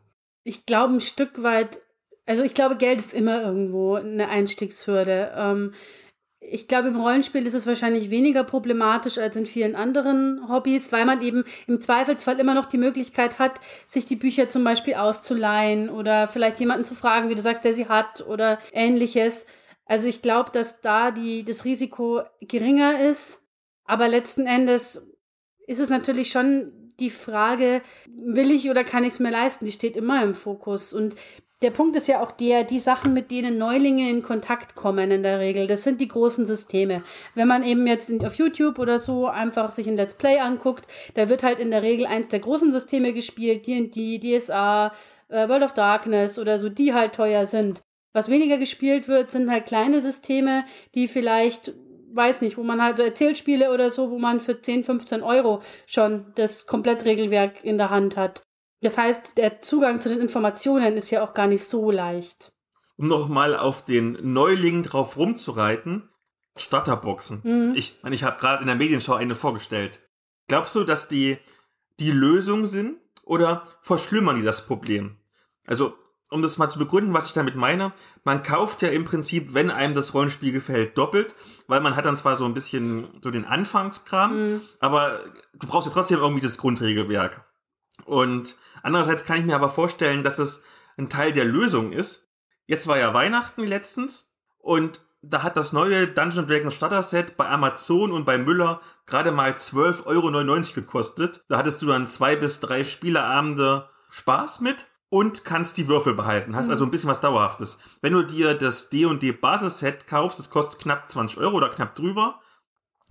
ich 0.48 0.64
glaube, 0.64 0.94
ein 0.94 1.00
Stück 1.00 1.42
weit, 1.42 1.80
also 2.28 2.42
ich 2.42 2.52
glaube, 2.52 2.76
Geld 2.76 3.00
ist 3.00 3.14
immer 3.14 3.42
irgendwo 3.42 3.94
eine 3.94 4.28
Einstiegshürde. 4.28 5.32
Ähm, 5.34 5.72
ich 6.40 6.68
glaube, 6.68 6.88
im 6.88 7.00
Rollenspiel 7.00 7.46
ist 7.46 7.54
es 7.54 7.66
wahrscheinlich 7.66 8.10
weniger 8.10 8.44
problematisch 8.44 9.16
als 9.16 9.34
in 9.36 9.46
vielen 9.46 9.74
anderen 9.74 10.46
Hobbys, 10.48 10.92
weil 10.92 11.06
man 11.06 11.22
eben 11.22 11.44
im 11.66 11.80
Zweifelsfall 11.80 12.38
immer 12.38 12.52
noch 12.52 12.66
die 12.66 12.76
Möglichkeit 12.76 13.38
hat, 13.38 13.60
sich 13.86 14.04
die 14.04 14.16
Bücher 14.16 14.50
zum 14.50 14.62
Beispiel 14.62 14.94
auszuleihen 14.94 15.88
oder 15.88 16.28
vielleicht 16.28 16.60
jemanden 16.60 16.84
zu 16.84 16.94
fragen, 16.94 17.30
wie 17.30 17.34
du 17.34 17.40
sagst, 17.40 17.64
der 17.64 17.72
sie 17.72 17.88
hat 17.88 18.26
oder 18.26 18.58
ähnliches. 18.72 19.46
Also 19.86 20.06
ich 20.06 20.20
glaube, 20.20 20.50
dass 20.52 20.82
da 20.82 21.10
die, 21.10 21.44
das 21.44 21.64
Risiko 21.64 22.20
geringer 22.42 23.00
ist. 23.00 23.42
Aber 23.84 24.06
letzten 24.06 24.46
Endes 24.46 25.10
ist 25.66 25.80
es 25.80 25.88
natürlich 25.88 26.30
schon 26.30 26.92
die 27.00 27.10
Frage, 27.10 27.80
will 28.06 28.50
ich 28.50 28.68
oder 28.68 28.84
kann 28.84 29.04
ich 29.04 29.14
es 29.14 29.20
mir 29.20 29.30
leisten, 29.30 29.64
die 29.64 29.72
steht 29.72 29.96
immer 29.96 30.22
im 30.22 30.34
Fokus. 30.34 30.92
Und 30.92 31.16
der 31.62 31.70
Punkt 31.70 31.96
ist 31.96 32.06
ja 32.06 32.22
auch 32.22 32.30
der, 32.30 32.62
die 32.62 32.78
Sachen, 32.78 33.14
mit 33.14 33.30
denen 33.30 33.58
Neulinge 33.58 34.08
in 34.08 34.22
Kontakt 34.22 34.76
kommen 34.76 35.10
in 35.10 35.24
der 35.24 35.40
Regel, 35.40 35.66
das 35.66 35.82
sind 35.82 36.00
die 36.00 36.06
großen 36.06 36.46
Systeme. 36.46 37.02
Wenn 37.34 37.48
man 37.48 37.64
eben 37.64 37.86
jetzt 37.86 38.12
auf 38.24 38.36
YouTube 38.36 38.78
oder 38.78 38.98
so 38.98 39.26
einfach 39.26 39.72
sich 39.72 39.88
ein 39.88 39.96
Let's 39.96 40.14
Play 40.14 40.38
anguckt, 40.38 40.86
da 41.14 41.28
wird 41.28 41.42
halt 41.42 41.58
in 41.58 41.70
der 41.70 41.82
Regel 41.82 42.06
eins 42.06 42.28
der 42.28 42.40
großen 42.40 42.70
Systeme 42.70 43.12
gespielt, 43.12 43.66
D&D, 43.66 44.18
DSA, 44.18 44.92
äh, 45.28 45.48
World 45.48 45.64
of 45.64 45.74
Darkness 45.74 46.38
oder 46.38 46.58
so, 46.60 46.68
die 46.68 46.94
halt 46.94 47.14
teuer 47.14 47.44
sind. 47.46 47.82
Was 48.12 48.30
weniger 48.30 48.56
gespielt 48.56 49.08
wird, 49.08 49.30
sind 49.30 49.50
halt 49.50 49.66
kleine 49.66 50.00
Systeme, 50.00 50.64
die 50.94 51.08
vielleicht 51.08 51.72
weiß 52.12 52.40
nicht, 52.40 52.56
wo 52.56 52.62
man 52.62 52.82
halt 52.82 52.96
so 52.96 53.02
Erzählspiele 53.02 53.72
oder 53.72 53.90
so, 53.90 54.10
wo 54.10 54.18
man 54.18 54.40
für 54.40 54.60
10, 54.60 54.84
15 54.84 55.22
Euro 55.22 55.60
schon 55.86 56.32
das 56.36 56.66
Komplettregelwerk 56.66 57.64
in 57.64 57.78
der 57.78 57.90
Hand 57.90 58.16
hat. 58.16 58.47
Das 58.80 58.96
heißt, 58.96 59.38
der 59.38 59.60
Zugang 59.60 60.00
zu 60.00 60.08
den 60.08 60.20
Informationen 60.20 60.96
ist 60.96 61.10
ja 61.10 61.24
auch 61.24 61.34
gar 61.34 61.46
nicht 61.46 61.64
so 61.64 61.90
leicht. 61.90 62.52
Um 62.96 63.08
nochmal 63.08 63.56
auf 63.56 63.84
den 63.84 64.18
Neuling 64.22 64.82
drauf 64.82 65.16
rumzureiten, 65.16 66.08
Starterboxen. 66.56 67.40
Mhm. 67.42 67.74
Ich 67.74 67.98
meine, 68.02 68.14
ich 68.14 68.24
habe 68.24 68.38
gerade 68.38 68.60
in 68.60 68.66
der 68.66 68.76
Medienschau 68.76 69.14
eine 69.14 69.34
vorgestellt. 69.34 70.00
Glaubst 70.48 70.74
du, 70.74 70.84
dass 70.84 71.08
die 71.08 71.38
die 72.00 72.10
Lösung 72.10 72.66
sind 72.66 72.98
oder 73.22 73.62
verschlimmern 73.82 74.36
die 74.36 74.42
das 74.42 74.66
Problem? 74.66 75.16
Also 75.66 75.94
um 76.30 76.42
das 76.42 76.58
mal 76.58 76.68
zu 76.68 76.78
begründen, 76.78 77.14
was 77.14 77.26
ich 77.26 77.32
damit 77.32 77.54
meine, 77.54 77.92
man 78.24 78.42
kauft 78.42 78.82
ja 78.82 78.88
im 78.88 79.04
Prinzip, 79.04 79.54
wenn 79.54 79.70
einem 79.70 79.94
das 79.94 80.12
Rollenspiel 80.12 80.52
gefällt, 80.52 80.98
doppelt, 80.98 81.34
weil 81.66 81.80
man 81.80 81.96
hat 81.96 82.04
dann 82.04 82.16
zwar 82.16 82.36
so 82.36 82.44
ein 82.44 82.54
bisschen 82.54 83.08
so 83.22 83.30
den 83.30 83.44
Anfangskram, 83.44 84.52
mhm. 84.52 84.60
aber 84.80 85.20
du 85.54 85.66
brauchst 85.66 85.86
ja 85.86 85.92
trotzdem 85.92 86.18
irgendwie 86.18 86.42
das 86.42 86.58
Grundregelwerk. 86.58 87.47
Und 88.04 88.56
andererseits 88.82 89.24
kann 89.24 89.38
ich 89.38 89.44
mir 89.44 89.56
aber 89.56 89.68
vorstellen, 89.68 90.22
dass 90.22 90.38
es 90.38 90.62
ein 90.96 91.08
Teil 91.08 91.32
der 91.32 91.44
Lösung 91.44 91.92
ist. 91.92 92.28
Jetzt 92.66 92.86
war 92.86 92.98
ja 92.98 93.14
Weihnachten 93.14 93.62
letztens 93.62 94.32
und 94.58 95.00
da 95.22 95.42
hat 95.42 95.56
das 95.56 95.72
neue 95.72 96.06
Dungeon 96.06 96.46
Dragons 96.46 96.74
Starter 96.74 97.02
Set 97.02 97.36
bei 97.36 97.48
Amazon 97.48 98.12
und 98.12 98.24
bei 98.24 98.38
Müller 98.38 98.80
gerade 99.06 99.32
mal 99.32 99.52
12,99 99.52 100.06
Euro 100.06 100.74
gekostet. 100.74 101.44
Da 101.48 101.58
hattest 101.58 101.82
du 101.82 101.86
dann 101.86 102.06
zwei 102.06 102.36
bis 102.36 102.60
drei 102.60 102.84
Spieleabende 102.84 103.88
Spaß 104.10 104.60
mit 104.60 104.86
und 105.10 105.44
kannst 105.44 105.76
die 105.76 105.88
Würfel 105.88 106.14
behalten. 106.14 106.54
Hast 106.54 106.66
mhm. 106.66 106.72
also 106.72 106.84
ein 106.84 106.90
bisschen 106.90 107.10
was 107.10 107.20
Dauerhaftes. 107.20 107.78
Wenn 108.00 108.12
du 108.12 108.22
dir 108.22 108.54
das 108.54 108.90
D&D 108.90 109.32
Basisset 109.32 110.06
kaufst, 110.06 110.38
das 110.38 110.50
kostet 110.50 110.80
knapp 110.80 111.10
20 111.10 111.38
Euro 111.38 111.56
oder 111.56 111.70
knapp 111.70 111.94
drüber. 111.94 112.40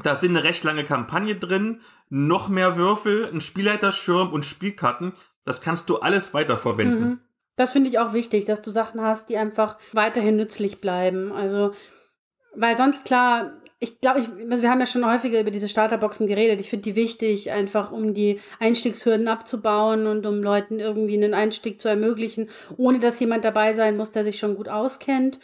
Da 0.03 0.13
sind 0.13 0.37
eine 0.37 0.43
recht 0.43 0.63
lange 0.63 0.83
Kampagne 0.83 1.35
drin, 1.35 1.81
noch 2.09 2.49
mehr 2.49 2.77
Würfel, 2.77 3.29
ein 3.31 3.41
Spielleiterschirm 3.41 4.31
und 4.31 4.45
Spielkarten. 4.45 5.13
Das 5.45 5.61
kannst 5.61 5.89
du 5.89 5.97
alles 5.97 6.33
weiterverwenden. 6.33 6.99
Mhm. 6.99 7.19
Das 7.55 7.71
finde 7.71 7.89
ich 7.89 7.99
auch 7.99 8.13
wichtig, 8.13 8.45
dass 8.45 8.61
du 8.61 8.69
Sachen 8.69 9.01
hast, 9.01 9.29
die 9.29 9.37
einfach 9.37 9.77
weiterhin 9.91 10.37
nützlich 10.37 10.79
bleiben. 10.79 11.31
Also, 11.31 11.73
weil 12.55 12.77
sonst 12.77 13.05
klar, 13.05 13.53
ich 13.79 13.99
glaube, 13.99 14.19
ich, 14.19 14.27
also 14.49 14.63
wir 14.63 14.69
haben 14.69 14.79
ja 14.79 14.85
schon 14.85 15.05
häufiger 15.05 15.39
über 15.39 15.51
diese 15.51 15.69
Starterboxen 15.69 16.27
geredet. 16.27 16.59
Ich 16.59 16.69
finde 16.69 16.83
die 16.83 16.95
wichtig, 16.95 17.51
einfach 17.51 17.91
um 17.91 18.13
die 18.13 18.39
Einstiegshürden 18.59 19.27
abzubauen 19.27 20.07
und 20.07 20.25
um 20.25 20.41
Leuten 20.41 20.79
irgendwie 20.79 21.15
einen 21.15 21.33
Einstieg 21.33 21.81
zu 21.81 21.89
ermöglichen, 21.89 22.49
ohne 22.77 22.99
dass 22.99 23.19
jemand 23.19 23.43
dabei 23.43 23.73
sein 23.73 23.97
muss, 23.97 24.11
der 24.11 24.23
sich 24.23 24.39
schon 24.39 24.55
gut 24.55 24.69
auskennt. 24.69 25.39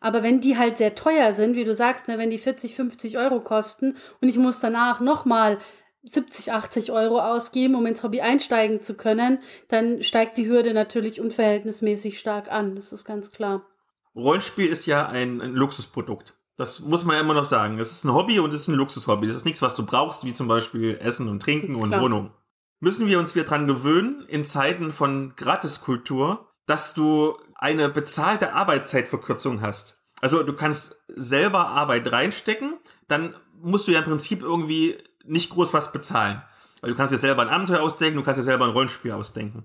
Aber 0.00 0.22
wenn 0.22 0.40
die 0.40 0.56
halt 0.56 0.78
sehr 0.78 0.94
teuer 0.94 1.32
sind, 1.32 1.56
wie 1.56 1.64
du 1.64 1.74
sagst, 1.74 2.08
ne, 2.08 2.16
wenn 2.16 2.30
die 2.30 2.38
40, 2.38 2.74
50 2.74 3.18
Euro 3.18 3.40
kosten 3.40 3.96
und 4.20 4.28
ich 4.28 4.38
muss 4.38 4.58
danach 4.60 5.00
nochmal 5.00 5.58
70, 6.02 6.52
80 6.52 6.92
Euro 6.92 7.20
ausgeben, 7.20 7.74
um 7.74 7.86
ins 7.86 8.02
Hobby 8.02 8.20
einsteigen 8.20 8.82
zu 8.82 8.96
können, 8.96 9.40
dann 9.68 10.02
steigt 10.02 10.38
die 10.38 10.48
Hürde 10.48 10.72
natürlich 10.72 11.20
unverhältnismäßig 11.20 12.18
stark 12.18 12.50
an. 12.50 12.74
Das 12.74 12.92
ist 12.92 13.04
ganz 13.04 13.30
klar. 13.32 13.66
Rollenspiel 14.14 14.66
ist 14.66 14.86
ja 14.86 15.06
ein, 15.06 15.40
ein 15.40 15.54
Luxusprodukt. 15.54 16.34
Das 16.56 16.80
muss 16.80 17.04
man 17.04 17.16
ja 17.16 17.22
immer 17.22 17.34
noch 17.34 17.44
sagen. 17.44 17.78
Es 17.78 17.90
ist 17.90 18.04
ein 18.04 18.12
Hobby 18.12 18.38
und 18.38 18.52
es 18.52 18.62
ist 18.62 18.68
ein 18.68 18.74
Luxushobby. 18.74 19.26
Das 19.26 19.36
ist 19.36 19.44
nichts, 19.44 19.62
was 19.62 19.76
du 19.76 19.86
brauchst, 19.86 20.24
wie 20.24 20.34
zum 20.34 20.48
Beispiel 20.48 20.98
Essen 21.00 21.28
und 21.28 21.40
Trinken 21.40 21.74
und 21.74 21.88
Klar. 21.88 22.02
Wohnung. 22.02 22.32
Müssen 22.80 23.06
wir 23.06 23.18
uns 23.18 23.34
wieder 23.34 23.44
dran 23.44 23.66
gewöhnen, 23.66 24.24
in 24.28 24.44
Zeiten 24.44 24.90
von 24.90 25.34
Gratiskultur, 25.36 26.48
dass 26.66 26.94
du 26.94 27.36
eine 27.54 27.88
bezahlte 27.88 28.54
Arbeitszeitverkürzung 28.54 29.60
hast. 29.60 30.02
Also 30.20 30.42
du 30.42 30.54
kannst 30.54 31.02
selber 31.08 31.68
Arbeit 31.68 32.10
reinstecken, 32.10 32.74
dann 33.08 33.34
musst 33.60 33.86
du 33.86 33.92
ja 33.92 34.00
im 34.00 34.04
Prinzip 34.04 34.42
irgendwie 34.42 34.98
nicht 35.24 35.50
groß 35.50 35.72
was 35.72 35.92
bezahlen. 35.92 36.42
Weil 36.80 36.90
du 36.90 36.96
kannst 36.96 37.12
dir 37.12 37.18
selber 37.18 37.42
ein 37.42 37.48
Abenteuer 37.48 37.82
ausdenken, 37.82 38.16
du 38.18 38.24
kannst 38.24 38.38
dir 38.38 38.44
selber 38.44 38.64
ein 38.64 38.70
Rollenspiel 38.72 39.12
ausdenken. 39.12 39.64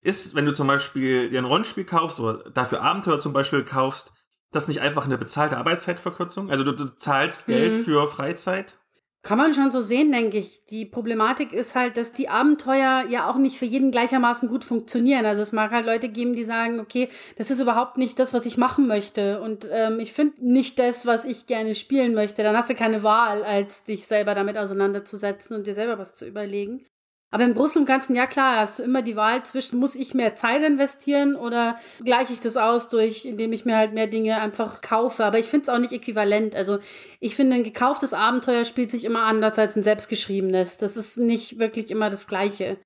Ist, 0.00 0.34
wenn 0.34 0.46
du 0.46 0.52
zum 0.52 0.66
Beispiel 0.66 1.30
dir 1.30 1.40
ein 1.40 1.44
Rollenspiel 1.44 1.84
kaufst 1.84 2.18
oder 2.20 2.50
dafür 2.50 2.82
Abenteuer 2.82 3.20
zum 3.20 3.32
Beispiel 3.32 3.64
kaufst, 3.64 4.12
das 4.52 4.68
nicht 4.68 4.80
einfach 4.80 5.04
eine 5.04 5.18
bezahlte 5.18 5.56
Arbeitszeitverkürzung? 5.56 6.50
Also 6.50 6.64
du, 6.64 6.72
du 6.72 6.86
zahlst 6.96 7.46
Geld 7.46 7.74
Mhm. 7.74 7.84
für 7.84 8.06
Freizeit? 8.08 8.78
Kann 9.22 9.38
man 9.38 9.54
schon 9.54 9.70
so 9.70 9.80
sehen, 9.80 10.10
denke 10.10 10.38
ich. 10.38 10.66
Die 10.66 10.84
Problematik 10.84 11.52
ist 11.52 11.76
halt, 11.76 11.96
dass 11.96 12.12
die 12.12 12.28
Abenteuer 12.28 13.04
ja 13.08 13.30
auch 13.30 13.36
nicht 13.36 13.56
für 13.56 13.66
jeden 13.66 13.92
gleichermaßen 13.92 14.48
gut 14.48 14.64
funktionieren. 14.64 15.24
Also 15.26 15.42
es 15.42 15.52
mag 15.52 15.70
halt 15.70 15.86
Leute 15.86 16.08
geben, 16.08 16.34
die 16.34 16.42
sagen, 16.42 16.80
okay, 16.80 17.08
das 17.36 17.48
ist 17.52 17.60
überhaupt 17.60 17.98
nicht 17.98 18.18
das, 18.18 18.34
was 18.34 18.46
ich 18.46 18.58
machen 18.58 18.88
möchte. 18.88 19.40
Und 19.40 19.68
ähm, 19.70 20.00
ich 20.00 20.12
finde 20.12 20.44
nicht 20.44 20.80
das, 20.80 21.06
was 21.06 21.24
ich 21.24 21.46
gerne 21.46 21.76
spielen 21.76 22.14
möchte. 22.14 22.42
Dann 22.42 22.56
hast 22.56 22.70
du 22.70 22.74
keine 22.74 23.04
Wahl, 23.04 23.44
als 23.44 23.84
dich 23.84 24.08
selber 24.08 24.34
damit 24.34 24.58
auseinanderzusetzen 24.58 25.56
und 25.56 25.68
dir 25.68 25.74
selber 25.74 25.98
was 25.98 26.16
zu 26.16 26.26
überlegen. 26.26 26.84
Aber 27.32 27.44
im 27.44 27.54
Großen 27.54 27.80
und 27.80 27.86
Ganzen, 27.86 28.14
ja 28.14 28.26
klar, 28.26 28.60
hast 28.60 28.78
du 28.78 28.82
immer 28.82 29.00
die 29.00 29.16
Wahl 29.16 29.42
zwischen, 29.42 29.78
muss 29.78 29.94
ich 29.94 30.12
mehr 30.12 30.36
Zeit 30.36 30.62
investieren 30.62 31.34
oder 31.34 31.78
gleiche 32.04 32.34
ich 32.34 32.40
das 32.40 32.58
aus 32.58 32.90
durch, 32.90 33.24
indem 33.24 33.54
ich 33.54 33.64
mir 33.64 33.78
halt 33.78 33.94
mehr 33.94 34.06
Dinge 34.06 34.38
einfach 34.38 34.82
kaufe. 34.82 35.24
Aber 35.24 35.38
ich 35.38 35.46
finde 35.46 35.64
es 35.64 35.68
auch 35.70 35.78
nicht 35.78 35.94
äquivalent. 35.94 36.54
Also 36.54 36.78
ich 37.20 37.34
finde, 37.34 37.56
ein 37.56 37.64
gekauftes 37.64 38.12
Abenteuer 38.12 38.66
spielt 38.66 38.90
sich 38.90 39.06
immer 39.06 39.22
anders 39.22 39.58
als 39.58 39.74
ein 39.76 39.82
selbstgeschriebenes. 39.82 40.76
Das 40.76 40.98
ist 40.98 41.16
nicht 41.16 41.58
wirklich 41.58 41.90
immer 41.90 42.10
das 42.10 42.26
Gleiche. 42.26 42.76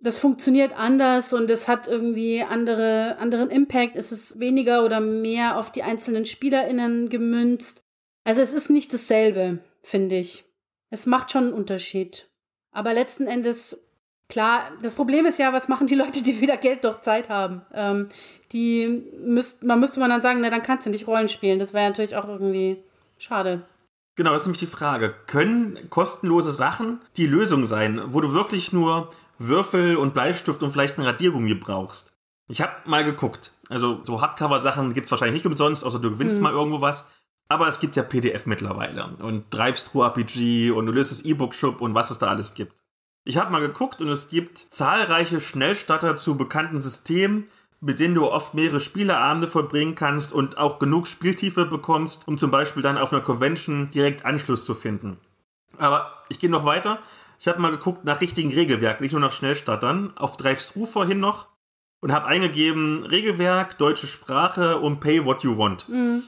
Das 0.00 0.18
funktioniert 0.18 0.72
anders 0.74 1.34
und 1.34 1.50
es 1.50 1.68
hat 1.68 1.86
irgendwie 1.86 2.42
andere, 2.42 3.18
anderen 3.18 3.50
Impact. 3.50 3.94
Es 3.94 4.10
ist 4.10 4.40
weniger 4.40 4.86
oder 4.86 5.00
mehr 5.00 5.58
auf 5.58 5.70
die 5.70 5.82
einzelnen 5.82 6.24
SpielerInnen 6.24 7.10
gemünzt. 7.10 7.84
Also 8.24 8.40
es 8.40 8.54
ist 8.54 8.70
nicht 8.70 8.92
dasselbe, 8.94 9.58
finde 9.82 10.16
ich. 10.16 10.46
Es 10.88 11.04
macht 11.04 11.30
schon 11.30 11.44
einen 11.44 11.52
Unterschied. 11.52 12.31
Aber 12.72 12.94
letzten 12.94 13.26
Endes, 13.26 13.78
klar, 14.28 14.70
das 14.82 14.94
Problem 14.94 15.26
ist 15.26 15.38
ja, 15.38 15.52
was 15.52 15.68
machen 15.68 15.86
die 15.86 15.94
Leute, 15.94 16.22
die 16.22 16.40
weder 16.40 16.56
Geld 16.56 16.82
noch 16.82 17.02
Zeit 17.02 17.28
haben? 17.28 17.62
Ähm, 17.72 18.08
die 18.52 19.02
müsst, 19.24 19.62
man 19.62 19.80
müsste 19.80 20.00
man 20.00 20.10
dann 20.10 20.22
sagen, 20.22 20.40
na, 20.40 20.50
dann 20.50 20.62
kannst 20.62 20.86
du 20.86 20.90
nicht 20.90 21.06
Rollen 21.06 21.28
spielen. 21.28 21.58
Das 21.58 21.72
wäre 21.74 21.88
natürlich 21.88 22.16
auch 22.16 22.28
irgendwie 22.28 22.78
schade. 23.18 23.62
Genau, 24.14 24.32
das 24.32 24.42
ist 24.42 24.46
nämlich 24.48 24.60
die 24.60 24.66
Frage. 24.66 25.14
Können 25.26 25.88
kostenlose 25.88 26.50
Sachen 26.52 27.00
die 27.16 27.26
Lösung 27.26 27.64
sein, 27.64 28.00
wo 28.08 28.20
du 28.20 28.32
wirklich 28.32 28.72
nur 28.72 29.10
Würfel 29.38 29.96
und 29.96 30.12
Bleistift 30.12 30.62
und 30.62 30.70
vielleicht 30.70 30.98
ein 30.98 31.04
Radiergummi 31.04 31.54
brauchst? 31.54 32.12
Ich 32.48 32.60
habe 32.60 32.72
mal 32.84 33.04
geguckt. 33.04 33.52
Also 33.70 34.00
so 34.04 34.20
Hardcover-Sachen 34.20 34.92
gibt 34.92 35.06
es 35.06 35.10
wahrscheinlich 35.10 35.42
nicht 35.42 35.46
umsonst, 35.46 35.84
außer 35.84 35.98
du 35.98 36.10
gewinnst 36.10 36.36
Mhm. 36.36 36.42
mal 36.42 36.52
irgendwo 36.52 36.82
was. 36.82 37.10
Aber 37.52 37.68
es 37.68 37.80
gibt 37.80 37.96
ja 37.96 38.02
PDF 38.02 38.46
mittlerweile 38.46 39.14
und 39.18 39.44
Drive-Thru-RPG 39.50 40.70
und 40.70 40.86
du 40.86 40.92
löst 40.92 41.12
das 41.12 41.20
E-Book-Shop 41.20 41.82
und 41.82 41.94
was 41.94 42.10
es 42.10 42.18
da 42.18 42.28
alles 42.28 42.54
gibt. 42.54 42.74
Ich 43.24 43.36
habe 43.36 43.52
mal 43.52 43.60
geguckt 43.60 44.00
und 44.00 44.08
es 44.08 44.30
gibt 44.30 44.56
zahlreiche 44.56 45.38
Schnellstarter 45.38 46.16
zu 46.16 46.38
bekannten 46.38 46.80
Systemen, 46.80 47.48
mit 47.82 48.00
denen 48.00 48.14
du 48.14 48.26
oft 48.26 48.54
mehrere 48.54 48.80
Spieleabende 48.80 49.48
verbringen 49.48 49.94
kannst 49.94 50.32
und 50.32 50.56
auch 50.56 50.78
genug 50.78 51.06
Spieltiefe 51.06 51.66
bekommst, 51.66 52.26
um 52.26 52.38
zum 52.38 52.50
Beispiel 52.50 52.82
dann 52.82 52.96
auf 52.96 53.12
einer 53.12 53.20
Convention 53.20 53.90
direkt 53.90 54.24
Anschluss 54.24 54.64
zu 54.64 54.74
finden. 54.74 55.18
Aber 55.76 56.22
ich 56.30 56.38
gehe 56.38 56.48
noch 56.48 56.64
weiter. 56.64 57.00
Ich 57.38 57.48
habe 57.48 57.60
mal 57.60 57.70
geguckt 57.70 58.06
nach 58.06 58.22
richtigen 58.22 58.54
Regelwerk, 58.54 59.02
nicht 59.02 59.12
nur 59.12 59.20
nach 59.20 59.32
Schnellstartern, 59.32 60.14
auf 60.16 60.38
Drive-Thru 60.38 60.86
vorhin 60.86 61.20
noch 61.20 61.48
und 62.02 62.12
habe 62.12 62.26
eingegeben 62.26 63.04
Regelwerk, 63.04 63.78
deutsche 63.78 64.06
Sprache 64.06 64.78
und 64.78 65.00
Pay 65.00 65.24
What 65.24 65.44
You 65.44 65.56
Want. 65.56 65.86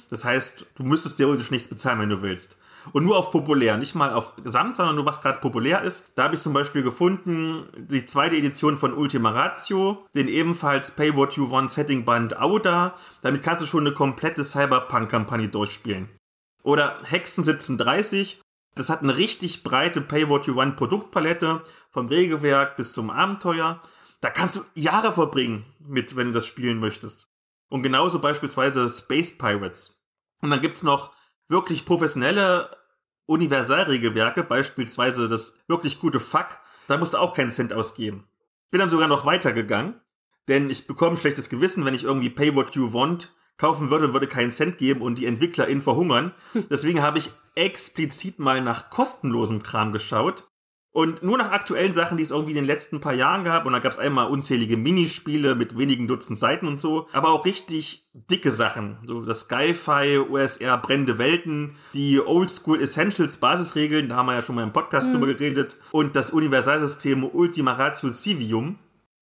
Das 0.09 0.25
heißt, 0.25 0.67
du 0.77 0.83
müsstest 0.85 1.19
theoretisch 1.19 1.51
nichts 1.51 1.69
bezahlen, 1.69 2.01
wenn 2.01 2.09
du 2.09 2.23
willst. 2.23 2.59
Und 2.93 3.05
nur 3.05 3.17
auf 3.17 3.31
populär, 3.31 3.77
nicht 3.77 3.95
mal 3.95 4.13
auf 4.13 4.37
Gesamt, 4.37 4.77
sondern 4.77 4.97
nur 4.97 5.07
was 5.07 5.21
gerade 5.21 5.41
populär 5.41 5.83
ist. 5.83 6.13
Da 6.15 6.25
habe 6.25 6.35
ich 6.35 6.43
zum 6.43 6.53
Beispiel 6.53 6.83
gefunden 6.83 7.67
die 7.77 8.05
zweite 8.05 8.37
Edition 8.37 8.77
von 8.77 8.95
Ultima 8.95 9.31
Ratio, 9.31 10.07
den 10.15 10.29
ebenfalls 10.29 10.91
Pay 10.91 11.17
What 11.17 11.35
You 11.35 11.51
Want 11.51 11.71
Setting 11.71 12.05
Band 12.05 12.39
Auda. 12.39 12.95
Damit 13.23 13.43
kannst 13.43 13.63
du 13.63 13.67
schon 13.67 13.87
eine 13.87 13.95
komplette 13.95 14.45
Cyberpunk-Kampagne 14.45 15.49
durchspielen. 15.49 16.11
Oder 16.63 16.99
Hexen 17.05 17.43
1730. 17.43 18.41
Das 18.77 18.91
hat 18.91 19.03
eine 19.03 19.17
richtig 19.17 19.63
breite 19.63 20.01
Pay 20.01 20.29
What 20.29 20.47
You 20.47 20.57
Want 20.57 20.77
Produktpalette, 20.77 21.63
vom 21.91 22.09
Regelwerk 22.09 22.77
bis 22.77 22.93
zum 22.93 23.09
Abenteuer. 23.11 23.81
Da 24.25 24.31
kannst 24.31 24.57
du 24.57 24.65
Jahre 24.75 25.13
verbringen 25.13 25.67
mit, 25.79 26.17
wenn 26.17 26.29
du 26.29 26.33
das 26.33 26.47
spielen 26.47 26.81
möchtest. 26.81 27.29
Und 27.69 27.83
genauso 27.83 28.21
beispielsweise 28.21 28.89
Space 28.89 29.37
Pirates. 29.37 30.03
Und 30.41 30.49
dann 30.49 30.63
gibt's 30.63 30.83
noch 30.83 31.13
wirklich 31.47 31.85
professionelle 31.85 32.75
Universalregelwerke, 33.27 34.43
beispielsweise 34.43 35.29
das 35.29 35.59
wirklich 35.69 36.01
gute 36.01 36.21
Fuck. 36.21 36.59
Da 36.89 36.97
musst 36.97 37.13
du 37.13 37.19
auch 37.19 37.35
keinen 37.35 37.51
Cent 37.51 37.75
ausgeben. 37.75 38.27
Bin 38.71 38.81
dann 38.81 38.89
sogar 38.89 39.09
noch 39.09 39.27
weitergegangen, 39.27 40.01
denn 40.49 40.71
ich 40.71 40.87
bekomme 40.87 41.11
ein 41.11 41.19
schlechtes 41.19 41.51
Gewissen, 41.51 41.85
wenn 41.85 41.93
ich 41.93 42.05
irgendwie 42.05 42.31
Pay 42.31 42.55
What 42.55 42.75
You 42.75 42.95
Want 42.95 43.31
kaufen 43.59 43.91
würde 43.91 44.07
und 44.07 44.15
würde 44.15 44.27
keinen 44.27 44.51
Cent 44.51 44.79
geben 44.79 45.03
und 45.03 45.19
die 45.19 45.27
EntwicklerInnen 45.27 45.83
verhungern. 45.83 46.33
Deswegen 46.71 47.03
habe 47.03 47.19
ich 47.19 47.31
explizit 47.57 48.39
mal 48.39 48.63
nach 48.63 48.89
kostenlosem 48.89 49.63
Kram 49.63 49.93
geschaut 49.93 50.49
und 50.95 51.25
nur 51.25 51.37
nach 51.37 51.51
aktuellen 51.51 51.93
Sachen, 51.93 52.17
die 52.17 52.23
es 52.23 52.31
irgendwie 52.31 52.53
in 52.53 52.57
den 52.59 52.65
letzten 52.67 53.01
paar 53.01 53.15
Jahren 53.15 53.43
gab. 53.43 53.67
Und 53.67 53.73
da 53.73 53.81
gab 53.81 53.91
es 53.91 53.99
einmal 53.99 54.29
unzählige 54.29 54.77
Minispiele 54.77 55.57
mit 55.57 55.77
wenigen 55.77 56.07
Dutzend 56.07 56.39
Seiten 56.39 56.69
und 56.69 56.81
so. 56.81 57.09
Aber 57.13 57.31
auch 57.31 57.45
richtig 57.45 58.09
dicke 58.13 58.53
Sachen. 58.53 58.97
So 59.05 59.23
das 59.23 59.41
Sci-Fi, 59.41 60.21
OSR, 60.21 60.79
brennende 60.79 61.19
Welten, 61.19 61.75
die 61.95 62.21
Oldschool 62.21 62.81
Essentials 62.81 63.39
Basisregeln, 63.39 64.09
da 64.09 64.15
haben 64.15 64.27
wir 64.27 64.35
ja 64.35 64.43
schon 64.43 64.55
mal 64.55 64.63
im 64.63 64.73
Podcast 64.73 65.13
drüber 65.13 65.27
geredet. 65.27 65.79
Und 65.91 66.15
das 66.15 66.31
Universalsystem 66.31 67.25
Ultima 67.25 67.73
Ratio 67.73 68.13
Civium, 68.13 68.79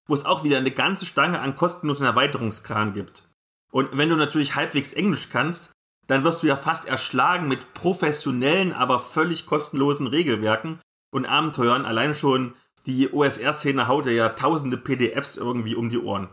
wo 0.06 0.12
es 0.12 0.26
auch 0.26 0.44
wieder 0.44 0.58
eine 0.58 0.72
ganze 0.72 1.06
Stange 1.06 1.40
an 1.40 1.56
kostenlosen 1.56 2.04
Erweiterungskram 2.04 2.92
gibt. 2.92 3.30
Und 3.70 3.96
wenn 3.96 4.10
du 4.10 4.16
natürlich 4.16 4.54
halbwegs 4.54 4.92
Englisch 4.92 5.30
kannst, 5.30 5.72
dann 6.06 6.22
wirst 6.22 6.42
du 6.42 6.48
ja 6.48 6.56
fast 6.56 6.86
erschlagen 6.86 7.48
mit 7.48 7.72
professionellen, 7.72 8.74
aber 8.74 8.98
völlig 8.98 9.46
kostenlosen 9.46 10.06
Regelwerken 10.06 10.78
und 11.12 11.26
Abenteuern. 11.26 11.84
Allein 11.84 12.14
schon 12.14 12.54
die 12.86 13.12
OSR-Szene 13.12 13.86
haut 13.86 14.06
ja 14.06 14.30
tausende 14.30 14.76
PDFs 14.76 15.36
irgendwie 15.36 15.76
um 15.76 15.88
die 15.88 15.98
Ohren. 15.98 16.28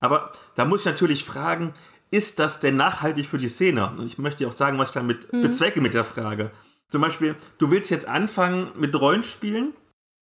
Aber 0.00 0.32
da 0.54 0.64
muss 0.64 0.80
ich 0.80 0.86
natürlich 0.86 1.24
fragen, 1.24 1.74
ist 2.10 2.38
das 2.38 2.60
denn 2.60 2.76
nachhaltig 2.76 3.26
für 3.26 3.38
die 3.38 3.48
Szene? 3.48 3.90
Und 3.90 4.06
ich 4.06 4.18
möchte 4.18 4.38
dir 4.38 4.48
auch 4.48 4.52
sagen, 4.52 4.78
was 4.78 4.90
ich 4.90 4.94
damit 4.94 5.30
bezwecke 5.30 5.80
mit 5.80 5.94
der 5.94 6.04
Frage. 6.04 6.50
Zum 6.90 7.02
Beispiel, 7.02 7.36
du 7.58 7.70
willst 7.70 7.90
jetzt 7.90 8.08
anfangen 8.08 8.72
mit 8.76 8.98
Rollenspielen 8.98 9.74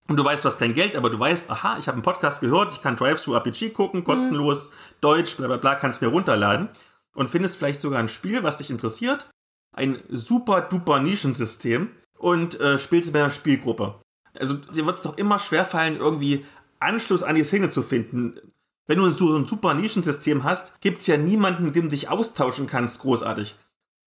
und 0.09 0.16
du 0.16 0.24
weißt, 0.24 0.44
du 0.44 0.48
hast 0.48 0.59
kein 0.59 0.74
Geld, 0.74 0.96
aber 0.96 1.09
du 1.09 1.18
weißt, 1.18 1.50
aha, 1.50 1.78
ich 1.78 1.86
habe 1.86 1.96
einen 1.96 2.02
Podcast 2.02 2.40
gehört, 2.40 2.74
ich 2.74 2.82
kann 2.82 2.96
Drive-Thru-RPG 2.96 3.70
gucken, 3.70 4.04
kostenlos, 4.04 4.70
Deutsch, 5.00 5.36
bla 5.36 5.46
bla 5.46 5.56
bla, 5.56 5.74
kannst 5.76 6.02
mir 6.02 6.09
runterladen 6.09 6.68
und 7.14 7.30
findest 7.30 7.56
vielleicht 7.56 7.80
sogar 7.80 8.00
ein 8.00 8.09
Spiel, 8.09 8.42
was 8.42 8.59
dich 8.59 8.70
interessiert, 8.70 9.30
ein 9.74 10.02
super 10.09 10.61
duper 10.61 11.00
Nischensystem 11.00 11.90
und 12.18 12.60
äh, 12.60 12.78
spielst 12.78 13.12
mit 13.12 13.22
einer 13.22 13.30
Spielgruppe. 13.30 14.00
Also 14.38 14.54
dir 14.54 14.86
wird 14.86 14.98
es 14.98 15.02
doch 15.02 15.16
immer 15.16 15.38
schwerfallen, 15.38 15.96
irgendwie 15.96 16.44
Anschluss 16.80 17.22
an 17.22 17.34
die 17.34 17.44
Szene 17.44 17.70
zu 17.70 17.82
finden. 17.82 18.34
Wenn 18.86 18.98
du 18.98 19.10
so 19.10 19.36
ein 19.36 19.46
super 19.46 19.74
Nischensystem 19.74 20.44
hast, 20.44 20.80
gibt 20.80 20.98
es 20.98 21.06
ja 21.06 21.16
niemanden, 21.16 21.64
mit 21.64 21.76
dem 21.76 21.84
du 21.84 21.90
dich 21.90 22.08
austauschen 22.08 22.66
kannst, 22.66 23.00
großartig. 23.00 23.56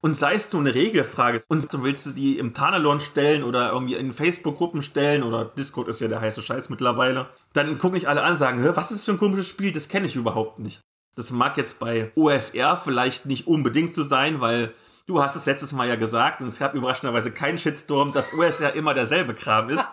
Und 0.03 0.15
sei 0.15 0.33
es 0.33 0.51
nur 0.51 0.61
eine 0.61 0.73
Regelfrage 0.73 1.43
und 1.47 1.71
du 1.71 1.83
willst 1.83 2.17
die 2.17 2.39
im 2.39 2.55
Tanalon 2.55 2.99
stellen 2.99 3.43
oder 3.43 3.71
irgendwie 3.71 3.93
in 3.93 4.13
Facebook-Gruppen 4.13 4.81
stellen 4.81 5.21
oder 5.21 5.45
Discord 5.45 5.87
ist 5.87 6.01
ja 6.01 6.07
der 6.07 6.21
heiße 6.21 6.41
Scheiß 6.41 6.69
mittlerweile, 6.69 7.29
dann 7.53 7.77
gucken 7.77 7.93
nicht 7.93 8.07
alle 8.07 8.23
an 8.23 8.31
und 8.31 8.37
sagen, 8.39 8.63
"Hä, 8.63 8.71
was 8.73 8.89
ist 8.89 9.01
das 9.01 9.05
für 9.05 9.11
ein 9.11 9.19
komisches 9.19 9.47
Spiel, 9.47 9.71
das 9.71 9.89
kenne 9.89 10.07
ich 10.07 10.15
überhaupt 10.15 10.57
nicht. 10.57 10.81
Das 11.15 11.29
mag 11.29 11.55
jetzt 11.57 11.79
bei 11.79 12.11
OSR 12.15 12.77
vielleicht 12.77 13.27
nicht 13.27 13.45
unbedingt 13.45 13.93
so 13.93 14.01
sein, 14.01 14.41
weil 14.41 14.73
du 15.07 15.21
hast 15.21 15.35
es 15.35 15.45
letztes 15.45 15.71
Mal 15.71 15.87
ja 15.87 15.95
gesagt 15.95 16.41
und 16.41 16.47
es 16.47 16.59
gab 16.59 16.73
überraschenderweise 16.73 17.31
keinen 17.31 17.57
Shitstorm, 17.57 18.13
dass 18.13 18.33
OSR 18.33 18.73
immer 18.73 18.93
derselbe 18.93 19.33
Kram 19.33 19.69
ist. 19.69 19.85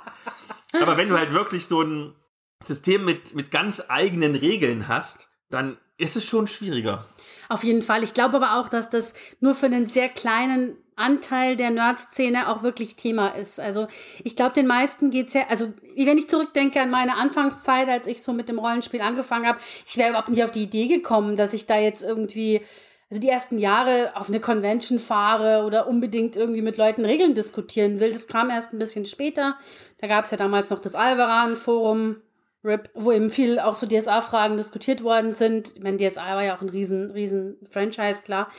Aber 0.81 0.97
wenn 0.97 1.09
du 1.09 1.19
halt 1.19 1.33
wirklich 1.33 1.67
so 1.67 1.83
ein 1.83 2.15
System 2.63 3.05
mit, 3.05 3.35
mit 3.35 3.51
ganz 3.51 3.83
eigenen 3.89 4.35
Regeln 4.35 4.89
hast, 4.89 5.29
dann 5.51 5.79
ist 5.97 6.17
es 6.17 6.25
schon 6.25 6.47
schwieriger. 6.47 7.05
Auf 7.49 7.65
jeden 7.65 7.83
Fall. 7.83 8.05
Ich 8.05 8.13
glaube 8.13 8.37
aber 8.37 8.59
auch, 8.59 8.69
dass 8.69 8.91
das 8.91 9.15
nur 9.41 9.55
für 9.55 9.67
einen 9.67 9.89
sehr 9.89 10.09
kleinen 10.09 10.77
Anteil 10.97 11.57
der 11.57 11.71
Nerd-Szene 11.71 12.49
auch 12.49 12.63
wirklich 12.63 12.97
Thema 12.97 13.29
ist. 13.29 13.61
Also 13.61 13.87
ich 14.25 14.37
glaube, 14.37 14.55
den 14.55 14.67
meisten 14.67 15.11
geht's 15.11 15.33
ja, 15.33 15.47
also 15.49 15.73
wenn 15.97 16.19
ich 16.19 16.29
zurückdenke 16.29 16.81
an 16.81 16.91
meine 16.91 17.17
Anfangszeit, 17.17 17.89
als 17.89 18.07
ich 18.07 18.23
so 18.23 18.33
mit 18.33 18.49
dem 18.49 18.59
Rollenspiel 18.59 19.01
angefangen 19.01 19.47
habe, 19.47 19.61
ich 19.87 19.97
wäre 19.97 20.11
überhaupt 20.11 20.29
nicht 20.29 20.43
auf 20.43 20.51
die 20.51 20.65
Idee 20.65 20.89
gekommen, 20.89 21.37
dass 21.37 21.53
ich 21.53 21.67
da 21.67 21.79
jetzt 21.79 22.03
irgendwie 22.03 22.63
also 23.11 23.21
die 23.21 23.29
ersten 23.29 23.59
Jahre 23.59 24.13
auf 24.15 24.29
eine 24.29 24.41
Convention 24.41 24.99
fahre 24.99 25.65
oder 25.65 25.89
unbedingt 25.89 26.37
irgendwie 26.37 26.61
mit 26.61 26.77
Leuten 26.77 27.05
Regeln 27.05 27.35
diskutieren 27.35 28.01
will. 28.01 28.13
Das 28.13 28.27
kam 28.27 28.51
erst 28.51 28.73
ein 28.73 28.79
bisschen 28.79 29.07
später. 29.07 29.57
Da 29.99 30.07
gab 30.07 30.25
es 30.25 30.31
ja 30.31 30.37
damals 30.37 30.69
noch 30.71 30.79
das 30.79 30.95
Alvaran-Forum, 30.95 32.17
RIP, 32.65 32.91
wo 32.95 33.13
eben 33.13 33.31
viel 33.31 33.61
auch 33.61 33.75
so 33.75 33.87
DSA-Fragen 33.87 34.57
diskutiert 34.57 35.03
worden 35.03 35.35
sind. 35.35 35.75
Ich 35.77 35.83
meine, 35.83 35.97
DSA 35.97 36.35
war 36.35 36.45
ja 36.45 36.57
auch 36.57 36.61
ein 36.61 36.69
riesen, 36.69 37.11
riesen 37.13 37.57
Franchise, 37.71 38.23
klar. 38.25 38.51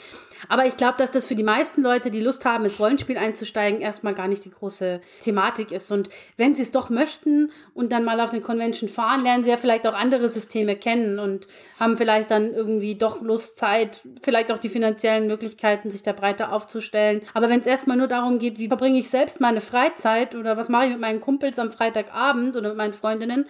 Aber 0.47 0.65
ich 0.65 0.77
glaube, 0.77 0.97
dass 0.97 1.11
das 1.11 1.27
für 1.27 1.35
die 1.35 1.43
meisten 1.43 1.81
Leute, 1.81 2.11
die 2.11 2.21
Lust 2.21 2.45
haben, 2.45 2.65
ins 2.65 2.79
Rollenspiel 2.79 3.17
einzusteigen, 3.17 3.81
erstmal 3.81 4.13
gar 4.13 4.27
nicht 4.27 4.45
die 4.45 4.51
große 4.51 5.01
Thematik 5.21 5.71
ist. 5.71 5.91
Und 5.91 6.09
wenn 6.37 6.55
sie 6.55 6.61
es 6.61 6.71
doch 6.71 6.89
möchten 6.89 7.51
und 7.73 7.91
dann 7.91 8.05
mal 8.05 8.19
auf 8.21 8.31
eine 8.31 8.41
Convention 8.41 8.89
fahren, 8.89 9.23
lernen 9.23 9.43
sie 9.43 9.49
ja 9.49 9.57
vielleicht 9.57 9.85
auch 9.87 9.93
andere 9.93 10.29
Systeme 10.29 10.75
kennen 10.75 11.19
und 11.19 11.47
haben 11.79 11.97
vielleicht 11.97 12.31
dann 12.31 12.53
irgendwie 12.53 12.95
doch 12.95 13.21
Lust, 13.21 13.57
Zeit, 13.57 14.01
vielleicht 14.21 14.51
auch 14.51 14.59
die 14.59 14.69
finanziellen 14.69 15.27
Möglichkeiten, 15.27 15.91
sich 15.91 16.03
da 16.03 16.13
breiter 16.13 16.53
aufzustellen. 16.53 17.21
Aber 17.33 17.49
wenn 17.49 17.61
es 17.61 17.67
erstmal 17.67 17.97
nur 17.97 18.07
darum 18.07 18.39
geht, 18.39 18.59
wie 18.59 18.67
verbringe 18.67 18.99
ich 18.99 19.09
selbst 19.09 19.41
meine 19.41 19.61
Freizeit 19.61 20.35
oder 20.35 20.57
was 20.57 20.69
mache 20.69 20.85
ich 20.85 20.91
mit 20.91 21.01
meinen 21.01 21.21
Kumpels 21.21 21.59
am 21.59 21.71
Freitagabend 21.71 22.55
oder 22.55 22.69
mit 22.69 22.77
meinen 22.77 22.93
Freundinnen, 22.93 23.45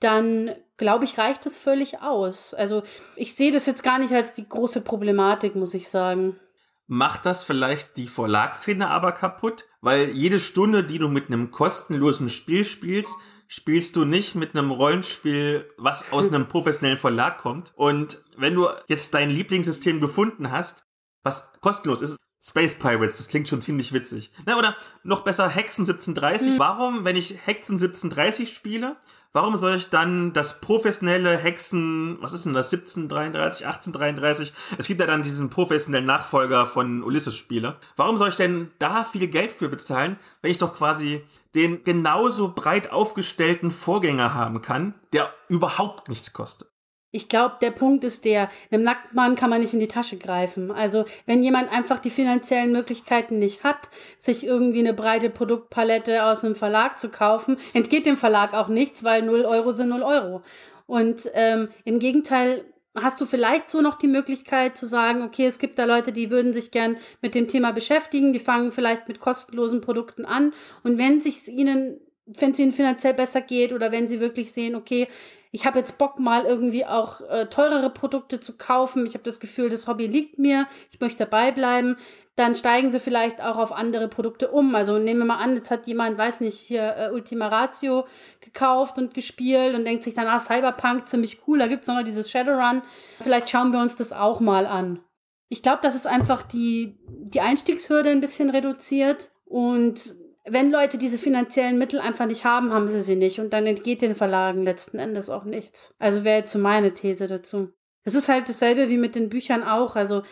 dann 0.00 0.52
glaube 0.80 1.04
ich, 1.04 1.18
reicht 1.18 1.44
es 1.46 1.58
völlig 1.58 2.00
aus. 2.00 2.54
Also 2.54 2.82
ich 3.14 3.34
sehe 3.34 3.52
das 3.52 3.66
jetzt 3.66 3.82
gar 3.82 3.98
nicht 3.98 4.12
als 4.14 4.32
die 4.32 4.48
große 4.48 4.80
Problematik, 4.80 5.54
muss 5.54 5.74
ich 5.74 5.88
sagen. 5.88 6.40
Macht 6.86 7.26
das 7.26 7.44
vielleicht 7.44 7.98
die 7.98 8.08
Verlagsszene 8.08 8.88
aber 8.88 9.12
kaputt? 9.12 9.66
Weil 9.82 10.08
jede 10.08 10.40
Stunde, 10.40 10.82
die 10.82 10.98
du 10.98 11.08
mit 11.08 11.26
einem 11.26 11.50
kostenlosen 11.50 12.30
Spiel 12.30 12.64
spielst, 12.64 13.14
spielst 13.46 13.94
du 13.94 14.04
nicht 14.06 14.34
mit 14.34 14.56
einem 14.56 14.70
Rollenspiel, 14.70 15.68
was 15.76 16.12
aus 16.12 16.28
einem 16.28 16.48
professionellen 16.48 16.98
Verlag 16.98 17.38
kommt. 17.38 17.72
Und 17.76 18.24
wenn 18.36 18.54
du 18.54 18.68
jetzt 18.88 19.12
dein 19.12 19.28
Lieblingssystem 19.28 20.00
gefunden 20.00 20.50
hast, 20.50 20.86
was 21.22 21.52
kostenlos 21.60 22.00
ist, 22.00 22.16
Space 22.42 22.78
Pirates, 22.78 23.18
das 23.18 23.28
klingt 23.28 23.48
schon 23.48 23.60
ziemlich 23.60 23.92
witzig. 23.92 24.32
Na, 24.46 24.56
oder 24.56 24.74
noch 25.02 25.24
besser 25.24 25.48
Hexen 25.48 25.82
1730. 25.82 26.54
Mhm. 26.54 26.58
Warum, 26.58 27.04
wenn 27.04 27.16
ich 27.16 27.36
Hexen 27.44 27.74
1730 27.74 28.54
spiele, 28.54 28.96
warum 29.32 29.56
soll 29.56 29.76
ich 29.76 29.90
dann 29.90 30.32
das 30.32 30.60
professionelle 30.60 31.36
Hexen, 31.36 32.18
was 32.20 32.32
ist 32.32 32.46
denn 32.46 32.52
das, 32.52 32.72
1733, 32.72 33.66
1833? 33.66 34.52
Es 34.78 34.86
gibt 34.86 35.00
ja 35.00 35.06
dann 35.06 35.22
diesen 35.22 35.50
professionellen 35.50 36.06
Nachfolger 36.06 36.66
von 36.66 37.02
Ulysses-Spiele. 37.02 37.76
Warum 37.96 38.16
soll 38.16 38.30
ich 38.30 38.36
denn 38.36 38.70
da 38.78 39.04
viel 39.04 39.26
Geld 39.28 39.52
für 39.52 39.68
bezahlen, 39.68 40.18
wenn 40.42 40.50
ich 40.50 40.58
doch 40.58 40.72
quasi 40.72 41.24
den 41.54 41.84
genauso 41.84 42.52
breit 42.52 42.92
aufgestellten 42.92 43.70
Vorgänger 43.70 44.34
haben 44.34 44.62
kann, 44.62 44.94
der 45.12 45.32
überhaupt 45.48 46.08
nichts 46.08 46.32
kostet? 46.32 46.69
Ich 47.12 47.28
glaube, 47.28 47.56
der 47.60 47.72
Punkt 47.72 48.04
ist 48.04 48.24
der, 48.24 48.48
einem 48.70 48.84
Nacktmann 48.84 49.34
kann 49.34 49.50
man 49.50 49.60
nicht 49.60 49.74
in 49.74 49.80
die 49.80 49.88
Tasche 49.88 50.16
greifen. 50.16 50.70
Also 50.70 51.04
wenn 51.26 51.42
jemand 51.42 51.72
einfach 51.72 51.98
die 51.98 52.10
finanziellen 52.10 52.72
Möglichkeiten 52.72 53.38
nicht 53.38 53.64
hat, 53.64 53.90
sich 54.18 54.46
irgendwie 54.46 54.78
eine 54.78 54.94
breite 54.94 55.28
Produktpalette 55.28 56.24
aus 56.24 56.44
einem 56.44 56.54
Verlag 56.54 57.00
zu 57.00 57.10
kaufen, 57.10 57.56
entgeht 57.74 58.06
dem 58.06 58.16
Verlag 58.16 58.54
auch 58.54 58.68
nichts, 58.68 59.02
weil 59.02 59.22
0 59.22 59.44
Euro 59.44 59.72
sind 59.72 59.88
0 59.88 60.02
Euro. 60.02 60.42
Und 60.86 61.28
ähm, 61.34 61.68
im 61.84 61.98
Gegenteil 61.98 62.64
hast 62.94 63.20
du 63.20 63.26
vielleicht 63.26 63.70
so 63.70 63.80
noch 63.80 63.96
die 63.96 64.08
Möglichkeit 64.08 64.76
zu 64.76 64.86
sagen, 64.86 65.22
okay, 65.22 65.46
es 65.46 65.58
gibt 65.58 65.78
da 65.78 65.84
Leute, 65.84 66.12
die 66.12 66.30
würden 66.30 66.52
sich 66.52 66.70
gern 66.70 66.96
mit 67.22 67.34
dem 67.34 67.48
Thema 67.48 67.72
beschäftigen, 67.72 68.32
die 68.32 68.40
fangen 68.40 68.72
vielleicht 68.72 69.08
mit 69.08 69.20
kostenlosen 69.20 69.80
Produkten 69.80 70.24
an. 70.24 70.52
Und 70.82 70.98
wenn 70.98 71.20
sich 71.20 71.48
ihnen 71.48 72.00
wenn 72.38 72.52
es 72.52 72.58
ihnen 72.58 72.72
finanziell 72.72 73.14
besser 73.14 73.40
geht 73.40 73.72
oder 73.72 73.90
wenn 73.90 74.06
sie 74.08 74.20
wirklich 74.20 74.52
sehen, 74.52 74.76
okay, 74.76 75.08
ich 75.52 75.66
habe 75.66 75.78
jetzt 75.78 75.98
Bock 75.98 76.18
mal 76.18 76.44
irgendwie 76.44 76.86
auch 76.86 77.20
äh, 77.22 77.46
teurere 77.46 77.90
Produkte 77.90 78.40
zu 78.40 78.56
kaufen, 78.56 79.06
ich 79.06 79.14
habe 79.14 79.24
das 79.24 79.40
Gefühl, 79.40 79.68
das 79.68 79.88
Hobby 79.88 80.06
liegt 80.06 80.38
mir, 80.38 80.66
ich 80.92 81.00
möchte 81.00 81.24
dabei 81.24 81.50
bleiben, 81.50 81.96
dann 82.36 82.54
steigen 82.54 82.92
sie 82.92 83.00
vielleicht 83.00 83.40
auch 83.42 83.58
auf 83.58 83.72
andere 83.72 84.08
Produkte 84.08 84.50
um. 84.50 84.74
Also 84.74 84.98
nehmen 84.98 85.20
wir 85.20 85.26
mal 85.26 85.42
an, 85.42 85.56
jetzt 85.56 85.70
hat 85.70 85.86
jemand, 85.86 86.16
weiß 86.16 86.40
nicht, 86.40 86.58
hier 86.58 86.96
äh, 86.96 87.10
Ultima 87.10 87.48
Ratio 87.48 88.06
gekauft 88.40 88.96
und 88.98 89.12
gespielt 89.12 89.74
und 89.74 89.84
denkt 89.84 90.04
sich 90.04 90.14
dann, 90.14 90.28
ah, 90.28 90.40
Cyberpunk, 90.40 91.08
ziemlich 91.08 91.40
cool, 91.46 91.58
da 91.58 91.66
gibt 91.66 91.82
es 91.82 91.88
noch 91.88 92.02
dieses 92.02 92.30
Shadowrun, 92.30 92.82
vielleicht 93.20 93.50
schauen 93.50 93.72
wir 93.72 93.80
uns 93.80 93.96
das 93.96 94.12
auch 94.12 94.40
mal 94.40 94.66
an. 94.66 95.00
Ich 95.48 95.62
glaube, 95.62 95.80
dass 95.82 95.96
es 95.96 96.06
einfach 96.06 96.42
die, 96.42 96.96
die 97.08 97.40
Einstiegshürde 97.40 98.10
ein 98.10 98.20
bisschen 98.20 98.50
reduziert 98.50 99.32
und 99.44 100.14
wenn 100.44 100.70
Leute 100.70 100.98
diese 100.98 101.18
finanziellen 101.18 101.78
Mittel 101.78 102.00
einfach 102.00 102.26
nicht 102.26 102.44
haben, 102.44 102.72
haben 102.72 102.88
sie 102.88 103.02
sie 103.02 103.16
nicht. 103.16 103.40
Und 103.40 103.52
dann 103.52 103.66
entgeht 103.66 104.02
den 104.02 104.14
Verlagen 104.14 104.62
letzten 104.62 104.98
Endes 104.98 105.28
auch 105.28 105.44
nichts. 105.44 105.94
Also 105.98 106.24
wäre 106.24 106.40
jetzt 106.40 106.52
so 106.52 106.58
meine 106.58 106.94
These 106.94 107.26
dazu. 107.26 107.72
Es 108.04 108.14
ist 108.14 108.28
halt 108.28 108.48
dasselbe 108.48 108.88
wie 108.88 108.96
mit 108.96 109.14
den 109.14 109.28
Büchern 109.28 109.62
auch. 109.62 109.96
Also 109.96 110.22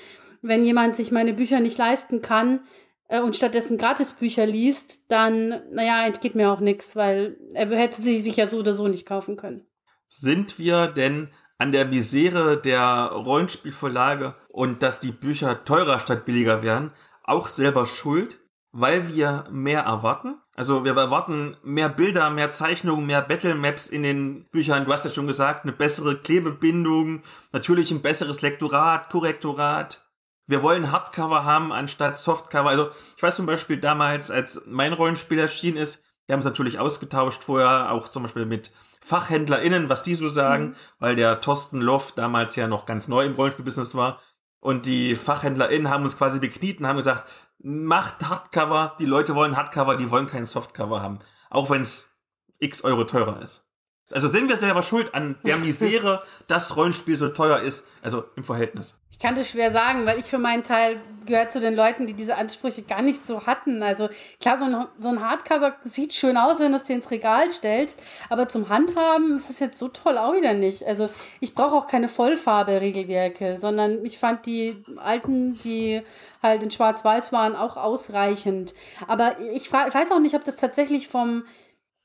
wenn 0.40 0.64
jemand 0.64 0.96
sich 0.96 1.12
meine 1.12 1.34
Bücher 1.34 1.60
nicht 1.60 1.78
leisten 1.78 2.22
kann 2.22 2.60
äh, 3.08 3.20
und 3.20 3.36
stattdessen 3.36 3.76
Gratisbücher 3.76 4.46
liest, 4.46 5.10
dann, 5.10 5.62
naja, 5.72 6.06
entgeht 6.06 6.34
mir 6.34 6.50
auch 6.50 6.60
nichts, 6.60 6.96
weil 6.96 7.36
er 7.52 7.68
hätte 7.68 8.00
sie 8.00 8.18
sich 8.18 8.36
ja 8.36 8.46
so 8.46 8.58
oder 8.58 8.72
so 8.72 8.88
nicht 8.88 9.06
kaufen 9.06 9.36
können. 9.36 9.66
Sind 10.08 10.58
wir 10.58 10.86
denn 10.86 11.28
an 11.58 11.72
der 11.72 11.84
Misere 11.84 12.60
der 12.60 13.10
Rollenspielverlage 13.12 14.36
und 14.48 14.82
dass 14.82 15.00
die 15.00 15.12
Bücher 15.12 15.64
teurer 15.64 16.00
statt 16.00 16.24
billiger 16.24 16.62
werden, 16.62 16.92
auch 17.24 17.48
selber 17.48 17.84
schuld? 17.84 18.40
Weil 18.80 19.08
wir 19.08 19.44
mehr 19.50 19.80
erwarten. 19.82 20.36
Also 20.54 20.84
wir 20.84 20.96
erwarten 20.96 21.56
mehr 21.62 21.88
Bilder, 21.88 22.30
mehr 22.30 22.52
Zeichnungen, 22.52 23.06
mehr 23.06 23.22
Battle 23.22 23.54
Maps 23.54 23.88
in 23.88 24.02
den 24.02 24.48
Büchern. 24.50 24.84
Du 24.84 24.92
hast 24.92 25.04
ja 25.04 25.10
schon 25.10 25.26
gesagt, 25.26 25.64
eine 25.64 25.72
bessere 25.72 26.16
Klebebindung, 26.16 27.22
natürlich 27.52 27.90
ein 27.90 28.02
besseres 28.02 28.40
Lektorat, 28.40 29.10
Korrektorat. 29.10 30.06
Wir 30.46 30.62
wollen 30.62 30.92
Hardcover 30.92 31.44
haben 31.44 31.72
anstatt 31.72 32.18
Softcover. 32.18 32.70
Also 32.70 32.90
ich 33.16 33.22
weiß 33.22 33.36
zum 33.36 33.46
Beispiel 33.46 33.78
damals, 33.78 34.30
als 34.30 34.62
mein 34.66 34.92
Rollenspiel 34.92 35.38
erschienen 35.38 35.76
ist, 35.76 36.04
wir 36.26 36.34
haben 36.34 36.40
es 36.40 36.46
natürlich 36.46 36.78
ausgetauscht 36.78 37.42
vorher, 37.42 37.90
auch 37.90 38.08
zum 38.08 38.22
Beispiel 38.22 38.46
mit 38.46 38.70
FachhändlerInnen, 39.00 39.88
was 39.88 40.02
die 40.02 40.14
so 40.14 40.28
sagen, 40.28 40.64
mhm. 40.64 40.74
weil 40.98 41.16
der 41.16 41.40
Thorsten 41.40 41.80
Loff 41.80 42.12
damals 42.12 42.54
ja 42.54 42.68
noch 42.68 42.86
ganz 42.86 43.08
neu 43.08 43.24
im 43.24 43.34
Rollenspielbusiness 43.34 43.94
war. 43.94 44.20
Und 44.60 44.86
die 44.86 45.14
FachhändlerInnen 45.16 45.88
haben 45.88 46.04
uns 46.04 46.18
quasi 46.18 46.40
bekniet 46.40 46.80
und 46.80 46.86
haben 46.86 46.96
gesagt, 46.96 47.28
macht 47.58 48.28
Hardcover, 48.28 48.96
die 48.98 49.06
Leute 49.06 49.34
wollen 49.34 49.56
Hardcover, 49.56 49.96
die 49.96 50.10
wollen 50.10 50.26
kein 50.26 50.46
Softcover 50.46 51.02
haben. 51.02 51.18
Auch 51.50 51.70
wenn 51.70 51.80
es 51.80 52.16
x 52.58 52.82
Euro 52.82 53.04
teurer 53.04 53.40
ist. 53.42 53.67
Also 54.12 54.28
sind 54.28 54.48
wir 54.48 54.56
selber 54.56 54.82
schuld 54.82 55.14
an 55.14 55.36
der 55.44 55.56
Misere, 55.58 56.22
dass 56.46 56.76
Rollenspiel 56.76 57.16
so 57.16 57.28
teuer 57.28 57.60
ist, 57.60 57.86
also 58.02 58.24
im 58.36 58.44
Verhältnis. 58.44 58.98
Ich 59.18 59.22
kann 59.24 59.34
das 59.34 59.50
schwer 59.50 59.72
sagen, 59.72 60.06
weil 60.06 60.20
ich 60.20 60.26
für 60.26 60.38
meinen 60.38 60.62
Teil 60.62 61.00
gehört 61.26 61.52
zu 61.52 61.58
den 61.58 61.74
Leuten, 61.74 62.06
die 62.06 62.14
diese 62.14 62.36
Ansprüche 62.36 62.82
gar 62.82 63.02
nicht 63.02 63.26
so 63.26 63.46
hatten. 63.46 63.82
Also 63.82 64.08
klar, 64.40 64.60
so 64.60 64.64
ein, 64.64 64.86
so 65.00 65.08
ein 65.08 65.20
Hardcover 65.20 65.74
sieht 65.82 66.14
schön 66.14 66.36
aus, 66.36 66.60
wenn 66.60 66.70
du 66.70 66.76
es 66.76 66.84
dir 66.84 66.94
ins 66.94 67.10
Regal 67.10 67.50
stellst, 67.50 68.00
aber 68.30 68.46
zum 68.46 68.68
Handhaben 68.68 69.34
ist 69.34 69.50
es 69.50 69.58
jetzt 69.58 69.80
so 69.80 69.88
toll 69.88 70.18
auch 70.18 70.34
wieder 70.34 70.54
nicht. 70.54 70.86
Also 70.86 71.10
ich 71.40 71.56
brauche 71.56 71.74
auch 71.74 71.88
keine 71.88 72.06
Vollfarbe-Regelwerke, 72.06 73.58
sondern 73.58 74.04
ich 74.04 74.18
fand 74.18 74.46
die 74.46 74.84
alten, 74.98 75.58
die 75.64 76.02
halt 76.40 76.62
in 76.62 76.70
Schwarz-Weiß 76.70 77.32
waren, 77.32 77.56
auch 77.56 77.76
ausreichend. 77.76 78.72
Aber 79.08 79.40
ich, 79.52 79.66
ich 79.66 79.72
weiß 79.72 80.12
auch 80.12 80.20
nicht, 80.20 80.36
ob 80.36 80.44
das 80.44 80.54
tatsächlich 80.54 81.08
vom 81.08 81.42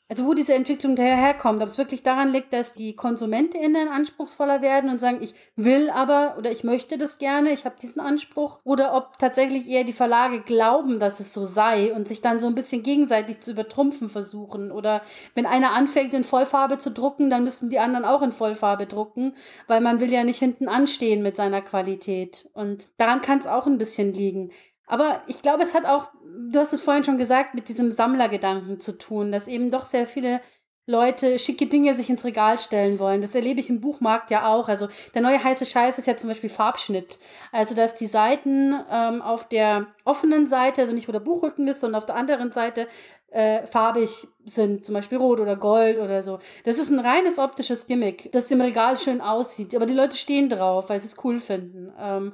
also 0.09 0.25
wo 0.25 0.33
diese 0.33 0.53
Entwicklung 0.53 0.95
daherkommt, 0.95 1.61
ob 1.63 1.69
es 1.69 1.77
wirklich 1.77 2.03
daran 2.03 2.31
liegt, 2.31 2.51
dass 2.51 2.75
die 2.75 2.95
KonsumentInnen 2.95 3.87
anspruchsvoller 3.87 4.61
werden 4.61 4.89
und 4.89 4.99
sagen, 4.99 5.19
ich 5.21 5.33
will 5.55 5.89
aber 5.89 6.35
oder 6.37 6.51
ich 6.51 6.63
möchte 6.63 6.97
das 6.97 7.17
gerne, 7.17 7.51
ich 7.51 7.65
habe 7.65 7.75
diesen 7.81 8.01
Anspruch, 8.01 8.59
oder 8.63 8.95
ob 8.95 9.17
tatsächlich 9.17 9.67
eher 9.67 9.85
die 9.85 9.93
Verlage 9.93 10.41
glauben, 10.41 10.99
dass 10.99 11.19
es 11.19 11.33
so 11.33 11.45
sei 11.45 11.93
und 11.93 12.07
sich 12.07 12.21
dann 12.21 12.39
so 12.39 12.47
ein 12.47 12.55
bisschen 12.55 12.83
gegenseitig 12.83 13.39
zu 13.39 13.51
übertrumpfen 13.51 14.09
versuchen. 14.09 14.71
Oder 14.71 15.01
wenn 15.35 15.45
einer 15.45 15.71
anfängt, 15.71 16.13
in 16.13 16.23
Vollfarbe 16.23 16.77
zu 16.77 16.91
drucken, 16.91 17.29
dann 17.29 17.43
müssen 17.43 17.69
die 17.69 17.79
anderen 17.79 18.05
auch 18.05 18.21
in 18.21 18.33
Vollfarbe 18.33 18.85
drucken, 18.85 19.35
weil 19.67 19.81
man 19.81 19.99
will 19.99 20.11
ja 20.11 20.23
nicht 20.23 20.39
hinten 20.39 20.67
anstehen 20.67 21.23
mit 21.23 21.37
seiner 21.37 21.61
Qualität. 21.61 22.49
Und 22.53 22.89
daran 22.97 23.21
kann 23.21 23.39
es 23.39 23.47
auch 23.47 23.67
ein 23.67 23.77
bisschen 23.77 24.13
liegen. 24.13 24.51
Aber 24.85 25.21
ich 25.27 25.41
glaube, 25.41 25.63
es 25.63 25.73
hat 25.73 25.85
auch, 25.85 26.09
du 26.51 26.59
hast 26.59 26.73
es 26.73 26.81
vorhin 26.81 27.03
schon 27.03 27.17
gesagt, 27.17 27.53
mit 27.53 27.69
diesem 27.69 27.91
Sammlergedanken 27.91 28.79
zu 28.79 28.97
tun, 28.97 29.31
dass 29.31 29.47
eben 29.47 29.71
doch 29.71 29.85
sehr 29.85 30.07
viele 30.07 30.41
Leute 30.85 31.39
schicke 31.39 31.67
Dinge 31.67 31.95
sich 31.95 32.09
ins 32.09 32.25
Regal 32.25 32.57
stellen 32.57 32.99
wollen. 32.99 33.21
Das 33.21 33.33
erlebe 33.33 33.61
ich 33.61 33.69
im 33.69 33.79
Buchmarkt 33.79 34.31
ja 34.31 34.47
auch. 34.47 34.67
Also 34.67 34.89
der 35.13 35.21
neue 35.21 35.41
heiße 35.41 35.65
Scheiß 35.65 35.97
ist 35.97 36.07
ja 36.07 36.17
zum 36.17 36.27
Beispiel 36.29 36.49
Farbschnitt. 36.49 37.19
Also 37.53 37.73
dass 37.73 37.95
die 37.95 38.05
Seiten 38.05 38.75
ähm, 38.91 39.21
auf 39.21 39.47
der 39.47 39.87
offenen 40.03 40.47
Seite, 40.47 40.81
also 40.81 40.93
nicht 40.93 41.07
wo 41.07 41.13
der 41.13 41.21
Buchrücken 41.21 41.69
ist, 41.69 41.79
sondern 41.79 41.99
auf 41.99 42.05
der 42.05 42.15
anderen 42.15 42.51
Seite 42.51 42.87
äh, 43.31 43.65
farbig 43.65 44.27
sind, 44.43 44.83
zum 44.83 44.93
Beispiel 44.93 45.19
rot 45.19 45.39
oder 45.39 45.55
gold 45.55 45.99
oder 45.99 46.21
so. 46.21 46.39
Das 46.65 46.77
ist 46.77 46.89
ein 46.89 46.99
reines 46.99 47.39
optisches 47.39 47.87
Gimmick, 47.87 48.29
das 48.33 48.51
im 48.51 48.59
Regal 48.59 48.99
schön 48.99 49.21
aussieht. 49.21 49.73
Aber 49.75 49.85
die 49.85 49.93
Leute 49.93 50.17
stehen 50.17 50.49
drauf, 50.49 50.89
weil 50.89 50.99
sie 50.99 51.07
es 51.07 51.23
cool 51.23 51.39
finden. 51.39 51.93
Ähm, 51.97 52.33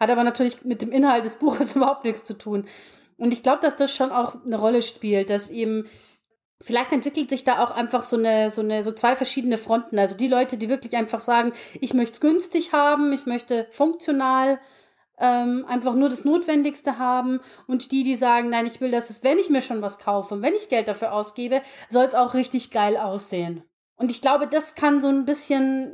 hat 0.00 0.10
aber 0.10 0.24
natürlich 0.24 0.64
mit 0.64 0.82
dem 0.82 0.90
Inhalt 0.90 1.24
des 1.24 1.36
Buches 1.36 1.76
überhaupt 1.76 2.04
nichts 2.04 2.24
zu 2.24 2.36
tun. 2.36 2.66
Und 3.16 3.32
ich 3.32 3.42
glaube, 3.42 3.62
dass 3.62 3.76
das 3.76 3.94
schon 3.94 4.10
auch 4.10 4.44
eine 4.44 4.58
Rolle 4.58 4.82
spielt, 4.82 5.30
dass 5.30 5.50
eben 5.50 5.86
vielleicht 6.60 6.92
entwickelt 6.92 7.30
sich 7.30 7.44
da 7.44 7.62
auch 7.62 7.70
einfach 7.70 8.02
so 8.02 8.16
eine, 8.16 8.50
so 8.50 8.62
eine, 8.62 8.82
so 8.82 8.92
zwei 8.92 9.16
verschiedene 9.16 9.58
Fronten. 9.58 9.98
Also 9.98 10.16
die 10.16 10.28
Leute, 10.28 10.56
die 10.56 10.68
wirklich 10.68 10.96
einfach 10.96 11.20
sagen, 11.20 11.52
ich 11.80 11.94
möchte 11.94 12.14
es 12.14 12.20
günstig 12.20 12.72
haben, 12.72 13.12
ich 13.12 13.26
möchte 13.26 13.66
funktional 13.70 14.58
ähm, 15.18 15.64
einfach 15.68 15.94
nur 15.94 16.08
das 16.08 16.24
Notwendigste 16.24 16.98
haben 16.98 17.40
und 17.66 17.92
die, 17.92 18.02
die 18.02 18.16
sagen, 18.16 18.50
nein, 18.50 18.66
ich 18.66 18.80
will, 18.80 18.90
dass 18.90 19.10
es, 19.10 19.22
wenn 19.22 19.38
ich 19.38 19.50
mir 19.50 19.62
schon 19.62 19.82
was 19.82 19.98
kaufe 19.98 20.34
und 20.34 20.42
wenn 20.42 20.54
ich 20.54 20.68
Geld 20.68 20.88
dafür 20.88 21.12
ausgebe, 21.12 21.62
soll 21.88 22.04
es 22.04 22.14
auch 22.14 22.34
richtig 22.34 22.70
geil 22.70 22.96
aussehen. 22.96 23.62
Und 23.96 24.10
ich 24.10 24.22
glaube, 24.22 24.48
das 24.48 24.74
kann 24.74 25.00
so 25.00 25.08
ein 25.08 25.24
bisschen 25.24 25.92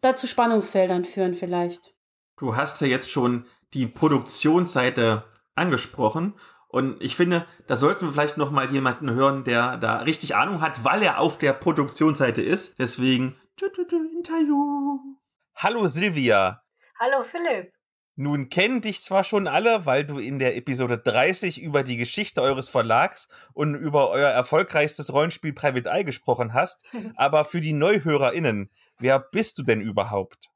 dazu 0.00 0.26
Spannungsfeldern 0.26 1.04
führen 1.04 1.34
vielleicht. 1.34 1.94
Du 2.38 2.56
hast 2.56 2.80
ja 2.80 2.86
jetzt 2.86 3.10
schon 3.10 3.46
die 3.74 3.86
Produktionsseite 3.86 5.24
angesprochen 5.54 6.34
und 6.72 7.02
ich 7.02 7.16
finde, 7.16 7.46
da 7.66 7.76
sollten 7.76 8.06
wir 8.06 8.12
vielleicht 8.12 8.38
noch 8.38 8.50
mal 8.50 8.72
jemanden 8.72 9.10
hören, 9.10 9.44
der 9.44 9.76
da 9.76 9.98
richtig 9.98 10.36
Ahnung 10.36 10.62
hat, 10.62 10.84
weil 10.84 11.02
er 11.02 11.20
auf 11.20 11.36
der 11.36 11.52
Produktionsseite 11.52 12.40
ist. 12.40 12.78
Deswegen 12.78 13.36
Interview. 14.16 14.98
Hallo 15.54 15.86
Silvia. 15.86 16.62
Hallo 16.98 17.22
Philipp. 17.22 17.74
Nun 18.14 18.48
kennen 18.48 18.80
dich 18.80 19.02
zwar 19.02 19.22
schon 19.22 19.46
alle, 19.46 19.84
weil 19.84 20.04
du 20.04 20.18
in 20.18 20.38
der 20.38 20.56
Episode 20.56 20.96
30 20.96 21.60
über 21.60 21.82
die 21.82 21.98
Geschichte 21.98 22.40
eures 22.40 22.70
Verlags 22.70 23.28
und 23.52 23.74
über 23.74 24.08
euer 24.08 24.30
erfolgreichstes 24.30 25.12
Rollenspiel 25.12 25.52
Private 25.52 25.90
Eye 25.90 26.04
gesprochen 26.04 26.54
hast, 26.54 26.84
aber 27.16 27.44
für 27.44 27.60
die 27.60 27.74
NeuhörerInnen, 27.74 28.70
wer 28.98 29.18
bist 29.18 29.58
du 29.58 29.62
denn 29.62 29.82
überhaupt? 29.82 30.51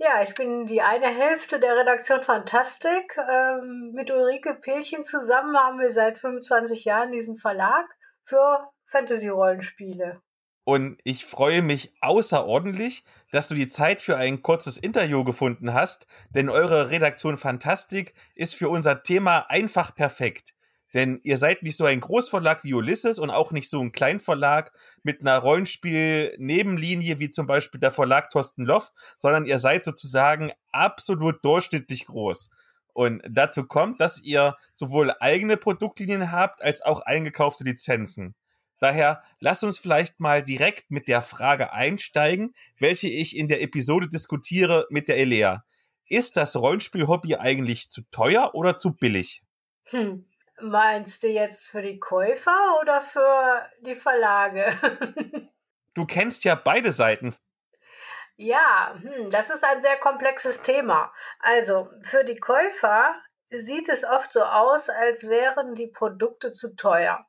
Ja, 0.00 0.22
ich 0.22 0.32
bin 0.34 0.64
die 0.64 0.80
eine 0.80 1.08
Hälfte 1.08 1.58
der 1.58 1.76
Redaktion 1.76 2.22
Fantastik. 2.22 3.16
Ähm, 3.18 3.90
mit 3.94 4.12
Ulrike 4.12 4.54
Pelchen 4.54 5.02
zusammen 5.02 5.56
haben 5.56 5.80
wir 5.80 5.90
seit 5.90 6.18
25 6.18 6.84
Jahren 6.84 7.10
diesen 7.10 7.36
Verlag 7.36 7.84
für 8.22 8.70
Fantasy-Rollenspiele. 8.86 10.22
Und 10.62 11.00
ich 11.02 11.24
freue 11.24 11.62
mich 11.62 11.94
außerordentlich, 12.00 13.02
dass 13.32 13.48
du 13.48 13.56
die 13.56 13.68
Zeit 13.68 14.00
für 14.00 14.16
ein 14.16 14.40
kurzes 14.42 14.78
Interview 14.78 15.24
gefunden 15.24 15.74
hast, 15.74 16.06
denn 16.30 16.48
eure 16.48 16.90
Redaktion 16.90 17.36
Fantastik 17.36 18.14
ist 18.36 18.54
für 18.54 18.68
unser 18.68 19.02
Thema 19.02 19.46
einfach 19.48 19.94
perfekt. 19.94 20.54
Denn 20.94 21.20
ihr 21.22 21.36
seid 21.36 21.62
nicht 21.62 21.76
so 21.76 21.84
ein 21.84 22.00
Großverlag 22.00 22.64
wie 22.64 22.74
Ulysses 22.74 23.18
und 23.18 23.30
auch 23.30 23.52
nicht 23.52 23.68
so 23.68 23.80
ein 23.80 23.92
Kleinverlag 23.92 24.72
mit 25.02 25.20
einer 25.20 25.38
Rollenspiel-Nebenlinie 25.38 27.18
wie 27.18 27.30
zum 27.30 27.46
Beispiel 27.46 27.78
der 27.78 27.90
Verlag 27.90 28.30
Thorsten 28.30 28.64
Loff, 28.64 28.92
sondern 29.18 29.44
ihr 29.44 29.58
seid 29.58 29.84
sozusagen 29.84 30.52
absolut 30.72 31.44
durchschnittlich 31.44 32.06
groß. 32.06 32.50
Und 32.94 33.22
dazu 33.28 33.64
kommt, 33.64 34.00
dass 34.00 34.20
ihr 34.22 34.56
sowohl 34.74 35.12
eigene 35.20 35.56
Produktlinien 35.56 36.32
habt 36.32 36.62
als 36.62 36.82
auch 36.82 37.00
eingekaufte 37.00 37.64
Lizenzen. 37.64 38.34
Daher 38.80 39.22
lasst 39.40 39.64
uns 39.64 39.78
vielleicht 39.78 40.20
mal 40.20 40.42
direkt 40.42 40.90
mit 40.90 41.08
der 41.08 41.20
Frage 41.20 41.72
einsteigen, 41.72 42.54
welche 42.78 43.08
ich 43.08 43.36
in 43.36 43.48
der 43.48 43.60
Episode 43.60 44.08
diskutiere 44.08 44.86
mit 44.90 45.08
der 45.08 45.18
Elea. 45.18 45.64
Ist 46.08 46.36
das 46.36 46.56
Rollenspiel-Hobby 46.56 47.36
eigentlich 47.36 47.90
zu 47.90 48.02
teuer 48.10 48.54
oder 48.54 48.76
zu 48.76 48.94
billig? 48.94 49.42
Hm. 49.90 50.24
Meinst 50.60 51.22
du 51.22 51.28
jetzt 51.28 51.68
für 51.68 51.82
die 51.82 52.00
Käufer 52.00 52.78
oder 52.80 53.00
für 53.00 53.66
die 53.80 53.94
Verlage? 53.94 54.72
du 55.94 56.06
kennst 56.06 56.44
ja 56.44 56.54
beide 56.54 56.92
Seiten. 56.92 57.34
Ja, 58.36 58.94
hm, 59.00 59.30
das 59.30 59.50
ist 59.50 59.64
ein 59.64 59.82
sehr 59.82 59.96
komplexes 59.96 60.62
Thema. 60.62 61.12
Also 61.40 61.90
für 62.02 62.24
die 62.24 62.38
Käufer 62.38 63.14
sieht 63.50 63.88
es 63.88 64.04
oft 64.04 64.32
so 64.32 64.42
aus, 64.42 64.88
als 64.88 65.28
wären 65.28 65.74
die 65.74 65.88
Produkte 65.88 66.52
zu 66.52 66.76
teuer. 66.76 67.26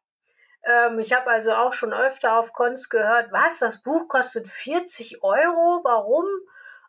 Ähm, 0.64 1.00
ich 1.00 1.14
habe 1.14 1.30
also 1.30 1.54
auch 1.54 1.74
schon 1.74 1.94
öfter 1.94 2.38
auf 2.38 2.54
Cons 2.54 2.90
gehört, 2.90 3.32
was, 3.32 3.60
das 3.60 3.82
Buch 3.82 4.08
kostet 4.08 4.48
40 4.48 5.24
Euro, 5.24 5.82
warum? 5.84 6.26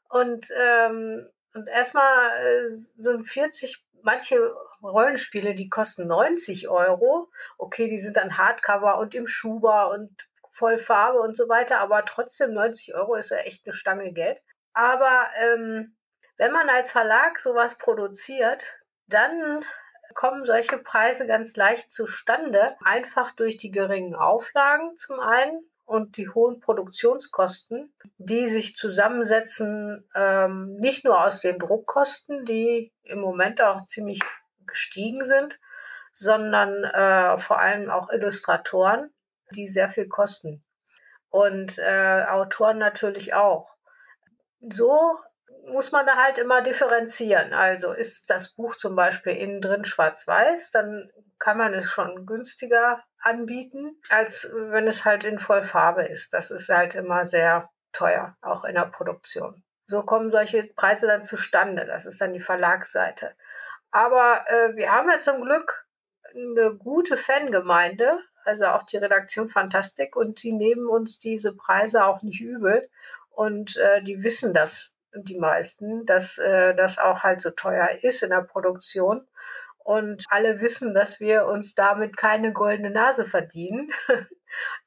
Und, 0.08 0.48
ähm, 0.56 1.28
und 1.54 1.66
erstmal 1.68 2.30
äh, 2.44 2.68
sind 2.68 3.24
40, 3.24 3.84
manche 4.02 4.54
Rollenspiele, 4.82 5.54
die 5.54 5.68
kosten 5.68 6.06
90 6.06 6.68
Euro. 6.68 7.30
Okay, 7.58 7.88
die 7.88 7.98
sind 7.98 8.16
dann 8.16 8.38
Hardcover 8.38 8.98
und 8.98 9.14
im 9.14 9.26
Schuber 9.26 9.90
und 9.90 10.10
voll 10.50 10.78
Farbe 10.78 11.20
und 11.20 11.36
so 11.36 11.48
weiter, 11.48 11.78
aber 11.78 12.04
trotzdem 12.04 12.52
90 12.52 12.94
Euro 12.94 13.14
ist 13.14 13.30
ja 13.30 13.38
echt 13.38 13.66
eine 13.66 13.72
Stange 13.72 14.12
Geld. 14.12 14.42
Aber 14.72 15.28
ähm, 15.38 15.96
wenn 16.36 16.52
man 16.52 16.68
als 16.68 16.90
Verlag 16.90 17.38
sowas 17.38 17.76
produziert, 17.76 18.78
dann 19.06 19.64
kommen 20.14 20.44
solche 20.44 20.78
Preise 20.78 21.26
ganz 21.26 21.56
leicht 21.56 21.92
zustande, 21.92 22.76
einfach 22.84 23.30
durch 23.30 23.58
die 23.58 23.70
geringen 23.70 24.14
Auflagen 24.14 24.96
zum 24.96 25.20
einen 25.20 25.70
und 25.90 26.16
die 26.18 26.28
hohen 26.28 26.60
Produktionskosten, 26.60 27.92
die 28.16 28.46
sich 28.46 28.76
zusammensetzen, 28.76 30.08
ähm, 30.14 30.76
nicht 30.76 31.04
nur 31.04 31.20
aus 31.20 31.40
den 31.40 31.58
Druckkosten, 31.58 32.44
die 32.44 32.92
im 33.02 33.18
Moment 33.18 33.60
auch 33.60 33.84
ziemlich 33.86 34.20
gestiegen 34.68 35.24
sind, 35.24 35.58
sondern 36.14 36.84
äh, 36.84 37.38
vor 37.38 37.58
allem 37.58 37.90
auch 37.90 38.08
Illustratoren, 38.08 39.12
die 39.56 39.66
sehr 39.66 39.88
viel 39.88 40.06
kosten. 40.06 40.62
Und 41.28 41.76
äh, 41.80 42.24
Autoren 42.28 42.78
natürlich 42.78 43.34
auch. 43.34 43.74
So 44.60 45.18
muss 45.66 45.90
man 45.90 46.06
da 46.06 46.14
halt 46.14 46.38
immer 46.38 46.62
differenzieren. 46.62 47.52
Also 47.52 47.92
ist 47.92 48.30
das 48.30 48.54
Buch 48.54 48.76
zum 48.76 48.94
Beispiel 48.94 49.32
innen 49.32 49.60
drin 49.60 49.84
schwarz-weiß, 49.84 50.70
dann 50.70 51.10
kann 51.40 51.58
man 51.58 51.74
es 51.74 51.90
schon 51.90 52.26
günstiger 52.26 53.02
anbieten, 53.20 53.96
als 54.08 54.50
wenn 54.52 54.86
es 54.86 55.04
halt 55.04 55.24
in 55.24 55.38
Vollfarbe 55.38 56.02
ist. 56.02 56.32
Das 56.32 56.50
ist 56.50 56.68
halt 56.68 56.94
immer 56.94 57.24
sehr 57.24 57.68
teuer, 57.92 58.36
auch 58.40 58.64
in 58.64 58.74
der 58.74 58.86
Produktion. 58.86 59.62
So 59.86 60.02
kommen 60.02 60.30
solche 60.30 60.64
Preise 60.64 61.06
dann 61.06 61.22
zustande. 61.22 61.84
Das 61.84 62.06
ist 62.06 62.20
dann 62.20 62.32
die 62.32 62.40
Verlagsseite. 62.40 63.34
Aber 63.90 64.44
äh, 64.48 64.76
wir 64.76 64.92
haben 64.92 65.10
ja 65.10 65.18
zum 65.18 65.42
Glück 65.42 65.84
eine 66.34 66.76
gute 66.76 67.16
Fangemeinde, 67.16 68.20
also 68.44 68.66
auch 68.66 68.84
die 68.84 68.98
Redaktion 68.98 69.48
Fantastik, 69.48 70.14
und 70.14 70.42
die 70.42 70.52
nehmen 70.52 70.88
uns 70.88 71.18
diese 71.18 71.54
Preise 71.54 72.04
auch 72.04 72.22
nicht 72.22 72.40
übel. 72.40 72.88
Und 73.30 73.76
äh, 73.76 74.02
die 74.02 74.22
wissen 74.22 74.54
das, 74.54 74.92
die 75.12 75.38
meisten, 75.38 76.06
dass 76.06 76.38
äh, 76.38 76.74
das 76.74 76.98
auch 76.98 77.22
halt 77.22 77.40
so 77.40 77.50
teuer 77.50 77.88
ist 78.02 78.22
in 78.22 78.30
der 78.30 78.42
Produktion. 78.42 79.26
Und 79.84 80.24
alle 80.28 80.60
wissen, 80.60 80.94
dass 80.94 81.20
wir 81.20 81.46
uns 81.46 81.74
damit 81.74 82.16
keine 82.16 82.52
goldene 82.52 82.90
Nase 82.90 83.24
verdienen. 83.24 83.90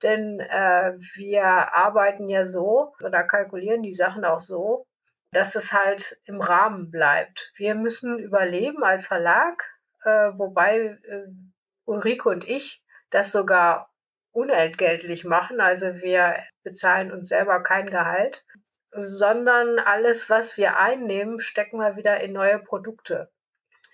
Denn 0.04 0.40
äh, 0.40 0.94
wir 1.16 1.46
arbeiten 1.46 2.30
ja 2.30 2.46
so 2.46 2.94
oder 3.04 3.24
kalkulieren 3.24 3.82
die 3.82 3.96
Sachen 3.96 4.26
auch 4.26 4.40
so, 4.40 4.86
dass 5.32 5.56
es 5.56 5.74
halt 5.74 6.20
im 6.26 6.42
Rahmen 6.42 6.92
bleibt. 6.92 7.52
Wir 7.56 7.76
müssen 7.76 8.20
überleben 8.20 8.84
als 8.84 9.08
Verlag, 9.08 9.64
äh, 10.04 10.32
wobei 10.34 10.98
äh, 11.08 11.28
Ulrike 11.86 12.30
und 12.30 12.48
ich 12.48 12.84
das 13.10 13.32
sogar 13.32 13.92
unentgeltlich 14.32 15.26
machen. 15.26 15.62
Also 15.62 16.02
wir 16.02 16.38
bezahlen 16.64 17.12
uns 17.12 17.30
selber 17.30 17.62
kein 17.62 17.90
Gehalt, 17.90 18.44
sondern 18.92 19.80
alles, 19.80 20.30
was 20.30 20.58
wir 20.58 20.78
einnehmen, 20.78 21.40
stecken 21.40 21.80
wir 21.80 21.96
wieder 21.96 22.22
in 22.22 22.34
neue 22.34 22.60
Produkte. 22.60 23.32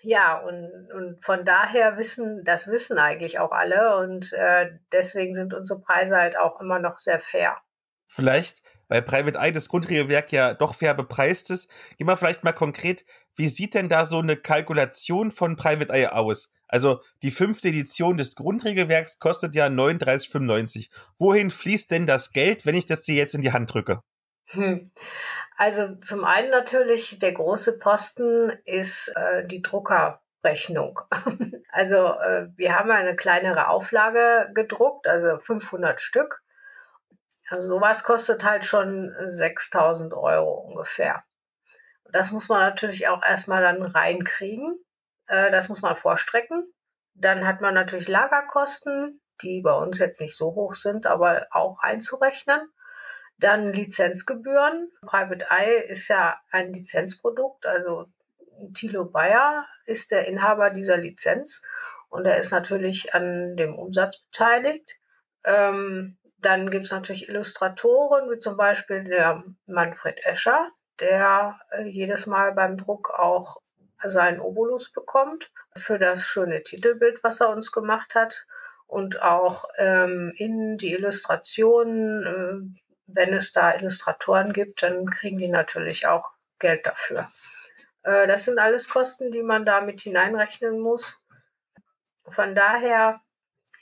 Ja, 0.02 0.38
und, 0.38 0.90
und 0.92 1.24
von 1.24 1.44
daher 1.44 1.96
wissen, 1.96 2.42
das 2.44 2.68
wissen 2.68 2.98
eigentlich 2.98 3.38
auch 3.38 3.52
alle 3.52 3.98
und 3.98 4.32
äh, 4.32 4.70
deswegen 4.92 5.34
sind 5.34 5.52
unsere 5.52 5.80
Preise 5.80 6.16
halt 6.16 6.38
auch 6.38 6.60
immer 6.60 6.78
noch 6.78 6.98
sehr 6.98 7.18
fair. 7.18 7.58
Vielleicht 8.08 8.62
weil 8.90 9.02
Private 9.02 9.38
Eye 9.38 9.52
das 9.52 9.68
Grundregelwerk 9.68 10.32
ja 10.32 10.52
doch 10.52 10.74
fair 10.74 10.94
bepreist 10.94 11.50
ist. 11.50 11.70
Gehen 11.96 12.08
wir 12.08 12.16
vielleicht 12.16 12.44
mal 12.44 12.52
konkret, 12.52 13.04
wie 13.36 13.48
sieht 13.48 13.74
denn 13.74 13.88
da 13.88 14.04
so 14.04 14.18
eine 14.18 14.36
Kalkulation 14.36 15.30
von 15.30 15.56
Private 15.56 15.92
Eye 15.92 16.12
aus? 16.12 16.52
Also 16.66 17.00
die 17.22 17.30
fünfte 17.30 17.68
Edition 17.68 18.16
des 18.16 18.34
Grundregelwerks 18.34 19.18
kostet 19.20 19.54
ja 19.54 19.66
39,95. 19.66 20.90
Wohin 21.18 21.50
fließt 21.50 21.90
denn 21.90 22.06
das 22.06 22.32
Geld, 22.32 22.66
wenn 22.66 22.74
ich 22.74 22.86
das 22.86 23.04
dir 23.04 23.14
jetzt 23.14 23.34
in 23.34 23.42
die 23.42 23.52
Hand 23.52 23.72
drücke? 23.72 24.02
Hm. 24.50 24.90
Also 25.56 25.96
zum 25.96 26.24
einen 26.24 26.50
natürlich 26.50 27.18
der 27.18 27.32
große 27.32 27.78
Posten 27.78 28.50
ist 28.64 29.08
äh, 29.14 29.46
die 29.46 29.60
Druckerrechnung. 29.62 31.00
also 31.72 31.96
äh, 31.96 32.48
wir 32.56 32.74
haben 32.74 32.90
eine 32.90 33.14
kleinere 33.14 33.68
Auflage 33.68 34.50
gedruckt, 34.54 35.06
also 35.06 35.38
500 35.38 36.00
Stück. 36.00 36.42
Also 37.50 37.68
sowas 37.68 38.04
kostet 38.04 38.44
halt 38.44 38.64
schon 38.64 39.14
6000 39.28 40.14
Euro 40.14 40.52
ungefähr. 40.60 41.24
Das 42.12 42.30
muss 42.30 42.48
man 42.48 42.60
natürlich 42.60 43.08
auch 43.08 43.22
erstmal 43.22 43.62
dann 43.62 43.82
reinkriegen. 43.82 44.78
Äh, 45.26 45.50
das 45.50 45.68
muss 45.68 45.82
man 45.82 45.96
vorstrecken. 45.96 46.72
Dann 47.14 47.46
hat 47.46 47.60
man 47.60 47.74
natürlich 47.74 48.08
Lagerkosten, 48.08 49.20
die 49.42 49.60
bei 49.60 49.74
uns 49.74 49.98
jetzt 49.98 50.20
nicht 50.20 50.36
so 50.36 50.54
hoch 50.54 50.74
sind, 50.74 51.06
aber 51.06 51.46
auch 51.50 51.80
einzurechnen. 51.80 52.60
Dann 53.40 53.72
Lizenzgebühren. 53.72 54.90
Private 55.02 55.46
Eye 55.50 55.82
ist 55.88 56.08
ja 56.08 56.38
ein 56.50 56.72
Lizenzprodukt, 56.72 57.66
also 57.66 58.06
Thilo 58.74 59.06
Bayer 59.06 59.66
ist 59.86 60.10
der 60.10 60.26
Inhaber 60.26 60.70
dieser 60.70 60.98
Lizenz 60.98 61.62
und 62.10 62.26
er 62.26 62.38
ist 62.38 62.50
natürlich 62.50 63.14
an 63.14 63.56
dem 63.56 63.78
Umsatz 63.78 64.18
beteiligt. 64.18 64.96
Ähm, 65.44 66.18
dann 66.38 66.70
gibt 66.70 66.86
es 66.86 66.92
natürlich 66.92 67.28
Illustratoren, 67.28 68.30
wie 68.30 68.38
zum 68.38 68.56
Beispiel 68.56 69.04
der 69.04 69.42
Manfred 69.66 70.24
Escher, 70.24 70.70
der 71.00 71.58
äh, 71.70 71.84
jedes 71.84 72.26
Mal 72.26 72.52
beim 72.52 72.76
Druck 72.76 73.10
auch 73.10 73.62
seinen 74.02 74.40
Obolus 74.40 74.90
bekommt 74.90 75.50
für 75.76 75.98
das 75.98 76.22
schöne 76.22 76.62
Titelbild, 76.62 77.22
was 77.22 77.40
er 77.40 77.50
uns 77.50 77.72
gemacht 77.72 78.14
hat. 78.14 78.46
Und 78.86 79.22
auch 79.22 79.66
ähm, 79.78 80.32
in 80.36 80.76
die 80.76 80.92
Illustrationen, 80.92 82.26
äh, 82.26 82.80
wenn 83.14 83.34
es 83.34 83.52
da 83.52 83.74
Illustratoren 83.74 84.52
gibt, 84.52 84.82
dann 84.82 85.10
kriegen 85.10 85.38
die 85.38 85.48
natürlich 85.48 86.06
auch 86.06 86.30
Geld 86.58 86.86
dafür. 86.86 87.30
Äh, 88.02 88.26
das 88.26 88.44
sind 88.44 88.58
alles 88.58 88.88
Kosten, 88.88 89.30
die 89.30 89.42
man 89.42 89.64
da 89.64 89.80
mit 89.80 90.00
hineinrechnen 90.00 90.78
muss. 90.78 91.18
Von 92.28 92.54
daher 92.54 93.20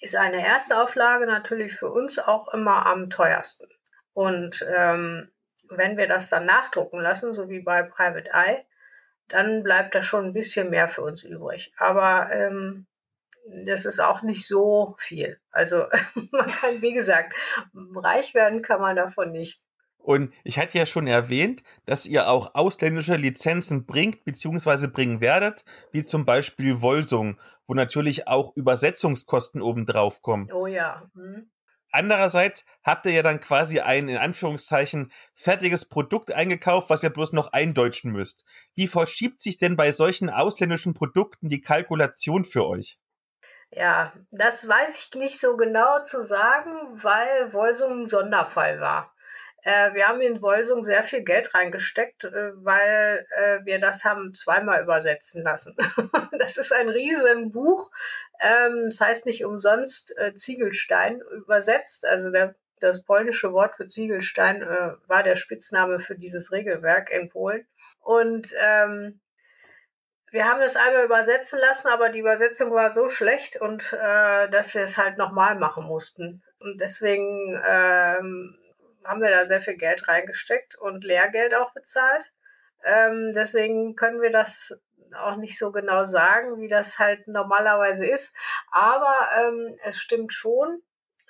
ist 0.00 0.16
eine 0.16 0.44
Erstauflage 0.44 1.26
natürlich 1.26 1.74
für 1.74 1.90
uns 1.90 2.18
auch 2.18 2.52
immer 2.54 2.86
am 2.86 3.10
teuersten. 3.10 3.66
Und 4.12 4.66
ähm, 4.68 5.30
wenn 5.68 5.96
wir 5.96 6.08
das 6.08 6.28
dann 6.28 6.46
nachdrucken 6.46 7.00
lassen, 7.00 7.34
so 7.34 7.48
wie 7.48 7.60
bei 7.60 7.82
Private 7.82 8.30
Eye, 8.32 8.64
dann 9.28 9.62
bleibt 9.62 9.94
da 9.94 10.02
schon 10.02 10.26
ein 10.26 10.32
bisschen 10.32 10.70
mehr 10.70 10.88
für 10.88 11.02
uns 11.02 11.22
übrig. 11.22 11.72
Aber 11.76 12.30
ähm, 12.32 12.87
das 13.66 13.84
ist 13.84 14.00
auch 14.00 14.22
nicht 14.22 14.46
so 14.46 14.94
viel. 14.98 15.38
Also 15.50 15.84
man 16.32 16.46
kann, 16.46 16.82
wie 16.82 16.92
gesagt, 16.92 17.34
reich 17.94 18.34
werden 18.34 18.62
kann 18.62 18.80
man 18.80 18.96
davon 18.96 19.32
nicht. 19.32 19.60
Und 19.98 20.32
ich 20.44 20.58
hatte 20.58 20.78
ja 20.78 20.86
schon 20.86 21.06
erwähnt, 21.06 21.62
dass 21.84 22.06
ihr 22.06 22.28
auch 22.28 22.54
ausländische 22.54 23.16
Lizenzen 23.16 23.84
bringt 23.84 24.24
bzw. 24.24 24.86
bringen 24.86 25.20
werdet, 25.20 25.64
wie 25.92 26.02
zum 26.02 26.24
Beispiel 26.24 26.80
Wolsung, 26.80 27.38
wo 27.66 27.74
natürlich 27.74 28.26
auch 28.26 28.56
Übersetzungskosten 28.56 29.60
obendrauf 29.60 30.22
kommen. 30.22 30.50
Oh 30.52 30.66
ja. 30.66 31.02
Hm. 31.14 31.50
Andererseits 31.90 32.66
habt 32.84 33.06
ihr 33.06 33.12
ja 33.12 33.22
dann 33.22 33.40
quasi 33.40 33.80
ein, 33.80 34.08
in 34.08 34.18
Anführungszeichen, 34.18 35.10
fertiges 35.34 35.86
Produkt 35.86 36.32
eingekauft, 36.32 36.90
was 36.90 37.02
ihr 37.02 37.10
bloß 37.10 37.32
noch 37.32 37.52
eindeutschen 37.52 38.12
müsst. 38.12 38.44
Wie 38.74 38.86
verschiebt 38.86 39.40
sich 39.40 39.58
denn 39.58 39.76
bei 39.76 39.90
solchen 39.90 40.28
ausländischen 40.28 40.92
Produkten 40.94 41.48
die 41.48 41.62
Kalkulation 41.62 42.44
für 42.44 42.66
euch? 42.66 42.98
Ja, 43.70 44.12
das 44.30 44.66
weiß 44.66 44.94
ich 44.98 45.14
nicht 45.14 45.40
so 45.40 45.56
genau 45.56 46.02
zu 46.02 46.22
sagen, 46.22 46.72
weil 47.02 47.52
Wolsung 47.52 48.02
ein 48.02 48.06
Sonderfall 48.06 48.80
war. 48.80 49.14
Äh, 49.62 49.92
wir 49.92 50.08
haben 50.08 50.20
in 50.22 50.40
Wolsung 50.40 50.84
sehr 50.84 51.04
viel 51.04 51.22
Geld 51.22 51.54
reingesteckt, 51.54 52.24
äh, 52.24 52.52
weil 52.64 53.26
äh, 53.36 53.58
wir 53.64 53.78
das 53.78 54.04
haben 54.04 54.34
zweimal 54.34 54.82
übersetzen 54.82 55.42
lassen. 55.42 55.76
das 56.38 56.56
ist 56.56 56.72
ein 56.72 56.88
Riesenbuch. 56.88 57.90
Ähm, 58.40 58.84
das 58.86 59.00
heißt 59.00 59.26
nicht 59.26 59.44
umsonst 59.44 60.16
äh, 60.16 60.34
Ziegelstein 60.34 61.20
übersetzt. 61.20 62.06
Also 62.06 62.30
der, 62.30 62.54
das 62.80 63.02
polnische 63.04 63.52
Wort 63.52 63.74
für 63.76 63.88
Ziegelstein 63.88 64.62
äh, 64.62 64.92
war 65.06 65.22
der 65.22 65.36
Spitzname 65.36 65.98
für 65.98 66.16
dieses 66.16 66.52
Regelwerk 66.52 67.10
in 67.10 67.28
Polen. 67.28 67.66
Und 68.00 68.54
ähm, 68.58 69.20
wir 70.30 70.44
haben 70.44 70.60
es 70.60 70.76
einmal 70.76 71.04
übersetzen 71.04 71.58
lassen, 71.58 71.88
aber 71.88 72.10
die 72.10 72.20
Übersetzung 72.20 72.72
war 72.72 72.90
so 72.90 73.08
schlecht 73.08 73.60
und 73.60 73.92
äh, 73.92 74.48
dass 74.48 74.74
wir 74.74 74.82
es 74.82 74.98
halt 74.98 75.18
nochmal 75.18 75.56
machen 75.56 75.84
mussten. 75.84 76.42
Und 76.60 76.80
deswegen 76.80 77.60
ähm, 77.66 78.58
haben 79.04 79.22
wir 79.22 79.30
da 79.30 79.44
sehr 79.44 79.60
viel 79.60 79.76
Geld 79.76 80.06
reingesteckt 80.08 80.76
und 80.76 81.04
Lehrgeld 81.04 81.54
auch 81.54 81.72
bezahlt. 81.72 82.30
Ähm, 82.84 83.32
deswegen 83.34 83.96
können 83.96 84.20
wir 84.20 84.30
das 84.30 84.74
auch 85.14 85.36
nicht 85.36 85.58
so 85.58 85.72
genau 85.72 86.04
sagen, 86.04 86.60
wie 86.60 86.68
das 86.68 86.98
halt 86.98 87.26
normalerweise 87.26 88.06
ist. 88.06 88.32
Aber 88.70 89.16
ähm, 89.38 89.78
es 89.82 89.98
stimmt 89.98 90.32
schon, 90.32 90.82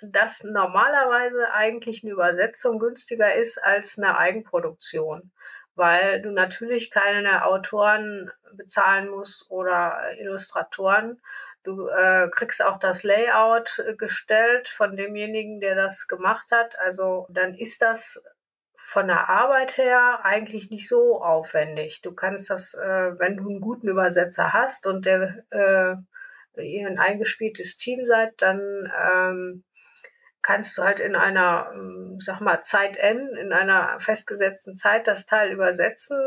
dass 0.03 0.45
normalerweise 0.45 1.53
eigentlich 1.53 2.03
eine 2.03 2.13
Übersetzung 2.13 2.79
günstiger 2.79 3.35
ist 3.35 3.63
als 3.63 3.99
eine 3.99 4.17
Eigenproduktion 4.17 5.31
weil 5.79 6.21
du 6.21 6.31
natürlich 6.31 6.91
keine 6.91 7.47
Autoren 7.47 8.31
bezahlen 8.53 9.09
musst 9.09 9.51
oder 9.51 9.99
Illustratoren. 10.19 11.21
Du 11.65 11.89
äh, 11.89 12.29
kriegst 12.31 12.63
auch 12.63 12.79
das 12.79 13.03
Layout 13.03 13.83
gestellt 13.97 14.69
von 14.69 14.97
demjenigen, 14.97 15.61
der 15.61 15.75
das 15.75 16.09
gemacht 16.09 16.51
hat. 16.51 16.79
Also 16.79 17.27
dann 17.31 17.55
ist 17.55 17.83
das 17.83 18.23
von 18.77 19.07
der 19.07 19.29
Arbeit 19.29 19.77
her 19.77 20.21
eigentlich 20.25 20.71
nicht 20.71 20.89
so 20.89 21.23
aufwendig. 21.23 22.01
Du 22.01 22.13
kannst 22.13 22.49
das, 22.49 22.75
äh, 22.75 23.19
wenn 23.19 23.37
du 23.37 23.49
einen 23.49 23.61
guten 23.61 23.89
Übersetzer 23.89 24.53
hast 24.53 24.87
und 24.87 25.05
der 25.05 25.45
äh, 25.51 25.97
ihr 26.63 26.89
ein 26.89 26.99
eingespieltes 26.99 27.77
Team 27.77 28.07
seid, 28.07 28.41
dann 28.41 28.91
ähm, 29.01 29.65
kannst 30.49 30.79
du 30.79 30.83
halt 30.83 30.99
in 30.99 31.15
einer, 31.15 31.71
ähm, 31.75 32.17
sag 32.21 32.41
mal, 32.41 32.63
Zeit 32.63 32.97
N, 32.97 33.37
in 33.37 33.53
einer 33.53 34.01
festgesetzten 34.01 34.75
Zeit 34.77 35.07
das 35.07 35.27
Teil 35.27 35.53
übersetzen. 35.53 36.19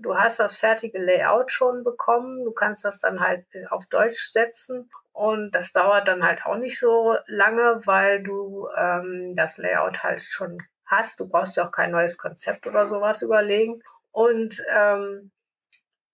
Du 0.00 0.18
hast 0.18 0.38
das 0.38 0.54
fertige 0.54 0.98
Layout 0.98 1.50
schon 1.50 1.82
bekommen. 1.82 2.44
Du 2.44 2.52
kannst 2.52 2.84
das 2.84 2.98
dann 3.00 3.20
halt 3.20 3.46
auf 3.70 3.86
Deutsch 3.86 4.32
setzen. 4.32 4.90
Und 5.12 5.52
das 5.52 5.72
dauert 5.72 6.08
dann 6.08 6.22
halt 6.22 6.44
auch 6.44 6.58
nicht 6.58 6.78
so 6.78 7.16
lange, 7.26 7.80
weil 7.86 8.22
du 8.22 8.68
ähm, 8.76 9.32
das 9.34 9.56
Layout 9.56 10.02
halt 10.02 10.20
schon 10.20 10.58
hast. 10.84 11.18
Du 11.18 11.26
brauchst 11.26 11.56
ja 11.56 11.66
auch 11.66 11.72
kein 11.72 11.90
neues 11.90 12.18
Konzept 12.18 12.66
oder 12.66 12.86
sowas 12.86 13.22
überlegen. 13.22 13.82
Und 14.10 14.62
ähm, 14.68 15.32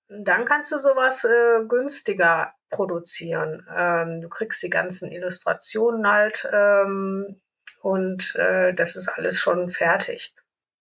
dann 0.08 0.44
kannst 0.44 0.70
du 0.70 0.78
sowas 0.78 1.24
äh, 1.24 1.64
günstiger 1.66 2.52
produzieren. 2.70 3.66
Ähm, 3.76 4.20
du 4.20 4.28
kriegst 4.28 4.62
die 4.62 4.70
ganzen 4.70 5.10
Illustrationen 5.10 6.08
halt 6.08 6.48
ähm, 6.52 7.40
und 7.86 8.34
äh, 8.34 8.74
das 8.74 8.96
ist 8.96 9.06
alles 9.06 9.38
schon 9.38 9.70
fertig. 9.70 10.34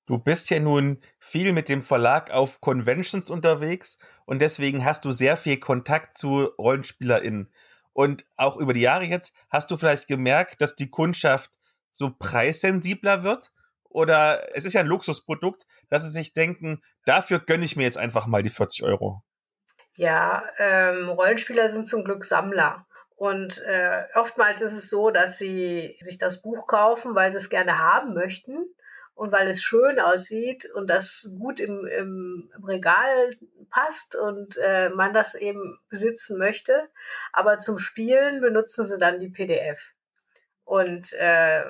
Du 0.07 0.17
bist 0.17 0.49
ja 0.49 0.59
nun 0.59 0.99
viel 1.19 1.53
mit 1.53 1.69
dem 1.69 1.83
Verlag 1.83 2.31
auf 2.31 2.61
Conventions 2.61 3.29
unterwegs 3.29 3.99
und 4.25 4.41
deswegen 4.41 4.83
hast 4.83 5.05
du 5.05 5.11
sehr 5.11 5.37
viel 5.37 5.59
Kontakt 5.59 6.17
zu 6.17 6.45
RollenspielerInnen. 6.57 7.53
Und 7.93 8.25
auch 8.37 8.57
über 8.57 8.73
die 8.73 8.81
Jahre 8.81 9.05
jetzt 9.05 9.35
hast 9.51 9.69
du 9.69 9.77
vielleicht 9.77 10.07
gemerkt, 10.07 10.61
dass 10.61 10.75
die 10.75 10.89
Kundschaft 10.89 11.51
so 11.91 12.09
preissensibler 12.09 13.21
wird? 13.21 13.51
Oder 13.87 14.55
es 14.55 14.65
ist 14.65 14.73
ja 14.73 14.81
ein 14.81 14.87
Luxusprodukt, 14.87 15.67
dass 15.89 16.05
sie 16.05 16.11
sich 16.11 16.33
denken, 16.33 16.81
dafür 17.05 17.39
gönne 17.39 17.65
ich 17.65 17.75
mir 17.75 17.83
jetzt 17.83 17.99
einfach 17.99 18.25
mal 18.25 18.41
die 18.41 18.49
40 18.49 18.81
Euro. 18.81 19.21
Ja, 19.93 20.43
ähm, 20.57 21.09
Rollenspieler 21.09 21.69
sind 21.69 21.87
zum 21.87 22.03
Glück 22.03 22.25
Sammler. 22.25 22.87
Und 23.15 23.61
äh, 23.63 24.03
oftmals 24.13 24.61
ist 24.61 24.73
es 24.73 24.89
so, 24.89 25.09
dass 25.09 25.37
sie 25.37 25.97
sich 26.01 26.17
das 26.17 26.41
Buch 26.41 26.67
kaufen, 26.67 27.15
weil 27.15 27.31
sie 27.31 27.37
es 27.37 27.49
gerne 27.49 27.79
haben 27.79 28.13
möchten 28.13 28.65
und 29.13 29.31
weil 29.31 29.47
es 29.47 29.63
schön 29.63 29.99
aussieht 29.99 30.69
und 30.73 30.87
das 30.87 31.29
gut 31.39 31.61
im, 31.61 31.87
im, 31.87 32.51
Regal 32.67 33.29
passt 33.69 34.15
und 34.15 34.57
äh, 34.57 34.89
man 34.89 35.13
das 35.13 35.33
eben 35.33 35.79
besitzen 35.89 36.37
möchte. 36.37 36.89
Aber 37.31 37.57
zum 37.57 37.77
Spielen 37.77 38.41
benutzen 38.41 38.85
sie 38.85 38.97
dann 38.97 39.21
die 39.21 39.29
PDF. 39.29 39.93
Und 40.65 41.13
äh, 41.13 41.63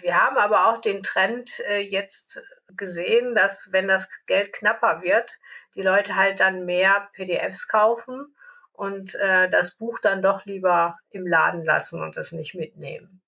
wir 0.00 0.20
haben 0.20 0.36
aber 0.36 0.66
auch 0.66 0.80
den 0.80 1.04
Trend 1.04 1.60
äh, 1.60 1.78
jetzt 1.78 2.40
gesehen, 2.76 3.36
dass 3.36 3.70
wenn 3.70 3.86
das 3.86 4.08
Geld 4.26 4.52
knapper 4.52 5.02
wird, 5.02 5.38
die 5.76 5.82
Leute 5.82 6.16
halt 6.16 6.40
dann 6.40 6.64
mehr 6.64 7.08
PDFs 7.12 7.68
kaufen 7.68 8.34
und 8.72 9.14
äh, 9.16 9.48
das 9.50 9.72
Buch 9.72 9.98
dann 9.98 10.22
doch 10.22 10.44
lieber 10.44 10.98
im 11.10 11.26
Laden 11.26 11.64
lassen 11.64 12.02
und 12.02 12.16
es 12.16 12.32
nicht 12.32 12.54
mitnehmen. 12.54 13.20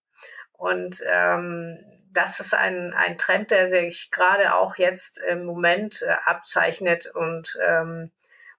Und 0.53 1.03
ähm, 1.07 1.79
das 2.13 2.41
ist 2.41 2.55
ein, 2.55 2.95
ein 2.95 3.19
Trend, 3.19 3.51
der 3.51 3.69
sich 3.69 4.11
gerade 4.11 4.55
auch 4.55 4.77
jetzt 4.77 5.19
im 5.19 5.45
Moment 5.45 6.03
äh, 6.03 6.15
abzeichnet 6.25 7.07
und 7.07 7.59
ähm, 7.67 8.11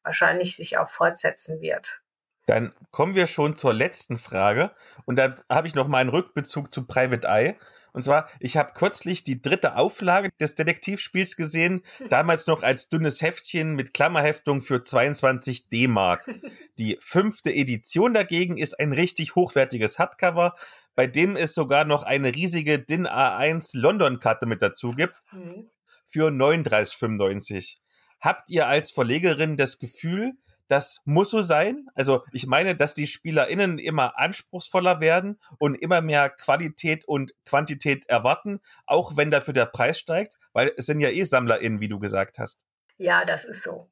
wahrscheinlich 0.03 0.55
sich 0.55 0.77
auch 0.77 0.89
fortsetzen 0.89 1.61
wird. 1.61 2.01
Dann 2.45 2.73
kommen 2.91 3.15
wir 3.15 3.25
schon 3.27 3.55
zur 3.55 3.73
letzten 3.73 4.17
Frage 4.17 4.71
und 5.05 5.15
da 5.15 5.36
habe 5.49 5.67
ich 5.67 5.73
noch 5.73 5.88
mal 5.88 5.99
einen 5.99 6.09
Rückbezug 6.09 6.71
zu 6.71 6.86
Private 6.86 7.27
Eye. 7.27 7.55
Und 7.95 8.03
zwar, 8.03 8.27
ich 8.41 8.57
habe 8.57 8.73
kürzlich 8.73 9.23
die 9.23 9.41
dritte 9.41 9.77
Auflage 9.77 10.29
des 10.37 10.55
Detektivspiels 10.55 11.37
gesehen, 11.37 11.81
hm. 11.97 12.09
damals 12.09 12.45
noch 12.45 12.61
als 12.61 12.89
dünnes 12.89 13.21
Heftchen 13.21 13.73
mit 13.73 13.93
Klammerheftung 13.93 14.61
für 14.61 14.83
22 14.83 15.69
D-Mark. 15.69 16.27
Die 16.77 16.97
fünfte 16.99 17.53
Edition 17.53 18.13
dagegen 18.13 18.57
ist 18.57 18.77
ein 18.81 18.91
richtig 18.91 19.35
hochwertiges 19.35 19.97
Hardcover, 19.97 20.55
bei 20.93 21.07
dem 21.07 21.37
es 21.37 21.53
sogar 21.53 21.85
noch 21.85 22.03
eine 22.03 22.35
riesige 22.35 22.79
DIN 22.79 23.07
A1 23.07 23.69
London-Karte 23.77 24.45
mit 24.45 24.61
dazu 24.61 24.91
gibt. 24.91 25.15
Mhm. 25.31 25.69
Für 26.05 26.27
39,95. 26.27 27.77
Habt 28.19 28.49
ihr 28.49 28.67
als 28.67 28.91
Verlegerin 28.91 29.55
das 29.55 29.79
Gefühl, 29.79 30.33
das 30.68 31.01
muss 31.05 31.30
so 31.30 31.41
sein. 31.41 31.88
Also 31.93 32.24
ich 32.32 32.47
meine, 32.47 32.76
dass 32.76 32.93
die 32.93 33.07
SpielerInnen 33.07 33.80
immer 33.80 34.18
anspruchsvoller 34.18 34.99
werden 34.99 35.39
und 35.59 35.76
immer 35.76 36.01
mehr 36.01 36.30
Qualität 36.30 37.05
und 37.05 37.34
Quantität 37.45 38.05
erwarten, 38.07 38.59
auch 38.86 39.18
wenn 39.18 39.32
dafür 39.32 39.53
der 39.53 39.66
Preis 39.66 39.99
steigt, 39.99 40.38
weil 40.53 40.72
es 40.78 40.86
sind 40.86 40.99
ja 40.99 41.09
eh 41.09 41.24
SammlerInnen, 41.24 41.80
wie 41.80 41.88
du 41.88 41.99
gesagt 41.99 42.39
hast. 42.39 42.59
Ja, 42.97 43.26
das 43.26 43.45
ist 43.45 43.63
so. 43.63 43.89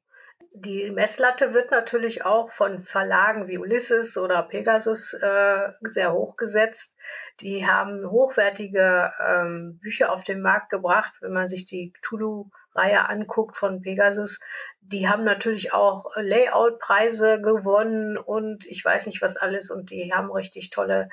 Die 0.56 0.88
Messlatte 0.90 1.52
wird 1.52 1.72
natürlich 1.72 2.24
auch 2.24 2.52
von 2.52 2.84
Verlagen 2.84 3.48
wie 3.48 3.58
Ulysses 3.58 4.16
oder 4.16 4.40
Pegasus 4.44 5.12
äh, 5.14 5.72
sehr 5.82 6.12
hoch 6.12 6.36
gesetzt. 6.36 6.94
Die 7.40 7.66
haben 7.66 8.08
hochwertige 8.08 9.12
ähm, 9.20 9.80
Bücher 9.82 10.12
auf 10.12 10.22
den 10.22 10.40
Markt 10.40 10.70
gebracht. 10.70 11.12
Wenn 11.20 11.32
man 11.32 11.48
sich 11.48 11.64
die 11.64 11.92
Tulu-Reihe 12.74 13.08
anguckt 13.08 13.56
von 13.56 13.82
Pegasus, 13.82 14.40
die 14.80 15.08
haben 15.08 15.24
natürlich 15.24 15.72
auch 15.72 16.10
Layout-Preise 16.16 17.40
gewonnen 17.40 18.18
und 18.18 18.66
ich 18.66 18.84
weiß 18.84 19.06
nicht 19.06 19.22
was 19.22 19.36
alles. 19.36 19.70
Und 19.70 19.90
die 19.90 20.12
haben 20.12 20.30
richtig 20.30 20.70
tolle 20.70 21.08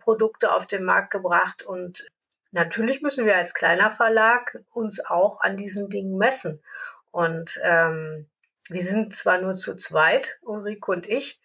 Produkte 0.00 0.52
auf 0.52 0.66
den 0.66 0.84
Markt 0.84 1.10
gebracht. 1.10 1.62
Und 1.62 2.06
natürlich 2.50 3.00
müssen 3.00 3.24
wir 3.26 3.36
als 3.36 3.54
kleiner 3.54 3.90
Verlag 3.90 4.58
uns 4.72 5.04
auch 5.04 5.40
an 5.40 5.56
diesen 5.56 5.88
Dingen 5.88 6.16
messen. 6.18 6.62
Und 7.10 7.60
ähm, 7.62 8.28
wir 8.68 8.82
sind 8.82 9.14
zwar 9.16 9.38
nur 9.38 9.54
zu 9.54 9.76
zweit, 9.76 10.38
Ulrike 10.42 10.90
und 10.90 11.06
ich, 11.06 11.40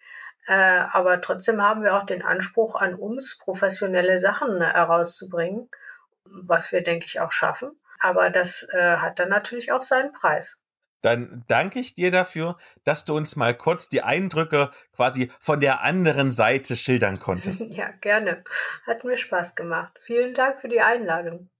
äh, 0.46 0.54
aber 0.54 1.20
trotzdem 1.20 1.62
haben 1.62 1.82
wir 1.82 1.94
auch 1.96 2.06
den 2.06 2.22
Anspruch 2.22 2.74
an 2.74 2.94
uns, 2.94 3.36
professionelle 3.38 4.18
Sachen 4.18 4.62
herauszubringen, 4.62 5.68
was 6.24 6.72
wir, 6.72 6.82
denke 6.82 7.06
ich, 7.06 7.20
auch 7.20 7.32
schaffen. 7.32 7.78
Aber 8.00 8.30
das 8.30 8.66
äh, 8.72 8.96
hat 8.96 9.18
dann 9.18 9.28
natürlich 9.28 9.72
auch 9.72 9.82
seinen 9.82 10.12
Preis. 10.12 10.58
Dann 11.02 11.44
danke 11.46 11.78
ich 11.78 11.94
dir 11.94 12.10
dafür, 12.10 12.58
dass 12.84 13.04
du 13.04 13.16
uns 13.16 13.36
mal 13.36 13.56
kurz 13.56 13.88
die 13.88 14.02
Eindrücke 14.02 14.72
quasi 14.94 15.30
von 15.40 15.60
der 15.60 15.82
anderen 15.82 16.32
Seite 16.32 16.76
schildern 16.76 17.20
konntest. 17.20 17.60
Ja, 17.70 17.90
gerne. 18.00 18.42
Hat 18.86 19.04
mir 19.04 19.16
Spaß 19.16 19.54
gemacht. 19.54 19.96
Vielen 20.00 20.34
Dank 20.34 20.60
für 20.60 20.68
die 20.68 20.80
Einladung. 20.80 21.50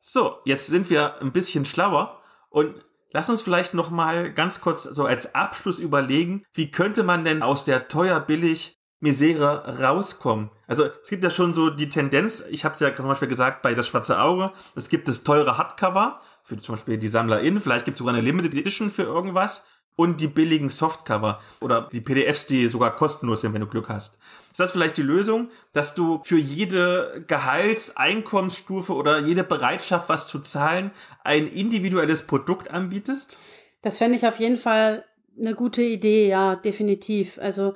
So, 0.00 0.40
jetzt 0.46 0.68
sind 0.68 0.88
wir 0.88 1.20
ein 1.20 1.32
bisschen 1.32 1.64
schlauer 1.66 2.22
und 2.48 2.82
Lass 3.12 3.28
uns 3.28 3.42
vielleicht 3.42 3.74
noch 3.74 3.90
mal 3.90 4.32
ganz 4.32 4.60
kurz 4.60 4.84
so 4.84 5.04
als 5.04 5.34
Abschluss 5.34 5.78
überlegen, 5.80 6.44
wie 6.52 6.70
könnte 6.70 7.02
man 7.02 7.24
denn 7.24 7.42
aus 7.42 7.64
der 7.64 7.88
teuer 7.88 8.20
billig 8.20 8.79
Misere 9.00 9.80
rauskommen? 9.80 10.50
Also 10.66 10.84
es 11.02 11.08
gibt 11.08 11.24
ja 11.24 11.30
schon 11.30 11.54
so 11.54 11.70
die 11.70 11.88
Tendenz, 11.88 12.44
ich 12.50 12.64
habe 12.64 12.74
es 12.74 12.80
ja 12.80 12.94
zum 12.94 13.06
Beispiel 13.06 13.28
gesagt 13.28 13.62
bei 13.62 13.74
das 13.74 13.88
schwarze 13.88 14.20
Auge, 14.20 14.52
es 14.76 14.88
gibt 14.88 15.08
das 15.08 15.24
teure 15.24 15.58
Hardcover 15.58 16.20
für 16.44 16.58
zum 16.58 16.74
Beispiel 16.74 16.98
die 16.98 17.08
SammlerInnen, 17.08 17.60
vielleicht 17.60 17.86
gibt 17.86 17.94
es 17.94 17.98
sogar 17.98 18.14
eine 18.14 18.22
Limited 18.22 18.54
Edition 18.54 18.90
für 18.90 19.02
irgendwas 19.02 19.64
und 19.96 20.20
die 20.20 20.28
billigen 20.28 20.70
Softcover 20.70 21.40
oder 21.60 21.88
die 21.92 22.00
PDFs, 22.00 22.46
die 22.46 22.68
sogar 22.68 22.96
kostenlos 22.96 23.42
sind, 23.42 23.52
wenn 23.52 23.60
du 23.60 23.66
Glück 23.66 23.88
hast. 23.88 24.18
Ist 24.50 24.60
das 24.60 24.72
vielleicht 24.72 24.96
die 24.96 25.02
Lösung, 25.02 25.50
dass 25.72 25.94
du 25.94 26.20
für 26.22 26.38
jede 26.38 27.24
Gehalts-, 27.26 27.96
Einkommensstufe 27.96 28.94
oder 28.94 29.18
jede 29.18 29.44
Bereitschaft, 29.44 30.08
was 30.08 30.26
zu 30.26 30.38
zahlen, 30.38 30.90
ein 31.22 31.46
individuelles 31.46 32.26
Produkt 32.26 32.70
anbietest? 32.70 33.36
Das 33.82 33.98
fände 33.98 34.16
ich 34.16 34.26
auf 34.26 34.38
jeden 34.40 34.58
Fall 34.58 35.04
eine 35.38 35.54
gute 35.54 35.82
Idee, 35.82 36.28
ja, 36.28 36.56
definitiv. 36.56 37.38
Also 37.38 37.74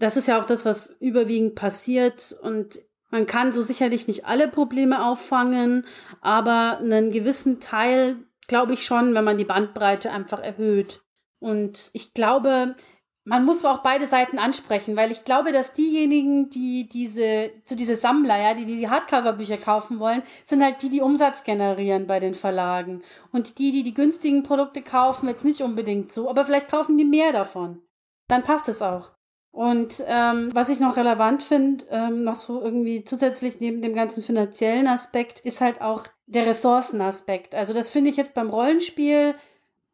das 0.00 0.16
ist 0.16 0.28
ja 0.28 0.40
auch 0.40 0.46
das, 0.46 0.64
was 0.64 0.96
überwiegend 1.00 1.54
passiert 1.54 2.34
und 2.42 2.80
man 3.10 3.26
kann 3.26 3.52
so 3.52 3.62
sicherlich 3.62 4.06
nicht 4.06 4.26
alle 4.26 4.48
Probleme 4.48 5.04
auffangen, 5.04 5.84
aber 6.20 6.78
einen 6.78 7.10
gewissen 7.12 7.60
Teil 7.60 8.18
glaube 8.46 8.74
ich 8.74 8.84
schon, 8.84 9.14
wenn 9.14 9.24
man 9.24 9.38
die 9.38 9.44
Bandbreite 9.44 10.10
einfach 10.10 10.40
erhöht. 10.40 11.02
Und 11.38 11.90
ich 11.92 12.14
glaube, 12.14 12.76
man 13.24 13.44
muss 13.44 13.64
auch 13.64 13.78
beide 13.78 14.06
Seiten 14.06 14.38
ansprechen, 14.38 14.96
weil 14.96 15.10
ich 15.10 15.24
glaube, 15.24 15.52
dass 15.52 15.74
diejenigen, 15.74 16.50
die 16.50 16.88
diese, 16.88 17.50
so 17.64 17.76
diese 17.76 17.96
Sammler, 17.96 18.40
ja, 18.40 18.54
die 18.54 18.66
die 18.66 18.88
Hardcover-Bücher 18.88 19.56
kaufen 19.56 20.00
wollen, 20.00 20.22
sind 20.44 20.62
halt 20.62 20.82
die, 20.82 20.88
die 20.88 21.00
Umsatz 21.00 21.44
generieren 21.44 22.06
bei 22.06 22.18
den 22.18 22.34
Verlagen. 22.34 23.02
Und 23.32 23.58
die, 23.58 23.72
die 23.72 23.82
die 23.82 23.94
günstigen 23.94 24.42
Produkte 24.42 24.82
kaufen, 24.82 25.28
jetzt 25.28 25.44
nicht 25.44 25.62
unbedingt 25.62 26.12
so, 26.12 26.28
aber 26.28 26.44
vielleicht 26.44 26.68
kaufen 26.68 26.96
die 26.96 27.04
mehr 27.04 27.32
davon. 27.32 27.82
Dann 28.28 28.42
passt 28.42 28.68
es 28.68 28.82
auch. 28.82 29.12
Und 29.52 30.02
ähm, 30.06 30.50
was 30.54 30.68
ich 30.68 30.78
noch 30.78 30.96
relevant 30.96 31.42
finde, 31.42 31.84
ähm, 31.90 32.22
noch 32.22 32.36
so 32.36 32.62
irgendwie 32.62 33.04
zusätzlich 33.04 33.58
neben 33.60 33.82
dem 33.82 33.94
ganzen 33.94 34.22
finanziellen 34.22 34.86
Aspekt, 34.86 35.40
ist 35.40 35.60
halt 35.60 35.80
auch 35.80 36.04
der 36.26 36.46
Ressourcenaspekt. 36.46 37.54
Also 37.54 37.74
das 37.74 37.90
finde 37.90 38.10
ich 38.10 38.16
jetzt 38.16 38.34
beim 38.34 38.50
Rollenspiel 38.50 39.34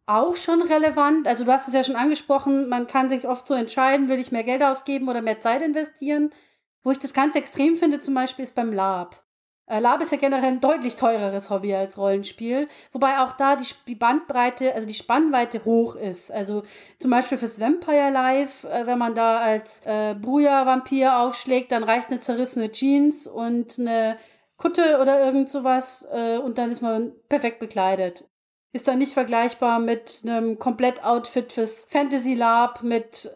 auch 0.04 0.36
schon 0.36 0.62
relevant. 0.62 1.26
Also 1.26 1.44
du 1.44 1.52
hast 1.52 1.68
es 1.68 1.74
ja 1.74 1.82
schon 1.82 1.96
angesprochen, 1.96 2.68
man 2.68 2.86
kann 2.86 3.08
sich 3.08 3.26
oft 3.26 3.46
so 3.46 3.54
entscheiden, 3.54 4.08
will 4.08 4.20
ich 4.20 4.30
mehr 4.30 4.44
Geld 4.44 4.62
ausgeben 4.62 5.08
oder 5.08 5.22
mehr 5.22 5.40
Zeit 5.40 5.62
investieren. 5.62 6.30
Wo 6.82 6.92
ich 6.92 6.98
das 6.98 7.14
ganz 7.14 7.34
extrem 7.34 7.76
finde 7.76 8.00
zum 8.00 8.14
Beispiel 8.14 8.44
ist 8.44 8.54
beim 8.54 8.72
Lab. 8.72 9.25
Äh, 9.66 9.80
Lab 9.80 10.00
ist 10.00 10.12
ja 10.12 10.18
generell 10.18 10.52
ein 10.52 10.60
deutlich 10.60 10.96
teureres 10.96 11.50
Hobby 11.50 11.74
als 11.74 11.98
Rollenspiel, 11.98 12.68
wobei 12.92 13.18
auch 13.18 13.32
da 13.32 13.56
die, 13.56 13.66
die 13.86 13.94
Bandbreite, 13.96 14.74
also 14.74 14.86
die 14.86 14.94
Spannweite 14.94 15.64
hoch 15.64 15.96
ist. 15.96 16.30
Also 16.30 16.62
zum 16.98 17.10
Beispiel 17.10 17.38
fürs 17.38 17.60
Vampire 17.60 18.10
Life, 18.10 18.68
äh, 18.68 18.86
wenn 18.86 18.98
man 18.98 19.14
da 19.14 19.38
als 19.38 19.80
äh, 19.84 20.14
Bruja-Vampir 20.14 21.18
aufschlägt, 21.18 21.72
dann 21.72 21.84
reicht 21.84 22.10
eine 22.10 22.20
zerrissene 22.20 22.70
Jeans 22.70 23.26
und 23.26 23.78
eine 23.78 24.16
Kutte 24.56 25.00
oder 25.00 25.24
irgend 25.24 25.50
sowas 25.50 26.06
äh, 26.12 26.38
und 26.38 26.58
dann 26.58 26.70
ist 26.70 26.82
man 26.82 27.12
perfekt 27.28 27.58
bekleidet 27.58 28.24
ist 28.76 28.86
dann 28.86 28.98
nicht 28.98 29.14
vergleichbar 29.14 29.80
mit 29.80 30.20
einem 30.22 30.58
Komplett-Outfit 30.58 31.52
fürs 31.52 31.86
Fantasy 31.90 32.34
Lab 32.34 32.82
mit 32.82 33.34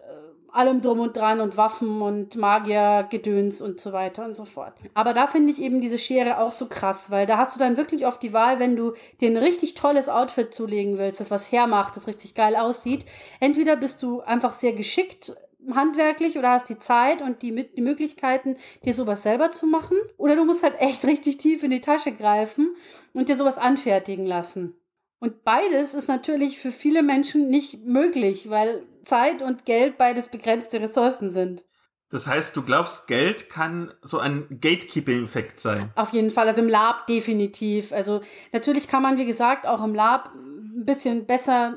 allem 0.52 0.80
drum 0.80 1.00
und 1.00 1.16
dran 1.16 1.40
und 1.40 1.56
Waffen 1.56 2.02
und 2.02 2.36
Magier-Gedöns 2.36 3.60
und 3.60 3.80
so 3.80 3.92
weiter 3.92 4.24
und 4.24 4.34
so 4.34 4.44
fort. 4.44 4.74
Aber 4.94 5.14
da 5.14 5.26
finde 5.26 5.52
ich 5.52 5.60
eben 5.60 5.80
diese 5.80 5.98
Schere 5.98 6.38
auch 6.38 6.52
so 6.52 6.66
krass, 6.66 7.10
weil 7.10 7.26
da 7.26 7.38
hast 7.38 7.54
du 7.54 7.58
dann 7.58 7.76
wirklich 7.76 8.06
oft 8.06 8.22
die 8.22 8.32
Wahl, 8.32 8.58
wenn 8.58 8.76
du 8.76 8.94
dir 9.20 9.30
ein 9.30 9.36
richtig 9.36 9.74
tolles 9.74 10.08
Outfit 10.08 10.52
zulegen 10.54 10.98
willst, 10.98 11.20
das 11.20 11.30
was 11.30 11.52
hermacht, 11.52 11.96
das 11.96 12.06
richtig 12.06 12.34
geil 12.34 12.56
aussieht. 12.56 13.04
Entweder 13.40 13.76
bist 13.76 14.02
du 14.02 14.20
einfach 14.20 14.54
sehr 14.54 14.72
geschickt 14.72 15.34
handwerklich 15.74 16.38
oder 16.38 16.50
hast 16.50 16.68
die 16.68 16.78
Zeit 16.78 17.22
und 17.22 17.42
die, 17.42 17.70
die 17.74 17.80
Möglichkeiten, 17.80 18.56
dir 18.84 18.94
sowas 18.94 19.22
selber 19.22 19.52
zu 19.52 19.66
machen. 19.66 19.96
Oder 20.16 20.36
du 20.36 20.44
musst 20.44 20.62
halt 20.62 20.80
echt 20.80 21.04
richtig 21.06 21.38
tief 21.38 21.62
in 21.62 21.70
die 21.70 21.80
Tasche 21.80 22.12
greifen 22.12 22.74
und 23.12 23.28
dir 23.28 23.36
sowas 23.36 23.58
anfertigen 23.58 24.26
lassen. 24.26 24.79
Und 25.20 25.44
beides 25.44 25.94
ist 25.94 26.08
natürlich 26.08 26.58
für 26.58 26.72
viele 26.72 27.02
Menschen 27.02 27.48
nicht 27.48 27.84
möglich, 27.84 28.48
weil 28.48 28.82
Zeit 29.04 29.42
und 29.42 29.66
Geld 29.66 29.98
beides 29.98 30.28
begrenzte 30.28 30.80
Ressourcen 30.80 31.30
sind. 31.30 31.64
Das 32.10 32.26
heißt, 32.26 32.56
du 32.56 32.62
glaubst, 32.62 33.06
Geld 33.06 33.50
kann 33.50 33.92
so 34.02 34.18
ein 34.18 34.46
Gatekeeping-Effekt 34.60 35.60
sein? 35.60 35.92
Auf 35.94 36.12
jeden 36.12 36.30
Fall, 36.30 36.48
also 36.48 36.60
im 36.60 36.68
Lab 36.68 37.06
definitiv. 37.06 37.92
Also 37.92 38.20
natürlich 38.52 38.88
kann 38.88 39.02
man, 39.02 39.16
wie 39.16 39.26
gesagt, 39.26 39.66
auch 39.66 39.84
im 39.84 39.94
Lab 39.94 40.34
ein 40.34 40.84
bisschen 40.84 41.26
besser 41.26 41.76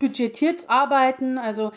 budgetiert 0.00 0.68
arbeiten. 0.68 1.38
Also 1.38 1.70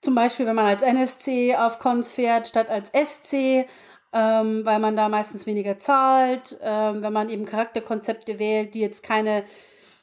zum 0.00 0.14
Beispiel, 0.14 0.46
wenn 0.46 0.54
man 0.54 0.66
als 0.66 0.82
NSC 0.82 1.56
auf 1.56 1.80
Cons 1.80 2.12
fährt 2.12 2.46
statt 2.46 2.68
als 2.68 2.90
SC, 2.90 3.66
ähm, 4.12 4.64
weil 4.64 4.78
man 4.78 4.96
da 4.96 5.08
meistens 5.08 5.46
weniger 5.46 5.80
zahlt. 5.80 6.58
Ähm, 6.62 7.02
wenn 7.02 7.12
man 7.12 7.28
eben 7.28 7.44
Charakterkonzepte 7.44 8.38
wählt, 8.38 8.74
die 8.74 8.80
jetzt 8.80 9.02
keine 9.02 9.44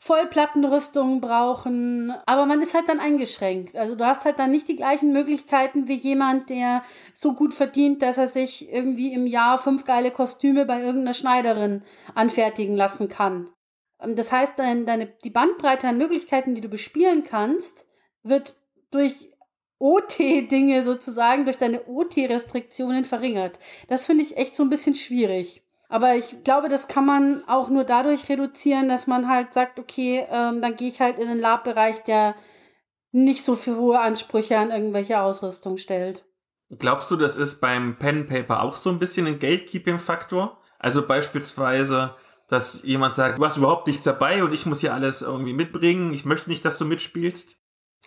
Vollplattenrüstungen 0.05 1.19
brauchen, 1.19 2.13
aber 2.27 2.45
man 2.45 2.61
ist 2.61 2.75
halt 2.75 2.87
dann 2.87 2.99
eingeschränkt. 2.99 3.75
Also 3.75 3.95
du 3.95 4.05
hast 4.05 4.23
halt 4.23 4.37
dann 4.37 4.51
nicht 4.51 4.67
die 4.67 4.75
gleichen 4.75 5.11
Möglichkeiten 5.11 5.87
wie 5.87 5.95
jemand, 5.95 6.51
der 6.51 6.83
so 7.15 7.33
gut 7.33 7.55
verdient, 7.55 8.03
dass 8.03 8.19
er 8.19 8.27
sich 8.27 8.71
irgendwie 8.71 9.13
im 9.13 9.25
Jahr 9.25 9.57
fünf 9.57 9.83
geile 9.83 10.11
Kostüme 10.11 10.67
bei 10.67 10.79
irgendeiner 10.79 11.15
Schneiderin 11.15 11.81
anfertigen 12.13 12.75
lassen 12.75 13.09
kann. 13.09 13.49
Ähm, 13.99 14.15
das 14.15 14.31
heißt, 14.31 14.53
dein, 14.57 14.85
deine, 14.85 15.07
die 15.23 15.31
Bandbreite 15.31 15.87
an 15.87 15.97
Möglichkeiten, 15.97 16.53
die 16.53 16.61
du 16.61 16.69
bespielen 16.69 17.23
kannst, 17.23 17.87
wird 18.21 18.57
durch 18.91 19.31
OT-Dinge 19.79 20.83
sozusagen, 20.83 21.45
durch 21.45 21.57
deine 21.57 21.83
OT-Restriktionen 21.87 23.05
verringert. 23.05 23.57
Das 23.87 24.05
finde 24.05 24.23
ich 24.23 24.37
echt 24.37 24.55
so 24.55 24.61
ein 24.61 24.69
bisschen 24.69 24.93
schwierig. 24.93 25.64
Aber 25.87 26.15
ich 26.15 26.43
glaube, 26.43 26.69
das 26.69 26.87
kann 26.87 27.05
man 27.05 27.43
auch 27.47 27.69
nur 27.69 27.83
dadurch 27.83 28.27
reduzieren, 28.29 28.89
dass 28.89 29.07
man 29.07 29.29
halt 29.29 29.53
sagt, 29.53 29.79
okay, 29.79 30.25
ähm, 30.31 30.61
dann 30.61 30.75
gehe 30.75 30.89
ich 30.89 30.99
halt 30.99 31.19
in 31.19 31.27
den 31.27 31.39
Lab-Bereich, 31.39 32.03
der 32.03 32.35
nicht 33.11 33.43
so 33.45 33.55
für 33.55 33.77
hohe 33.77 33.99
Ansprüche 33.99 34.57
an 34.57 34.71
irgendwelche 34.71 35.19
Ausrüstung 35.19 35.77
stellt. 35.77 36.25
Glaubst 36.69 37.11
du, 37.11 37.15
das 37.15 37.37
ist 37.37 37.61
beim 37.61 37.97
Pen 37.97 38.25
Paper 38.25 38.63
auch 38.63 38.75
so 38.75 38.89
ein 38.89 38.99
bisschen 38.99 39.27
ein 39.27 39.39
Gatekeeping-Faktor? 39.39 40.57
Also 40.79 41.07
beispielsweise, 41.07 42.15
dass 42.47 42.83
jemand 42.83 43.13
sagt, 43.13 43.37
du 43.37 43.45
hast 43.45 43.57
überhaupt 43.57 43.87
nichts 43.87 44.03
dabei 44.03 44.43
und 44.43 44.53
ich 44.53 44.65
muss 44.65 44.81
hier 44.81 44.93
alles 44.93 45.21
irgendwie 45.21 45.53
mitbringen, 45.53 46.13
ich 46.13 46.25
möchte 46.25 46.49
nicht, 46.49 46.65
dass 46.65 46.77
du 46.77 46.85
mitspielst? 46.85 47.57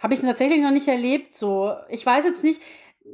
Habe 0.00 0.14
ich 0.14 0.20
tatsächlich 0.20 0.60
noch 0.60 0.70
nicht 0.70 0.88
erlebt 0.88 1.36
so. 1.36 1.74
Ich 1.88 2.04
weiß 2.04 2.24
jetzt 2.24 2.44
nicht, 2.44 2.60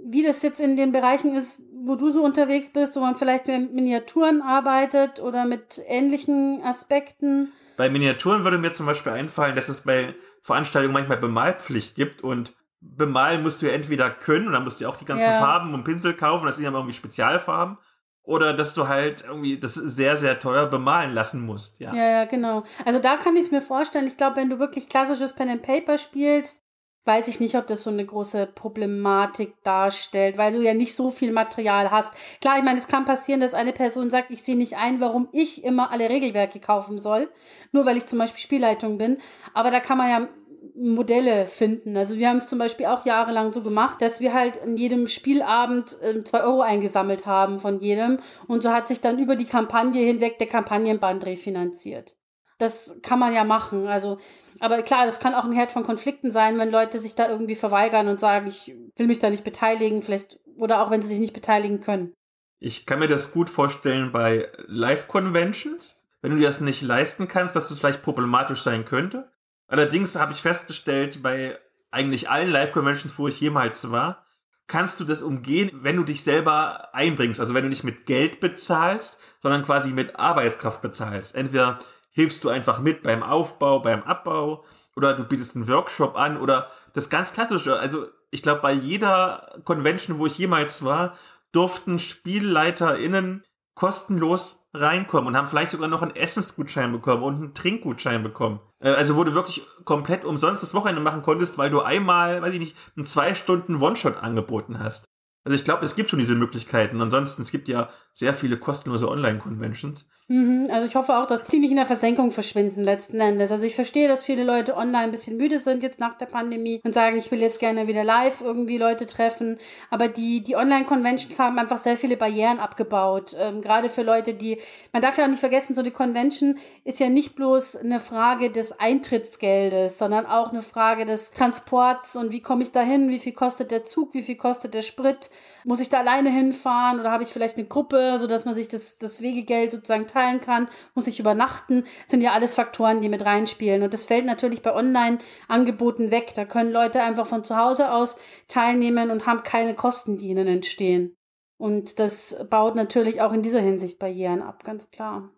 wie 0.05 0.23
das 0.23 0.43
jetzt 0.43 0.61
in 0.61 0.77
den 0.77 0.93
Bereichen 0.93 1.35
ist, 1.35 1.63
wo 1.87 1.97
du 1.97 2.11
so 2.11 2.23
unterwegs 2.23 2.71
bist, 2.71 2.97
wo 2.97 3.01
man 3.01 3.17
vielleicht 3.17 3.47
mit 3.47 3.73
Miniaturen 3.73 4.43
arbeitet 4.43 5.21
oder 5.21 5.45
mit 5.45 5.81
ähnlichen 5.87 6.63
Aspekten. 6.63 7.53
Bei 7.77 7.89
Miniaturen 7.89 8.45
würde 8.45 8.59
mir 8.59 8.73
zum 8.73 8.87
Beispiel 8.87 9.13
einfallen, 9.13 9.57
dass 9.57 9.69
es 9.69 9.83
bei 9.83 10.15
Veranstaltungen 10.43 10.95
manchmal 10.95 11.19
Bemalpflicht 11.19 11.95
gibt 11.95 12.23
und 12.23 12.55
bemalen 12.81 13.43
musst 13.43 13.63
du 13.63 13.67
ja 13.67 13.73
entweder 13.73 14.11
können 14.11 14.47
und 14.47 14.53
dann 14.53 14.65
musst 14.65 14.81
du 14.81 14.87
auch 14.87 14.97
die 14.97 15.05
ganzen 15.05 15.27
ja. 15.27 15.33
Farben 15.39 15.75
und 15.75 15.85
Pinsel 15.85 16.15
kaufen, 16.15 16.47
das 16.47 16.57
sind 16.57 16.65
ja 16.65 16.71
irgendwie 16.71 16.93
Spezialfarben. 16.93 17.79
Oder 18.27 18.55
dass 18.55 18.73
du 18.73 18.89
halt 18.89 19.23
irgendwie 19.27 19.59
das 19.59 19.75
sehr, 19.75 20.17
sehr 20.17 20.41
teuer 20.41 20.67
bemalen 20.67 21.13
lassen 21.13 21.45
musst, 21.45 21.79
ja. 21.79 21.95
Ja, 21.95 22.09
ja, 22.09 22.25
genau. 22.25 22.65
Also 22.87 22.99
da 22.99 23.19
kann 23.19 23.37
ich 23.37 23.43
es 23.43 23.51
mir 23.51 23.61
vorstellen, 23.61 24.07
ich 24.07 24.17
glaube, 24.17 24.37
wenn 24.37 24.49
du 24.49 24.59
wirklich 24.59 24.89
klassisches 24.89 25.35
Pen 25.35 25.51
and 25.51 25.63
Paper 25.63 25.99
spielst, 25.99 26.64
weiß 27.05 27.29
ich 27.29 27.41
nicht, 27.41 27.57
ob 27.57 27.67
das 27.67 27.83
so 27.83 27.91
eine 27.91 28.05
große 28.05 28.47
Problematik 28.55 29.55
darstellt, 29.63 30.39
weil 30.39 30.53
du 30.55 30.63
ja 30.63 30.75
nicht 30.75 30.95
so 30.95 31.11
viel 31.11 31.33
Material 31.33 31.91
hast. 31.91 32.15
Klar, 32.41 32.59
ich 32.59 32.65
meine, 32.65 32.79
es 32.79 32.89
kann 32.89 33.05
passieren, 33.05 33.41
dass 33.41 33.55
eine 33.55 33.73
Person 33.73 34.11
sagt, 34.11 34.31
ich 34.31 34.43
sehe 34.43 34.57
nicht 34.57 34.77
ein, 34.77 35.01
warum 35.01 35.29
ich 35.33 35.65
immer 35.65 35.91
alle 35.91 36.09
Regelwerke 36.09 36.61
kaufen 36.61 36.99
soll, 36.99 37.29
nur 37.73 37.85
weil 37.85 37.97
ich 37.97 38.07
zum 38.07 38.19
Beispiel 38.19 38.41
Spielleitung 38.41 38.99
bin. 38.99 39.19
Aber 39.53 39.71
da 39.71 39.81
kann 39.81 39.99
man 39.99 40.09
ja 40.09 40.29
Modelle 40.75 41.47
finden. 41.47 41.97
Also 41.97 42.17
wir 42.17 42.29
haben 42.29 42.39
es 42.39 42.47
zum 42.47 42.59
Beispiel 42.59 42.87
auch 42.87 43.05
jahrelang 43.05 43.53
so 43.53 43.63
gemacht, 43.63 44.01
dass 44.01 44.21
wir 44.21 44.33
halt 44.33 44.57
in 44.57 44.77
jedem 44.77 45.09
Spielabend 45.09 45.97
äh, 46.03 46.25
zwei 46.25 46.43
Euro 46.43 46.63
eingesammelt 46.63 47.27
haben 47.27 47.61
von 47.61 47.81
jedem 47.81 48.19
und 48.49 48.63
so 48.63 48.73
hat 48.73 48.89
sich 48.89 49.01
dann 49.01 49.19
über 49.19 49.37
die 49.37 49.45
Kampagne 49.45 50.03
hinweg 50.05 50.39
der 50.39 50.49
Kampagnenband 50.49 51.27
refinanziert. 51.27 52.17
Das 52.59 52.99
kann 53.03 53.19
man 53.19 53.33
ja 53.33 53.45
machen. 53.45 53.87
Also, 53.87 54.19
aber 54.61 54.83
klar, 54.83 55.07
das 55.07 55.21
kann 55.21 55.35
auch 55.35 55.45
ein 55.45 55.53
Herd 55.53 55.73
von 55.73 55.85
Konflikten 55.85 56.31
sein, 56.31 56.59
wenn 56.59 56.71
Leute 56.71 56.99
sich 56.99 57.15
da 57.15 57.29
irgendwie 57.29 57.57
verweigern 57.57 58.09
und 58.09 58.21
sagen, 58.21 58.47
ich 58.47 58.75
will 58.97 59.07
mich 59.07 59.19
da 59.19 59.31
nicht 59.31 59.45
beteiligen, 59.45 60.03
vielleicht, 60.03 60.39
oder 60.57 60.81
auch 60.81 60.91
wenn 60.91 61.03
sie 61.03 61.09
sich 61.09 61.21
nicht 61.21 61.35
beteiligen 61.35 61.81
können. 61.81 62.13
Ich 62.61 62.87
kann 62.87 62.99
mir 62.99 63.09
das 63.09 63.33
gut 63.33 63.51
vorstellen 63.51 64.13
bei 64.13 64.49
Live-Conventions. 64.67 66.01
Wenn 66.23 66.31
du 66.31 66.39
dir 66.39 66.47
das 66.47 66.61
nicht 66.61 66.81
leisten 66.81 67.29
kannst, 67.29 67.55
dass 67.55 67.71
es 67.71 67.79
vielleicht 67.79 68.03
problematisch 68.03 68.63
sein 68.63 68.87
könnte. 68.87 69.31
Allerdings 69.67 70.17
habe 70.17 70.33
ich 70.33 70.41
festgestellt, 70.41 71.23
bei 71.23 71.59
eigentlich 71.91 72.31
allen 72.31 72.51
Live-Conventions, 72.51 73.19
wo 73.19 73.29
ich 73.29 73.41
jemals 73.41 73.91
war, 73.91 74.25
kannst 74.67 74.99
du 74.99 75.05
das 75.05 75.23
umgehen, 75.23 75.71
wenn 75.83 75.97
du 75.97 76.05
dich 76.05 76.25
selber 76.25 76.95
einbringst. 76.95 77.41
Also 77.41 77.55
wenn 77.55 77.65
du 77.65 77.69
nicht 77.69 77.85
mit 77.85 78.07
Geld 78.07 78.41
bezahlst, 78.41 79.21
sondern 79.41 79.65
quasi 79.65 79.91
mit 79.91 80.19
Arbeitskraft 80.19 80.81
bezahlst. 80.81 81.35
Entweder 81.35 81.81
hilfst 82.15 82.43
du 82.45 82.49
einfach 82.49 82.81
mit 82.81 83.03
beim 83.03 83.23
Aufbau, 83.23 83.81
beim 83.81 84.03
Abbau 84.05 84.65
oder 84.97 85.15
du 85.15 85.25
bietest 85.25 85.57
einen 85.57 85.69
Workshop 85.69 86.17
an 86.17 86.41
oder 86.41 86.71
das 86.95 87.11
ganz 87.11 87.33
klassische. 87.33 87.77
Also 87.77 88.07
ich 88.31 88.43
glaube, 88.43 88.63
bei 88.63 88.73
jeder 88.73 89.61
Convention, 89.65 90.19
wo 90.19 90.27
ich 90.27 90.39
jemals 90.39 90.85
war, 90.85 91.15
durften 91.53 91.99
SpielleiterInnen 91.99 93.45
kostenlos 93.75 94.69
reinkommen 94.73 95.29
und 95.29 95.37
haben 95.37 95.49
vielleicht 95.49 95.73
sogar 95.73 95.89
noch 95.89 96.03
einen 96.03 96.15
Essensgutschein 96.15 96.93
bekommen 96.93 97.23
und 97.23 97.35
einen 97.35 97.55
Trinkgutschein 97.55 98.23
bekommen. 98.23 98.61
Äh, 98.81 98.91
also 98.91 99.17
wo 99.17 99.25
du 99.25 99.35
wirklich 99.35 99.63
komplett 99.85 100.25
umsonst 100.25 100.63
das 100.63 100.75
Wochenende 100.75 101.01
machen 101.01 101.23
konntest, 101.23 101.59
weil 101.59 101.71
du 101.71 101.81
einmal, 101.81 102.43
weiß 102.43 102.55
ich 102.55 102.61
nicht, 102.61 102.77
einen 102.97 103.07
zwei 103.07 103.35
Stunden 103.35 103.83
One-Shot 103.83 104.17
angeboten 104.17 104.79
hast. 104.79 105.05
Also 105.45 105.57
ich 105.57 105.65
glaube, 105.65 105.85
es 105.85 105.97
gibt 105.97 106.11
schon 106.11 106.19
diese 106.19 106.35
Möglichkeiten. 106.35 107.01
Ansonsten, 107.01 107.43
es 107.43 107.51
gibt 107.51 107.69
ja 107.69 107.91
sehr 108.15 108.33
viele 108.33 108.57
kostenlose 108.57 109.11
Online-Conventions. 109.11 110.09
Mhm, 110.27 110.69
also 110.73 110.87
ich 110.87 110.95
hoffe 110.95 111.19
auch, 111.19 111.27
dass 111.27 111.45
die 111.45 111.59
nicht 111.59 111.69
in 111.69 111.77
der 111.77 111.85
Versenkung 111.85 112.31
verschwinden 112.31 112.83
letzten 112.83 113.21
Endes. 113.21 113.53
Also 113.53 113.67
ich 113.67 113.75
verstehe, 113.75 114.09
dass 114.09 114.25
viele 114.25 114.43
Leute 114.43 114.75
online 114.75 115.05
ein 115.05 115.11
bisschen 115.11 115.37
müde 115.37 115.59
sind 115.59 115.83
jetzt 115.83 116.01
nach 116.01 116.15
der 116.15 116.25
Pandemie 116.25 116.81
und 116.83 116.95
sagen, 116.95 117.19
ich 117.19 117.31
will 117.31 117.41
jetzt 117.41 117.61
gerne 117.61 117.89
wieder 117.89 118.05
live 118.05 118.41
irgendwie 118.41 118.79
Leute 118.79 119.05
treffen. 119.05 119.59
Aber 119.91 120.09
die, 120.09 120.43
die 120.43 120.57
Online-Conventions 120.57 121.39
haben 121.39 121.59
einfach 121.59 121.77
sehr 121.77 121.99
viele 121.99 122.17
Barrieren 122.17 122.59
abgebaut. 122.59 123.37
Ähm, 123.39 123.61
gerade 123.61 123.91
für 123.91 124.03
Leute, 124.03 124.33
die, 124.33 124.59
man 124.95 125.03
darf 125.03 125.19
ja 125.19 125.25
auch 125.25 125.29
nicht 125.29 125.41
vergessen, 125.41 125.75
so 125.75 125.83
eine 125.83 125.91
Convention 125.91 126.57
ist 126.85 127.01
ja 127.01 127.11
nicht 127.11 127.37
bloß 127.37 127.77
eine 127.77 128.01
Frage 128.01 128.51
des 128.51 128.81
Eintrittsgeldes, 128.81 129.99
sondern 129.99 130.25
auch 130.25 130.53
eine 130.53 130.63
Frage 130.63 131.05
des 131.05 131.33
Transports 131.33 132.17
und 132.17 132.33
wie 132.33 132.41
komme 132.41 132.63
ich 132.63 132.73
da 132.73 132.81
hin, 132.81 133.11
wie 133.11 133.19
viel 133.19 133.35
kostet 133.35 133.71
der 133.71 133.85
Zug, 133.85 134.15
wie 134.15 134.23
viel 134.23 134.37
kostet 134.37 134.73
der 134.73 134.83
Sprit. 134.83 135.29
Muss 135.65 135.81
ich 135.81 135.91
da 135.91 135.99
alleine 135.99 136.31
hinfahren 136.31 136.99
oder 136.99 137.11
habe 137.11 137.25
ich 137.25 137.29
vielleicht 137.29 137.59
eine 137.59 137.67
Gruppe, 137.67 138.04
sodass 138.19 138.45
man 138.45 138.55
sich 138.55 138.69
das, 138.69 138.99
das 138.99 139.21
Wegegeld 139.21 139.73
sozusagen 139.73 140.07
teilen 140.07 140.41
kann? 140.41 140.69
Muss 140.95 141.07
ich 141.07 141.21
übernachten? 141.21 141.83
Das 141.83 142.11
sind 142.11 142.21
ja 142.21 142.33
alles 142.33 142.55
Faktoren, 142.55 143.01
die 143.01 143.09
mit 143.09 143.25
reinspielen. 143.25 143.83
Und 143.83 143.95
das 143.95 144.05
fällt 144.05 144.27
natürlich 144.27 144.63
bei 144.63 144.75
Online-Angeboten 144.75 146.11
weg. 146.11 146.33
Da 146.35 146.45
können 146.45 146.73
Leute 146.73 147.03
einfach 147.03 147.27
von 147.27 147.45
zu 147.45 147.57
Hause 147.57 147.93
aus 147.93 148.17
teilnehmen 148.49 149.11
und 149.11 149.27
haben 149.27 149.43
keine 149.43 149.75
Kosten, 149.75 150.17
die 150.17 150.29
ihnen 150.29 150.47
entstehen. 150.47 151.17
Und 151.57 151.99
das 151.99 152.37
baut 152.51 152.75
natürlich 152.75 153.21
auch 153.21 153.33
in 153.33 153.43
dieser 153.43 153.61
Hinsicht 153.61 153.99
Barrieren 153.99 154.43
ab, 154.43 154.65
ganz 154.65 154.91
klar. 154.91 155.31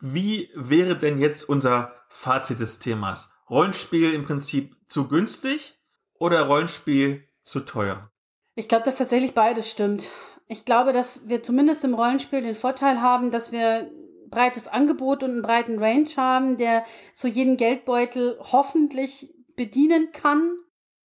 Wie 0.00 0.50
wäre 0.54 0.98
denn 0.98 1.20
jetzt 1.20 1.48
unser 1.48 1.92
Fazit 2.08 2.60
des 2.60 2.78
Themas? 2.78 3.32
Rollenspiel 3.48 4.12
im 4.12 4.24
Prinzip 4.24 4.76
zu 4.88 5.08
günstig 5.08 5.78
oder 6.14 6.42
Rollenspiel 6.42 7.28
zu 7.42 7.60
teuer? 7.60 8.10
Ich 8.54 8.68
glaube, 8.68 8.84
dass 8.84 8.96
tatsächlich 8.96 9.34
beides 9.34 9.70
stimmt. 9.70 10.08
Ich 10.46 10.64
glaube, 10.64 10.92
dass 10.92 11.28
wir 11.28 11.42
zumindest 11.42 11.84
im 11.84 11.94
Rollenspiel 11.94 12.42
den 12.42 12.54
Vorteil 12.54 13.00
haben, 13.00 13.30
dass 13.30 13.52
wir 13.52 13.90
breites 14.28 14.68
Angebot 14.68 15.22
und 15.22 15.30
einen 15.30 15.42
breiten 15.42 15.78
Range 15.78 16.08
haben, 16.16 16.56
der 16.56 16.84
so 17.12 17.28
jeden 17.28 17.56
Geldbeutel 17.56 18.38
hoffentlich 18.40 19.32
bedienen 19.56 20.12
kann 20.12 20.56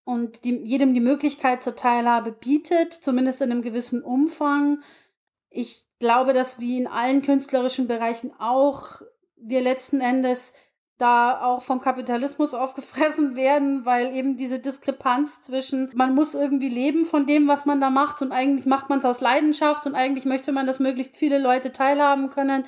und 0.04 0.44
die, 0.44 0.56
jedem 0.66 0.94
die 0.94 1.00
Möglichkeit 1.00 1.64
zur 1.64 1.76
Teilhabe 1.76 2.32
bietet, 2.32 2.94
zumindest 2.94 3.42
in 3.42 3.52
einem 3.52 3.62
gewissen 3.62 4.02
Umfang. 4.02 4.82
Ich 5.50 5.86
glaube, 6.00 6.34
dass 6.34 6.60
wie 6.60 6.78
in 6.78 6.88
allen 6.88 7.22
künstlerischen 7.22 7.88
Bereichen 7.88 8.32
auch 8.40 9.02
wir 9.38 9.62
letzten 9.62 10.02
Endes 10.02 10.54
da 11.00 11.42
auch 11.42 11.64
vom 11.64 11.82
Kapitalismus 11.82 12.54
aufgefressen 12.54 13.36
werden, 13.36 13.86
weil 13.86 14.16
eben 14.16 14.38
diese 14.38 14.60
Diskrepanz 14.60 15.42
zwischen, 15.42 15.90
man 15.96 16.14
muss 16.14 16.36
irgendwie 16.36 16.70
leben 16.70 17.06
von 17.06 17.26
dem, 17.26 17.48
was 17.48 17.66
man 17.66 17.82
da 17.82 17.90
macht 17.90 18.22
und 18.22 18.32
eigentlich 18.32 18.68
macht 18.68 18.90
man 18.90 19.00
es 19.00 19.06
aus 19.06 19.22
Leidenschaft 19.22 19.88
und 19.88 19.96
eigentlich 19.96 20.26
möchte 20.26 20.52
man, 20.52 20.68
dass 20.68 20.80
möglichst 20.80 21.18
viele 21.18 21.40
Leute 21.40 21.72
teilhaben 21.72 22.30
können, 22.30 22.66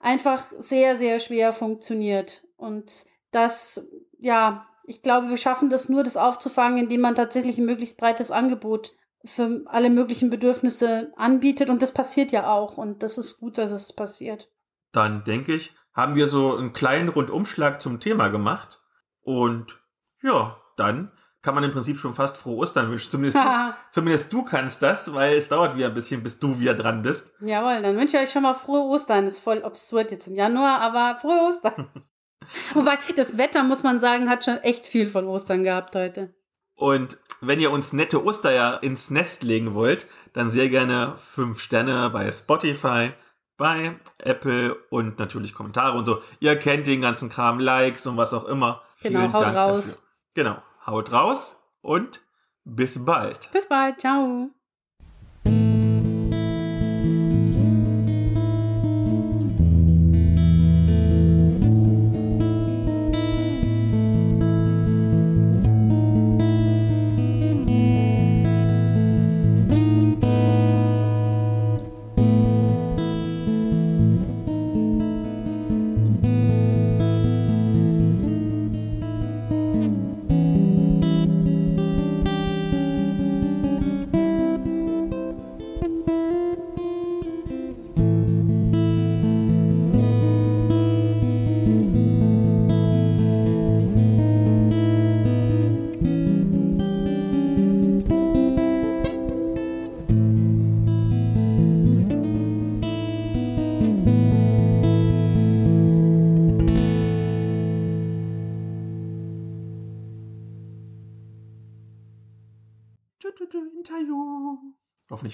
einfach 0.00 0.42
sehr, 0.58 0.96
sehr 0.96 1.20
schwer 1.20 1.52
funktioniert. 1.52 2.42
Und 2.56 2.90
das, 3.30 3.86
ja, 4.18 4.66
ich 4.86 5.02
glaube, 5.02 5.28
wir 5.28 5.38
schaffen 5.38 5.70
das 5.70 5.88
nur, 5.88 6.04
das 6.04 6.16
aufzufangen, 6.16 6.78
indem 6.78 7.02
man 7.02 7.14
tatsächlich 7.14 7.58
ein 7.58 7.66
möglichst 7.66 7.98
breites 7.98 8.30
Angebot 8.30 8.94
für 9.24 9.62
alle 9.66 9.88
möglichen 9.90 10.28
Bedürfnisse 10.30 11.12
anbietet. 11.16 11.70
Und 11.70 11.82
das 11.82 11.92
passiert 11.92 12.32
ja 12.32 12.52
auch. 12.52 12.76
Und 12.76 13.02
das 13.02 13.16
ist 13.16 13.40
gut, 13.40 13.56
dass 13.56 13.72
es 13.72 13.94
passiert. 13.94 14.50
Dann 14.92 15.24
denke 15.24 15.54
ich, 15.54 15.74
haben 15.94 16.14
wir 16.16 16.28
so 16.28 16.56
einen 16.56 16.72
kleinen 16.72 17.08
Rundumschlag 17.08 17.80
zum 17.80 18.00
Thema 18.00 18.28
gemacht. 18.28 18.80
Und 19.22 19.80
ja, 20.22 20.56
dann 20.76 21.12
kann 21.40 21.54
man 21.54 21.62
im 21.62 21.72
Prinzip 21.72 21.98
schon 21.98 22.14
fast 22.14 22.36
frohe 22.38 22.56
Ostern 22.56 22.90
wünschen. 22.90 23.10
Zumindest, 23.10 23.36
du, 23.36 23.74
zumindest 23.92 24.32
du 24.32 24.44
kannst 24.44 24.82
das, 24.82 25.12
weil 25.14 25.36
es 25.36 25.48
dauert 25.48 25.76
wieder 25.76 25.88
ein 25.88 25.94
bisschen, 25.94 26.22
bis 26.22 26.40
du 26.40 26.58
wieder 26.58 26.74
dran 26.74 27.02
bist. 27.02 27.32
Jawohl, 27.40 27.82
dann 27.82 27.96
wünsche 27.96 28.16
ich 28.16 28.24
euch 28.24 28.30
schon 28.30 28.42
mal 28.42 28.54
frohe 28.54 28.80
Ostern. 28.80 29.26
Ist 29.26 29.40
voll 29.40 29.62
absurd 29.62 30.10
jetzt 30.10 30.26
im 30.26 30.34
Januar, 30.34 30.80
aber 30.80 31.18
frohe 31.20 31.48
Ostern. 31.48 31.88
Wobei, 32.74 32.98
das 33.16 33.38
Wetter, 33.38 33.62
muss 33.62 33.82
man 33.82 34.00
sagen, 34.00 34.28
hat 34.28 34.44
schon 34.44 34.58
echt 34.58 34.86
viel 34.86 35.06
von 35.06 35.26
Ostern 35.26 35.64
gehabt 35.64 35.94
heute. 35.94 36.34
Und 36.74 37.18
wenn 37.40 37.60
ihr 37.60 37.70
uns 37.70 37.92
nette 37.92 38.24
Ostereier 38.24 38.82
ins 38.82 39.10
Nest 39.10 39.42
legen 39.42 39.74
wollt, 39.74 40.06
dann 40.32 40.50
sehr 40.50 40.68
gerne 40.68 41.14
fünf 41.18 41.60
Sterne 41.60 42.10
bei 42.10 42.30
Spotify 42.32 43.12
bei 43.56 43.98
Apple 44.18 44.74
und 44.90 45.18
natürlich 45.18 45.54
Kommentare 45.54 45.96
und 45.96 46.04
so. 46.04 46.22
Ihr 46.40 46.56
kennt 46.56 46.86
den 46.86 47.00
ganzen 47.00 47.28
Kram, 47.28 47.58
Likes 47.60 48.06
und 48.06 48.16
was 48.16 48.34
auch 48.34 48.44
immer. 48.44 48.82
Genau, 49.02 49.20
Vielen 49.20 49.32
haut 49.32 49.42
Dank 49.42 49.56
raus. 49.56 49.86
Dafür. 49.86 50.02
Genau, 50.34 50.62
haut 50.86 51.12
raus 51.12 51.62
und 51.80 52.20
bis 52.64 53.04
bald. 53.04 53.50
Bis 53.52 53.68
bald, 53.68 54.00
ciao. 54.00 54.50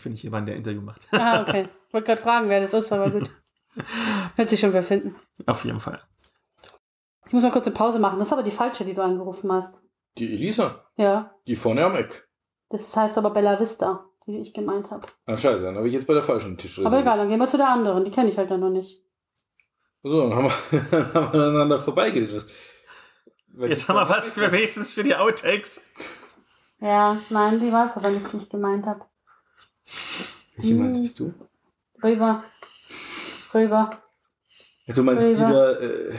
Hoffentlich 0.01 0.03
finde 0.03 0.17
ich 0.17 0.23
jemanden, 0.23 0.47
der 0.47 0.57
Interview 0.57 0.81
macht. 0.81 1.07
Ah, 1.13 1.43
okay. 1.43 1.69
Wollte 1.93 2.07
gerade 2.07 2.23
fragen, 2.23 2.49
wer 2.49 2.61
das 2.61 2.73
ist, 2.73 2.93
aber 2.93 3.11
gut. 3.11 3.31
Wird 4.37 4.49
sich 4.49 4.61
schon 4.61 4.73
wer 4.73 4.83
finden. 4.83 5.15
Auf 5.47 5.65
jeden 5.65 5.81
Fall. 5.81 6.01
Ich 7.27 7.33
muss 7.33 7.43
mal 7.43 7.53
kurz 7.53 7.67
eine 7.67 7.77
Pause 7.77 7.99
machen. 7.99 8.19
Das 8.19 8.29
ist 8.29 8.33
aber 8.33 8.43
die 8.43 8.51
falsche, 8.51 8.85
die 8.85 8.95
du 8.95 9.03
angerufen 9.03 9.53
hast. 9.53 9.77
Die 10.19 10.33
Elisa, 10.33 10.85
Ja, 10.97 11.33
die 11.47 11.55
vorne 11.55 11.85
am 11.85 11.95
Eck. 11.95 12.29
das 12.71 12.97
heißt 12.97 13.17
aber 13.19 13.31
Bella 13.31 13.61
Vista, 13.61 14.05
die 14.27 14.39
ich 14.41 14.53
gemeint 14.53 14.91
habe. 14.91 15.07
Ah, 15.27 15.37
scheiße, 15.37 15.65
dann 15.65 15.77
habe 15.77 15.87
ich 15.87 15.95
jetzt 15.95 16.07
bei 16.09 16.15
der 16.15 16.23
falschen 16.23 16.57
Tisch 16.59 16.81
Aber 16.85 16.99
egal, 16.99 17.17
dann 17.19 17.29
gehen 17.29 17.39
wir 17.39 17.47
zu 17.47 17.57
der 17.59 17.69
anderen. 17.69 18.05
Die 18.05 18.11
kenne 18.11 18.29
ich 18.31 18.37
halt 18.39 18.51
dann 18.51 18.61
noch 18.61 18.71
nicht. 18.71 19.01
So, 20.03 20.29
dann 20.29 20.35
haben 20.35 20.51
wir, 20.71 20.81
dann 20.91 21.15
haben 21.15 21.33
wir 21.33 21.41
aneinander 21.47 21.79
vorbeigeredet. 21.79 22.47
Jetzt 23.59 23.89
haben 23.89 23.97
wir 23.97 24.09
was 24.09 24.31
für 24.31 24.51
wenigstens 24.51 24.93
für 24.93 25.05
die 25.05 25.15
Outtakes. 25.15 25.85
Ja, 26.81 27.19
nein, 27.29 27.61
die 27.61 27.71
war 27.71 27.87
es 27.87 27.97
aber 27.97 28.11
nicht, 28.11 28.33
die 28.33 28.39
ich 28.39 28.49
gemeint 28.49 28.87
habe. 28.87 29.05
Welche 30.57 30.75
meintest 30.75 31.19
du? 31.21 31.33
Rüber. 32.03 32.45
Rüber. 33.55 33.91
Ja, 34.87 34.95
du 34.95 35.03
meinst 35.03 35.29
die 35.29 35.35
Rüber. 35.35 35.51
da, 35.75 35.81
äh, 35.81 36.19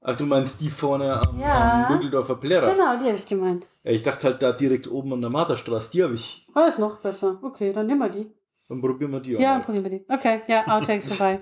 ach, 0.00 0.16
du 0.16 0.26
meinst 0.26 0.60
die 0.60 0.70
vorne 0.70 1.20
am, 1.26 1.38
Ja. 1.38 1.86
am 1.86 1.92
Müggeldorfer 1.94 2.36
Plärrer. 2.36 2.72
Genau, 2.72 2.96
die 2.98 3.06
habe 3.06 3.16
ich 3.16 3.26
gemeint. 3.26 3.66
Ja, 3.84 3.90
ich 3.92 4.02
dachte 4.02 4.26
halt 4.28 4.42
da 4.42 4.52
direkt 4.52 4.88
oben 4.90 5.12
an 5.14 5.20
der 5.20 5.30
Marterstraße, 5.30 5.90
die 5.92 6.02
habe 6.02 6.14
ich. 6.14 6.46
Oh, 6.54 6.60
ist 6.60 6.78
noch 6.78 6.98
besser. 6.98 7.38
Okay, 7.42 7.72
dann 7.72 7.86
nehmen 7.86 8.00
wir 8.00 8.08
die. 8.08 8.30
Dann 8.68 8.80
probieren 8.80 9.10
wir 9.12 9.20
die 9.20 9.36
auch 9.36 9.40
Ja, 9.40 9.54
mal. 9.58 9.64
probieren 9.64 9.84
wir 9.84 9.90
die. 9.90 10.04
Okay, 10.08 10.42
ja, 10.46 10.66
Outtakes 10.68 11.06
vorbei. 11.14 11.40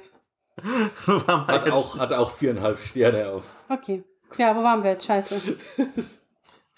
Wo 1.07 1.13
waren 1.27 1.47
wir 1.47 1.55
Hat 1.55 1.67
jetzt? 1.67 1.77
auch, 1.77 1.99
hat 1.99 2.13
auch 2.13 2.31
viereinhalb 2.31 2.79
Sterne 2.79 3.29
auf. 3.31 3.45
Okay. 3.69 4.05
Ja, 4.37 4.55
wo 4.57 4.63
waren 4.63 4.83
wir 4.83 4.91
jetzt? 4.93 5.05
Scheiße. 5.07 5.57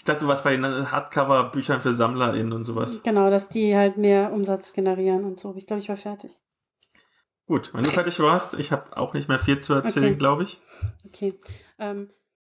Ich 0.03 0.07
dachte, 0.07 0.23
du 0.23 0.27
warst 0.27 0.43
bei 0.43 0.57
den 0.57 0.91
Hardcover-Büchern 0.91 1.81
für 1.81 1.93
SammlerInnen 1.93 2.53
und 2.53 2.65
sowas. 2.65 3.05
Genau, 3.05 3.31
dass 3.31 3.49
die 3.49 3.77
halt 3.77 3.99
mehr 3.99 4.33
Umsatz 4.33 4.73
generieren 4.73 5.25
und 5.25 5.39
so. 5.39 5.55
Ich 5.57 5.65
glaube, 5.69 5.81
ich 5.81 5.89
war 5.89 5.97
fertig. 5.97 6.41
Gut, 7.47 7.73
wenn 7.73 7.85
du 7.85 7.91
fertig 7.91 8.19
warst, 8.19 8.55
ich 8.55 8.73
habe 8.73 8.97
auch 8.97 9.15
nicht 9.15 9.29
mehr 9.29 9.39
viel 9.39 9.61
zu 9.61 9.75
erzählen, 9.75 10.07
Okay. 10.07 10.17
glaube 10.17 10.43
ich. 10.43 10.61
Okay. 11.07 11.39
Ähm, 11.79 12.11